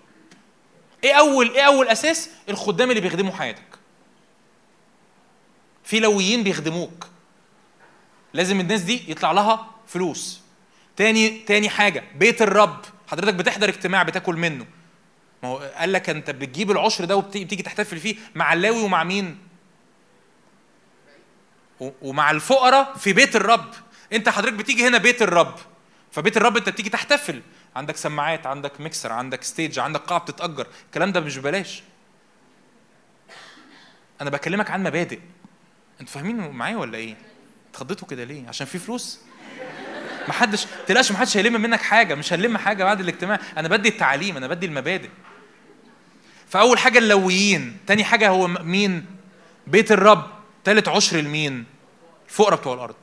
إيه 1.04 1.14
اول 1.14 1.52
إيه 1.52 1.62
أول 1.62 1.88
أساس؟ 1.88 2.30
الخدام 2.50 2.90
اللي 2.90 3.02
بيخدموا 3.02 3.32
حياتك. 3.32 3.80
في 5.84 6.00
لويين 6.00 6.44
بيخدموك. 6.44 7.08
لازم 8.34 8.60
الناس 8.60 8.82
دي 8.82 9.12
يطلع 9.12 9.32
لها 9.32 9.72
فلوس. 9.88 10.42
تاني 10.96 11.30
تاني 11.30 11.70
حاجة 11.70 12.04
بيت 12.16 12.42
الرب. 12.42 12.86
حضرتك 13.08 13.34
بتحضر 13.34 13.70
اجتماع 13.70 14.04
بتاكل 14.04 14.36
منه. 14.36 14.66
ما 15.44 15.50
هو 15.50 15.58
قال 15.58 15.92
لك 15.94 16.10
أنت 16.10 16.30
بتجيب 16.30 16.72
العشر 16.72 17.06
ده 17.06 17.16
وبتيجي 17.16 17.64
تحتفل 17.64 18.00
فيه 18.00 18.16
مع 18.36 18.54
اللاوي 18.54 18.82
ومع 18.82 19.04
مين؟ 19.04 19.38
ومع 22.02 22.32
الفقراء 22.32 22.94
في 22.98 23.14
بيت 23.14 23.36
الرب. 23.36 23.74
أنت 24.14 24.30
حضرتك 24.30 24.54
بتيجي 24.54 24.88
هنا 24.88 24.98
بيت 24.98 25.22
الرب. 25.22 25.56
فبيت 26.16 26.38
الرب 26.38 26.58
انت 26.58 26.70
بتيجي 26.70 26.90
تحتفل. 26.90 27.42
عندك 27.76 27.96
سماعات 27.96 28.46
عندك 28.46 28.82
ميكسر 28.82 29.12
عندك 29.12 29.44
stage 29.44 29.80
عندك 29.80 30.00
قاعة 30.00 30.20
بتتأجر. 30.20 30.68
الكلام 30.86 31.12
ده 31.12 31.20
مش 31.20 31.38
ببلاش. 31.38 31.84
أنا 34.22 34.30
بكلمك 34.30 34.72
عن 34.72 34.84
مبادئ. 34.84 35.20
أنتوا 36.02 36.14
فاهمين 36.14 36.50
معايا 36.50 36.78
ولا 36.78 36.98
إيه؟ 36.98 37.16
اتخضيتوا 37.72 38.08
كده 38.08 38.24
ليه؟ 38.24 38.48
عشان 38.48 38.68
في 38.68 38.80
فلوس. 38.80 39.20
محدش 40.28 40.68
تلاش 40.88 41.12
محدش 41.12 41.38
هيلم 41.38 41.62
منك 41.62 41.82
حاجة. 41.82 42.16
مش 42.16 42.34
هنلم 42.34 42.58
حاجة 42.58 42.84
بعد 42.84 43.00
الاجتماع. 43.00 43.40
أنا 43.58 43.68
بدي 43.68 43.90
التعليم 43.90 44.38
أنا 44.38 44.48
بدي 44.48 44.66
المبادئ. 44.66 45.10
فأول 46.50 46.80
حاجة 46.80 46.98
اللاويين. 46.98 47.78
تاني 47.88 48.04
حاجة 48.04 48.30
هو 48.30 48.48
مين؟ 48.48 49.06
بيت 49.68 49.92
الرب. 49.92 50.32
تالت 50.64 50.88
عشر 50.88 51.18
لمين 51.18 51.66
الفقراء 52.26 52.60
بتوع 52.60 52.74
الأرض. 52.74 52.96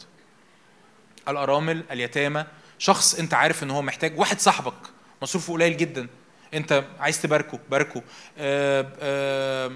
الأرامل 1.28 1.84
اليتامى 1.90 2.46
شخص 2.82 3.14
انت 3.14 3.34
عارف 3.34 3.62
ان 3.62 3.70
هو 3.70 3.82
محتاج 3.82 4.18
واحد 4.18 4.40
صاحبك 4.40 4.74
مصروفه 5.22 5.52
قليل 5.52 5.76
جدا 5.76 6.08
انت 6.54 6.84
عايز 6.98 7.22
تباركه 7.22 7.58
باركه. 7.70 8.02
آه 8.38 8.92
آه 9.00 9.72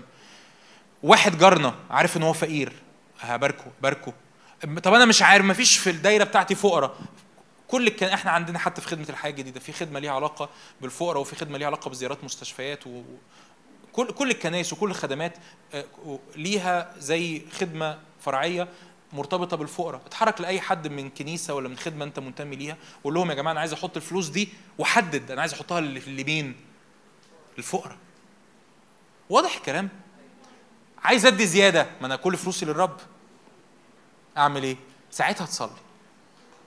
واحد 1.02 1.38
جارنا 1.38 1.74
عارف 1.90 2.16
ان 2.16 2.22
هو 2.22 2.32
فقير 2.32 2.72
هباركه 3.20 3.64
باركه. 3.82 4.12
طب 4.82 4.94
أنا 4.94 5.04
مش 5.04 5.22
عارف 5.22 5.44
مفيش 5.44 5.78
في 5.78 5.90
الدايرة 5.90 6.24
بتاعتي 6.24 6.54
فقراء. 6.54 6.96
كل 7.68 7.88
كان 7.88 8.12
إحنا 8.12 8.30
عندنا 8.30 8.58
حتى 8.58 8.80
في 8.80 8.88
خدمة 8.88 9.06
الحياة 9.08 9.30
الجديدة 9.30 9.60
في 9.60 9.72
خدمة 9.72 9.98
ليها 10.00 10.12
علاقة 10.12 10.48
بالفقراء 10.80 11.20
وفي 11.20 11.36
خدمة 11.36 11.58
ليها 11.58 11.66
علاقة 11.66 11.90
بزيارات 11.90 12.24
مستشفيات 12.24 12.86
و... 12.86 13.02
كل 13.92 14.06
كل 14.06 14.30
الكنائس 14.30 14.72
وكل 14.72 14.90
الخدمات 14.90 15.38
آه، 15.74 15.84
ليها 16.36 16.90
زي 16.98 17.42
خدمة 17.60 17.98
فرعية 18.20 18.68
مرتبطة 19.16 19.56
بالفقراء. 19.56 20.00
اتحرك 20.06 20.40
لأي 20.40 20.60
حد 20.60 20.88
من 20.88 21.10
كنيسة 21.10 21.54
ولا 21.54 21.68
من 21.68 21.76
خدمة 21.76 22.04
أنت 22.04 22.18
منتمي 22.18 22.56
ليها 22.56 22.76
وقول 23.00 23.14
لهم 23.14 23.30
يا 23.30 23.34
جماعة 23.34 23.52
أنا 23.52 23.60
عايز 23.60 23.72
أحط 23.72 23.96
الفلوس 23.96 24.28
دي 24.28 24.48
وحدد 24.78 25.30
أنا 25.30 25.40
عايز 25.40 25.52
أحطها 25.54 25.80
لمين؟ 25.80 26.54
الفقراء 27.58 27.96
واضح 29.30 29.56
الكلام؟ 29.56 29.88
عايز 31.04 31.26
أدي 31.26 31.46
زيادة؟ 31.46 31.86
ما 32.00 32.06
أنا 32.06 32.16
كل 32.16 32.36
فلوسي 32.36 32.66
للرب. 32.66 32.96
أعمل 34.36 34.62
إيه؟ 34.62 34.76
ساعتها 35.10 35.46
تصلي 35.46 35.70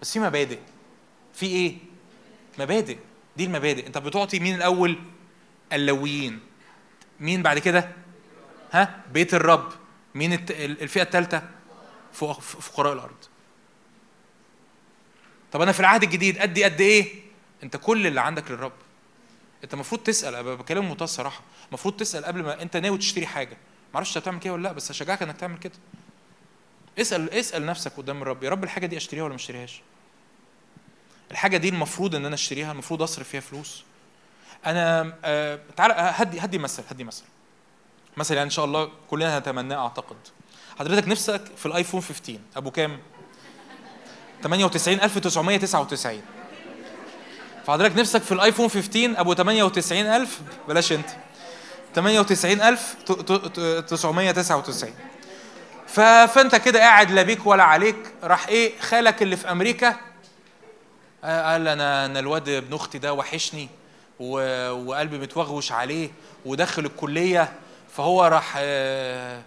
بس 0.01 0.13
في 0.13 0.19
مبادئ. 0.19 0.59
في 1.33 1.45
إيه؟ 1.45 1.77
مبادئ. 2.59 2.97
دي 3.37 3.45
المبادئ. 3.45 3.87
أنت 3.87 3.97
بتعطي 3.97 4.39
مين 4.39 4.55
الأول؟ 4.55 4.97
اللويين. 5.73 6.39
مين 7.19 7.43
بعد 7.43 7.59
كده؟ 7.59 7.91
ها؟ 8.71 9.03
بيت 9.13 9.33
الرب. 9.33 9.73
مين 10.15 10.33
الفئة 10.49 11.01
الثالثه 11.01 11.43
فقراء 12.13 12.93
الأرض. 12.93 13.17
طب 15.51 15.61
أنا 15.61 15.71
في 15.71 15.79
العهد 15.79 16.03
الجديد 16.03 16.37
أدي 16.37 16.63
قد 16.63 16.81
إيه؟ 16.81 17.15
أنت 17.63 17.77
كل 17.77 18.07
اللي 18.07 18.21
عندك 18.21 18.51
للرب. 18.51 18.71
أنت 19.63 19.73
المفروض 19.73 20.01
تسأل 20.01 20.35
أنا 20.35 20.55
بكلم 20.55 20.81
بمنتهى 20.81 21.03
الصراحه 21.03 21.41
المفروض 21.67 21.97
تسأل 21.97 22.25
قبل 22.25 22.43
ما 22.43 22.61
أنت 22.61 22.77
ناوي 22.77 22.97
تشتري 22.97 23.27
حاجة. 23.27 23.57
معرفش 23.93 24.17
أنت 24.17 24.27
هتعمل 24.27 24.39
كده 24.39 24.53
ولا 24.53 24.63
لأ 24.63 24.71
بس 24.71 24.91
هشجعك 24.91 25.21
إنك 25.21 25.37
تعمل 25.37 25.57
كده. 25.57 25.73
اسأل 26.99 27.29
اسأل 27.29 27.65
نفسك 27.65 27.91
قدام 27.97 28.21
الرب 28.21 28.43
يا 28.43 28.49
رب 28.49 28.63
الحاجة 28.63 28.85
دي 28.85 28.97
أشتريها 28.97 29.23
ولا 29.23 29.29
ما 29.31 29.35
أشتريهاش؟ 29.35 29.81
الحاجة 31.31 31.57
دي 31.57 31.69
المفروض 31.69 32.15
إن 32.15 32.25
أنا 32.25 32.35
أشتريها 32.35 32.71
المفروض 32.71 33.01
أصرف 33.01 33.29
فيها 33.29 33.39
فلوس. 33.41 33.83
أنا 34.65 35.15
آه 35.25 35.59
تعال 35.77 35.91
هدي 35.95 36.39
هدي 36.39 36.57
مثل 36.57 36.83
هدي 36.89 37.03
مثل. 37.03 37.23
مثل 38.17 38.33
يعني 38.35 38.45
إن 38.45 38.51
شاء 38.51 38.65
الله 38.65 38.91
كلنا 39.09 39.39
نتمناه 39.39 39.75
أعتقد. 39.75 40.17
حضرتك 40.79 41.07
نفسك 41.07 41.41
في 41.57 41.65
الايفون 41.65 42.01
15 42.01 42.39
ابو 42.57 42.71
كام؟ 42.71 42.99
98999 44.43 46.21
فحضرتك 47.67 47.97
نفسك 47.97 48.21
في 48.21 48.31
الايفون 48.31 48.69
15 48.69 49.19
ابو 49.21 49.33
98000 49.33 50.39
بلاش 50.67 50.91
انت. 50.91 51.09
98999 51.95 54.93
ف- 55.87 55.99
فانت 55.99 56.55
كده 56.55 56.79
قاعد 56.79 57.11
لا 57.11 57.21
بيك 57.21 57.45
ولا 57.47 57.63
عليك. 57.63 57.97
راح 58.23 58.47
إيه؟ 58.47 58.79
خالك 58.79 59.21
اللي 59.21 59.37
في 59.37 59.51
أمريكا. 59.51 59.89
قال 61.23 61.67
أنا 61.67 62.05
أنا 62.05 62.19
الواد 62.19 62.49
ابن 62.49 62.73
أختي 62.73 62.97
ده 62.97 63.13
وحشني 63.13 63.69
وقلبي 64.19 65.17
متوغوش 65.17 65.71
عليه 65.71 66.09
ودخل 66.45 66.85
الكلية. 66.85 67.51
فهو 67.95 68.25
راح 68.25 68.53
آه، 68.57 69.37
آه، 69.37 69.41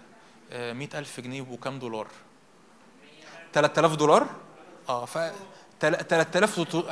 مئة 0.53 0.99
ألف 0.99 1.20
جنيه 1.20 1.43
وكام 1.51 1.79
دولار؟ 1.79 2.07
3000 3.53 3.95
دولار؟ 3.97 4.27
آه 4.89 5.05
ف 5.05 5.19
تل- 5.81 5.97
3000 6.09 6.59
وت- 6.59 6.87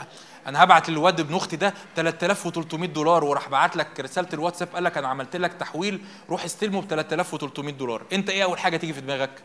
أنا 0.47 0.65
هبعت 0.65 0.91
للواد 0.91 1.20
ابن 1.20 1.35
أختي 1.35 1.57
ده 1.57 1.74
3300 1.97 2.89
دولار 2.89 3.24
وراح 3.24 3.49
بعت 3.49 3.77
لك 3.77 4.01
رسالة 4.01 4.28
الواتساب 4.32 4.69
قال 4.74 4.85
لك 4.85 4.99
أنا 4.99 5.09
عملت 5.09 5.37
لك 5.37 5.53
تحويل 5.53 6.01
روح 6.31 6.45
استلمه 6.45 6.81
ب 6.82 6.87
3300 6.89 7.73
دولار. 7.74 8.03
أنت 8.12 8.31
إيه 8.31 8.45
أول 8.45 8.59
حاجة 8.59 8.77
تيجي 8.77 8.93
في 8.93 9.01
دماغك؟ 9.01 9.43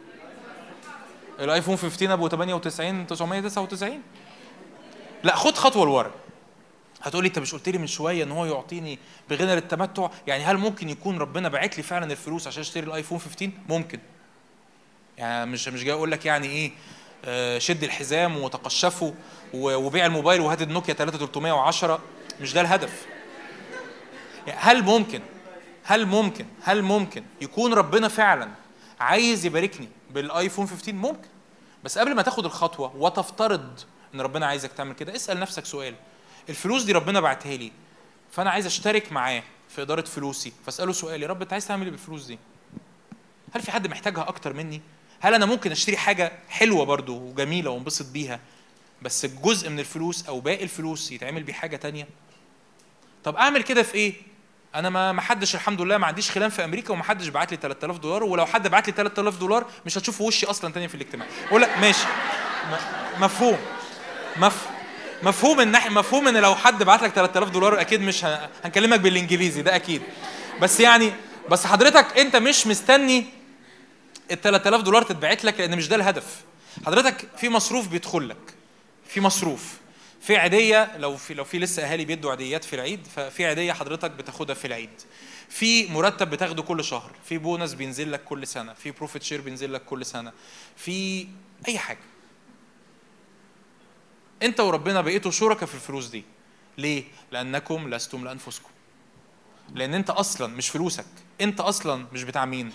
الآيفون 1.40 1.76
15 1.78 2.14
أبو 2.14 2.28
98 2.28 3.08
999 3.08 4.02
لا 5.24 5.36
خد 5.36 5.56
خطوة 5.56 5.86
لورا. 5.86 6.12
هتقولي 7.06 7.28
انت 7.28 7.40
مش 7.40 7.54
قلت 7.54 7.70
لي 7.70 7.78
من 7.78 7.88
شوية 7.88 8.24
ان 8.24 8.32
هو 8.32 8.46
يعطيني 8.46 9.00
بغنى 9.30 9.56
للتمتع؟ 9.56 10.10
يعني 10.28 10.44
هل 10.44 10.58
ممكن 10.58 10.90
يكون 10.90 11.18
ربنا 11.18 11.50
باعت 11.50 11.78
لي 11.78 11.84
فعلا 11.84 12.12
الفلوس 12.12 12.48
عشان 12.48 12.62
اشتري 12.62 12.86
الايفون 12.88 13.20
15 13.20 13.52
ممكن. 13.70 14.00
يعني 15.18 15.52
مش 15.52 15.68
مش 15.68 15.84
جاي 15.84 15.94
أقول 15.94 16.12
لك 16.12 16.26
يعني 16.26 16.48
إيه 16.48 16.72
آه، 17.26 17.58
شد 17.60 17.84
الحزام 17.84 18.38
وتقشفوا 18.38 19.12
و- 19.54 19.76
وبيع 19.76 20.06
الموبايل 20.06 20.42
وهات 20.42 20.62
النوكيا 20.62 20.94
3310 20.94 22.00
مش 22.42 22.54
ده 22.54 22.62
الهدف. 22.62 23.06
يعني 24.48 24.60
هل 24.62 24.84
ممكن 24.84 25.22
هل 25.84 26.06
ممكن 26.06 26.46
هل 26.64 26.82
ممكن 26.82 27.24
يكون 27.42 27.74
ربنا 27.74 28.08
فعلا 28.08 28.50
عايز 29.00 29.46
يباركني 29.46 29.88
بالايفون 30.12 30.68
15 30.68 30.94
ممكن. 30.94 31.28
بس 31.84 31.98
قبل 31.98 32.16
ما 32.16 32.22
تاخد 32.22 32.46
الخطوة 32.46 32.96
وتفترض 32.96 33.80
إن 34.16 34.22
ربنا 34.22 34.46
عايزك 34.46 34.72
تعمل 34.72 34.94
كده 34.94 35.16
اسأل 35.16 35.40
نفسك 35.40 35.66
سؤال. 35.66 35.96
الفلوس 36.50 36.84
دي 36.84 36.92
ربنا 36.92 37.20
بعتها 37.20 37.58
لي 37.58 37.72
فأنا 38.32 38.50
عايز 38.50 38.66
أشترك 38.66 39.12
معاه 39.12 39.44
في 39.70 39.82
إدارة 39.82 40.02
فلوسي. 40.02 40.54
فاسأله 40.66 40.92
سؤال 40.92 41.24
يا 41.24 41.28
رب 41.28 41.42
أنت 41.42 41.54
عايز 41.54 41.68
تعمل 41.68 41.84
إيه 41.84 41.92
بالفلوس 41.92 42.26
دي؟ 42.26 42.40
هل 43.56 43.62
في 43.62 43.72
حد 43.72 43.88
محتاجها 43.88 44.28
أكتر 44.28 44.54
مني؟ 44.54 44.82
هل 45.20 45.34
أنا 45.34 45.46
ممكن 45.46 45.72
أشتري 45.72 45.98
حاجة 45.98 46.32
حلوة 46.50 46.86
برضو 46.86 47.18
وجميلة 47.18 47.70
وانبسط 47.72 48.12
بيها 48.12 48.40
بس 49.02 49.26
الجزء 49.26 49.70
من 49.70 49.80
الفلوس 49.80 50.28
أو 50.28 50.40
باقي 50.40 50.64
الفلوس 50.64 51.12
يتعمل 51.12 51.44
بيه 51.44 51.54
حاجة 51.54 51.76
تانية؟ 51.76 52.08
طب 53.24 53.36
أعمل 53.36 53.64
كده 53.64 53.84
في 53.84 53.96
إيه؟ 53.96 54.14
أنا 54.76 54.90
ما 54.90 55.12
ما 55.12 55.22
حدش 55.22 55.56
الحمد 55.56 55.82
لله 55.82 55.98
ما 55.98 56.08
عنديش 56.08 56.32
خلان 56.32 56.50
في 56.50 56.64
أمريكا 56.64 56.94
وما 56.94 57.04
حدش 57.04 57.28
بعت 57.28 57.52
لي 57.52 57.58
3000 57.62 57.98
دولار 57.98 58.24
ولو 58.24 58.46
حد 58.46 58.68
بعت 58.68 58.88
لي 58.88 58.94
3000 58.94 59.38
دولار 59.40 59.66
مش 59.86 59.98
هتشوفوا 59.98 60.28
وشي 60.28 60.46
أصلا 60.46 60.74
تاني 60.74 60.88
في 60.88 60.96
الاجتماع. 60.96 61.28
أقول 61.48 61.62
لك 61.62 61.78
ماشي. 61.78 62.06
مفهوم. 63.20 63.58
مف... 64.38 64.68
مفهوم 65.24 65.60
إن 65.60 65.72
مفهوم 65.94 66.28
إن 66.28 66.38
لو 66.38 66.56
حد 66.56 66.84
بعت 66.84 67.04
لك 67.04 67.12
3000 67.14 67.50
دولار 67.50 67.82
أكيد 67.82 68.02
مش. 68.02 68.26
هنكلمك 68.64 69.00
بالإنجليزي 69.00 69.62
ده 69.62 69.76
أكيد. 69.76 70.02
بس 70.62 70.80
يعني 70.80 71.12
بس 71.50 71.66
حضرتك 71.68 72.18
أنت 72.20 72.36
مش 72.36 72.68
مستني 72.68 73.26
ال 74.32 74.42
3000 74.42 74.82
دولار 74.82 75.02
تتبعت 75.02 75.46
لك 75.46 75.60
لأن 75.60 75.78
مش 75.78 75.88
ده 75.88 75.96
الهدف. 75.96 76.42
حضرتك 76.86 77.28
في 77.38 77.50
مصروف 77.50 77.88
بيدخل 77.88 78.30
لك. 78.30 78.54
في 79.08 79.22
مصروف. 79.22 79.74
في 80.22 80.38
عيدية 80.38 80.98
لو 80.98 81.18
في 81.18 81.34
لو 81.34 81.44
في 81.44 81.60
لسه 81.60 81.84
أهالي 81.84 82.06
بيدوا 82.06 82.32
عيديات 82.32 82.64
في 82.64 82.76
العيد 82.76 83.08
ففي 83.16 83.46
عيدية 83.46 83.74
حضرتك 83.74 84.12
بتاخدها 84.12 84.56
في 84.56 84.66
العيد. 84.66 84.90
في 85.50 85.88
مرتب 85.92 86.30
بتاخده 86.30 86.64
كل 86.64 86.84
شهر. 86.84 87.12
في 87.30 87.38
بونص 87.38 87.74
بينزل 87.74 88.12
لك 88.12 88.24
كل 88.24 88.48
سنة. 88.48 88.74
في 88.74 88.92
profit 88.92 89.24
share 89.24 89.42
بينزل 89.42 89.74
لك 89.74 89.84
كل 89.86 90.06
سنة. 90.06 90.32
في 90.78 91.28
أي 91.68 91.78
حاجة. 91.78 92.00
انت 94.46 94.60
وربنا 94.60 95.02
بقيتوا 95.02 95.32
شركاء 95.32 95.66
في 95.66 95.76
الفلوس 95.76 96.08
دي. 96.08 96.24
ليه؟ 96.78 97.04
لأنكم 97.32 97.90
لستم 97.94 98.26
لأنفسكم. 98.26 98.70
لأن 99.74 99.94
انت 99.94 100.10
أصلا 100.10 100.56
مش 100.56 100.70
فلوسك. 100.70 101.06
انت 101.42 101.60
أصلا 101.60 102.06
مش 102.14 102.24
بتاع 102.24 102.46
مين؟ 102.46 102.72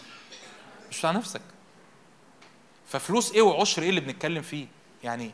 مش 0.91 0.99
بتاع 0.99 1.11
نفسك. 1.11 1.41
ففلوس 2.89 3.33
إيه 3.33 3.43
وعشر 3.43 3.83
إيه 3.83 3.89
اللي 3.91 4.01
بنتكلم 4.01 4.43
فيه؟ 4.43 4.67
يعني 5.05 5.31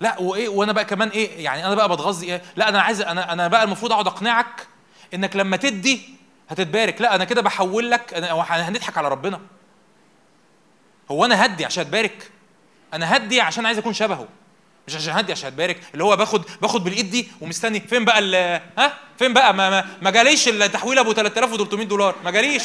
لا 0.00 0.20
وايه 0.20 0.48
وأنا 0.48 0.72
بقى 0.72 0.84
كمان 0.84 1.08
إيه 1.08 1.44
يعني 1.44 1.66
أنا 1.66 1.74
بقى 1.74 1.88
بتغاظ 1.88 2.22
إيه؟ 2.24 2.42
لا 2.56 2.68
أنا 2.68 2.80
عايز 2.80 3.00
أنا 3.00 3.32
أنا 3.32 3.48
بقى 3.48 3.64
المفروض 3.64 3.92
اقعد 3.92 4.06
اقنعك 4.06 4.66
انك 5.14 5.36
لما 5.36 5.56
تدي 5.56 6.00
هتتبارك. 6.48 7.00
لا 7.00 7.14
أنا 7.14 7.24
كده 7.24 7.42
بحول 7.42 7.90
لك 7.90 8.14
هو 8.14 8.40
هنضحك 8.40 8.98
على 8.98 9.08
ربنا. 9.08 9.40
هو 11.10 11.24
أنا 11.24 11.44
هدي 11.46 11.64
عشان 11.64 11.82
اتبارك؟ 11.82 12.30
أنا 12.94 13.16
هدي 13.16 13.40
عشان 13.40 13.66
عايز 13.66 13.78
اكون 13.78 13.92
شبهه. 13.92 14.28
مش 14.88 14.94
عشان 14.96 15.12
هدي 15.12 15.32
عشان 15.32 15.46
اتبارك 15.48 15.80
اللي 15.92 16.04
هو 16.04 16.16
باخد 16.16 16.44
باخد 16.62 16.84
بالايد 16.84 17.10
دي 17.10 17.28
ومستني. 17.40 17.80
فين 17.80 18.04
بقى 18.04 18.20
ها؟ 18.78 18.94
فين 19.18 19.32
بقى؟ 19.32 19.54
ما 19.54 19.70
ما, 19.70 19.86
ما 20.02 20.10
جاليش 20.10 20.48
التحويل 20.48 20.98
ابو 20.98 21.12
3300 21.12 21.86
دولار. 21.86 22.14
ما 22.24 22.30
جاليش. 22.30 22.62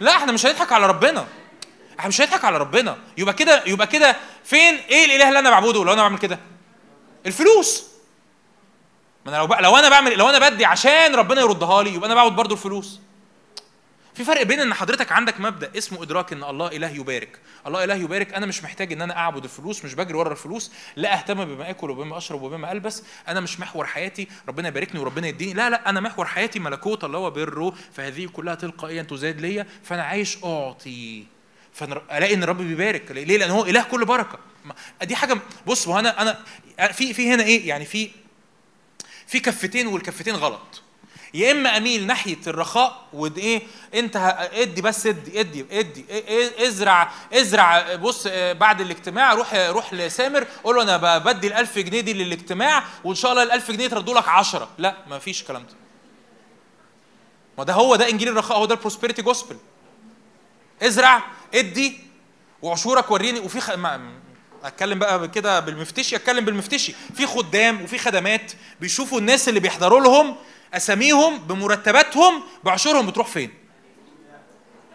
لا 0.00 0.16
إحنا 0.16 0.32
مش 0.32 0.46
هنضحك 0.46 0.72
على 0.72 0.86
ربنا. 0.86 1.26
إحنا 1.98 2.08
مش 2.08 2.20
هنضحك 2.20 2.44
على 2.44 2.58
ربنا. 2.58 2.96
يبقى 3.18 3.34
كده 3.34 3.62
يبقى 3.66 3.86
كده 3.86 4.16
فين؟ 4.44 4.74
إيه 4.74 5.04
الاله 5.04 5.28
اللي 5.28 5.38
أنا 5.38 5.50
بعبده 5.50 5.84
لو 5.84 5.92
أنا 5.92 6.02
بعمل 6.02 6.18
كده؟ 6.18 6.38
الفلوس. 7.26 7.84
ما 9.26 9.30
أنا 9.32 9.36
لو 9.36 9.46
بقى 9.46 9.62
لو 9.62 9.76
أنا 9.76 9.88
بعمل 9.88 10.18
لو 10.18 10.28
أنا 10.28 10.48
بدي 10.48 10.64
عشان 10.64 11.14
ربنا 11.14 11.40
يردها 11.40 11.82
لي 11.82 11.94
يبقى 11.94 12.06
أنا 12.06 12.14
بعبد 12.14 12.36
برضو 12.36 12.54
الفلوس. 12.54 13.00
في 14.18 14.24
فرق 14.24 14.42
بين 14.42 14.60
إن 14.60 14.74
حضرتك 14.74 15.12
عندك 15.12 15.40
مبدأ 15.40 15.70
اسمه 15.78 16.02
إدراك 16.02 16.32
إن 16.32 16.44
الله 16.44 16.66
إله 16.66 16.88
يبارك. 16.88 17.38
الله 17.66 17.84
إله 17.84 17.94
يبارك 17.94 18.34
أنا 18.34 18.46
مش 18.46 18.64
محتاج 18.64 18.92
إن 18.92 19.02
أنا 19.02 19.16
أعبد 19.16 19.44
الفلوس 19.44 19.84
مش 19.84 19.94
بجري 19.94 20.14
ورا 20.14 20.32
الفلوس 20.32 20.72
لا 20.96 21.18
أهتم 21.18 21.44
بما 21.44 21.70
آكل 21.70 21.90
وبما 21.90 22.18
أشرب 22.18 22.42
وبما 22.42 22.72
ألبس 22.72 23.02
أنا 23.28 23.40
مش 23.40 23.60
محور 23.60 23.86
حياتي 23.86 24.28
ربنا 24.48 24.68
يباركني 24.68 25.00
وربنا 25.00 25.28
يديني 25.28 25.54
لا 25.54 25.70
لا 25.70 25.88
أنا 25.90 26.00
محور 26.00 26.26
حياتي 26.26 26.58
ملكوت 26.58 27.04
الله 27.04 27.18
وبره 27.18 27.74
فهذه 27.92 28.26
كلها 28.26 28.54
تلقائيا 28.54 29.02
تزاد 29.02 29.40
ليا 29.40 29.66
فأنا 29.84 30.02
عايش 30.02 30.44
أعطي. 30.44 31.24
فأنا 31.72 32.02
ألاقي 32.18 32.34
إن 32.34 32.42
الرب 32.42 32.58
بيبارك 32.62 33.10
ليه؟ 33.10 33.38
لأن 33.38 33.50
هو 33.50 33.64
إله 33.64 33.82
كل 33.82 34.04
بركة. 34.04 34.38
دي 35.02 35.16
حاجة 35.16 35.38
بص 35.66 35.88
هو 35.88 35.98
أنا 35.98 36.22
أنا 36.22 36.92
في 36.92 37.14
في 37.14 37.34
هنا 37.34 37.42
إيه؟ 37.42 37.68
يعني 37.68 37.84
في 37.84 38.10
في 39.26 39.40
كفتين 39.40 39.86
والكفتين 39.86 40.34
غلط. 40.34 40.82
يا 41.34 41.52
إما 41.52 41.76
أميل 41.76 42.06
ناحية 42.06 42.36
الرخاء 42.46 43.06
وايه 43.12 43.62
أنت 43.94 44.16
إدي 44.52 44.82
بس 44.82 45.06
إدي 45.06 45.40
إدي 45.40 45.66
إدي 45.70 46.04
إزرع 46.66 47.12
إزرع 47.32 47.94
بص 47.94 48.26
آه، 48.30 48.52
بعد 48.52 48.80
الاجتماع 48.80 49.34
روح 49.34 49.54
روح 49.54 49.94
لسامر 49.94 50.46
قول 50.64 50.76
له 50.76 50.82
أنا 50.82 51.18
بدي 51.18 51.46
ال 51.46 51.52
1000 51.52 51.78
جنيه 51.78 52.00
دي 52.00 52.12
للاجتماع 52.12 52.84
وإن 53.04 53.14
شاء 53.14 53.30
الله 53.30 53.42
ال 53.42 53.50
1000 53.52 53.70
جنيه 53.70 53.84
يتردوا 53.84 54.14
لك 54.14 54.28
10 54.28 54.68
لا 54.78 54.96
ما 55.06 55.18
فيش 55.18 55.40
الكلام 55.42 55.62
ده. 55.62 55.74
ما 57.58 57.64
ده 57.64 57.72
هو 57.72 57.96
ده 57.96 58.08
إنجيل 58.08 58.28
الرخاء 58.28 58.58
هو 58.58 58.64
ده 58.64 58.74
البروسبريتي 58.74 59.22
جوسبل. 59.22 59.56
إزرع 60.82 61.22
إدي 61.54 61.98
وعشورك 62.62 63.10
وريني 63.10 63.40
وفي 63.40 63.60
خ... 63.60 63.70
ما... 63.70 64.10
أتكلم 64.64 64.98
بقى 64.98 65.28
كده 65.28 65.60
بالمفتشي 65.60 66.16
أتكلم 66.16 66.44
بالمفتشي. 66.44 66.94
في 67.14 67.26
خدام 67.26 67.82
وفي 67.82 67.98
خدمات 67.98 68.52
بيشوفوا 68.80 69.18
الناس 69.20 69.48
اللي 69.48 69.60
بيحضروا 69.60 70.00
لهم 70.00 70.36
أساميهم 70.74 71.38
بمرتباتهم 71.38 72.42
بعشورهم 72.64 73.06
بتروح 73.06 73.26
فين؟ 73.26 73.54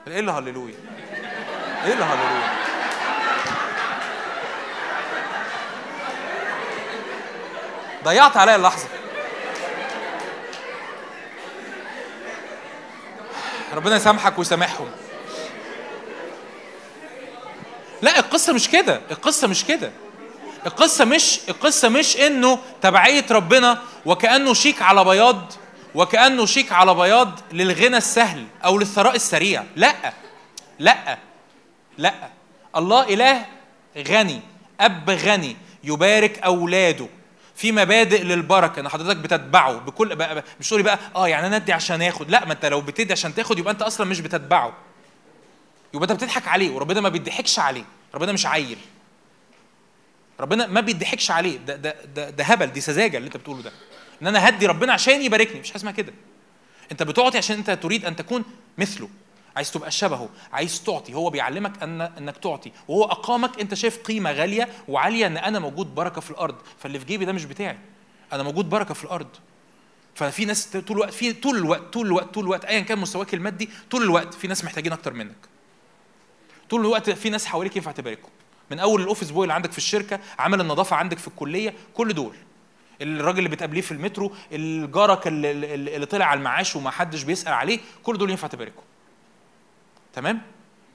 إيه 0.07 0.19
اللي 0.19 0.31
هللويا؟ 0.31 0.75
إيه 1.85 1.93
اللي 1.93 2.03
هللويا؟ 2.05 2.53
ضيعت 8.03 8.37
عليا 8.37 8.55
اللحظة. 8.55 8.87
ربنا 13.73 13.95
يسامحك 13.95 14.39
ويسامحهم. 14.39 14.91
لا 18.01 18.19
القصة 18.19 18.53
مش 18.53 18.69
كده. 18.69 19.01
القصة 19.11 19.47
مش 19.47 19.65
كده. 19.65 19.91
القصة 20.65 21.05
مش 21.05 21.39
القصة 21.49 21.89
مش 21.89 22.17
إنه 22.17 22.59
تبعية 22.81 23.25
ربنا 23.31 23.81
وكأنه 24.05 24.53
شيك 24.53 24.81
على 24.81 25.03
بياض. 25.05 25.53
وكأنه 25.95 26.45
شيك 26.45 26.71
على 26.71 26.95
بياض 26.95 27.39
للغنى 27.51 27.97
السهل 27.97 28.45
أو 28.65 28.77
للثراء 28.79 29.15
السريع. 29.15 29.63
لا 29.75 30.13
لا 30.79 31.17
لا. 31.97 32.13
الله 32.75 33.13
إله 33.13 33.45
غني 33.97 34.41
أب 34.79 35.09
غني 35.09 35.57
يبارك 35.83 36.39
أولاده 36.39 37.07
في 37.55 37.71
مبادئ 37.71 38.23
للبركة. 38.23 38.79
ان 38.79 38.89
حضرتك 38.89 39.17
بتتبعه 39.17 39.73
بكل 39.73 40.15
بقى 40.15 40.43
مش 40.59 40.67
تقولي 40.67 40.83
بقى 40.83 40.99
آه 41.15 41.27
يعني 41.27 41.47
أنا 41.47 41.55
أدي 41.55 41.73
عشان 41.73 42.01
آخد. 42.01 42.29
لا 42.31 42.45
ما 42.45 42.53
أنت 42.53 42.65
لو 42.65 42.81
بتدي 42.81 43.13
عشان 43.13 43.35
تاخد 43.35 43.59
يبقى 43.59 43.73
أنت 43.73 43.81
أصلا 43.81 44.07
مش 44.07 44.19
بتتبعه. 44.19 44.73
يبقى 45.93 46.03
أنت 46.11 46.23
بتضحك 46.23 46.47
عليه 46.47 46.71
وربنا 46.71 47.01
ما 47.01 47.09
بيضحكش 47.09 47.59
عليه. 47.59 47.83
ربنا 48.15 48.31
مش 48.31 48.45
عيل. 48.45 48.77
ربنا 50.39 50.67
ما 50.67 50.81
بيضحكش 50.81 51.31
عليه. 51.31 51.57
ده 51.57 51.75
ده 51.75 51.95
ده, 52.15 52.29
ده 52.29 52.43
هبل 52.43 52.67
دي 52.67 52.81
سذاجة 52.81 53.17
اللي 53.17 53.27
أنت 53.27 53.37
بتقوله 53.37 53.61
ده. 53.61 53.71
ان 54.23 54.27
أنا 54.27 54.49
هدي 54.49 54.65
ربنا 54.65 54.93
عشان 54.93 55.21
يباركني. 55.21 55.59
مش 55.59 55.67
حاجة 55.69 55.77
اسمها 55.77 55.91
كده. 55.91 56.13
انت 56.91 57.03
بتعطي 57.03 57.37
عشان 57.37 57.57
انت 57.57 57.71
تريد 57.71 58.05
ان 58.05 58.15
تكون 58.15 58.43
مثله. 58.77 59.09
عايز 59.55 59.71
تبقى 59.71 59.91
شبهه. 59.91 60.29
عايز 60.53 60.83
تعطي. 60.83 61.13
هو 61.13 61.29
بيعلمك 61.29 61.83
ان 61.83 62.01
انك 62.01 62.37
تعطي. 62.37 62.71
وهو 62.87 63.03
اقامك. 63.03 63.59
انت 63.59 63.73
شايف 63.73 63.97
قيمة 63.97 64.31
غالية 64.31 64.69
وعالية 64.87 65.27
ان 65.27 65.37
أنا 65.37 65.59
موجود 65.59 65.95
بركة 65.95 66.21
في 66.21 66.31
الأرض. 66.31 66.55
فاللي 66.79 66.99
في 66.99 67.05
جيبي 67.05 67.25
ده 67.25 67.31
مش 67.31 67.45
بتاعي. 67.45 67.77
أنا 68.33 68.43
موجود 68.43 68.69
بركة 68.69 68.93
في 68.93 69.03
الأرض. 69.03 69.27
ففي 70.15 70.45
ناس 70.45 70.67
طول 70.67 70.83
الوقت 70.97 71.13
في 71.13 71.33
طول 71.33 71.57
الوقت 71.57 71.81
طول 71.93 72.05
الوقت 72.05 72.33
طول 72.33 72.43
الوقت 72.43 72.65
ايا 72.65 72.79
كان 72.79 72.99
مستواك 72.99 73.33
المادي 73.33 73.69
طول 73.91 74.03
الوقت 74.03 74.33
في 74.33 74.47
ناس 74.47 74.63
محتاجين 74.63 74.91
أكتر 74.93 75.13
منك. 75.13 75.35
طول 76.69 76.81
الوقت 76.81 77.09
في 77.09 77.29
ناس 77.29 77.45
حواليك 77.45 77.75
ينفع 77.75 77.91
تباركهم. 77.91 78.29
من 78.71 78.79
أول 78.79 79.01
الأوفيس 79.01 79.31
بوي 79.31 79.43
اللي 79.43 79.53
عندك 79.53 79.71
في 79.71 79.77
الشركة 79.77 80.19
عامل 80.39 80.61
النظافة 80.61 80.95
عندك 80.95 81.17
في 81.17 81.27
الكلية 81.27 81.73
كل 81.93 82.13
دول. 82.13 82.35
الراجل 83.03 83.37
اللي 83.37 83.49
بتقابليه 83.49 83.81
في 83.81 83.91
المترو 83.91 84.35
الجارك 84.51 85.27
اللي, 85.27 85.51
اللي 85.75 86.05
طلع 86.05 86.25
على 86.25 86.37
المعاش 86.37 86.75
وما 86.75 86.91
حدش 86.91 87.23
بيسأل 87.23 87.53
عليه 87.53 87.79
كل 88.03 88.17
دول 88.17 88.29
ينفع 88.29 88.47
تباركهم. 88.47 88.83
تمام؟ 90.13 90.41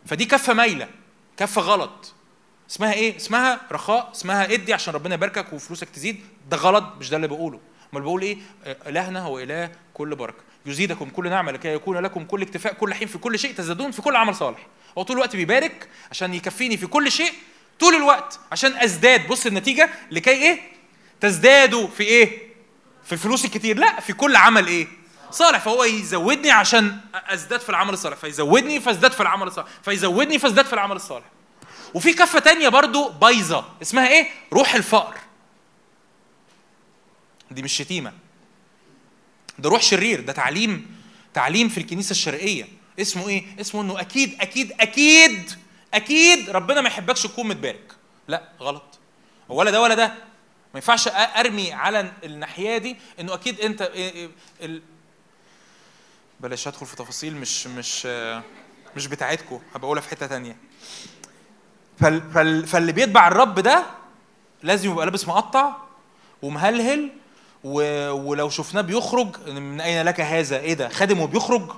فدي 0.07 0.25
كفة 0.25 0.55
مايلة 0.55 0.89
كفة 1.37 1.63
غلط. 1.63 2.15
اسمها 2.71 2.93
إيه؟ 2.93 3.17
اسمها 3.17 3.61
رخاء 3.73 4.11
اسمها 4.13 4.53
إدي 4.53 4.75
عشان 4.75 4.95
ربنا 4.95 5.15
يباركك 5.15 5.53
وفلوسك 5.53 5.89
تزيد. 5.89 6.21
ده 6.51 6.57
غلط 6.57 6.85
مش 7.01 7.11
ده 7.11 7.17
اللي 7.17 7.29
بقوله. 7.29 7.61
أمال 7.93 8.03
بقول 8.03 8.23
إيه؟ 8.23 8.39
إلهنا 8.87 9.21
هو 9.21 9.39
إله 9.39 9.71
كل 9.95 10.15
بركة. 10.17 10.43
يزيدكم 10.67 11.11
كل 11.11 11.31
نعمة 11.31 11.53
لكي 11.53 11.69
يكون 11.69 11.99
لكم 11.99 12.25
كل 12.25 12.43
اكتفاء 12.43 12.73
كل 12.75 12.95
حين 12.95 13.09
في 13.09 13.19
كل 13.19 13.39
شيء 13.39 13.55
تزدادون 13.55 13.91
في 13.91 14.03
كل 14.03 14.17
عمل 14.17 14.35
صالح. 14.35 14.67
هو 14.99 15.03
طول 15.03 15.17
الوقت 15.17 15.37
بيبارك 15.37 15.89
عشان 16.11 16.35
يكفيني 16.35 16.77
في 16.77 16.87
كل 16.87 17.11
شيء 17.11 17.33
طول 17.81 17.95
الوقت 17.95 18.41
عشان 18.53 18.77
أزداد. 18.77 19.29
بص 19.29 19.47
النتيجة 19.47 19.91
لكي 20.11 20.31
إيه؟ 20.31 20.78
تزدادوا 21.21 21.89
في 21.89 22.03
إيه؟ 22.03 22.49
في 23.05 23.13
الفلوس 23.13 23.45
الكتير. 23.45 23.79
لا 23.79 24.01
في 24.01 24.13
كل 24.13 24.37
عمل 24.37 24.67
إيه؟ 24.67 24.87
صالح. 25.31 25.59
فهو 25.59 25.85
يزودني 25.85 26.51
عشان 26.51 27.01
أزداد 27.15 27.61
في 27.61 27.69
العمل 27.69 27.93
الصالح. 27.95 28.17
فيزودني 28.17 28.81
فازداد 28.81 29.13
في 29.13 29.21
العمل 29.21 29.47
الصالح. 29.47 29.69
فيزودني 29.85 30.39
فازداد 30.39 30.67
في 30.67 30.73
العمل 30.73 30.97
الصالح. 30.97 31.27
وفي 31.95 32.13
كفة 32.13 32.39
تانية 32.39 32.69
برضو 32.69 33.09
بايظة. 33.09 33.65
اسمها 33.83 34.09
إيه؟ 34.09 34.29
روح 34.53 34.75
الفقر. 34.75 35.15
دي 37.51 37.63
مش 37.63 37.73
شتيمة. 37.73 38.13
ده 39.59 39.71
روح 39.71 39.83
شرير. 39.83 40.21
ده 40.21 40.33
تعليم 40.33 40.99
تعليم 41.35 41.69
في 41.69 41.79
الكنيسة 41.79 42.11
الشرقية. 42.11 42.69
اسمه 43.01 43.29
إيه؟ 43.29 43.45
اسمه 43.61 43.83
إنه 43.83 44.01
أكيد 44.01 44.37
أكيد 44.41 44.73
أكيد 44.81 45.51
أكيد 45.95 46.51
ربنا 46.51 46.81
ما 46.81 46.89
يحبكش 46.89 47.23
تكون 47.23 47.49
متبارك. 47.49 47.93
لا 48.29 48.49
غلط. 48.61 48.99
ولا 49.49 49.71
ده 49.71 49.81
ولا 49.81 49.95
ده. 49.95 50.15
ما 50.75 50.79
ينفعش 50.79 51.09
أرمي 51.09 51.73
على 51.73 52.13
الناحية 52.25 52.79
دي 52.79 52.97
إنه 53.21 53.35
أكيد 53.35 53.61
أنت 53.61 53.83
إيه- 53.83 53.97
إيه 53.97 54.31
ال... 54.63 54.83
بلاش 56.41 56.69
أدخل 56.69 56.87
في 56.87 56.97
تفاصيل 56.97 57.37
مش 57.37 57.67
مش 57.67 58.07
مش 58.97 59.07
بتاعتكم 59.07 59.61
هبقى 59.75 59.87
أقولها 59.87 60.03
في 60.03 60.09
حتة 60.09 60.27
تانية. 60.27 60.57
فال... 62.01 62.33
فال... 62.33 62.67
فاللي 62.67 62.93
بيتبع 62.93 63.29
الرب 63.29 63.61
ده 63.61 63.87
لازم 64.63 64.91
يبقى 64.91 65.07
لابس 65.07 65.29
مقطع 65.29 65.77
ومهلهل 66.43 67.11
و... 67.65 67.81
ولو 68.11 68.49
شفناه 68.51 68.81
بيخرج 68.81 69.49
من 69.49 69.81
أين 69.81 70.05
لك 70.05 70.21
هذا؟ 70.21 70.59
إيه 70.59 70.75
ده؟ 70.75 70.89
خادم 70.89 71.21
وبيخرج؟ 71.21 71.71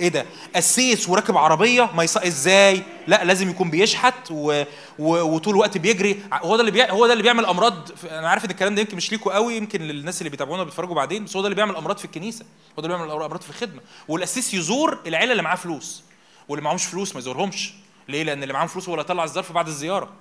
إيه 0.00 0.08
ده؟ 0.08 0.26
قسيس 0.56 1.08
وراكب 1.08 1.36
عربية 1.36 1.90
ما 1.94 2.04
يص... 2.04 2.16
إزاي؟ 2.16 2.82
لا 3.06 3.24
لازم 3.24 3.50
يكون 3.50 3.70
بيشحت 3.70 4.30
و... 4.30 4.62
و... 4.98 5.20
وطول 5.20 5.54
الوقت 5.54 5.78
بيجري. 5.78 6.22
هو 6.32 6.56
ده 6.56 6.60
اللي 6.60 6.70
بي... 6.70 6.84
هو 6.90 7.06
ده 7.06 7.12
اللي 7.12 7.22
بيعمل 7.22 7.44
أمراض. 7.44 7.90
أنا 8.10 8.28
عارف 8.28 8.44
إن 8.44 8.50
الكلام 8.50 8.74
ده 8.74 8.80
يمكن 8.80 8.96
مش 8.96 9.12
ليكوا 9.12 9.34
قوي 9.34 9.56
يمكن 9.56 9.82
للناس 9.82 10.20
اللي 10.20 10.30
بيتابعونا 10.30 10.64
بيتفرجوا 10.64 10.94
بعدين 10.94 11.24
بس 11.24 11.36
هو 11.36 11.42
ده 11.42 11.48
اللي 11.48 11.56
بيعمل 11.56 11.76
أمراض 11.76 11.98
في 11.98 12.04
الكنيسة 12.04 12.44
هو 12.78 12.82
ده 12.82 12.86
اللي 12.86 12.96
بيعمل 12.96 13.10
أمراض 13.10 13.40
في 13.40 13.50
الخدمة. 13.50 13.80
والقسيس 14.08 14.54
يزور 14.54 14.98
العيلة 15.06 15.32
اللي 15.32 15.42
معاه 15.42 15.56
فلوس 15.56 16.02
واللي 16.48 16.64
معهمش 16.64 16.84
فلوس 16.84 17.14
ما 17.14 17.18
يزورهمش. 17.18 17.72
ليه؟ 18.08 18.22
لأن 18.22 18.42
اللي 18.42 18.54
معاهم 18.54 18.68
فلوس 18.68 18.88
هو 18.88 18.94
اللي 18.94 19.04
يطلع 19.04 19.24
الظرف 19.24 19.52
بعد 19.52 19.66
الزيارة. 19.66 20.12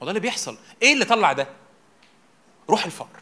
وده 0.00 0.10
اللي 0.10 0.20
بيحصل. 0.20 0.56
إيه 0.82 0.92
اللي 0.92 1.04
طلع 1.04 1.32
ده؟ 1.32 1.48
روح 2.70 2.84
الفقر. 2.84 3.21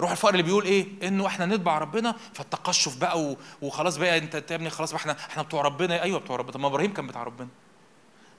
روح 0.00 0.10
الفقر 0.10 0.32
اللي 0.32 0.42
بيقول 0.42 0.64
إيه؟ 0.64 0.86
إنه 1.08 1.26
إحنا 1.26 1.46
نتبع 1.46 1.78
ربنا 1.78 2.14
فالتقشف 2.34 2.96
بقى 2.96 3.36
وخلاص 3.62 3.96
بقى 3.96 4.18
أنت 4.18 4.34
يا 4.50 4.56
ابني 4.56 4.70
خلاص 4.70 4.90
بقى 4.92 5.00
إحنا 5.00 5.16
إحنا 5.30 5.42
بتوع 5.42 5.62
ربنا. 5.62 6.02
أيوه 6.02 6.18
بتوع 6.20 6.36
ربنا. 6.36 6.52
طب 6.52 6.60
ما 6.60 6.66
إبراهيم 6.66 6.92
كان 6.92 7.06
بتاع 7.06 7.22
ربنا. 7.22 7.48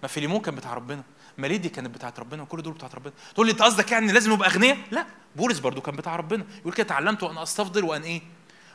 ما 0.01 0.07
فيليمون 0.07 0.41
كان 0.41 0.55
بتاع 0.55 0.73
ربنا. 0.73 1.03
ما 1.37 1.47
ليدي 1.47 1.69
كانت 1.69 1.87
بتاعت 1.95 2.19
ربنا. 2.19 2.43
وكل 2.43 2.61
دول 2.61 2.73
بتاعت 2.73 2.95
ربنا. 2.95 3.13
تقول 3.33 3.47
لي 3.47 3.51
أنت 3.53 3.61
قصدك 3.61 3.91
يعني 3.91 4.11
لازم 4.11 4.33
نبقى 4.33 4.49
أغنياء؟ 4.49 4.77
لا. 4.91 5.05
بولس 5.35 5.59
برضو 5.59 5.81
كان 5.81 5.95
بتاع 5.95 6.15
ربنا. 6.15 6.45
يقول 6.61 6.73
كده 6.73 6.87
تعلمت 6.87 7.23
ان 7.23 7.37
أستفضل 7.37 7.83
وان 7.83 8.01
إيه؟ 8.01 8.21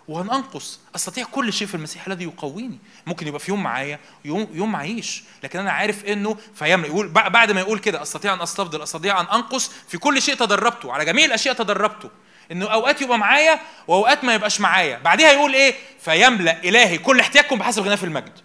وان 0.09 0.31
أنقص. 0.31 0.81
أستطيع 0.97 1.25
كل 1.25 1.53
شيء 1.53 1.69
في 1.69 1.75
المسيح 1.75 2.07
الذي 2.07 2.25
يقويني. 2.25 2.79
ممكن 3.07 3.27
يبقى 3.27 3.41
في 3.41 3.51
يوم 3.51 3.63
معايا 3.63 3.99
يوم 4.25 4.49
يوم 4.53 4.73
معيش. 4.73 5.25
لكن 5.45 5.59
أنا 5.59 5.73
عارف 5.73 6.05
إنه 6.05 6.37
فيملأ. 6.55 6.87
يقول 6.87 7.07
بع- 7.09 7.29
بعد 7.29 7.51
ما 7.53 7.61
يقول 7.61 7.79
كده 7.79 8.03
أستطيع 8.03 8.35
أن 8.35 8.41
أستفضل 8.41 8.83
أستطيع 8.83 9.21
أن 9.21 9.27
أنقص 9.27 9.71
في 9.89 9.99
كل 9.99 10.23
شيء 10.23 10.35
تدربته. 10.35 10.93
على 10.93 11.05
جميع 11.05 11.25
الأشياء 11.25 11.55
تدربته. 11.55 12.11
إنه 12.53 12.67
أوقات 12.67 13.03
يبقى 13.03 13.19
معايا 13.19 13.61
وأوقات 13.89 14.25
ما 14.25 14.35
يبقاش 14.35 14.61
معايا. 14.61 14.99
بعديها 14.99 15.33
يقول 15.33 15.55
إيه؟ 15.55 15.75
فيملأ 16.01 16.65
إلهي 16.65 16.99
كل 16.99 17.21
احتياجكم 17.21 17.59
بحسب 17.59 17.83
غناه 17.83 17.95
في 17.97 18.05
المجد. 18.05 18.39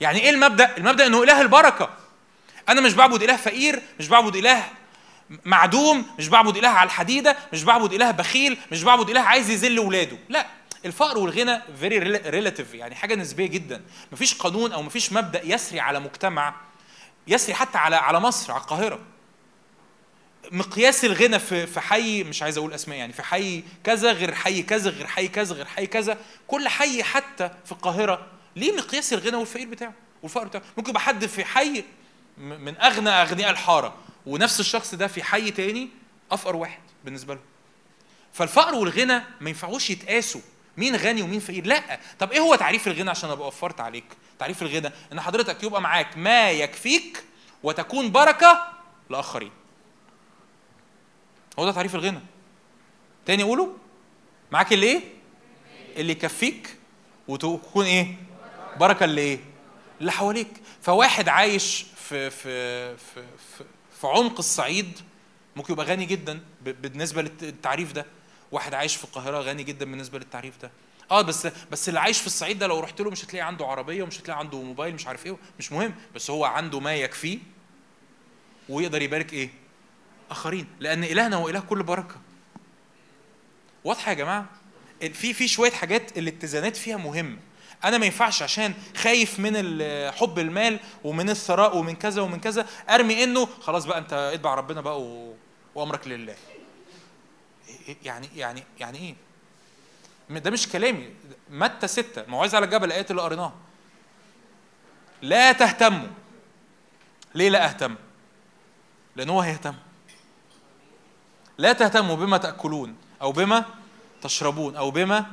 يعني 0.00 0.20
إيه 0.20 0.30
المبدأ؟ 0.30 0.76
المبدأ 0.76 1.06
إنه 1.06 1.22
إله 1.22 1.40
البركة. 1.40 1.90
أنا 2.68 2.80
مش 2.80 2.94
بعبد 2.94 3.22
إله 3.22 3.36
فقير 3.36 3.82
مش 3.98 4.08
بعبد 4.08 4.36
إله 4.36 4.64
معدوم 5.44 6.06
مش 6.18 6.28
بعبد 6.28 6.56
إله 6.56 6.68
على 6.68 6.86
الحديدة 6.86 7.36
مش 7.52 7.64
بعبد 7.64 7.92
إله 7.92 8.10
بخيل 8.10 8.58
مش 8.72 8.82
بعبد 8.82 9.10
إله 9.10 9.20
عايز 9.20 9.50
يذل 9.50 9.78
ولاده. 9.80 10.16
لا 10.28 10.46
الفقر 10.84 11.18
والغنى 11.18 11.60
very 11.80 11.98
relative 12.28 12.74
يعني 12.74 12.94
حاجة 12.94 13.14
نسبية 13.14 13.46
جدا. 13.46 13.82
مفيش 14.12 14.34
قانون 14.34 14.72
أو 14.72 14.82
مفيش 14.82 15.12
مبدأ 15.12 15.40
يسري 15.44 15.80
على 15.80 16.00
مجتمع 16.00 16.54
يسري 17.26 17.54
حتى 17.54 17.78
على 17.78 17.96
على 17.96 18.20
مصر 18.20 18.52
على 18.52 18.60
القاهرة. 18.60 18.98
مقياس 20.52 21.04
الغنى 21.04 21.38
في 21.38 21.66
في 21.66 21.80
حي 21.80 22.24
مش 22.24 22.42
عايز 22.42 22.58
أقول 22.58 22.72
أسماء 22.74 22.98
يعني 22.98 23.12
في 23.12 23.22
حي 23.22 23.62
كذا 23.84 24.12
غير 24.12 24.34
حي 24.34 24.62
كذا 24.62 24.90
غير 24.90 25.06
حي 25.06 25.28
كذا 25.28 25.54
غير 25.54 25.64
حي 25.66 25.86
كذا 25.86 26.18
كل 26.46 26.68
حي 26.68 27.02
حتى 27.02 27.50
في 27.64 27.72
القاهرة 27.72 28.26
ليه 28.56 28.72
مقياس 28.72 29.12
الغنى 29.12 29.36
والفقير 29.36 29.68
بتاعه 29.68 29.92
والفقر 30.22 30.46
بتاعه؟ 30.46 30.62
ممكن 30.76 30.90
يبقى 30.90 31.02
حد 31.02 31.26
في 31.26 31.44
حي 31.44 31.84
من 32.38 32.80
أغنى 32.80 33.10
أغنياء 33.10 33.50
الحارة 33.50 33.94
ونفس 34.26 34.60
الشخص 34.60 34.94
ده 34.94 35.06
في 35.06 35.22
حي 35.22 35.50
تاني 35.50 35.88
أفقر 36.32 36.56
واحد 36.56 36.80
بالنسبة 37.04 37.34
له. 37.34 37.40
فالفقر 38.32 38.74
والغنى 38.74 39.22
ما 39.40 39.48
ينفعوش 39.48 39.90
يتقاسوا 39.90 40.40
مين 40.76 40.96
غني 40.96 41.22
ومين 41.22 41.40
فقير. 41.40 41.66
لأ 41.66 42.00
طب 42.18 42.32
إيه 42.32 42.40
هو 42.40 42.54
تعريف 42.54 42.88
الغنى؟ 42.88 43.10
عشان 43.10 43.30
أبقى 43.30 43.48
وفرت 43.48 43.80
عليك. 43.80 44.04
تعريف 44.38 44.62
الغنى 44.62 44.90
إن 45.12 45.20
حضرتك 45.20 45.62
يبقى 45.64 45.82
معاك 45.82 46.16
ما 46.16 46.50
يكفيك 46.50 47.24
وتكون 47.62 48.10
بركة 48.12 48.66
لآخرين. 49.10 49.50
هو 51.58 51.64
ده 51.64 51.72
تعريف 51.72 51.94
الغنى. 51.94 52.20
تاني 53.26 53.42
اقوله 53.42 53.76
معاك 54.52 54.72
اللي 54.72 54.86
إيه؟ 54.86 55.00
اللي 55.96 56.12
يكفيك 56.12 56.76
وتكون 57.28 57.84
إيه؟ 57.86 58.16
بركة 58.80 59.04
اللي 59.04 59.20
إيه؟ 59.20 59.38
اللي 60.00 60.12
حواليك. 60.12 60.48
فواحد 60.82 61.28
عايش 61.28 61.86
في 61.96 62.30
في 62.30 62.96
في 62.96 63.22
في, 63.58 63.64
في 64.00 64.06
عمق 64.06 64.38
الصعيد 64.38 64.98
ممكن 65.56 65.72
يبقى 65.72 65.86
غني 65.86 66.04
جدا 66.06 66.40
بالنسبة 66.62 67.22
للتعريف 67.22 67.92
ده. 67.92 68.06
واحد 68.52 68.74
عايش 68.74 68.96
في 68.96 69.04
القاهرة 69.04 69.38
غني 69.40 69.62
جدا 69.62 69.84
بالنسبة 69.84 70.18
للتعريف 70.18 70.58
ده. 70.62 70.70
آه 71.10 71.22
بس 71.22 71.48
بس 71.72 71.88
اللي 71.88 72.00
عايش 72.00 72.20
في 72.20 72.26
الصعيد 72.26 72.58
ده 72.58 72.66
لو 72.66 72.80
رحت 72.80 73.00
له 73.00 73.10
مش 73.10 73.24
هتلاقي 73.24 73.46
عنده 73.46 73.66
عربية 73.66 74.02
ومش 74.02 74.20
هتلاقي 74.20 74.38
عنده 74.38 74.62
موبايل 74.62 74.94
مش 74.94 75.06
عارف 75.06 75.26
إيه 75.26 75.36
مش 75.58 75.72
مهم. 75.72 75.94
بس 76.14 76.30
هو 76.30 76.44
عنده 76.44 76.80
ما 76.80 76.94
يكفيه 76.94 77.38
ويقدر 78.68 79.02
يبارك 79.02 79.32
إيه؟ 79.32 79.50
آخرين 80.32 80.66
لأن 80.80 81.04
إلهنا 81.04 81.36
هو 81.36 81.48
إله 81.48 81.60
كل 81.60 81.82
بركة. 81.82 82.16
واضحة 83.84 84.08
يا 84.10 84.14
جماعة؟ 84.16 84.46
في 85.00 85.32
في 85.34 85.48
شوية 85.48 85.70
حاجات 85.70 86.18
الاتزانات 86.18 86.76
فيها 86.76 86.96
مهمه 86.96 87.38
أنا 87.84 87.98
ما 87.98 88.06
ينفعش 88.06 88.42
عشان 88.42 88.74
خايف 88.96 89.40
من 89.40 89.54
حب 90.12 90.38
المال 90.38 90.80
ومن 91.04 91.30
الثراء 91.30 91.76
ومن 91.76 91.96
كذا 91.96 92.22
ومن 92.22 92.40
كذا 92.40 92.66
أرمي 92.90 93.24
إنه 93.24 93.46
خلاص 93.46 93.84
بقى 93.84 93.98
أنت 93.98 94.12
اتبع 94.12 94.54
ربنا 94.54 94.80
بقى 94.80 95.02
و... 95.02 95.34
وأمرك 95.74 96.08
لله. 96.08 96.34
يعني 98.02 98.28
يعني 98.36 98.64
يعني 98.80 98.98
إيه؟ 98.98 99.14
ده 100.40 100.50
مش 100.50 100.68
كلامي. 100.68 101.10
متى 101.50 101.88
ستة؟ 101.88 102.24
موعظة 102.28 102.56
على 102.56 102.64
الجبل 102.66 102.84
الآيات 102.84 103.10
اللي 103.10 103.22
قريناها. 103.22 103.52
لا 105.22 105.52
تهتموا. 105.52 106.08
ليه 107.34 107.48
لا 107.48 107.64
أهتم؟ 107.68 107.94
لأن 109.16 109.30
هو 109.30 109.40
هيهتم. 109.40 109.74
لا 111.62 111.72
تهتموا 111.72 112.16
بما 112.16 112.36
تأكلون 112.36 112.96
أو 113.22 113.32
بما 113.32 113.64
تشربون 114.22 114.76
أو 114.76 114.90
بما 114.90 115.26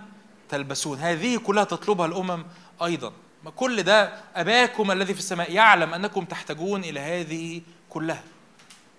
تلبسون. 0.49 0.97
هذه 0.99 1.37
كلها 1.37 1.63
تطلبها 1.63 2.05
الأمم 2.05 2.45
أيضا. 2.83 3.13
ما 3.43 3.51
كل 3.51 3.83
ده 3.83 4.21
أباكم 4.35 4.91
الذي 4.91 5.13
في 5.13 5.19
السماء 5.19 5.51
يعلم 5.51 5.93
أنكم 5.93 6.25
تحتاجون 6.25 6.83
إلى 6.83 6.99
هذه 6.99 7.61
كلها. 7.89 8.23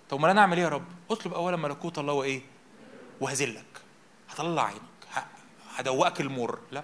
طب 0.09 0.19
ما 0.19 0.31
أنا 0.31 0.41
أعمل 0.41 0.57
إيه 0.57 0.63
يا 0.63 0.69
رب؟ 0.69 0.83
اطلب 1.11 1.33
أولا 1.33 1.57
ملكوت 1.57 1.99
الله 1.99 2.13
وإيه؟ 2.13 2.41
وهذلك 3.21 3.65
هطلع 4.29 4.65
عينك. 4.65 5.25
هدوقك 5.75 6.21
المر. 6.21 6.59
لا. 6.71 6.83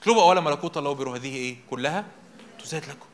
اطلبوا 0.00 0.22
اولا 0.22 0.40
ملكوت 0.40 0.76
الله 0.76 0.90
وبره 0.90 1.16
هذه 1.16 1.36
إيه؟ 1.36 1.56
كلها 1.70 2.04
تزاد 2.64 2.84
لكم. 2.84 3.11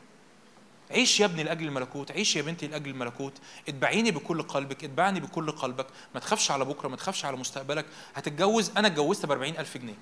عيش 0.91 1.19
يا 1.19 1.25
ابني 1.25 1.43
لأجل 1.43 1.67
الملكوت 1.67 2.11
عيش 2.11 2.35
يا 2.35 2.41
بنتي 2.41 2.67
لأجل 2.67 2.91
الملكوت. 2.91 3.33
اتبعيني 3.67 4.11
بكل 4.11 4.41
قلبك 4.41 4.83
اتبعني 4.83 5.19
بكل 5.19 5.51
قلبك. 5.51 5.87
ما 6.13 6.19
تخافش 6.19 6.51
على 6.51 6.65
بكرة 6.65 6.87
ما 6.87 6.95
تخافش 6.95 7.25
على 7.25 7.37
مستقبلك. 7.37 7.85
هتتجوز 8.15 8.71
أنا 8.77 8.87
اتجوزت 8.87 9.25
ب 9.25 9.31
ألف 9.31 9.77
جنيه. 9.77 9.97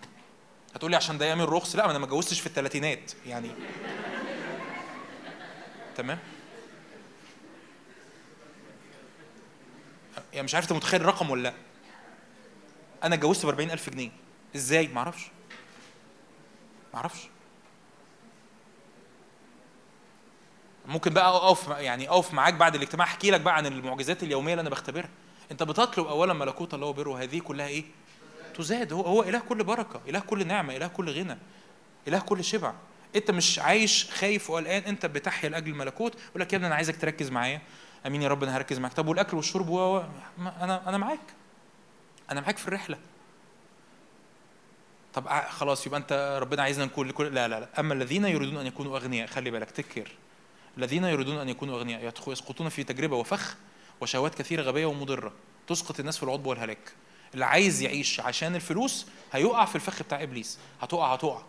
هتقولي 0.75 0.95
عشان 0.95 1.17
ده 1.17 1.25
أيام 1.25 1.41
الرخص 1.41 1.75
لا 1.75 1.89
أنا 1.91 1.99
ما 1.99 2.05
اتجوزتش 2.05 2.39
في 2.39 2.47
الثلاثينات 2.47 3.11
يعني. 3.25 3.51
تمام؟ 5.97 6.19
يعني 10.33 10.43
مش 10.43 10.55
عارف 10.55 10.65
أنت 10.65 10.73
متخيل 10.73 11.01
الرقم 11.01 11.29
ولا 11.29 11.43
لا. 11.43 11.53
أنا 13.03 13.15
اتجوزت 13.15 13.45
ب 13.45 13.59
ألف 13.59 13.89
جنيه. 13.89 14.11
إزاي؟ 14.55 14.87
ما 14.87 14.99
أعرفش. 14.99 15.23
ما 16.93 16.99
أعرفش. 16.99 17.19
ممكن 20.87 21.13
بقى 21.13 21.27
أقف 21.29 21.67
يعني 21.67 22.09
أقف 22.09 22.33
معاك 22.33 22.53
بعد 22.53 22.75
الاجتماع 22.75 23.07
أحكي 23.07 23.31
لك 23.31 23.41
بقى 23.41 23.55
عن 23.55 23.65
المعجزات 23.65 24.23
اليومية 24.23 24.53
اللي 24.53 24.61
أنا 24.61 24.69
بختبرها. 24.69 25.09
أنت 25.51 25.63
بتطلب 25.63 26.07
اولا 26.07 26.33
ملكوت 26.33 26.73
الله 26.73 26.87
وبره 26.87 27.09
وهذه 27.09 27.39
كلها 27.39 27.67
إيه؟ 27.67 27.83
تزاد. 28.55 28.93
هو 28.93 29.01
هو 29.01 29.23
إله 29.23 29.39
كل 29.39 29.63
بركة 29.63 30.01
إله 30.07 30.19
كل 30.19 30.47
نعمة 30.47 30.75
إله 30.75 30.87
كل 30.87 31.09
غنى 31.09 31.37
إله 32.07 32.19
كل 32.19 32.43
شبع. 32.43 32.73
أنت 33.15 33.31
مش 33.31 33.59
عايش 33.59 34.11
خايف 34.11 34.49
وقلقان 34.49 34.83
أنت 34.83 35.05
بتحيا 35.05 35.49
لأجل 35.49 35.71
الملكوت. 35.71 36.13
يقول 36.29 36.41
لك 36.41 36.53
يا 36.53 36.57
ابني 36.57 36.67
أنا 36.67 36.75
عايزك 36.75 37.01
تركز 37.01 37.29
معايا. 37.29 37.61
أمين 38.05 38.21
يا 38.21 38.27
رب 38.27 38.43
أنا 38.43 38.57
هركز 38.57 38.79
معاك. 38.79 38.93
طب 38.93 39.07
والأكل 39.07 39.37
والشرب 39.37 39.69
و 39.69 40.01
أنا 40.61 40.89
أنا 40.89 40.97
معاك. 40.97 41.19
أنا 42.31 42.41
معاك 42.41 42.57
في 42.57 42.67
الرحلة. 42.67 42.97
طب 45.13 45.27
خلاص 45.49 45.87
يبقى 45.87 45.99
أنت 45.99 46.39
ربنا 46.41 46.63
عايزنا 46.63 46.85
نكون 46.85 47.07
لكل 47.07 47.33
لا 47.33 47.47
لا 47.47 47.59
لا. 47.59 47.67
أما 47.79 47.93
الذين 47.93 48.25
يريدون 48.25 48.57
أن 48.57 48.67
يكونوا 48.67 48.97
أغنياء 48.97 49.27
خلي 49.27 49.51
بالك 49.51 49.71
تكر. 49.71 50.11
الذين 50.77 51.03
يريدون 51.03 51.37
أن 51.37 51.49
يكونوا 51.49 51.77
أغنياء 51.77 52.05
يدخل- 52.07 52.31
يسقطون 52.31 52.69
في 52.69 52.83
تجربة 52.83 53.15
وفخ 53.15 53.55
وشهوات 54.01 54.35
كثيرة 54.35 54.61
غبية 54.61 54.85
ومضرة 54.85 55.31
تسقط 55.67 55.99
الناس 55.99 56.17
في 56.17 56.23
العضب 56.23 56.45
والهلاك. 56.45 56.91
اللي 57.33 57.45
عايز 57.45 57.81
يعيش 57.81 58.19
عشان 58.19 58.55
الفلوس 58.55 59.07
هيقع 59.33 59.65
في 59.65 59.75
الفخ 59.75 60.03
بتاع 60.03 60.23
إبليس. 60.23 60.57
هتقع 60.81 61.13
هتقع. 61.13 61.41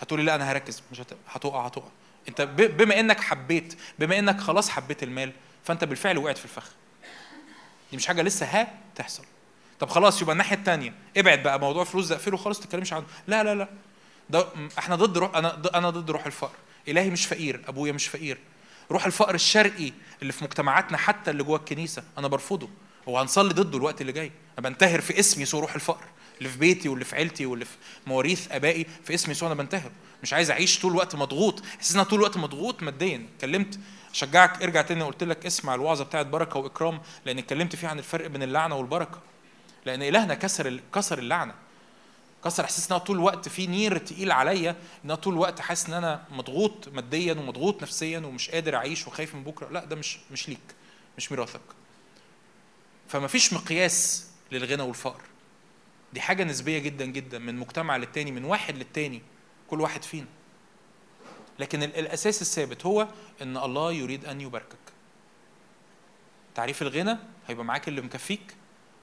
هتقولي 0.00 0.22
لا 0.22 0.34
أنا 0.34 0.52
هركز. 0.52 0.82
مش 0.92 1.00
هت... 1.00 1.12
هتقع 1.28 1.66
هتقع. 1.66 1.88
أنت 2.28 2.42
ب... 2.42 2.76
بما 2.76 3.00
إنك 3.00 3.20
حبيت 3.20 3.78
بما 3.98 4.18
إنك 4.18 4.40
خلاص 4.40 4.68
حبيت 4.70 5.02
المال 5.02 5.32
فأنت 5.64 5.84
بالفعل 5.84 6.18
وقعت 6.18 6.38
في 6.38 6.44
الفخ. 6.44 6.70
دي 7.90 7.96
مش 7.96 8.06
حاجة 8.06 8.22
لسه 8.22 8.46
ها 8.46 8.74
تحصل 8.94 9.24
طب 9.80 9.88
خلاص 9.88 10.22
يبقى 10.22 10.32
الناحية 10.32 10.56
الثانية 10.56 10.94
ابعد 11.16 11.42
بقى 11.42 11.60
موضوع 11.60 11.82
الفلوس 11.82 12.06
ده. 12.06 12.14
اقفله 12.16 12.36
خالص 12.36 12.58
ما 12.60 12.64
تتكلمش 12.66 12.92
عنه. 12.92 13.04
لا 13.26 13.42
لا 13.44 13.54
لا. 13.54 13.68
ده 14.30 14.46
إحنا 14.78 14.96
ضد 14.96 15.18
روح 15.18 15.36
أنا 15.36 15.62
أنا 15.74 15.90
ضد 15.90 16.10
روح 16.10 16.26
الفقر. 16.26 16.56
إلهي 16.88 17.10
مش 17.10 17.26
فقير 17.26 17.60
أبويا 17.68 17.92
مش 17.92 18.08
فقير. 18.08 18.38
روح 18.90 19.06
الفقر 19.06 19.34
الشرقي 19.34 19.92
اللي 20.22 20.32
في 20.32 20.44
مجتمعاتنا 20.44 20.98
حتى 20.98 21.30
اللي 21.30 21.42
جوه 21.42 21.58
الكنيسة 21.58 22.04
أنا 22.18 22.28
برفضه. 22.28 22.68
وهنصلي 23.06 23.54
ضده 23.54 23.78
الوقت 23.78 24.00
اللي 24.00 24.12
جاي. 24.12 24.32
أنا 24.58 24.68
بنتهر 24.68 25.00
في 25.00 25.18
اسم 25.18 25.42
يسوع 25.42 25.60
روح 25.60 25.74
الفقر. 25.74 26.04
اللي 26.38 26.48
في 26.48 26.58
بيتي 26.58 26.88
واللي 26.88 27.04
في 27.04 27.16
عيلتي 27.16 27.46
واللي 27.46 27.64
في 27.64 27.76
مواريث 28.06 28.52
آبائي 28.52 28.86
في 29.04 29.14
اسم 29.14 29.30
يسوع 29.30 29.48
أنا 29.48 29.54
بنتهر. 29.54 29.90
مش 30.22 30.32
عايز 30.32 30.50
أعيش 30.50 30.78
طول 30.78 30.92
الوقت 30.92 31.14
مضغوط. 31.14 31.62
حاسس 31.78 31.96
إن 31.96 32.02
طول 32.02 32.18
الوقت 32.18 32.36
مضغوط 32.36 32.82
ماديا. 32.82 33.26
اتكلمت 33.36 33.78
أشجعك 34.10 34.62
ارجع 34.62 34.82
تاني. 34.82 35.02
قلت 35.02 35.24
لك 35.24 35.46
اسمع 35.46 35.74
الوعظة 35.74 36.04
بتاعت 36.04 36.26
بركة 36.26 36.58
وإكرام 36.58 37.00
لأن 37.26 37.38
اتكلمت 37.38 37.76
فيها 37.76 37.90
عن 37.90 37.98
الفرق 37.98 38.26
بين 38.26 38.42
اللعنة 38.42 38.76
والبركة. 38.76 39.20
لأن 39.86 40.02
إلهنا 40.02 40.34
كسر 40.34 40.80
كسر 40.94 41.18
اللعنة. 41.18 41.54
كسر 42.46 42.64
إحساس 42.64 42.90
إن 42.90 42.96
أنا 42.96 43.04
طول 43.04 43.16
الوقت 43.16 43.48
في 43.48 43.66
نير 43.66 43.98
تقيل 43.98 44.32
عليا 44.32 44.70
إن 44.70 44.76
أنا 45.04 45.14
طول 45.14 45.34
الوقت 45.34 45.60
حاسس 45.60 45.86
إن 45.86 45.94
أنا 45.94 46.24
مضغوط 46.30 46.88
ماديا 46.88 47.32
ومضغوط 47.32 47.82
نفسيا 47.82 48.18
ومش 48.18 48.50
قادر 48.50 48.76
أعيش 48.76 49.06
وخايف 49.06 49.34
من 49.34 49.44
بكرة. 49.44 49.68
لا 49.68 49.84
ده 49.84 49.96
مش 49.96 50.18
مش 50.32 50.48
ليك 50.48 50.74
مش 51.16 51.32
ميراثك. 51.32 51.60
فما 53.08 53.26
فيش 53.26 53.52
مقياس 53.52 54.26
للغنى 54.52 54.82
والفقر. 54.82 55.22
دي 56.12 56.20
حاجة 56.20 56.44
نسبية 56.44 56.78
جدا 56.78 57.04
جدا 57.04 57.38
من 57.38 57.56
مجتمع 57.56 57.96
للتاني 57.96 58.32
من 58.32 58.44
واحد 58.44 58.76
للتاني 58.76 59.22
كل 59.70 59.80
واحد 59.80 60.02
فينا. 60.02 60.26
لكن 61.58 61.82
ال- 61.82 61.96
الأساس 61.96 62.42
الثابت 62.42 62.86
هو 62.86 63.08
إن 63.42 63.56
الله 63.56 63.92
يريد 63.92 64.24
أن 64.24 64.40
يباركك. 64.40 64.76
تعريف 66.54 66.82
الغنى 66.82 67.16
هيبقى 67.48 67.64
معاك 67.64 67.88
اللي 67.88 68.00
مكفيك 68.00 68.54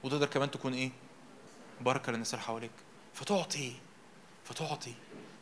وتقدر 0.04 0.26
كمان 0.26 0.50
تكون 0.50 0.74
إيه؟ 0.74 0.90
بركه 1.80 2.12
للناس 2.12 2.34
اللي 2.34 2.44
حواليك. 2.44 2.70
فتعطي 3.14 3.72
فتعطي 4.44 4.94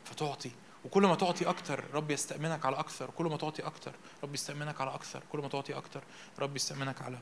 فتعطي. 0.05 0.51
وكل 0.85 1.03
ما 1.07 1.15
تعطي 1.15 1.45
أكتر 1.49 1.83
رب 1.93 2.11
يستأمنك 2.11 2.65
على 2.65 2.79
أكثر. 2.79 3.09
كل 3.09 3.25
ما 3.25 3.37
تعطي 3.37 3.61
أكتر 3.63 3.91
رب 4.23 4.33
يستأمنك 4.33 4.81
على 4.81 4.93
أكثر. 4.95 5.23
كل 5.31 5.39
ما 5.39 5.47
تعطي 5.47 5.73
أكتر 5.73 6.03
رب 6.39 6.55
يستأمنك 6.55 7.01
على 7.01 7.17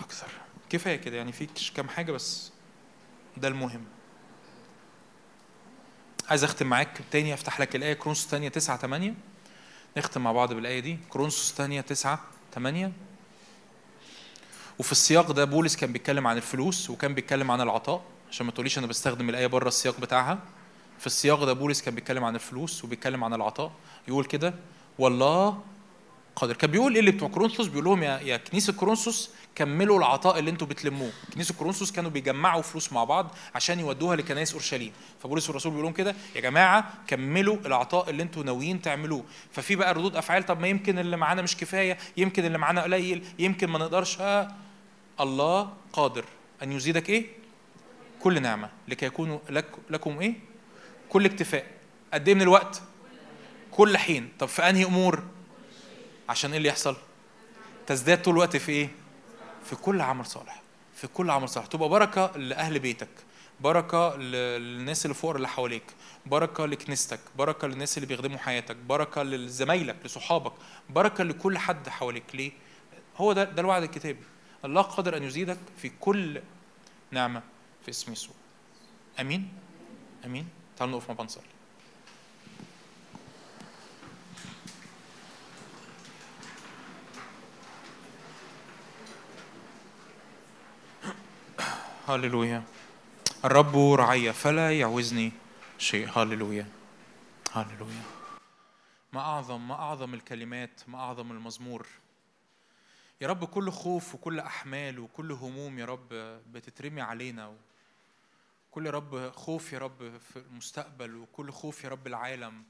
أكثر. 0.00 0.26
كفاية 0.70 0.96
كده 0.96 1.16
يعني 1.16 1.32
فيك 1.32 1.50
كام 1.74 1.88
حاجة 1.88 2.12
بس 2.12 2.50
ده 3.36 3.48
المهم. 3.48 3.84
عايز 6.28 6.44
أختم 6.44 6.66
معاك 6.66 7.00
تاني 7.10 7.34
أفتح 7.34 7.60
لك 7.60 7.76
الآية 7.76 7.94
كرونسوس 7.94 8.26
تانية 8.30 8.48
9 8.48 8.76
8 8.76 9.14
نختم 9.96 10.20
مع 10.24 10.32
بعض 10.32 10.52
بالآية 10.52 10.80
دي. 10.80 10.98
كرونسوس 11.10 11.54
تانية 11.54 11.80
9 11.80 12.20
8 12.54 12.92
وفي 14.78 14.92
السياق 14.92 15.32
ده 15.32 15.44
بولس 15.44 15.76
كان 15.76 15.92
بيتكلم 15.92 16.26
عن 16.26 16.36
الفلوس 16.36 16.90
وكان 16.90 17.14
بيتكلم 17.14 17.50
عن 17.50 17.60
العطاء. 17.60 18.04
عشان 18.34 18.46
ما 18.46 18.52
تقوليش 18.52 18.78
أنا 18.78 18.86
بستخدم 18.86 19.28
الآية 19.28 19.46
بره 19.46 19.68
السياق 19.68 20.00
بتاعها. 20.00 20.38
في 20.98 21.06
السياق 21.06 21.44
ده 21.44 21.52
بولس 21.52 21.82
كان 21.82 21.94
بيتكلم 21.94 22.24
عن 22.24 22.34
الفلوس 22.34 22.84
وبيتكلم 22.84 23.24
عن 23.24 23.34
العطاء. 23.34 23.72
يقول 24.08 24.24
كده 24.24 24.54
والله 24.98 25.62
قادر. 26.36 26.56
كان 26.56 26.70
بيقول 26.70 26.92
إيه 26.92 27.00
اللي 27.00 27.10
بتوع 27.10 27.28
كورنثوس؟ 27.28 27.66
بيقول 27.66 27.84
لهم 27.84 28.02
يا 28.02 28.18
يا 28.20 28.36
كنيسة 28.36 28.72
كورنثوس 28.72 29.30
كملوا 29.54 29.98
العطاء 29.98 30.38
اللي 30.38 30.50
أنتوا 30.50 30.66
بتلموه. 30.66 31.10
كنيسة 31.34 31.54
كورنثوس 31.54 31.92
كانوا 31.92 32.10
بيجمعوا 32.10 32.62
فلوس 32.62 32.92
مع 32.92 33.04
بعض 33.04 33.30
عشان 33.54 33.80
يودوها 33.80 34.16
لكنائس 34.16 34.52
أورشليم. 34.52 34.92
فبولس 35.22 35.50
الرسول 35.50 35.72
بيقول 35.72 35.84
لهم 35.84 35.94
كده 35.94 36.14
يا 36.36 36.40
جماعة 36.40 36.94
كملوا 37.06 37.56
العطاء 37.66 38.10
اللي 38.10 38.22
أنتوا 38.22 38.42
ناويين 38.44 38.82
تعملوه. 38.82 39.24
ففي 39.52 39.76
بقى 39.76 39.94
ردود 39.94 40.16
أفعال 40.16 40.46
طب 40.46 40.60
ما 40.60 40.68
يمكن 40.68 40.98
اللي 40.98 41.16
معانا 41.16 41.42
مش 41.42 41.56
كفاية 41.56 41.98
يمكن 42.16 42.44
اللي 42.44 42.58
معانا 42.58 42.82
قليل 42.82 43.24
يمكن 43.38 43.70
ما 43.70 43.78
نقدرش. 43.78 44.20
آه. 44.20 44.48
الله 45.20 45.72
قادر. 45.92 46.24
أن 46.62 46.72
يزيدك 46.72 47.10
إيه؟ 47.10 47.43
كل 48.24 48.42
نعمة. 48.42 48.70
لكي 48.88 49.06
يكون 49.06 49.40
لك 49.50 49.66
لكم 49.90 50.20
إيه؟ 50.20 50.34
كل 51.08 51.24
اكتفاء. 51.24 51.66
قد 52.14 52.28
إيه 52.28 52.34
من 52.34 52.42
الوقت؟ 52.42 52.82
كل 53.70 53.96
حين. 53.96 54.32
طب 54.38 54.48
في 54.48 54.62
أنهي 54.68 54.84
أمور؟ 54.84 55.22
عشان 56.28 56.50
إيه 56.50 56.56
اللي 56.56 56.68
يحصل؟ 56.68 56.96
تزداد 57.86 58.22
طول 58.22 58.34
الوقت 58.34 58.56
في 58.56 58.72
إيه؟ 58.72 58.88
في 59.64 59.76
كل 59.76 60.00
عمل 60.00 60.26
صالح. 60.26 60.62
في 60.94 61.06
كل 61.06 61.30
عمل 61.30 61.48
صالح. 61.48 61.66
تبقى 61.66 61.88
بركة 61.88 62.32
لأهل 62.36 62.78
بيتك. 62.78 63.08
بركة 63.60 64.16
ل- 64.16 64.32
للناس 64.60 65.04
اللي 65.04 65.14
فوق 65.14 65.34
اللي 65.34 65.48
حواليك. 65.48 65.82
بركة 66.26 66.66
لكنيستك. 66.66 67.20
بركة 67.38 67.68
للناس 67.68 67.96
اللي 67.98 68.06
بيخدموا 68.06 68.38
حياتك. 68.38 68.76
بركة 68.76 69.22
لزمايلك 69.22 69.96
لصحابك. 70.04 70.52
بركة 70.90 71.24
لكل 71.24 71.58
حد 71.58 71.88
حواليك. 71.88 72.24
ليه؟ 72.34 72.52
هو 73.16 73.32
ده 73.32 73.44
ده 73.44 73.60
الوعد 73.62 73.82
الكتابي. 73.82 74.22
الله 74.64 74.82
قادر 74.82 75.16
أن 75.16 75.22
يزيدك 75.22 75.58
في 75.78 75.88
كل 76.00 76.40
نعمة. 77.10 77.42
في 77.84 77.90
اسم 77.90 78.12
يسوع. 78.12 78.34
آمين؟ 79.20 79.52
آمين؟ 80.24 80.48
تعالوا 80.76 80.94
نقف 80.96 81.08
مع 81.08 81.14
بعض 81.14 81.26
نصلي. 81.26 81.44
هللويا. 92.08 92.62
الرب 93.44 93.76
رعي 93.76 94.32
فلا 94.32 94.78
يعوزني 94.78 95.32
شيء. 95.78 96.08
هللويا. 96.18 96.66
هللويا. 97.52 98.02
ما 99.12 99.20
أعظم 99.20 99.68
ما 99.68 99.74
أعظم 99.74 100.14
الكلمات 100.14 100.80
ما 100.88 100.98
أعظم 100.98 101.32
المزمور. 101.32 101.86
يا 103.20 103.28
رب 103.28 103.44
كل 103.44 103.70
خوف 103.70 104.14
وكل 104.14 104.40
أحمال 104.40 104.98
وكل 104.98 105.32
هموم 105.32 105.78
يا 105.78 105.84
رب 105.84 106.08
بتترمي 106.52 107.00
علينا 107.00 107.54
كل 108.74 108.90
رب 108.90 109.30
خوف 109.30 109.72
يا 109.72 109.78
رب 109.78 110.18
في 110.18 110.36
المستقبل 110.36 111.16
وكل 111.16 111.50
خوف 111.50 111.84
يا 111.84 111.88
رب 111.88 112.06
العالم 112.06 112.64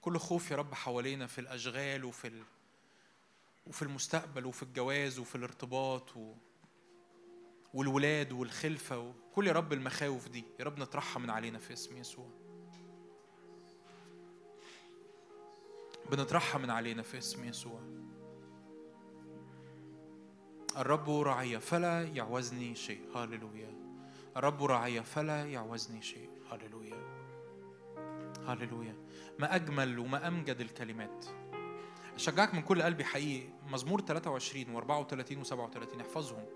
كل 0.00 0.18
خوف 0.18 0.50
يا 0.50 0.56
رب 0.56 0.74
حوالينا 0.74 1.26
في 1.26 1.40
الأشغال 1.40 2.04
وفي 2.04 2.28
ال... 2.28 2.42
وفي 3.66 3.82
المستقبل 3.82 4.46
وفي 4.46 4.62
الجواز 4.62 5.18
وفي 5.18 5.34
الارتباط 5.34 6.16
و... 6.16 6.34
والولاد 7.74 8.32
والخلفة 8.32 8.98
وكل 8.98 9.46
يا 9.46 9.52
رب 9.52 9.72
المخاوف 9.72 10.28
دي. 10.28 10.44
يا 10.60 10.64
رب 10.64 10.78
نطرحها 10.78 11.20
من 11.20 11.30
علينا 11.30 11.58
في 11.58 11.72
اسم 11.72 11.96
يسوع. 11.96 12.30
بنطرحها 16.10 16.58
من 16.58 16.70
علينا 16.70 17.02
في 17.02 17.18
اسم 17.18 17.44
يسوع. 17.44 17.80
الرب 20.76 21.10
رعي 21.10 21.60
فلا 21.60 22.02
يعوزني 22.02 22.74
شيء. 22.74 23.16
هللويا. 23.16 23.81
الرب 24.36 24.64
رعي 24.64 25.02
فلا 25.02 25.44
يعوزني 25.44 26.02
شيء. 26.02 26.30
هللويا. 26.50 27.22
هللويا. 28.46 28.96
ما 29.38 29.54
أجمل 29.54 29.98
وما 29.98 30.28
أمجد 30.28 30.60
الكلمات. 30.60 31.26
أشجعك 32.14 32.54
من 32.54 32.62
كل 32.62 32.82
قلبي 32.82 33.04
حقيقي. 33.04 33.48
مزمور 33.66 34.00
23 34.00 34.80
و34 34.80 35.44
و37 35.44 36.00
احفظهم. 36.00 36.46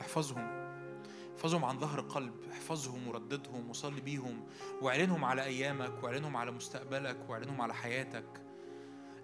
احفظهم. 0.00 0.66
احفظهم 1.36 1.64
عن 1.64 1.78
ظهر 1.78 2.00
قلب. 2.00 2.34
احفظهم 2.52 3.08
ورددهم 3.08 3.70
وصلي 3.70 4.00
بيهم. 4.00 4.46
واعلنهم 4.82 5.24
على 5.24 5.44
أيامك 5.44 6.04
واعلنهم 6.04 6.36
على 6.36 6.50
مستقبلك 6.50 7.30
واعلنهم 7.30 7.60
على 7.60 7.74
حياتك. 7.74 8.45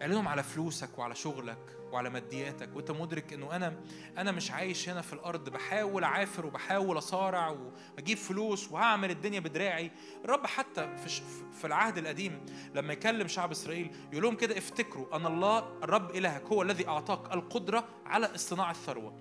اعلنهم 0.03 0.29
على 0.29 0.43
فلوسك 0.43 0.99
وعلى 0.99 1.15
شغلك 1.15 1.77
وعلى 1.93 2.11
مادياتك 2.11 2.77
وانت 2.77 2.91
مدرك 2.91 3.33
انه 3.33 3.57
أنا 3.57 3.81
أنا 4.19 4.33
مش 4.33 4.51
عايش 4.51 4.89
هنا 4.89 5.03
في 5.03 5.13
الأرض 5.13 5.49
بحاول 5.49 6.05
أعافر 6.05 6.47
وبحاول 6.47 6.99
أصارع 6.99 7.57
واجيب 7.97 8.19
فلوس 8.19 8.73
وهعمل 8.73 9.11
الدنيا 9.11 9.41
بدراعي. 9.41 9.91
الرب 10.25 10.47
حتى 10.47 10.97
في 10.97 11.23
في 11.53 11.67
العهد 11.67 11.99
القديم 11.99 12.47
لما 12.75 12.93
يكلم 12.93 13.29
شعب 13.29 13.51
إسرائيل 13.51 13.97
يقول 14.13 14.23
لهم 14.23 14.37
كده 14.37 14.59
افتكروا 14.59 15.17
أن 15.17 15.27
الله 15.27 15.59
الرب 15.83 16.11
إلهك 16.11 16.45
هو 16.45 16.63
الذي 16.63 16.89
أعطاك 16.89 17.35
القدرة 17.35 17.89
على 18.07 18.35
اصطناع 18.35 18.71
الثروة. 18.71 19.15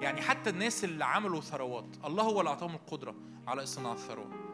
يعني 0.00 0.20
حتى 0.20 0.50
الناس 0.50 0.84
اللي 0.84 1.04
عملوا 1.04 1.40
ثروات 1.40 1.96
الله 2.04 2.22
هو 2.22 2.40
اللي 2.40 2.50
أعطاهم 2.50 2.74
القدرة 2.74 3.14
على 3.46 3.62
اصطناع 3.62 3.92
الثروة. 3.92 4.51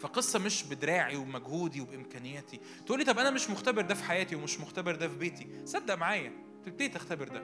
فقصة 0.00 0.38
مش 0.38 0.62
بدراعي 0.64 1.16
ومجهودي 1.16 1.80
وبإمكانياتي. 1.80 2.60
تقول 2.86 2.98
لي 2.98 3.04
طب 3.04 3.18
أنا 3.18 3.30
مش 3.30 3.50
مختبر 3.50 3.82
ده 3.82 3.94
في 3.94 4.04
حياتي 4.04 4.36
ومش 4.36 4.60
مختبر 4.60 4.94
ده 4.94 5.08
في 5.08 5.16
بيتي. 5.16 5.46
صدق 5.64 5.94
معايا. 5.94 6.32
تبتدي 6.66 6.88
تختبر 6.88 7.28
ده. 7.28 7.42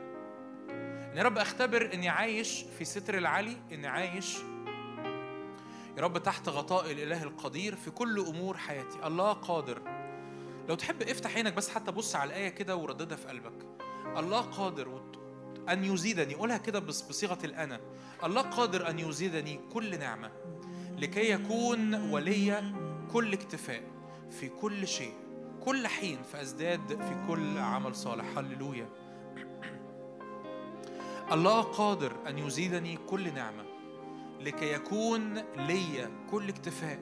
إن 1.12 1.16
يا 1.16 1.22
رب 1.22 1.38
أختبر 1.38 1.90
إني 1.94 2.08
عايش 2.08 2.64
في 2.78 2.84
ستر 2.84 3.18
العلي 3.18 3.56
إني 3.72 3.86
عايش 3.86 4.36
يا 5.96 6.02
رب 6.02 6.18
تحت 6.18 6.48
غطاء 6.48 6.90
الإله 6.92 7.22
القدير 7.22 7.76
في 7.76 7.90
كل 7.90 8.18
أمور 8.20 8.56
حياتي. 8.56 9.06
الله 9.06 9.32
قادر. 9.32 9.82
لو 10.68 10.74
تحب 10.74 11.02
افتح 11.02 11.34
عينك 11.36 11.52
بس 11.52 11.68
حتى 11.68 11.90
بص 11.92 12.16
على 12.16 12.28
الآية 12.28 12.48
كده 12.48 12.76
ورددها 12.76 13.16
في 13.16 13.28
قلبك. 13.28 13.66
الله 14.16 14.40
قادر 14.40 15.02
أن 15.68 15.84
يزيدني. 15.84 16.34
قولها 16.34 16.58
كده 16.58 16.78
بص- 16.78 17.02
بصيغة 17.02 17.38
الأنا. 17.44 17.80
الله 18.24 18.42
قادر 18.42 18.88
أن 18.90 18.98
يزيدني 18.98 19.60
كل 19.72 19.98
نعمة. 19.98 20.30
لكي 21.00 21.30
يكون 21.30 21.94
ولي 21.94 22.72
كل 23.12 23.32
اكتفاء 23.32 23.82
في 24.30 24.48
كل 24.48 24.88
شيء 24.88 25.12
كل 25.64 25.86
حين 25.86 26.22
فأزداد 26.22 26.88
في 26.88 27.26
كل 27.28 27.58
عمل 27.58 27.94
صالح. 27.94 28.38
هللويا. 28.38 28.88
الله 31.32 31.60
قادر 31.60 32.12
أن 32.28 32.38
يزيدني 32.38 32.98
كل 33.10 33.34
نعمة. 33.34 33.64
لكي 34.40 34.72
يكون 34.72 35.34
لي 35.56 36.08
كل 36.30 36.48
اكتفاء 36.48 36.98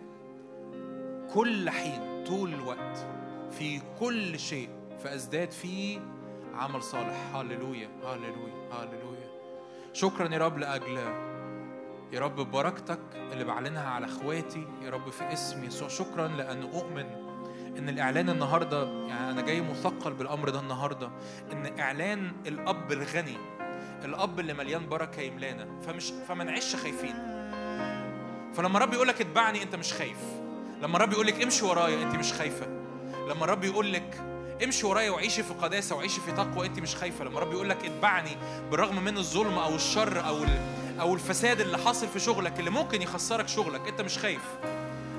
كل 1.34 1.70
حين 1.70 2.24
طول 2.26 2.54
الوقت 2.54 3.06
في 3.50 3.80
كل 4.00 4.38
شيء 4.38 4.68
فأزداد 5.04 5.50
فيه 5.50 6.00
عمل 6.54 6.82
صالح. 6.82 7.34
هللويا 7.34 7.88
هللويا 8.04 8.72
هللويا. 8.72 9.28
شكرا 9.92 10.34
يا 10.34 10.38
رب 10.38 10.58
لأجل 10.58 11.27
يا 12.12 12.20
رب 12.20 12.36
ببركتك 12.40 12.98
اللي 13.14 13.44
بعلنها 13.44 13.88
على 13.90 14.06
اخواتي 14.06 14.66
يا 14.82 14.90
رب 14.90 15.10
في 15.10 15.32
اسم 15.32 15.64
يسوع 15.64 15.88
شكرا 15.88 16.28
لأن 16.28 16.62
أؤمن 16.62 17.06
إن 17.78 17.88
الإعلان 17.88 18.30
النهاردة 18.30 18.82
يعني 19.08 19.30
أنا 19.30 19.40
جاي 19.40 19.60
مثقل 19.60 20.12
بالأمر 20.12 20.48
ده 20.50 20.60
النهاردة 20.60 21.10
إن 21.52 21.78
إعلان 21.78 22.32
الأب 22.46 22.92
الغني 22.92 23.36
الأب 24.04 24.40
اللي 24.40 24.54
مليان 24.54 24.88
بركة 24.88 25.20
يملانا 25.20 25.80
فمش 25.86 26.12
فما 26.28 26.44
نعيش 26.44 26.76
خايفين. 26.76 27.14
فلما 28.54 28.76
الرب 28.76 28.92
يقول 28.94 29.08
لك 29.08 29.20
اتبعني 29.20 29.62
أنت 29.62 29.74
مش 29.74 29.92
خايف. 29.92 30.18
لما 30.82 30.96
الرب 30.96 31.12
يقول 31.12 31.26
لك 31.26 31.42
امشي 31.42 31.64
ورايا 31.64 32.02
أنت 32.02 32.14
مش 32.16 32.32
خايفة. 32.32 32.66
لما 33.28 33.44
الرب 33.44 33.64
يقول 33.64 33.92
لك 33.92 34.20
امشي 34.64 34.86
ورايا 34.86 35.10
وعيشي 35.10 35.42
في 35.42 35.54
قداسة 35.54 35.96
وعيشي 35.96 36.20
في 36.20 36.32
تقوى 36.32 36.66
أنت 36.66 36.80
مش 36.80 36.96
خايفة. 36.96 37.24
لما 37.24 37.38
الرب 37.38 37.52
يقول 37.52 37.68
لك 37.70 37.84
اتبعني 37.84 38.36
بالرغم 38.70 39.04
من 39.04 39.16
الظلم 39.16 39.58
أو 39.58 39.74
الشر 39.74 40.26
أو 40.26 40.42
ال... 40.44 40.48
أو 41.00 41.14
الفساد 41.14 41.60
اللي 41.60 41.78
حاصل 41.78 42.08
في 42.08 42.20
شغلك 42.20 42.58
اللي 42.58 42.70
ممكن 42.70 43.02
يخسرك 43.02 43.48
شغلك 43.48 43.88
أنت 43.88 44.00
مش 44.00 44.18
خايف. 44.18 44.58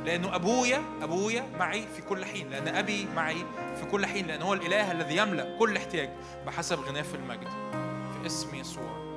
لأنه 0.06 0.35
أبويا 0.35 0.82
أبويا 1.01 1.45
معي 1.59 1.88
في 1.95 2.01
كل 2.01 2.25
حين 2.25 2.49
لأن 2.49 2.67
أبي 2.67 3.08
معي 3.16 3.45
في 3.80 3.85
كل 3.91 4.06
حين 4.06 4.27
لأن 4.27 4.41
هو 4.41 4.53
الإله 4.53 4.91
الذي 4.91 5.17
يملأ 5.17 5.58
كل 5.59 5.77
احتياج 5.77 6.09
بحسب 6.45 6.80
غناه 6.80 7.01
في 7.01 7.16
المجد 7.16 7.48
في 8.22 8.25
اسم 8.25 8.56
يسوع. 8.56 9.09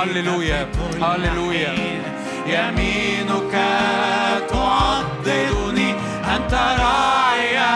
هللويا 0.00 0.68
هللويا 1.02 1.74
يمينك 2.46 3.54
تعضدني. 4.48 5.90
أنت 6.36 6.54
راعيا 6.54 7.72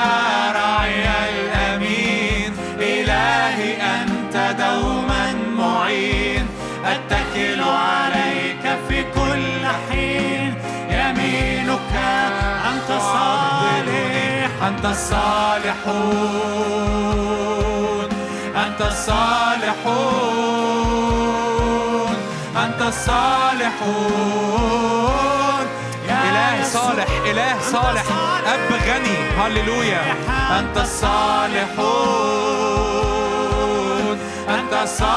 راعيا 0.53 1.19
الأمين. 1.29 2.53
إلهي 2.81 3.73
أنت 3.83 4.37
دوما 4.59 5.33
معين. 5.57 6.47
أتكل 6.85 7.61
عليك 7.63 8.79
في 8.89 9.03
كل 9.03 9.67
حين. 9.91 10.55
يمينك 10.91 11.93
أنت 12.73 12.91
صالح. 13.01 13.55
أنت 14.69 14.85
الصالحون 14.85 16.15
أنت 18.67 18.81
الصالحون 18.81 20.54
أنت 22.85 22.93
الصالحون 22.95 24.05
يا 26.09 26.21
إله. 26.29 26.65
صالح 26.65 27.07
إله 27.27 27.57
صالح. 27.73 28.05
أب 28.55 28.71
غني. 28.73 29.19
هللويا. 29.41 30.03
أنت 30.59 30.77
الصالحون 30.77 31.79
أنت 34.49 34.73
الصالحون 34.83 35.15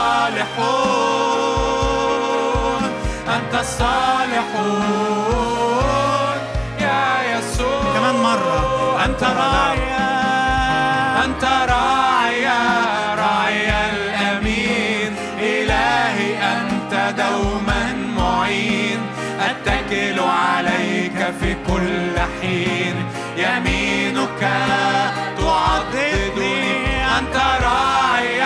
أنت 3.35 3.53
الصالحون 3.59 4.87
يا 6.79 7.37
يسوع. 7.37 7.83
كمان 7.93 8.15
مرة. 8.15 9.05
أنت 9.05 9.23
راعيا 9.23 10.07
أنت 11.25 11.43
راعيا 11.43 12.06
يمينك 23.37 24.41
تعضدني. 25.37 26.57
أنت 27.17 27.35
راعي 27.63 28.39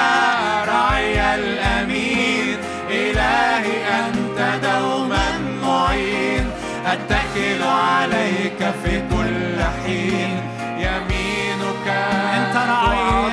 راعي 0.67 1.35
الأمين. 1.35 2.57
إلهي 2.89 3.77
أنت 3.99 4.39
دوما 4.65 5.27
معين. 5.63 6.45
أتكل 6.85 7.63
عليك 7.63 8.59
في 8.83 8.93
كل 8.99 9.57
حين. 9.83 10.33
يمينك 10.77 11.87
أنت 12.33 12.55
راعي 12.55 13.31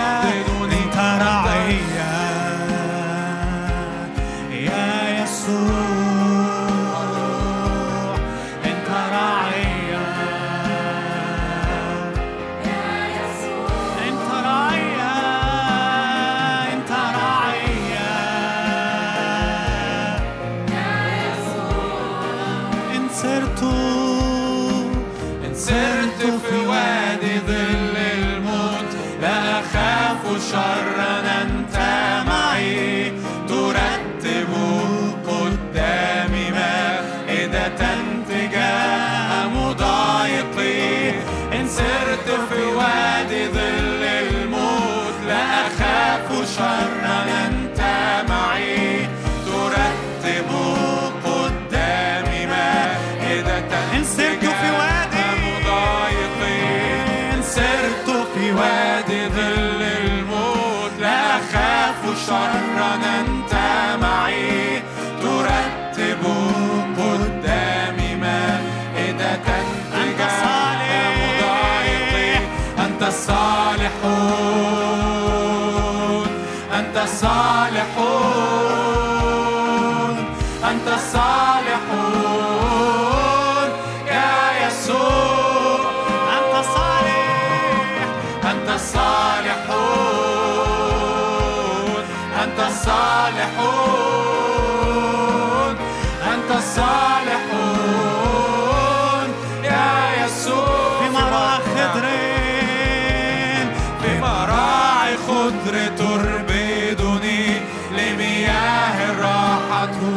أنت 0.89 0.97
راعي 0.97 1.79
يا 4.53 5.23
يسوع. 5.23 5.88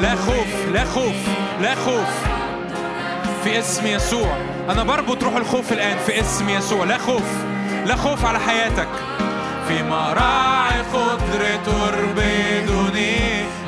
لا 0.01 0.15
خوف 0.15 0.47
لا 0.73 0.85
خوف 0.85 1.15
لا 1.61 1.75
خوف. 1.75 2.09
في 3.43 3.59
اسم 3.59 3.87
يسوع. 3.87 4.37
أنا 4.69 4.83
بربط 4.83 5.23
روح 5.23 5.35
الخوف 5.35 5.71
الآن 5.71 5.97
في 6.05 6.19
اسم 6.19 6.49
يسوع. 6.49 6.85
لا 6.85 6.97
خوف 6.97 7.23
لا 7.85 7.95
خوف 7.95 8.25
على 8.25 8.39
حياتك. 8.39 8.87
في 9.67 9.83
مراعي 9.83 10.83
خضر 10.93 11.59
تربدني 11.65 13.17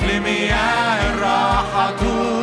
لمياه 0.10 1.14
الراحة 1.14 1.92
تردني 1.92 2.43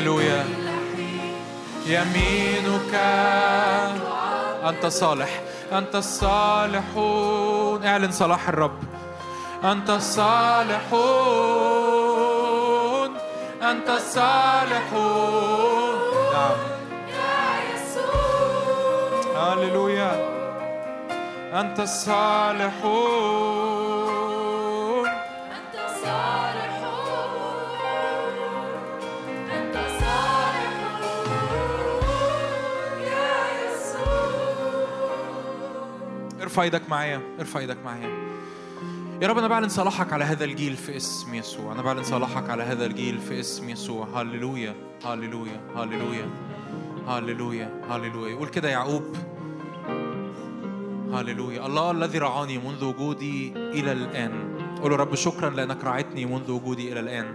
هللويا 0.00 0.44
يمينك. 1.86 2.94
أنت 4.68 4.86
صالح. 4.86 5.42
أنت 5.72 5.94
الصالحون 5.94 7.84
اعلن 7.84 8.12
صلاح 8.12 8.48
الرب. 8.48 8.78
أنت 9.64 9.90
الصالحون 9.90 10.30
أنت 13.62 13.88
الصالحون 13.88 15.40
نعم. 16.32 16.56
يا 17.08 17.74
يسوع 17.74 19.52
هللويا 19.52 20.12
أنت 21.60 21.80
الصالحون 21.80 23.20
ارفع 36.50 36.62
إيدك 36.62 36.90
معايا 36.90 37.20
ارفع 37.40 37.60
إيدك 37.60 37.76
معايا. 37.84 38.10
يا 39.22 39.28
رب 39.28 39.38
أنا 39.38 39.48
بعلن 39.48 39.68
صلاحك 39.68 40.12
على 40.12 40.24
هذا 40.24 40.44
الجيل 40.44 40.76
في 40.76 40.96
اسم 40.96 41.34
يسوع. 41.34 41.72
أنا 41.72 41.82
بعلن 41.82 42.02
صلاحك 42.02 42.50
على 42.50 42.62
هذا 42.62 42.86
الجيل 42.86 43.18
في 43.18 43.40
اسم 43.40 43.68
يسوع. 43.68 44.08
هللويا 44.14 44.74
هللويا 45.04 45.60
هللويا 45.76 46.30
هللويا 47.08 47.82
هللويا. 47.90 48.30
يقول 48.30 48.48
كده 48.48 48.68
يعقوب. 48.68 49.02
هللويا. 51.12 51.66
الله 51.66 51.90
الذي 51.90 52.18
رعاني 52.18 52.58
منذ 52.58 52.84
وجودي 52.84 53.52
إلى 53.56 53.92
الآن. 53.92 54.32
قول 54.82 55.00
رب 55.00 55.14
شكرا 55.14 55.50
لأنك 55.50 55.84
رعيتني 55.84 56.26
منذ 56.26 56.50
وجودي 56.50 56.92
إلى 56.92 57.00
الآن. 57.00 57.34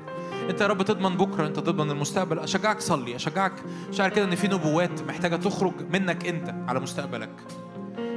أنت 0.49 0.61
يا 0.61 0.67
رب 0.67 0.81
تضمن 0.81 1.17
بكرة 1.17 1.47
أنت 1.47 1.59
تضمن 1.59 1.91
المستقبل. 1.91 2.39
أشجعك 2.39 2.79
صلي. 2.79 3.15
أشجعك. 3.15 3.53
شعر 3.91 4.09
كده 4.09 4.25
إن 4.25 4.35
في 4.35 4.47
نبوات 4.47 5.01
محتاجة 5.01 5.35
تخرج 5.35 5.73
منك 5.93 6.27
أنت 6.27 6.55
على 6.67 6.79
مستقبلك. 6.79 7.64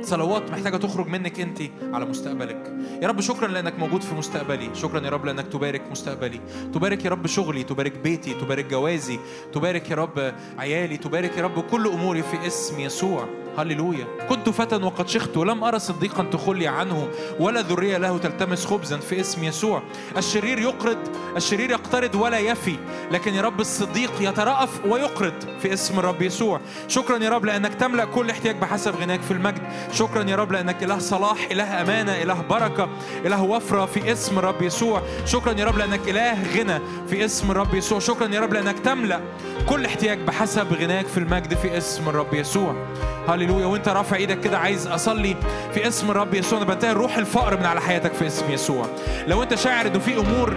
صلوات 0.09 0.51
محتاجة 0.51 0.77
تخرج 0.77 1.07
منك 1.07 1.41
أنت 1.41 1.63
على 1.83 2.05
مستقبلك. 2.05 2.73
يا 3.03 3.09
رب 3.09 3.21
شكرا 3.21 3.49
لأنك 3.49 3.79
موجود 3.79 4.03
في 4.03 4.15
مستقبلي. 4.15 4.71
شكرا 4.75 5.05
يا 5.05 5.11
رب 5.11 5.25
لأنك 5.25 5.47
تبارك 5.47 5.83
مستقبلي. 5.91 6.41
تبارك 6.75 7.05
يا 7.05 7.11
رب 7.11 7.27
شغلي 7.27 7.63
تبارك 7.63 7.99
بيتي 7.99 8.35
تبارك 8.35 8.65
جوازي 8.65 9.19
تبارك 9.53 9.91
يا 9.91 9.97
رب 9.97 10.35
عيالي 10.59 10.97
تبارك 10.97 11.37
يا 11.37 11.43
رب 11.43 11.61
كل 11.61 11.87
أموري 11.87 12.23
في 12.23 12.47
اسم 12.47 12.81
يسوع. 12.81 13.29
هللويا. 13.59 14.07
كنت 14.29 14.49
فتى 14.49 14.77
وقد 14.77 15.09
شخت 15.09 15.37
ولم 15.37 15.65
أرى 15.65 15.79
صديقا 15.79 16.23
تخلي 16.23 16.67
عنه 16.67 17.09
ولا 17.41 17.61
ذرية 17.61 17.99
له 17.99 18.19
تلتمس 18.19 18.67
خبزا 18.67 18.97
في 18.97 19.21
اسم 19.21 19.45
يسوع. 19.45 19.83
الشرير 20.17 20.59
يقرض 20.59 20.99
الشرير 21.37 21.71
يقترض 21.71 22.15
ولا 22.15 22.39
يفي 22.39 22.77
لكن 23.11 23.35
يا 23.35 23.43
رب 23.43 23.61
الصديق 23.61 24.13
يترأف 24.21 24.85
ويقرض 24.87 25.35
في 25.63 25.73
اسم 25.73 25.99
الرب 25.99 26.23
يسوع. 26.23 26.61
شكرا 26.89 27.19
يا 27.19 27.31
رب 27.31 27.45
لأنك 27.45 27.75
تملأ 27.75 28.05
كل 28.05 28.31
احتياج 28.31 28.57
بحسب 28.57 28.97
غناك 28.97 29.23
في 29.23 29.31
المجد. 29.31 29.63
شكرا 29.93 30.25
يا 30.31 30.37
رب 30.37 30.53
لأنك 30.53 30.83
إله 30.83 30.99
صلاح 30.99 31.49
إله 31.51 31.83
أمانة 31.83 32.23
إله 32.23 32.43
بركة 32.51 32.89
إله 33.27 33.43
وفرة 33.43 33.87
في 33.87 34.13
اسم 34.13 34.39
الرب 34.39 34.63
يسوع. 34.63 35.03
شكرا 35.25 35.53
يا 35.53 35.65
رب 35.65 35.79
لأنك 35.79 36.09
إله 36.09 36.59
غنى 36.59 36.81
في 37.09 37.25
اسم 37.25 37.51
الرب 37.51 37.75
يسوع. 37.75 37.99
شكرا 37.99 38.29
يا 38.29 38.41
رب 38.41 38.53
لأنك 38.53 38.79
تملأ 38.79 39.21
كل 39.69 39.85
احتياج 39.85 40.19
بحسب 40.19 40.73
غناك 40.73 41.07
في 41.07 41.19
المجد 41.19 41.55
في 41.55 41.79
اسم 41.79 42.09
الرب 42.09 42.35
يسوع. 42.35 42.87
هللويا. 43.29 43.48
وانت 43.51 43.89
رافع 43.89 44.17
إيدك 44.17 44.41
كده 44.41 44.59
عايز 44.59 44.87
اصلي 44.87 45.37
في 45.75 45.89
اسم 45.89 46.11
الرب 46.11 46.35
يسوع. 46.35 46.59
أنا 46.59 46.67
بنتهي 46.75 46.93
روح 46.93 47.17
الفقر 47.17 47.57
من 47.57 47.67
على 47.67 47.81
حياتك 47.81 48.13
في 48.13 48.27
اسم 48.27 48.51
يسوع. 48.51 48.87
لو 49.27 49.43
انت 49.43 49.55
شاعر 49.55 49.87
انه 49.87 49.99
في 49.99 50.19
امور 50.19 50.57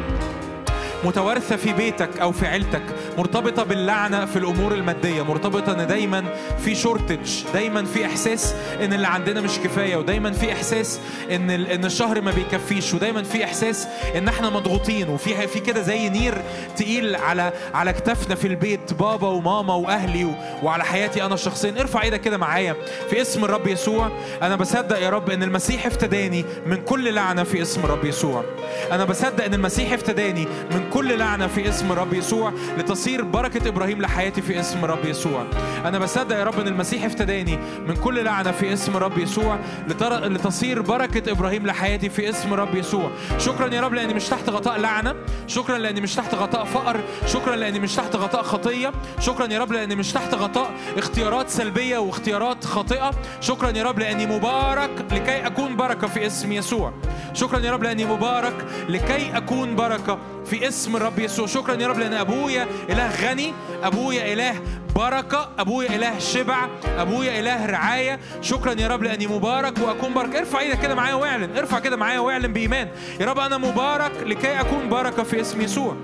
متوارثة 1.04 1.56
في 1.56 1.74
بيتك 1.74 2.18
أو 2.22 2.32
في 2.32 2.48
عيلتك 2.48 2.82
مرتبطة 3.18 3.64
باللعنة 3.64 4.26
في 4.26 4.40
الأمور 4.40 4.74
المادية 4.74 5.22
مرتبطة 5.22 5.74
إن 5.74 5.88
دايما 5.88 6.26
في 6.66 6.76
شورتج 6.76 7.44
دايما 7.54 7.86
في 7.86 8.06
إحساس 8.06 8.56
إن 8.82 8.94
اللي 8.94 9.08
عندنا 9.08 9.42
مش 9.42 9.60
كفاية 9.60 9.96
ودايما 9.96 10.32
في 10.32 10.52
إحساس 10.52 11.00
إن 11.32 11.50
إن 11.50 11.86
الشهر 11.86 12.22
ما 12.22 12.32
بيكفيش 12.32 12.94
ودايما 12.94 13.24
في 13.24 13.44
إحساس 13.44 13.88
إن 14.16 14.28
إحنا 14.28 14.50
مضغوطين 14.50 15.10
وفي 15.10 15.48
في 15.48 15.60
كده 15.60 15.82
زي 15.82 16.10
نير 16.10 16.42
تقيل 16.78 17.16
على 17.16 17.52
على 17.74 17.94
كتافنا 17.94 18.36
في 18.36 18.48
البيت 18.48 18.94
بابا 18.94 19.28
وماما 19.28 19.74
وأهلي 19.76 20.36
وعلى 20.64 20.84
حياتي 20.84 21.26
أنا 21.26 21.36
شخصيا. 21.36 21.74
ارفع 21.80 22.02
إيدك 22.04 22.22
كده 22.22 22.38
معايا 22.38 22.76
في 23.10 23.22
اسم 23.22 23.46
الرب 23.46 23.68
يسوع. 23.68 24.12
أنا 24.42 24.56
بصدق 24.56 25.00
يا 25.00 25.10
رب 25.10 25.30
إن 25.30 25.44
المسيح 25.44 25.86
افتداني 25.86 26.46
من 26.66 26.76
كل 26.76 27.14
لعنة 27.14 27.44
في 27.44 27.62
اسم 27.62 27.82
الرب 27.84 28.06
يسوع. 28.06 28.44
أنا 28.92 29.06
بصدق 29.06 29.46
إن 29.46 29.54
المسيح 29.54 29.94
افتداني 29.94 30.48
من 30.72 30.90
كل 30.94 31.18
لعنة 31.20 31.48
في 31.48 31.70
اسم 31.70 31.92
الرب 31.92 32.14
يسوع 32.14 32.54
لتصير 32.78 33.24
بركة 33.24 33.68
إبراهيم 33.68 34.02
لحياتي 34.02 34.42
في 34.42 34.60
اسم 34.60 34.86
الرب 34.86 35.06
يسوع. 35.06 35.46
أنا 35.86 36.00
بصدق 36.00 36.36
يا 36.36 36.44
رب 36.44 36.60
إن 36.60 36.68
المسيح 36.68 37.06
افتداني 37.06 37.60
من 37.88 37.96
كل 37.96 38.24
لعنة 38.24 38.52
في 38.52 38.74
اسم 38.74 38.98
الرب 38.98 39.18
يسوع 39.18 39.60
لتر... 39.88 40.26
لتصير 40.26 40.82
بركة 40.82 41.32
إبراهيم 41.32 41.68
لحياتي 41.68 42.10
في 42.10 42.30
اسم 42.30 42.54
الرب 42.54 42.76
يسوع. 42.76 43.12
شكرا 43.38 43.74
يا 43.74 43.82
رب 43.82 43.94
لأني 43.94 44.14
مش 44.14 44.30
تحت 44.30 44.50
غطاء 44.50 44.80
لعنة. 44.80 45.16
شكرا 45.48 45.78
لأني 45.78 46.02
مش 46.02 46.16
تحت 46.16 46.36
غطاء 46.36 46.66
فقر. 46.66 47.00
شكرا 47.28 47.56
لأني 47.56 47.80
مش 47.80 47.96
تحت 47.96 48.16
غطاء 48.16 48.44
خطية. 48.44 48.92
شكرا 49.20 49.54
يا 49.54 49.60
رب 49.60 49.72
لأني 49.72 49.96
مش 49.96 50.14
تحت 50.14 50.36
غطاء 50.36 50.72
اختيارات 50.98 51.50
سلبية 51.50 51.98
واختيارات 51.98 52.66
خاطئة. 52.66 53.12
شكرا 53.42 53.70
يا 53.70 53.84
رب 53.84 54.00
لأني 54.00 54.26
مبارك 54.26 55.06
لكي 55.12 55.48
أكون 55.48 55.76
بركة 55.76 56.08
في 56.08 56.26
اسم 56.28 56.52
يسوع. 56.52 56.94
شكرا 57.34 57.60
يا 57.60 57.72
رب 57.72 57.84
لأني 57.84 58.06
مبارك 58.06 58.66
لكي 58.90 59.38
أكون 59.38 59.76
بركة 59.76 60.18
في 60.46 60.68
اسم 60.68 60.81
الرب 60.88 61.20
يسوع. 61.20 61.48
شكرا 61.48 61.82
يا 61.82 61.88
رب 61.88 62.00
لأن 62.00 62.14
أبويا 62.14 62.68
إله 62.90 63.12
غني 63.22 63.54
أبويا 63.84 64.34
إله 64.34 64.62
بركة 64.96 65.50
أبويا 65.60 65.96
إله 65.96 66.20
شبع 66.20 66.68
أبويا 66.98 67.40
إله 67.40 67.66
رعاية. 67.66 68.20
شكرا 68.42 68.74
يا 68.74 68.88
رب 68.88 69.04
لأني 69.04 69.28
مبارك 69.28 69.74
وأكون 69.78 70.14
بركة 70.14 70.40
ارفع 70.40 70.60
إيدك 70.60 70.80
كده 70.80 70.96
معايا 70.96 71.14
واعلن 71.14 71.58
ارفع 71.58 71.80
كده 71.80 71.98
معايا 71.98 72.20
واعلن 72.20 72.54
بإيمان. 72.54 72.88
يا 73.20 73.26
رب 73.26 73.40
أنا 73.40 73.58
مبارك 73.58 74.12
لكي 74.26 74.60
أكون 74.60 74.90
بركة 74.90 75.24
في 75.24 75.42
اسم 75.42 75.62
يسوع. 75.62 75.96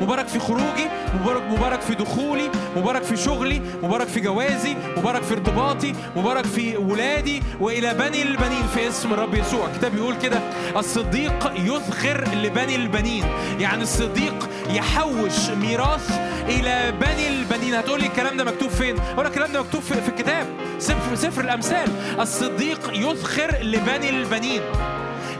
مبارك 0.00 0.28
في 0.28 0.38
خروجي 0.38 0.86
مبارك 1.20 1.42
مبارك 1.42 1.80
في 1.80 1.94
دخولي 1.94 2.50
مبارك 2.76 3.02
في 3.02 3.16
شغلي 3.16 3.62
مبارك 3.82 4.06
في 4.08 4.20
جوازي 4.20 4.76
مبارك 4.96 5.22
في 5.22 5.34
ارتباطي 5.34 5.94
مبارك 6.16 6.44
في 6.46 6.76
ولادي 6.76 7.42
وإلى 7.60 7.94
بني 7.94 8.22
البنين 8.22 8.66
في 8.74 8.88
اسم 8.88 9.12
الرب 9.12 9.34
يسوع. 9.34 9.66
الكتاب 9.66 9.92
بيقول 9.92 10.14
كده 10.22 10.40
الصديق 10.76 11.52
يذخر 11.56 12.24
لبني 12.34 12.76
البنين. 12.76 13.24
يعني 13.60 13.82
الصديق 13.82 14.48
يحوش 14.70 15.50
ميراث 15.50 16.18
إلى 16.48 16.92
بني 17.00 17.28
البنين. 17.28 17.74
هتقول 17.74 18.00
لي 18.00 18.06
الكلام 18.06 18.36
ده 18.36 18.44
مكتوب 18.44 18.70
فين؟ 18.70 18.98
أقول 18.98 19.24
لك 19.24 19.30
الكلام 19.30 19.52
ده 19.52 19.62
مكتوب 19.62 19.82
في, 19.82 20.08
الكتاب. 20.08 20.46
سفر 20.78 21.14
سفر 21.14 21.44
الأمثال. 21.44 21.88
الصديق 22.20 22.90
يذخر 22.94 23.56
لبني 23.62 24.10
البنين. 24.10 24.62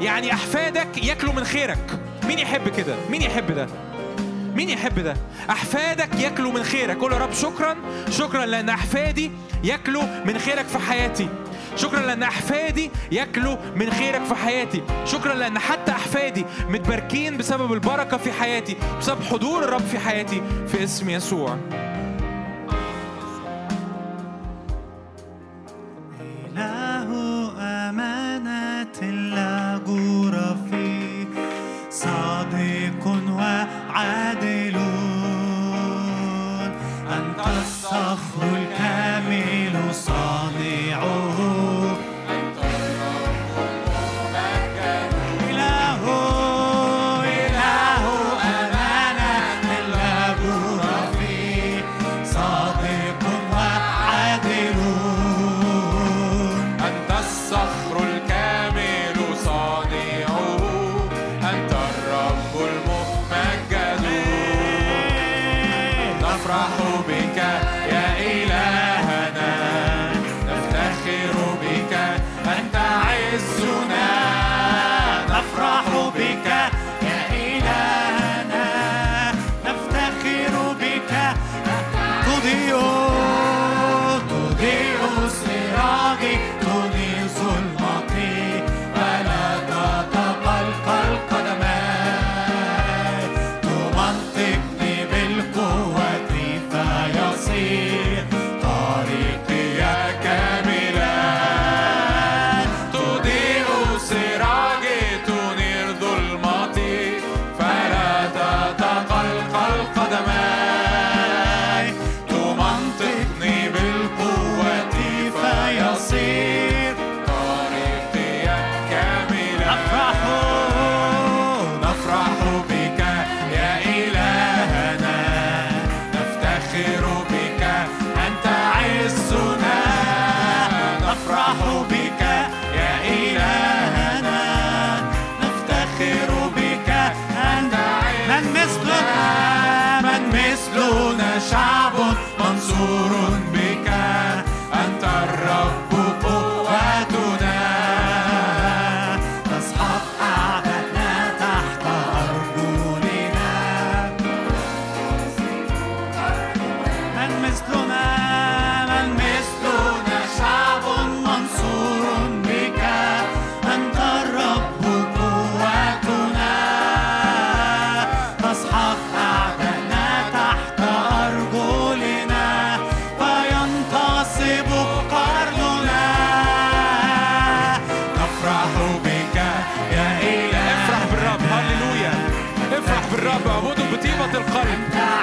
يعني 0.01 0.33
أحفادك 0.33 1.05
ياكلوا 1.05 1.33
من 1.33 1.45
خيرك. 1.45 1.99
مين 2.27 2.39
يحب 2.39 2.69
كده؟ 2.69 2.95
مين 3.11 3.23
يحب 3.23 3.53
ده؟ 3.53 3.67
مين 4.55 4.71
يحب 4.71 4.99
ده؟ 4.99 5.17
أحفادك 5.51 6.21
ياكلوا 6.21 6.53
من 6.53 6.63
خيرك، 6.63 6.97
قول 6.97 7.13
يا 7.13 7.19
رب 7.19 7.33
شكرا 7.33 7.77
شكرا 8.11 8.47
لأن 8.47 8.69
أحفادي 8.69 9.31
ياكلوا 9.65 10.03
من 10.25 10.39
خيرك 10.39 10.67
في 10.67 10.79
حياتي. 10.79 11.29
شكرا 11.77 12.01
لأن 12.01 12.23
أحفادي 12.23 12.91
ياكلوا 13.13 13.57
من 13.77 13.91
خيرك 13.91 14.25
في 14.25 14.35
حياتي. 14.35 14.83
شكرا 15.05 15.35
لأن 15.35 15.59
حتى 15.59 15.93
أحفادي 15.93 16.45
متباركين 16.69 17.37
بسبب 17.37 17.73
البركة 17.73 18.17
في 18.17 18.33
حياتي، 18.33 18.77
بسبب 18.99 19.23
حضور 19.23 19.65
الرب 19.65 19.87
في 19.87 19.99
حياتي 19.99 20.43
في 20.67 20.85
اسم 20.85 21.11
يسوع. 21.11 21.59
الصخر 38.15 38.64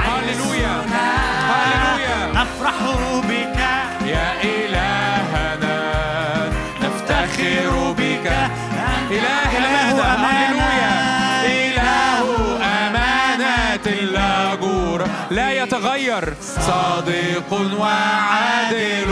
هللويا 0.08 0.76
هللويا. 1.52 2.32
نفرح 2.34 2.78
بك. 3.30 3.60
يا 4.06 4.28
إلهنا 4.44 5.80
نفتخر 6.82 7.92
بك. 7.98 8.28
إله 9.12 9.42
هللويا. 10.16 10.94
إله 11.46 12.28
أمانة 12.64 13.86
لا 15.32 15.52
يتغير. 15.52 16.34
صادق 16.42 17.52
وعادل. 17.80 19.12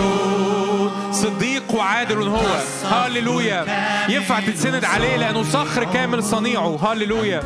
صديق 1.11 1.75
وعادل 1.75 2.27
هو. 2.27 2.47
هللويا. 2.91 3.65
ينفع 4.09 4.39
تتسند 4.39 4.85
عليه 4.85 5.15
لأنه 5.15 5.43
صخر 5.43 5.83
كامل 5.83 6.23
صنيعه. 6.23 6.79
هللويا. 6.83 7.43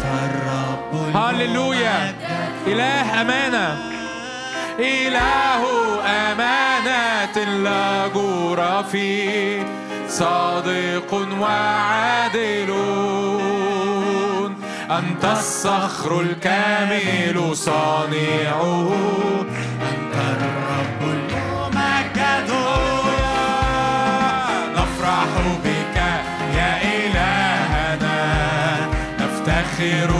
هللويا. 1.16 2.14
إله 2.68 3.22
أمانة. 3.22 3.78
إله 4.80 5.64
أمانة 6.06 7.38
لا 7.64 8.08
جور 8.08 8.84
فيه. 8.92 9.68
صادق 10.08 11.14
وعادل. 11.40 12.72
أنت 14.92 15.26
الصخر 15.26 16.22
الكامل 16.22 17.58
صانعه. 17.58 18.96
أنت 19.82 20.16
الرب 20.16 21.02
الممجد 21.02 22.52
نفرح 24.76 25.32
بك 25.66 25.98
يا 26.58 26.74
إلهنا. 26.82 28.20
نفتخر 29.20 30.13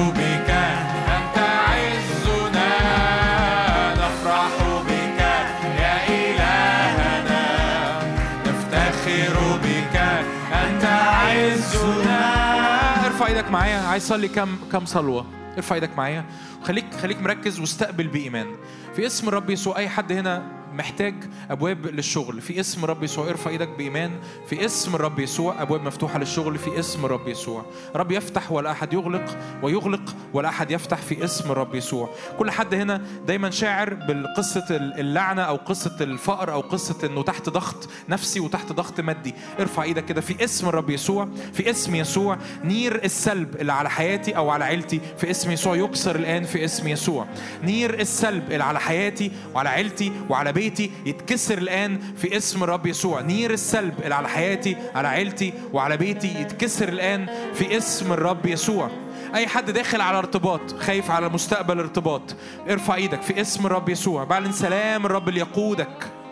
the 13.34 13.43
معايا 13.64 13.78
عايز 13.78 14.04
أصلي 14.06 14.28
كم 14.28 14.56
كم 14.72 14.86
صلوة. 14.86 15.26
ارفع 15.58 15.76
إيدك 15.76 15.98
معايا. 15.98 16.26
خليك 16.64 16.86
خليك 17.02 17.22
مركز 17.22 17.60
واستقبل 17.60 18.08
بإيمان. 18.08 18.48
في 18.96 19.06
اسم 19.06 19.28
الرب 19.28 19.50
يسوع 19.50 19.78
أي 19.78 19.90
حد 19.90 20.12
هنا 20.12 20.64
محتاج 20.74 21.16
أبواب 21.52 21.86
للشغل؟ 21.86 22.42
في 22.42 22.60
اسم 22.60 22.84
الرب 22.84 23.04
يسوع 23.04 23.30
ارفع 23.30 23.52
إيدك 23.52 23.70
بإيمان. 23.70 24.12
في 24.50 24.66
اسم 24.66 24.96
الرب 24.96 25.20
يسوع 25.20 25.62
أبواب 25.62 25.84
مفتوحة 25.84 26.20
للشغل. 26.20 26.58
في 26.58 26.80
اسم 26.80 27.06
الرب 27.06 27.28
يسوع. 27.28 27.66
رب 27.96 28.12
يفتح 28.12 28.52
ولا 28.52 28.72
أحد 28.72 28.94
يغلق 28.94 29.38
ويغلق 29.64 30.16
ولا 30.34 30.50
أحد 30.50 30.72
يفتح 30.72 30.98
في 30.98 31.24
اسم 31.24 31.52
الرب 31.52 31.76
يسوع. 31.76 32.10
كل 32.40 32.52
حد 32.52 32.74
هنا 32.74 33.02
دايما 33.28 33.50
شاعر 33.50 33.94
بالقصة 33.94 34.66
اللعنة 34.72 35.42
أو 35.42 35.56
قصة 35.56 35.98
الفقر 36.02 36.52
أو 36.52 36.62
قصة 36.62 37.08
إنه 37.08 37.24
تحت 37.24 37.50
ضغط 37.50 37.90
نفسي 38.10 38.40
وتحت 38.40 38.72
ضغط 38.72 39.00
مادي. 39.00 39.34
ارفع 39.60 39.84
إيدك 39.84 40.06
كده. 40.06 40.22
في 40.22 40.44
اسم 40.44 40.68
الرب 40.68 40.90
يسوع 40.90 41.28
في 41.54 41.70
اسم 41.70 41.96
يسوع 41.96 42.38
نير 42.64 43.04
السلب. 43.04 43.53
اللي 43.56 43.74
على 43.74 43.90
حياتي 43.90 44.38
أو 44.38 44.50
على 44.50 44.66
عيلتي 44.66 45.02
في 45.18 45.32
اسم 45.32 45.52
يسوع 45.52 45.76
يكسر 45.76 46.16
الآن 46.16 46.44
في 46.44 46.66
اسم 46.66 46.88
يسوع. 46.88 47.26
نير 47.64 48.00
السلب 48.00 48.52
اللي 48.52 48.64
على 48.64 48.80
حياتي 48.80 49.32
وعلى 49.54 49.70
عيلتي 49.70 50.12
وعلى 50.30 50.52
بيتي 50.52 50.92
يتكسر 51.06 51.58
الآن 51.58 52.00
في 52.18 52.38
اسم 52.38 52.64
الرب 52.64 52.86
يسوع. 52.86 53.22
نير 53.22 53.52
السلب 53.52 53.94
اللي 54.04 54.16
على 54.16 54.30
حياتي 54.30 54.78
على 54.96 55.08
عيلتي 55.08 55.54
وعلى 55.74 55.98
بيتي 55.98 56.42
يتكسر 56.42 56.90
الآن 56.90 57.28
في 57.54 57.78
اسم 57.78 58.14
الرب 58.14 58.46
يسوع. 58.46 58.90
أي 59.36 59.48
حد 59.48 59.72
داخل 59.72 60.02
على 60.02 60.18
ارتباط 60.18 60.80
خايف 60.80 61.12
على 61.12 61.30
مستقبل 61.30 61.80
ارتباط 61.80 62.36
ارفع 62.70 62.96
إيدك 62.96 63.22
في 63.22 63.42
اسم 63.42 63.66
الرب 63.66 63.90
يسوع. 63.90 64.24
بعلن 64.24 64.52
سلام 64.52 65.06
الرب 65.06 65.30
اللي 65.30 65.40
يقودك. 65.40 66.23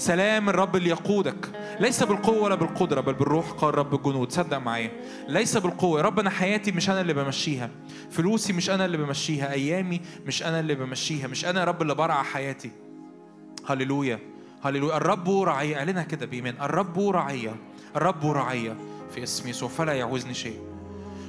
سلام 0.00 0.48
الرب 0.48 0.76
اللي 0.76 0.90
يقودك. 0.90 1.48
ليس 1.80 2.02
بالقوة 2.02 2.42
ولا 2.42 2.54
بالقدرة 2.54 3.00
بل 3.00 3.14
بالروح 3.14 3.50
قال 3.50 3.78
رب 3.78 3.94
الجنود. 3.94 4.32
صدق 4.32 4.58
معايا. 4.58 4.90
ليس 5.28 5.56
بالقوة. 5.56 5.98
يا 5.98 6.04
رب 6.04 6.20
أنا 6.20 6.30
حياتي 6.30 6.72
مش 6.72 6.90
أنا 6.90 7.00
اللي 7.00 7.14
بمشيها. 7.14 7.70
فلوسي 8.10 8.52
مش 8.52 8.70
أنا 8.70 8.84
اللي 8.84 8.96
بمشيها. 8.96 9.52
أيامي 9.52 10.00
مش 10.26 10.42
أنا 10.42 10.60
اللي 10.60 10.74
بمشيها. 10.74 11.26
مش 11.26 11.44
أنا 11.44 11.60
يا 11.60 11.64
رب 11.64 11.82
اللي 11.82 11.94
برعى 11.94 12.24
حياتي. 12.24 12.70
هللويا. 13.66 14.18
هللويا. 14.62 14.96
الرب 14.96 15.30
رعية 15.30 15.76
اعلنها 15.76 16.02
كده 16.02 16.26
بإيمان. 16.26 16.54
الرب 16.62 17.00
رعية 17.00 17.56
الرب 17.96 18.26
رعية 18.26 18.76
في 19.14 19.22
اسم 19.22 19.48
يسوع. 19.48 19.68
فلا 19.68 19.92
يعوزني 19.92 20.34
شيء. 20.34 20.60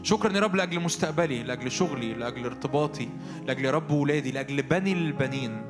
شكرا 0.04 0.34
يا 0.34 0.40
رب 0.40 0.56
لأجل 0.56 0.80
مستقبلي 0.80 1.44
لأجل 1.44 1.72
شغلي 1.72 2.14
لأجل 2.14 2.46
ارتباطي 2.46 3.10
لأجل 3.46 3.66
يا 3.66 3.72
رب 3.72 3.92
ولادي 3.92 4.32
لأجل 4.32 4.62
بني 4.62 4.94
البنين. 4.94 5.62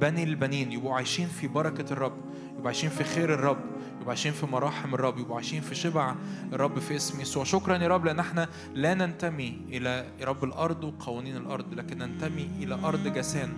بني 0.00 0.22
البنين 0.22 0.72
يبقوا 0.72 0.94
عايشين 0.94 1.28
في 1.28 1.48
بركة 1.48 1.92
الرب 1.92 2.16
يبقوا 2.50 2.66
عايشين 2.66 2.90
في 2.90 3.04
خير 3.04 3.34
الرب 3.34 3.58
يبقوا 3.94 4.08
عايشين 4.08 4.32
في 4.32 4.46
مراحم 4.46 4.94
الرب 4.94 5.18
يبقوا 5.18 5.36
عايشين 5.36 5.60
في 5.60 5.74
شبع 5.74 6.14
الرب 6.52 6.78
في 6.78 6.96
اسم 6.96 7.20
يسوع. 7.20 7.44
شكرا 7.44 7.76
يا 7.76 7.88
رب 7.88 8.04
لأن 8.04 8.18
إحنا 8.18 8.48
لا 8.74 8.94
ننتمي 8.94 9.60
يا 9.70 10.06
رب 10.22 10.44
الأرض 10.44 10.84
وقوانين 10.84 11.36
الأرض 11.36 11.74
لكن 11.74 11.98
ننتمي 11.98 12.50
إلى 12.62 12.74
أرض 12.74 13.08
جسان. 13.08 13.52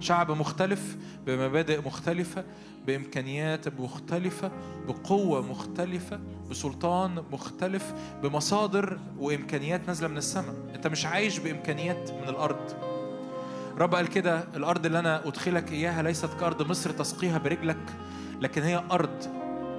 شعب 0.00 0.30
مختلف 0.30 0.96
بمبادئ 1.26 1.80
مختلفة 1.86 2.44
بإمكانيات 2.86 3.80
مختلفة 3.80 4.50
بقوة 4.88 5.42
مختلفة 5.42 6.20
بسلطان 6.50 7.24
مختلف 7.32 7.94
بمصادر 8.22 8.98
وإمكانيات 9.18 9.80
نازلة 9.86 10.08
من 10.08 10.16
السماء. 10.16 10.54
أنت 10.74 10.86
مش 10.86 11.06
عايش 11.06 11.38
بإمكانيات 11.38 12.10
من 12.10 12.28
الأرض. 12.28 12.97
رب 13.78 13.94
قال 13.94 14.06
كده 14.08 14.44
الأرض 14.56 14.86
اللي 14.86 14.98
أنا 14.98 15.28
أدخلك 15.28 15.72
إياها 15.72 16.02
ليست 16.02 16.30
كأرض 16.40 16.62
مصر 16.70 16.90
تسقيها 16.90 17.38
برجلك 17.38 17.76
لكن 18.40 18.62
هي 18.62 18.82
أرض 18.90 19.26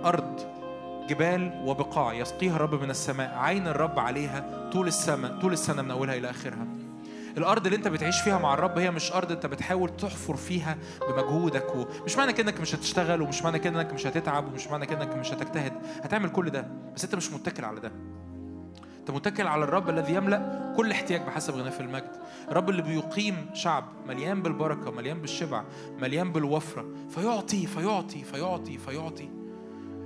أرض 0.05 0.39
جبال 1.09 1.61
وبقاع 1.65 2.13
يسقيها 2.13 2.55
الرب 2.55 2.81
من 2.81 2.89
السماء. 2.89 3.37
عين 3.37 3.67
الرب 3.67 3.99
عليها 3.99 4.69
طول 4.73 4.87
السماء 4.87 5.39
طول 5.39 5.53
السنة 5.53 5.81
من 5.81 5.91
أولها 5.91 6.15
إلى 6.15 6.29
آخرها. 6.29 6.67
الأرض 7.37 7.65
اللي 7.65 7.75
أنت 7.77 7.87
بتعيش 7.87 8.21
فيها 8.21 8.37
مع 8.39 8.53
الرب 8.53 8.77
هي 8.79 8.91
مش 8.91 9.11
أرض 9.11 9.31
أنت 9.31 9.45
بتحاول 9.45 9.95
تحفر 9.95 10.35
فيها 10.35 10.77
بمجهودك 11.09 11.75
ومش 11.75 12.17
معنى 12.17 12.33
كده 12.33 12.51
انك 12.51 12.61
مش 12.61 12.75
هتشتغل 12.75 13.21
ومش 13.21 13.43
معنى 13.43 13.59
كده 13.59 13.81
انك 13.81 13.93
مش 13.93 14.07
هتتعب 14.07 14.47
ومش 14.47 14.67
معنى 14.67 14.85
كده 14.85 15.03
انك 15.03 15.15
مش 15.15 15.33
هتجتهد. 15.33 15.73
هتعمل 16.03 16.29
كل 16.29 16.49
ده 16.49 16.67
بس 16.95 17.03
أنت 17.03 17.15
مش 17.15 17.31
متكل 17.31 17.65
على 17.65 17.79
ده. 17.79 17.91
انت 19.09 19.17
متكل 19.17 19.47
على 19.47 19.63
الرب 19.63 19.89
الذي 19.89 20.13
يملأ 20.13 20.73
كل 20.77 20.91
احتياج 20.91 21.21
بحسب 21.21 21.53
غناه 21.53 21.69
في 21.69 21.79
المجد. 21.79 22.11
الرب 22.49 22.69
اللي 22.69 22.81
بيقيم 22.81 23.49
شعب 23.53 23.83
مليان 24.07 24.41
بالبركة 24.41 24.91
مليان 24.91 25.21
بالشبع 25.21 25.63
مليان 26.01 26.31
بالوفرة 26.31 26.85
فيعطي 27.09 27.67
فيعطي 27.67 28.23
فيعطي 28.23 28.77
فيعطي. 28.77 29.29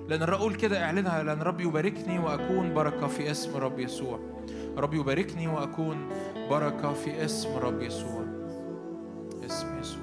لأن 0.08 0.24
الرب 0.24 0.56
كده 0.56 0.84
اعلنها 0.84 1.24
لأن 1.24 1.42
الرب 1.42 1.62
يباركني 1.62 2.20
وأكون 2.20 2.74
بركة 2.74 3.08
في 3.08 3.32
اسم 3.32 3.58
الرب 3.58 3.80
يسوع. 3.80 4.20
رب 4.78 4.94
يباركني 4.94 5.48
وأكون 5.48 6.10
بركة 6.50 6.94
في 6.94 7.26
اسم 7.26 7.50
الرب 7.50 7.82
يسوع. 7.82 8.26
اسم 9.46 9.80
يسوع. 9.80 10.03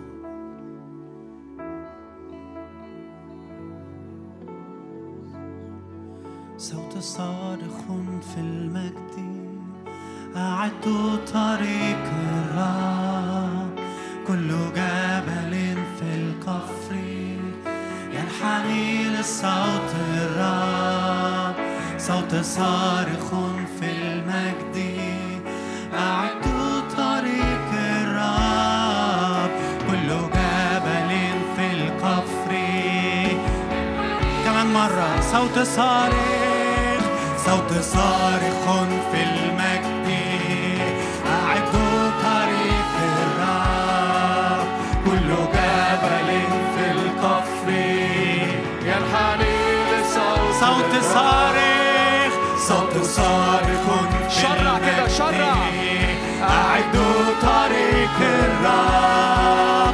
صوت 6.61 6.99
صارخ 6.99 7.79
في 8.35 8.41
المجد. 8.41 9.17
أعدوا 10.37 11.17
طريق 11.33 12.05
الرب 12.33 13.79
كل 14.27 14.49
جبل 14.49 15.53
في 15.99 16.15
القفر 16.15 16.95
ينحني 18.13 19.09
لصوت 19.09 19.91
الرب 20.15 21.55
صوت 21.99 22.35
صارخ 22.35 23.31
في 23.81 23.91
المجد. 24.03 24.77
أعدوا 25.95 26.81
طريق 26.97 27.69
الرب 27.73 29.51
كل 29.91 30.09
جبل 30.09 31.11
في 31.57 31.73
القفر. 31.73 32.53
كمان 34.45 34.67
مرة 34.73 35.21
صوت 35.21 35.59
صارخ. 35.59 36.40
صوت 37.51 37.73
صارخ 37.83 38.65
في 39.13 39.23
المجد. 39.23 40.09
أعدوا 41.27 42.11
طريق 42.23 42.93
الرب. 43.13 44.67
كل 45.05 45.29
جبل 45.55 46.29
في 46.77 46.91
القفر. 46.91 47.71
ينحني 48.83 49.57
لصوت 49.91 50.55
صوت 50.61 51.03
صارخ. 51.03 52.33
صوت 52.69 53.05
صارخ 53.05 53.85
شرع 54.29 54.79
كده،. 54.79 55.09
شرع. 55.09 55.55
أعدوا 56.43 57.25
طريق 57.43 58.17
الرب. 58.21 59.90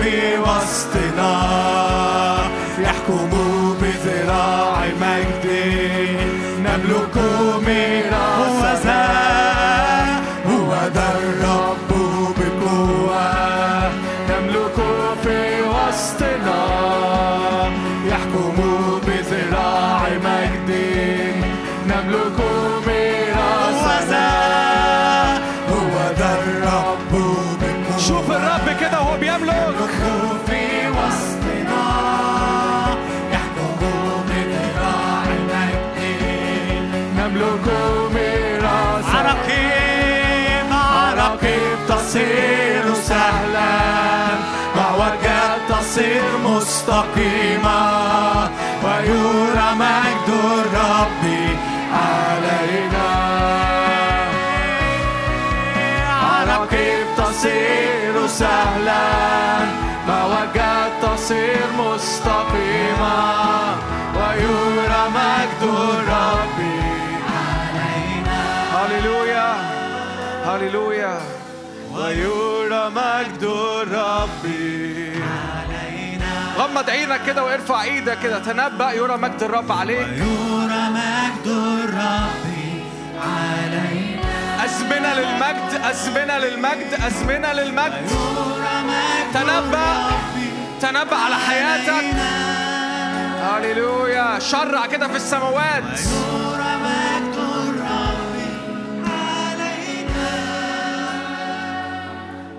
fear 0.00 0.49
مستقيمة 46.90 48.50
ويرى 48.84 49.68
مجد 49.74 50.28
الرب 50.28 51.24
علينا. 51.94 53.10
عراقيب 56.22 57.06
تصير 57.16 58.26
سهلا 58.26 59.08
معوجات 60.08 60.92
تصير 61.02 61.66
مستقيمة 61.78 63.18
ويرى 64.16 65.02
مجد 65.14 65.62
الرب 65.62 66.58
هللويا 68.74 69.52
هللويا. 70.46 71.20
ويرى 71.94 72.90
مجد 72.90 73.42
الرب. 73.42 74.44
غمض 76.60 76.90
عينك 76.90 77.20
كده 77.26 77.44
وارفع 77.44 77.82
إيدك 77.82 78.18
كده. 78.22 78.38
تنبأ 78.38 78.92
يرى 78.92 79.16
مجد 79.16 79.42
الرب 79.42 79.72
عليك. 79.72 79.98
ويرى 79.98 80.88
مجد 80.90 81.46
الرب 81.46 82.40
علينا. 83.22 84.64
أزمنة 84.64 85.14
للمجد 85.14 85.80
أزمنة 85.84 86.38
للمجد 86.38 86.94
أزمنة 87.06 87.52
للمجد. 87.52 88.08
تنبأ 89.34 90.10
تنبأ 90.80 91.16
على 91.16 91.34
حياتك. 91.34 92.04
هللويا. 93.42 94.38
شرع 94.38 94.86
كده 94.86 95.08
في 95.08 95.16
السماوات. 95.16 95.98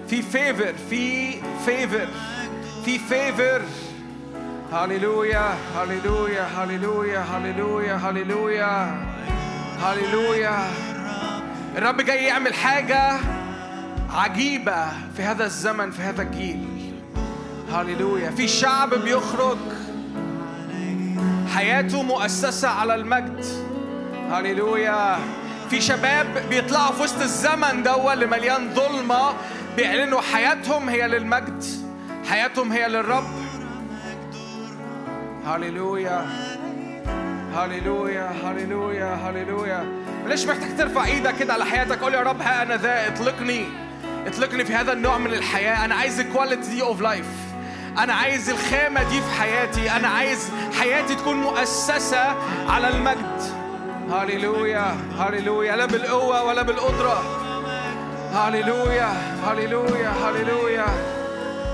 في 0.09 0.21
favor 0.21 0.73
في 0.89 1.33
favor 1.65 2.07
في 2.85 2.99
favor 2.99 3.61
هللويا 4.73 5.55
هللويا 5.77 6.43
هللويا 6.43 7.19
هللويا 7.19 7.95
هللويا 7.95 9.03
هللويا 9.83 10.71
الرب 11.77 12.01
جاي 12.01 12.23
يعمل 12.23 12.53
حاجة 12.53 13.19
عجيبة 14.13 14.87
في 15.17 15.23
هذا 15.23 15.45
الزمن 15.45 15.91
في 15.91 16.01
هذا 16.01 16.21
الجيل. 16.21 16.93
هللويا 17.71 18.31
في 18.31 18.47
شعب 18.47 18.93
بيخرج. 18.93 19.57
حياته 21.55 22.03
مؤسسة 22.03 22.69
على 22.69 22.95
المجد. 22.95 23.45
هللويا 24.31 25.19
في 25.69 25.81
شباب 25.81 26.43
بيطلعوا 26.49 26.91
في 26.91 27.03
وسط 27.03 27.21
الزمن 27.21 27.83
ده 27.83 28.13
اللي 28.13 28.25
مليان 28.25 28.73
ظلمة 28.73 29.33
بيعلنوا 29.75 30.21
حياتهم 30.21 30.89
هي 30.89 31.07
للمجد 31.07 31.63
حياتهم 32.29 32.71
هي 32.71 32.87
للرب. 32.87 33.40
هللويا 35.45 36.25
هللويا 37.55 38.31
هللويا 38.43 39.15
هللويا 39.15 39.85
ليش 40.25 40.45
محتاج 40.45 40.77
ترفع 40.77 41.05
إيدك 41.05 41.35
كده 41.35 41.53
على 41.53 41.65
حياتك. 41.65 41.99
قول 41.99 42.13
يا 42.13 42.21
رب 42.21 42.41
ها 42.41 42.61
أنا 42.61 42.77
ذا 42.77 43.07
اطلقني. 43.07 43.65
اطلقني 44.27 44.65
في 44.65 44.75
هذا 44.75 44.93
النوع 44.93 45.17
من 45.17 45.33
الحياة. 45.33 45.85
أنا 45.85 45.95
عايز 45.95 46.19
ال 46.19 46.27
quality 46.27 46.81
of 46.81 47.01
life 47.01 47.25
أنا 47.97 48.13
عايز 48.13 48.49
الخامة 48.49 49.03
دي 49.03 49.21
في 49.21 49.41
حياتي. 49.41 49.91
أنا 49.91 50.07
عايز 50.07 50.49
حياتي 50.79 51.15
تكون 51.15 51.37
مؤسسة 51.37 52.35
على 52.69 52.87
المجد. 52.87 53.41
هللويا 54.11 54.97
هللويا 55.19 55.75
لا 55.75 55.85
بالقوة 55.85 56.43
ولا 56.43 56.61
بالقدرة. 56.61 57.23
هللويا 58.33 59.13
هللويا 59.45 60.09
هللويا 60.09 60.85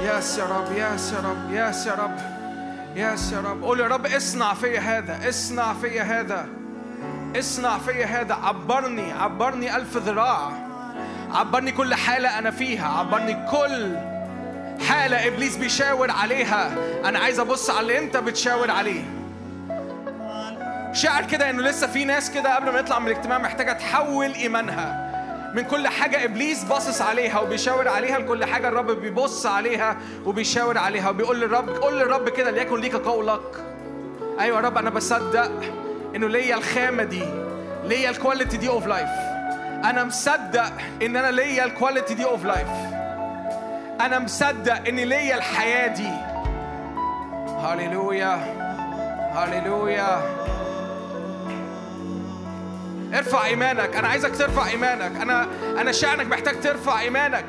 يا 0.02 0.20
رب. 0.40 0.72
يا 0.78 0.98
رب. 1.24 1.52
يا 1.52 1.94
رب. 2.00 2.37
ياس 2.98 3.32
يا 3.32 3.40
رب 3.40 3.64
قول 3.64 3.80
يا 3.80 3.88
رب 3.88 4.06
اصنع 4.06 4.54
فيا 4.54 4.80
هذا 4.80 5.30
اصنع 5.30 5.74
فيا 5.74 6.04
هذا 6.04 6.50
اصنع 7.40 7.78
فيا 7.78 8.06
هذا. 8.06 8.34
عبرني 8.34 9.12
عبرني 9.12 9.76
ألف 9.76 9.98
ذراع. 9.98 10.52
عبرني 11.32 11.72
كل 11.72 11.96
حالة 11.96 12.40
أنا 12.40 12.52
فيها. 12.52 12.88
عبرني 13.00 13.34
كل 13.52 13.98
حالة 14.88 15.28
إبليس 15.28 15.58
بيشاور 15.58 16.12
عليها. 16.12 16.72
أنا 17.06 17.20
عايز 17.20 17.40
أبص 17.40 17.70
على 17.70 17.80
اللي 17.80 18.00
أنت 18.00 18.18
بتشاور 18.18 18.72
عليه. 18.72 19.04
شعر 20.94 21.26
كده 21.26 21.50
إنه 21.50 21.62
لسه 21.62 21.88
في 21.88 22.06
ناس 22.06 22.32
كده 22.32 22.56
قبل 22.56 22.70
ما 22.70 22.82
نطلع 22.82 23.00
من 23.00 23.08
الاجتماع 23.08 23.38
محتاجة 23.38 23.74
تحول 23.74 24.34
إيمانها. 24.34 25.07
من 25.54 25.64
كل 25.64 25.88
حاجة 25.88 26.24
إبليس 26.24 26.64
باصص 26.64 27.02
عليها 27.02 27.40
وبيشاور 27.40 27.88
عليها 27.88 28.20
لكل 28.20 28.46
حاجة. 28.46 28.68
الرب 28.68 28.92
بيبص 28.92 29.46
عليها 29.46 29.98
وبيشاور 30.26 30.78
عليها 30.78 31.10
وبيقول 31.10 31.42
للرب 31.42 31.70
قول 31.70 32.00
للرب 32.00 32.30
كده 32.30 32.52
ليكن 32.52 32.80
ليك 32.80 32.96
قولك. 32.96 33.66
أيوة 34.40 34.58
يا 34.58 34.64
رب 34.66 34.78
أنا 34.78 34.90
بصدق 34.90 35.52
إنه 36.16 36.28
ليا 36.28 36.56
الخامة 36.56 37.04
دي 37.04 37.24
ليا 37.84 38.10
ال 38.10 38.16
quality 38.16 38.58
دي 38.58 38.70
of 38.70 38.88
life 38.88 39.10
أنا 39.86 40.04
مصدق 40.04 40.72
إن 41.02 41.16
أنا 41.18 41.32
ليا 41.32 41.66
ال 41.66 41.72
quality 41.72 42.14
دي 42.14 42.26
of 42.26 42.46
life 42.46 42.68
أنا 44.02 44.20
مصدق 44.20 44.88
إن 44.88 44.96
ليا 44.96 45.36
الحياة 45.36 45.88
دي. 45.88 46.10
هللويا 47.64 48.36
هللويا. 49.34 50.22
ارفع 53.14 53.46
ايمانك. 53.46 53.96
أنا 53.96 54.08
عايزك 54.08 54.38
ترفع 54.38 54.68
ايمانك. 54.68 55.22
أنا 55.22 55.48
أنا 55.82 55.92
انك 56.14 56.28
محتاج 56.28 56.60
ترفع 56.60 57.00
ايمانك. 57.00 57.46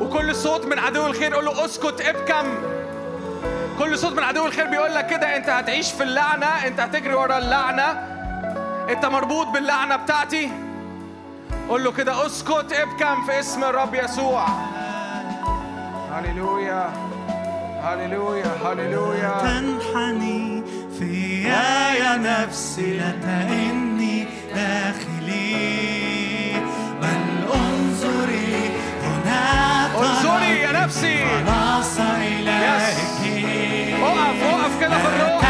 وكل 0.00 0.34
صوت 0.34 0.66
من 0.66 0.78
عدو 0.78 1.06
الخير 1.06 1.34
قول 1.34 1.44
له 1.44 1.64
اسكت 1.64 2.00
ابكم. 2.00 2.54
كل 3.78 3.98
صوت 3.98 4.12
من 4.12 4.22
عدو 4.22 4.46
الخير 4.46 4.66
بيقول 4.66 4.94
لك 4.94 5.06
كده 5.06 5.36
انت 5.36 5.48
هتعيش 5.48 5.92
في 5.92 6.02
اللعنة 6.02 6.46
انت 6.46 6.80
هتجري 6.80 7.14
ورا 7.14 7.38
اللعنة. 7.38 8.12
انت 8.90 9.06
مربوط 9.06 9.46
باللعنة 9.46 9.96
بتاعتي. 9.96 10.50
قول 11.68 11.84
له 11.84 11.92
كده 11.92 12.26
اسكت 12.26 12.72
ابكم 12.72 13.26
في 13.26 13.40
اسم 13.40 13.64
الرب 13.64 13.94
يسوع. 13.94 14.46
هللويا. 16.12 16.92
هللويا. 17.82 18.56
هللويا. 18.64 19.38
تنحني 19.38 20.62
فيا 20.98 21.31
يا 21.44 22.16
نفسي 22.16 22.98
لا 22.98 23.10
تئني 23.10 24.26
داخلي. 24.54 25.72
بل 27.02 27.24
انظري 27.54 28.70
هنا 29.02 29.86
انظري 29.86 30.58
يا 30.60 30.72
نفسي. 30.72 31.24
خلاص 31.46 31.98
إليك 32.00 33.22
اقف 34.02 34.42
اقف 34.42 34.80
كده 34.80 34.98
في 34.98 35.06
الروح. 35.06 35.41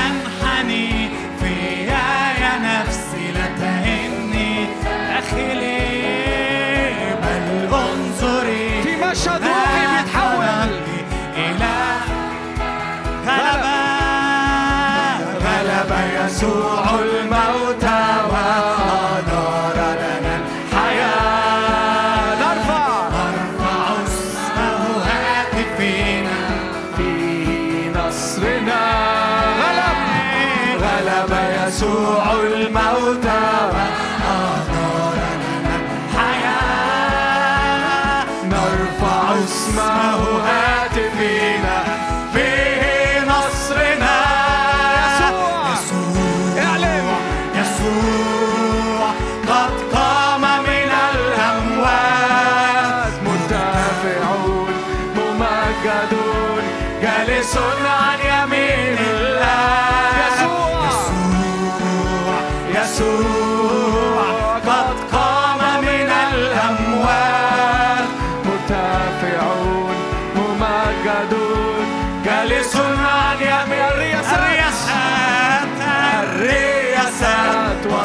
يسوع 16.42 16.91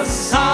الرياسات 0.07 0.46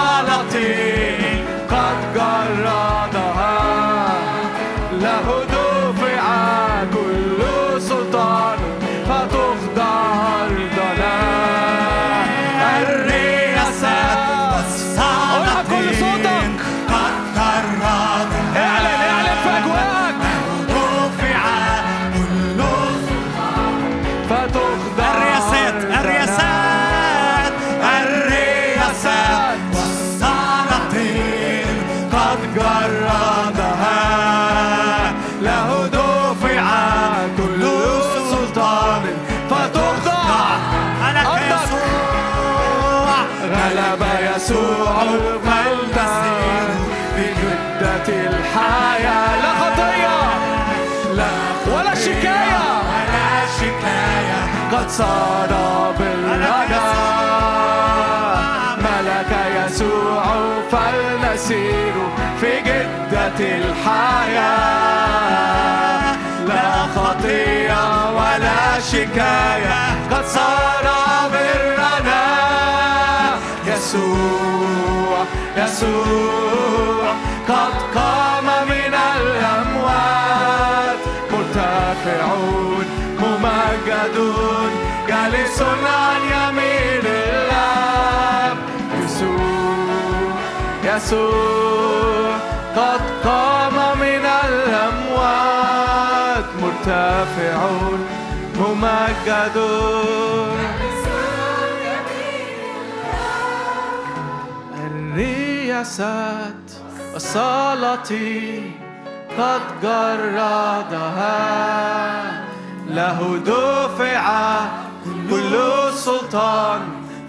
شكاية 68.92 69.80
قد 70.10 70.26
صار 70.26 70.86
برنا. 71.32 72.24
يسوع 73.66 75.24
يسوع 75.56 77.06
قد 77.48 77.74
قام 77.94 78.46
من 78.68 78.94
الأموات. 79.16 80.98
مرتفعون 81.32 82.86
ممجدون 83.20 84.70
جالس 85.08 85.62
عن 85.62 86.20
يمين 86.34 87.06
الآب 87.06 88.56
يسوع 89.04 90.34
يسوع 90.84 92.36
قد 92.76 93.00
قام 93.24 93.98
من 93.98 94.24
الأموات. 94.44 95.14
مرتفعون 96.62 98.03
ممجدون 98.56 100.04
الرياسات 104.86 106.70
والسلاطين 107.14 108.72
قد 109.38 109.60
جردها 109.82 111.40
له 112.88 113.40
دفع 113.46 114.24
كل 115.30 115.58
سلطان 115.94 116.80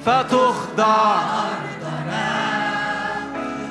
فتخضع 0.06 1.16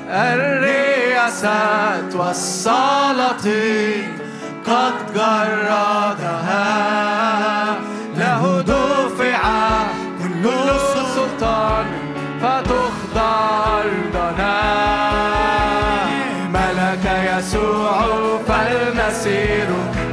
الرياسات 0.09 2.15
والسلاطين 2.15 4.14
قد 4.67 5.13
جردها 5.15 6.65
له 8.17 8.41
دفع 8.61 9.41
كل 10.21 10.45
سلطان 10.93 11.85
فتخضع 12.41 13.33
أرضنا 13.77 14.57
ملك 16.53 17.05
يسوع 17.31 17.95
فلنسير 18.47 19.69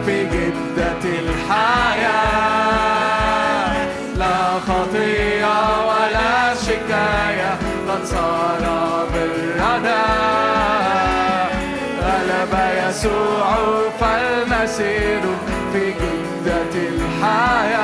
في 0.07 0.17
جدة 0.25 1.03
الحياة. 1.05 2.13
لا 4.17 4.39
خطية 4.69 5.57
ولا 5.89 6.55
شكاية 6.55 7.53
قد 7.89 8.05
صار 8.05 8.65
برنا 9.15 10.03
غلب 12.03 12.55
يسوع 12.89 13.32
فلنسير 14.63 15.23
في 15.73 15.93
جدة 15.93 16.75
الحياة. 16.75 17.83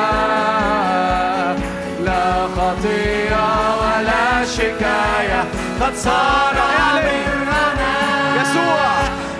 لا 2.05 2.47
خطية 2.57 3.47
ولا 3.81 4.45
شكاية 4.45 5.45
قد 5.81 5.95
صار 5.97 6.55
برنا 6.95 7.65
يسوع. 8.41 8.91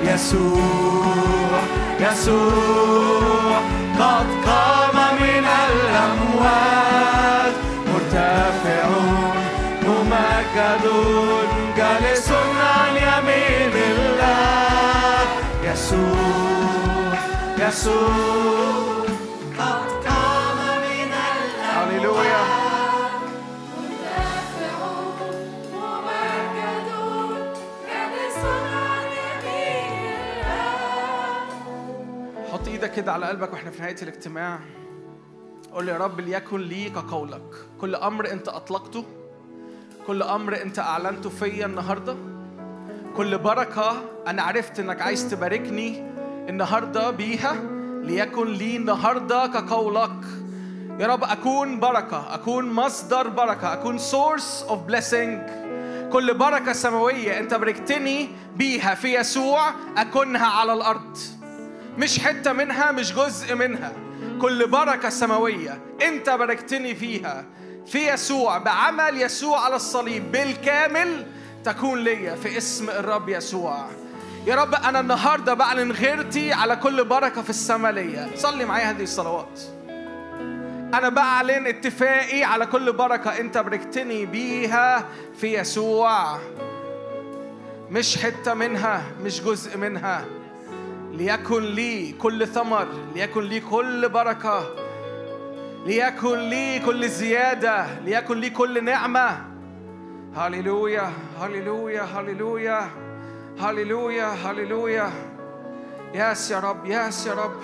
يسوع 0.03 1.61
يسوع 2.01 3.59
قد 3.99 4.27
قام 4.47 4.97
من 5.21 5.45
الأموات. 5.69 7.55
مرتفعون 7.87 9.37
ممجدون 9.83 11.49
جالس 11.77 12.29
عن 12.33 12.95
يمين 12.97 13.75
الله. 13.91 15.19
يسوع. 15.65 16.48
يسوع 17.69 19.05
قد 19.59 19.91
قام 20.07 20.59
من 20.83 21.13
هللويا 21.63 22.45
حط 32.53 32.69
إيدك 32.69 32.93
كده 32.93 33.13
على 33.13 33.27
قلبك 33.27 33.53
وإحنا 33.53 33.71
في 33.71 33.83
نهاية 33.83 33.97
الاجتماع. 34.03 34.61
قول 35.73 35.87
لي 35.87 35.93
يا 35.93 35.99
رب 35.99 36.21
ليكن 36.21 36.61
لي 36.61 36.91
كقولك. 36.91 37.55
كل 37.81 37.95
أمر 37.95 38.33
انت 38.33 38.49
أطلقته. 38.49 39.05
كل 40.07 40.23
أمر 40.23 40.63
انت 40.63 40.79
أعلنته 40.79 41.31
فيا 41.31 41.67
النهارده. 41.67 42.17
كل 43.17 43.39
بركة 43.39 44.03
أنا 44.27 44.43
عرفت 44.43 44.81
إنك 44.81 45.03
عايز 45.03 45.31
تباركني. 45.31 46.18
النهارده 46.49 47.11
بيها 47.11 47.57
ليكن 48.03 48.47
لي 48.47 48.77
النهارده 48.77 49.47
كقولك. 49.47 50.25
يا 51.01 51.07
رب 51.07 51.25
أكون 51.25 51.81
بركة 51.81 52.35
أكون 52.35 52.73
مصدر 52.73 53.29
بركة 53.29 53.73
أكون 53.73 53.99
source 53.99 54.65
of 54.69 54.81
blessing. 54.89 55.51
كل 56.13 56.35
بركة 56.35 56.73
سماوية 56.73 57.39
أنت 57.41 57.55
باركتني 57.55 58.29
بيها 58.57 58.95
في 58.95 59.15
يسوع 59.15 59.71
اكونها 59.97 60.47
على 60.47 60.73
الأرض. 60.73 61.19
مش 61.99 62.19
حتة 62.19 62.53
منها 62.53 62.93
مش 62.93 63.15
جزء 63.15 63.55
منها. 63.55 63.93
كل 64.41 64.67
بركة 64.67 65.09
سماوية 65.09 65.81
أنت 66.03 66.31
باركتني 66.31 66.95
فيها 66.95 67.45
في 67.87 68.13
يسوع 68.13 68.59
بعمل 68.59 69.23
يسوع 69.23 69.65
على 69.65 69.77
الصليب. 69.77 70.33
بالكامل 70.33 71.27
تكون 71.65 71.99
ليا 71.99 72.35
في 72.35 72.59
اسم 72.59 72.91
الرب 72.91 73.29
يسوع. 73.29 73.87
يا 74.49 74.55
رب 74.55 74.75
أنا 74.75 75.01
النهاردة 75.01 75.55
بعلن 75.55 75.93
غيرتي 75.93 76.53
على 76.53 76.77
كل 76.77 77.05
بركة 77.05 77.43
في 77.43 77.51
السماء 77.51 77.93
ليا. 77.93 78.31
صلي 78.35 78.65
معايا 78.65 78.91
هذه 78.91 79.03
الصلوات. 79.03 79.61
أنا 80.95 81.09
بعلن 81.09 81.67
اتفاقي 81.67 82.45
على 82.45 82.67
كل 82.67 82.93
بركة 82.93 83.41
أنت 83.41 83.59
باركتني 83.59 84.27
بيها 84.27 85.05
في 85.41 85.59
يسوع. 85.59 86.39
مش 87.91 88.19
حتة 88.23 88.55
منها 88.55 89.03
مش 89.23 89.43
جزء 89.43 89.79
منها. 89.79 90.25
ليكن 91.13 91.63
لي 91.63 92.13
كل 92.13 92.47
ثمر 92.47 92.87
ليكن 93.15 93.43
لي 93.43 93.61
كل 93.61 94.09
بركة. 94.09 94.75
ليكن 95.87 96.39
لي 96.39 96.79
كل 96.79 97.09
زيادة 97.09 98.01
ليكن 98.01 98.41
لي 98.41 98.51
كل 98.51 98.85
نعمة. 98.85 99.45
هللويا 100.37 101.13
هللويا 101.41 102.03
هللويا. 102.03 103.08
هللويا 103.61 104.27
هللويا 104.27 105.11
ياس 106.15 106.51
يا 106.51 106.59
رب 106.59 106.87
ياس 106.87 107.27
يا 107.27 107.35
رب 107.35 107.61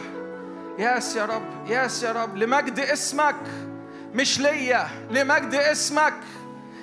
ياس 0.79 1.17
يا 1.17 1.25
رب 1.27 1.43
ياس 1.67 2.03
يا 2.03 2.13
رب 2.13 2.37
لمجد 2.37 2.79
اسمك. 2.81 3.37
مش 4.15 4.41
ليا 4.41 4.87
لمجد 5.11 5.55
اسمك. 5.55 6.15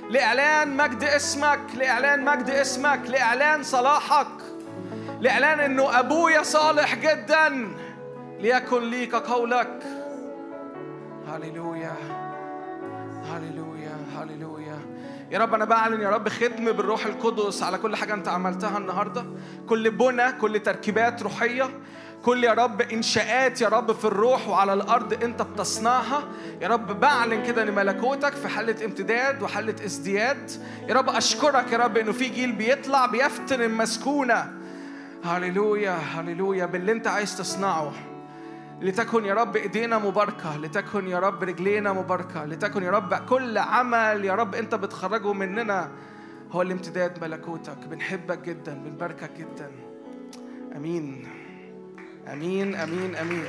لإعلان 0.09 0.77
مجد 0.77 1.03
اسمك 1.03 1.59
لإعلان 1.77 2.25
مجد 2.25 2.49
اسمك 2.49 2.99
لإعلان 3.07 3.63
صلاحك. 3.63 4.27
لإعلان 5.19 5.59
إنه 5.59 5.99
أبويا 5.99 6.43
صالح 6.43 6.95
جدا. 6.95 7.67
ليكن 8.39 8.83
لي 8.83 9.05
كقولك 9.05 9.83
هللويا 11.27 11.93
هللويا 13.25 13.70
يا 15.31 15.39
رب 15.39 15.53
أنا 15.53 15.65
بعلن 15.65 16.01
يا 16.01 16.09
رب 16.09 16.29
ختم 16.29 16.71
بالروح 16.71 17.05
القدس 17.05 17.63
على 17.63 17.77
كل 17.77 17.95
حاجة 17.95 18.13
أنت 18.13 18.27
عملتها 18.27 18.77
النهارده. 18.77 19.25
كل 19.69 19.91
بنى 19.91 20.31
كل 20.31 20.59
تركيبات 20.59 21.23
روحية. 21.23 21.69
كل 22.23 22.43
يا 22.43 22.53
رب 22.53 22.81
إنشاءات 22.81 23.61
يا 23.61 23.67
رب 23.67 23.91
في 23.91 24.05
الروح 24.05 24.47
وعلى 24.47 24.73
الأرض 24.73 25.23
أنت 25.23 25.41
بتصنعها. 25.41 26.23
يا 26.61 26.67
رب 26.67 26.99
بعلن 26.99 27.43
كده 27.43 27.63
ان 27.63 27.75
ملكوتك 27.75 28.33
في 28.33 28.47
حاله 28.47 28.85
امتداد 28.85 29.41
وحاله 29.41 29.85
ازدياد. 29.85 30.51
يا 30.87 30.93
رب 30.93 31.09
أشكرك 31.09 31.71
يا 31.71 31.77
رب 31.77 31.97
إنه 31.97 32.11
في 32.11 32.29
جيل 32.29 32.51
بيطلع 32.51 33.05
بيفتن 33.05 33.61
المسكونة. 33.61 34.53
هللويا 35.23 35.91
هللويا 35.91 36.65
باللي 36.65 36.91
أنت 36.91 37.07
عايز 37.07 37.37
تصنعه. 37.37 37.93
لتكن 38.81 39.25
يا 39.25 39.33
رب 39.33 39.55
إيدينا 39.55 39.97
مباركة 39.97 40.57
لتكن 40.57 41.07
يا 41.07 41.19
رب 41.19 41.43
رجلينا 41.43 41.93
مباركة 41.93 42.45
لتكن 42.45 42.83
يا 42.83 42.91
رب 42.91 43.13
كل 43.13 43.57
عمل 43.57 44.25
يا 44.25 44.35
رب 44.35 44.55
أنت 44.55 44.75
بتخرجه 44.75 45.33
مننا. 45.33 45.91
هو 46.51 46.61
الامتداد 46.61 47.23
ملكوتك 47.23 47.77
بنحبك 47.87 48.39
جدا 48.39 48.83
بنباركك 48.85 49.31
جدا. 49.37 49.71
آمين. 50.75 51.27
آمين 52.27 52.75
آمين 52.75 53.15
آمين. 53.15 53.43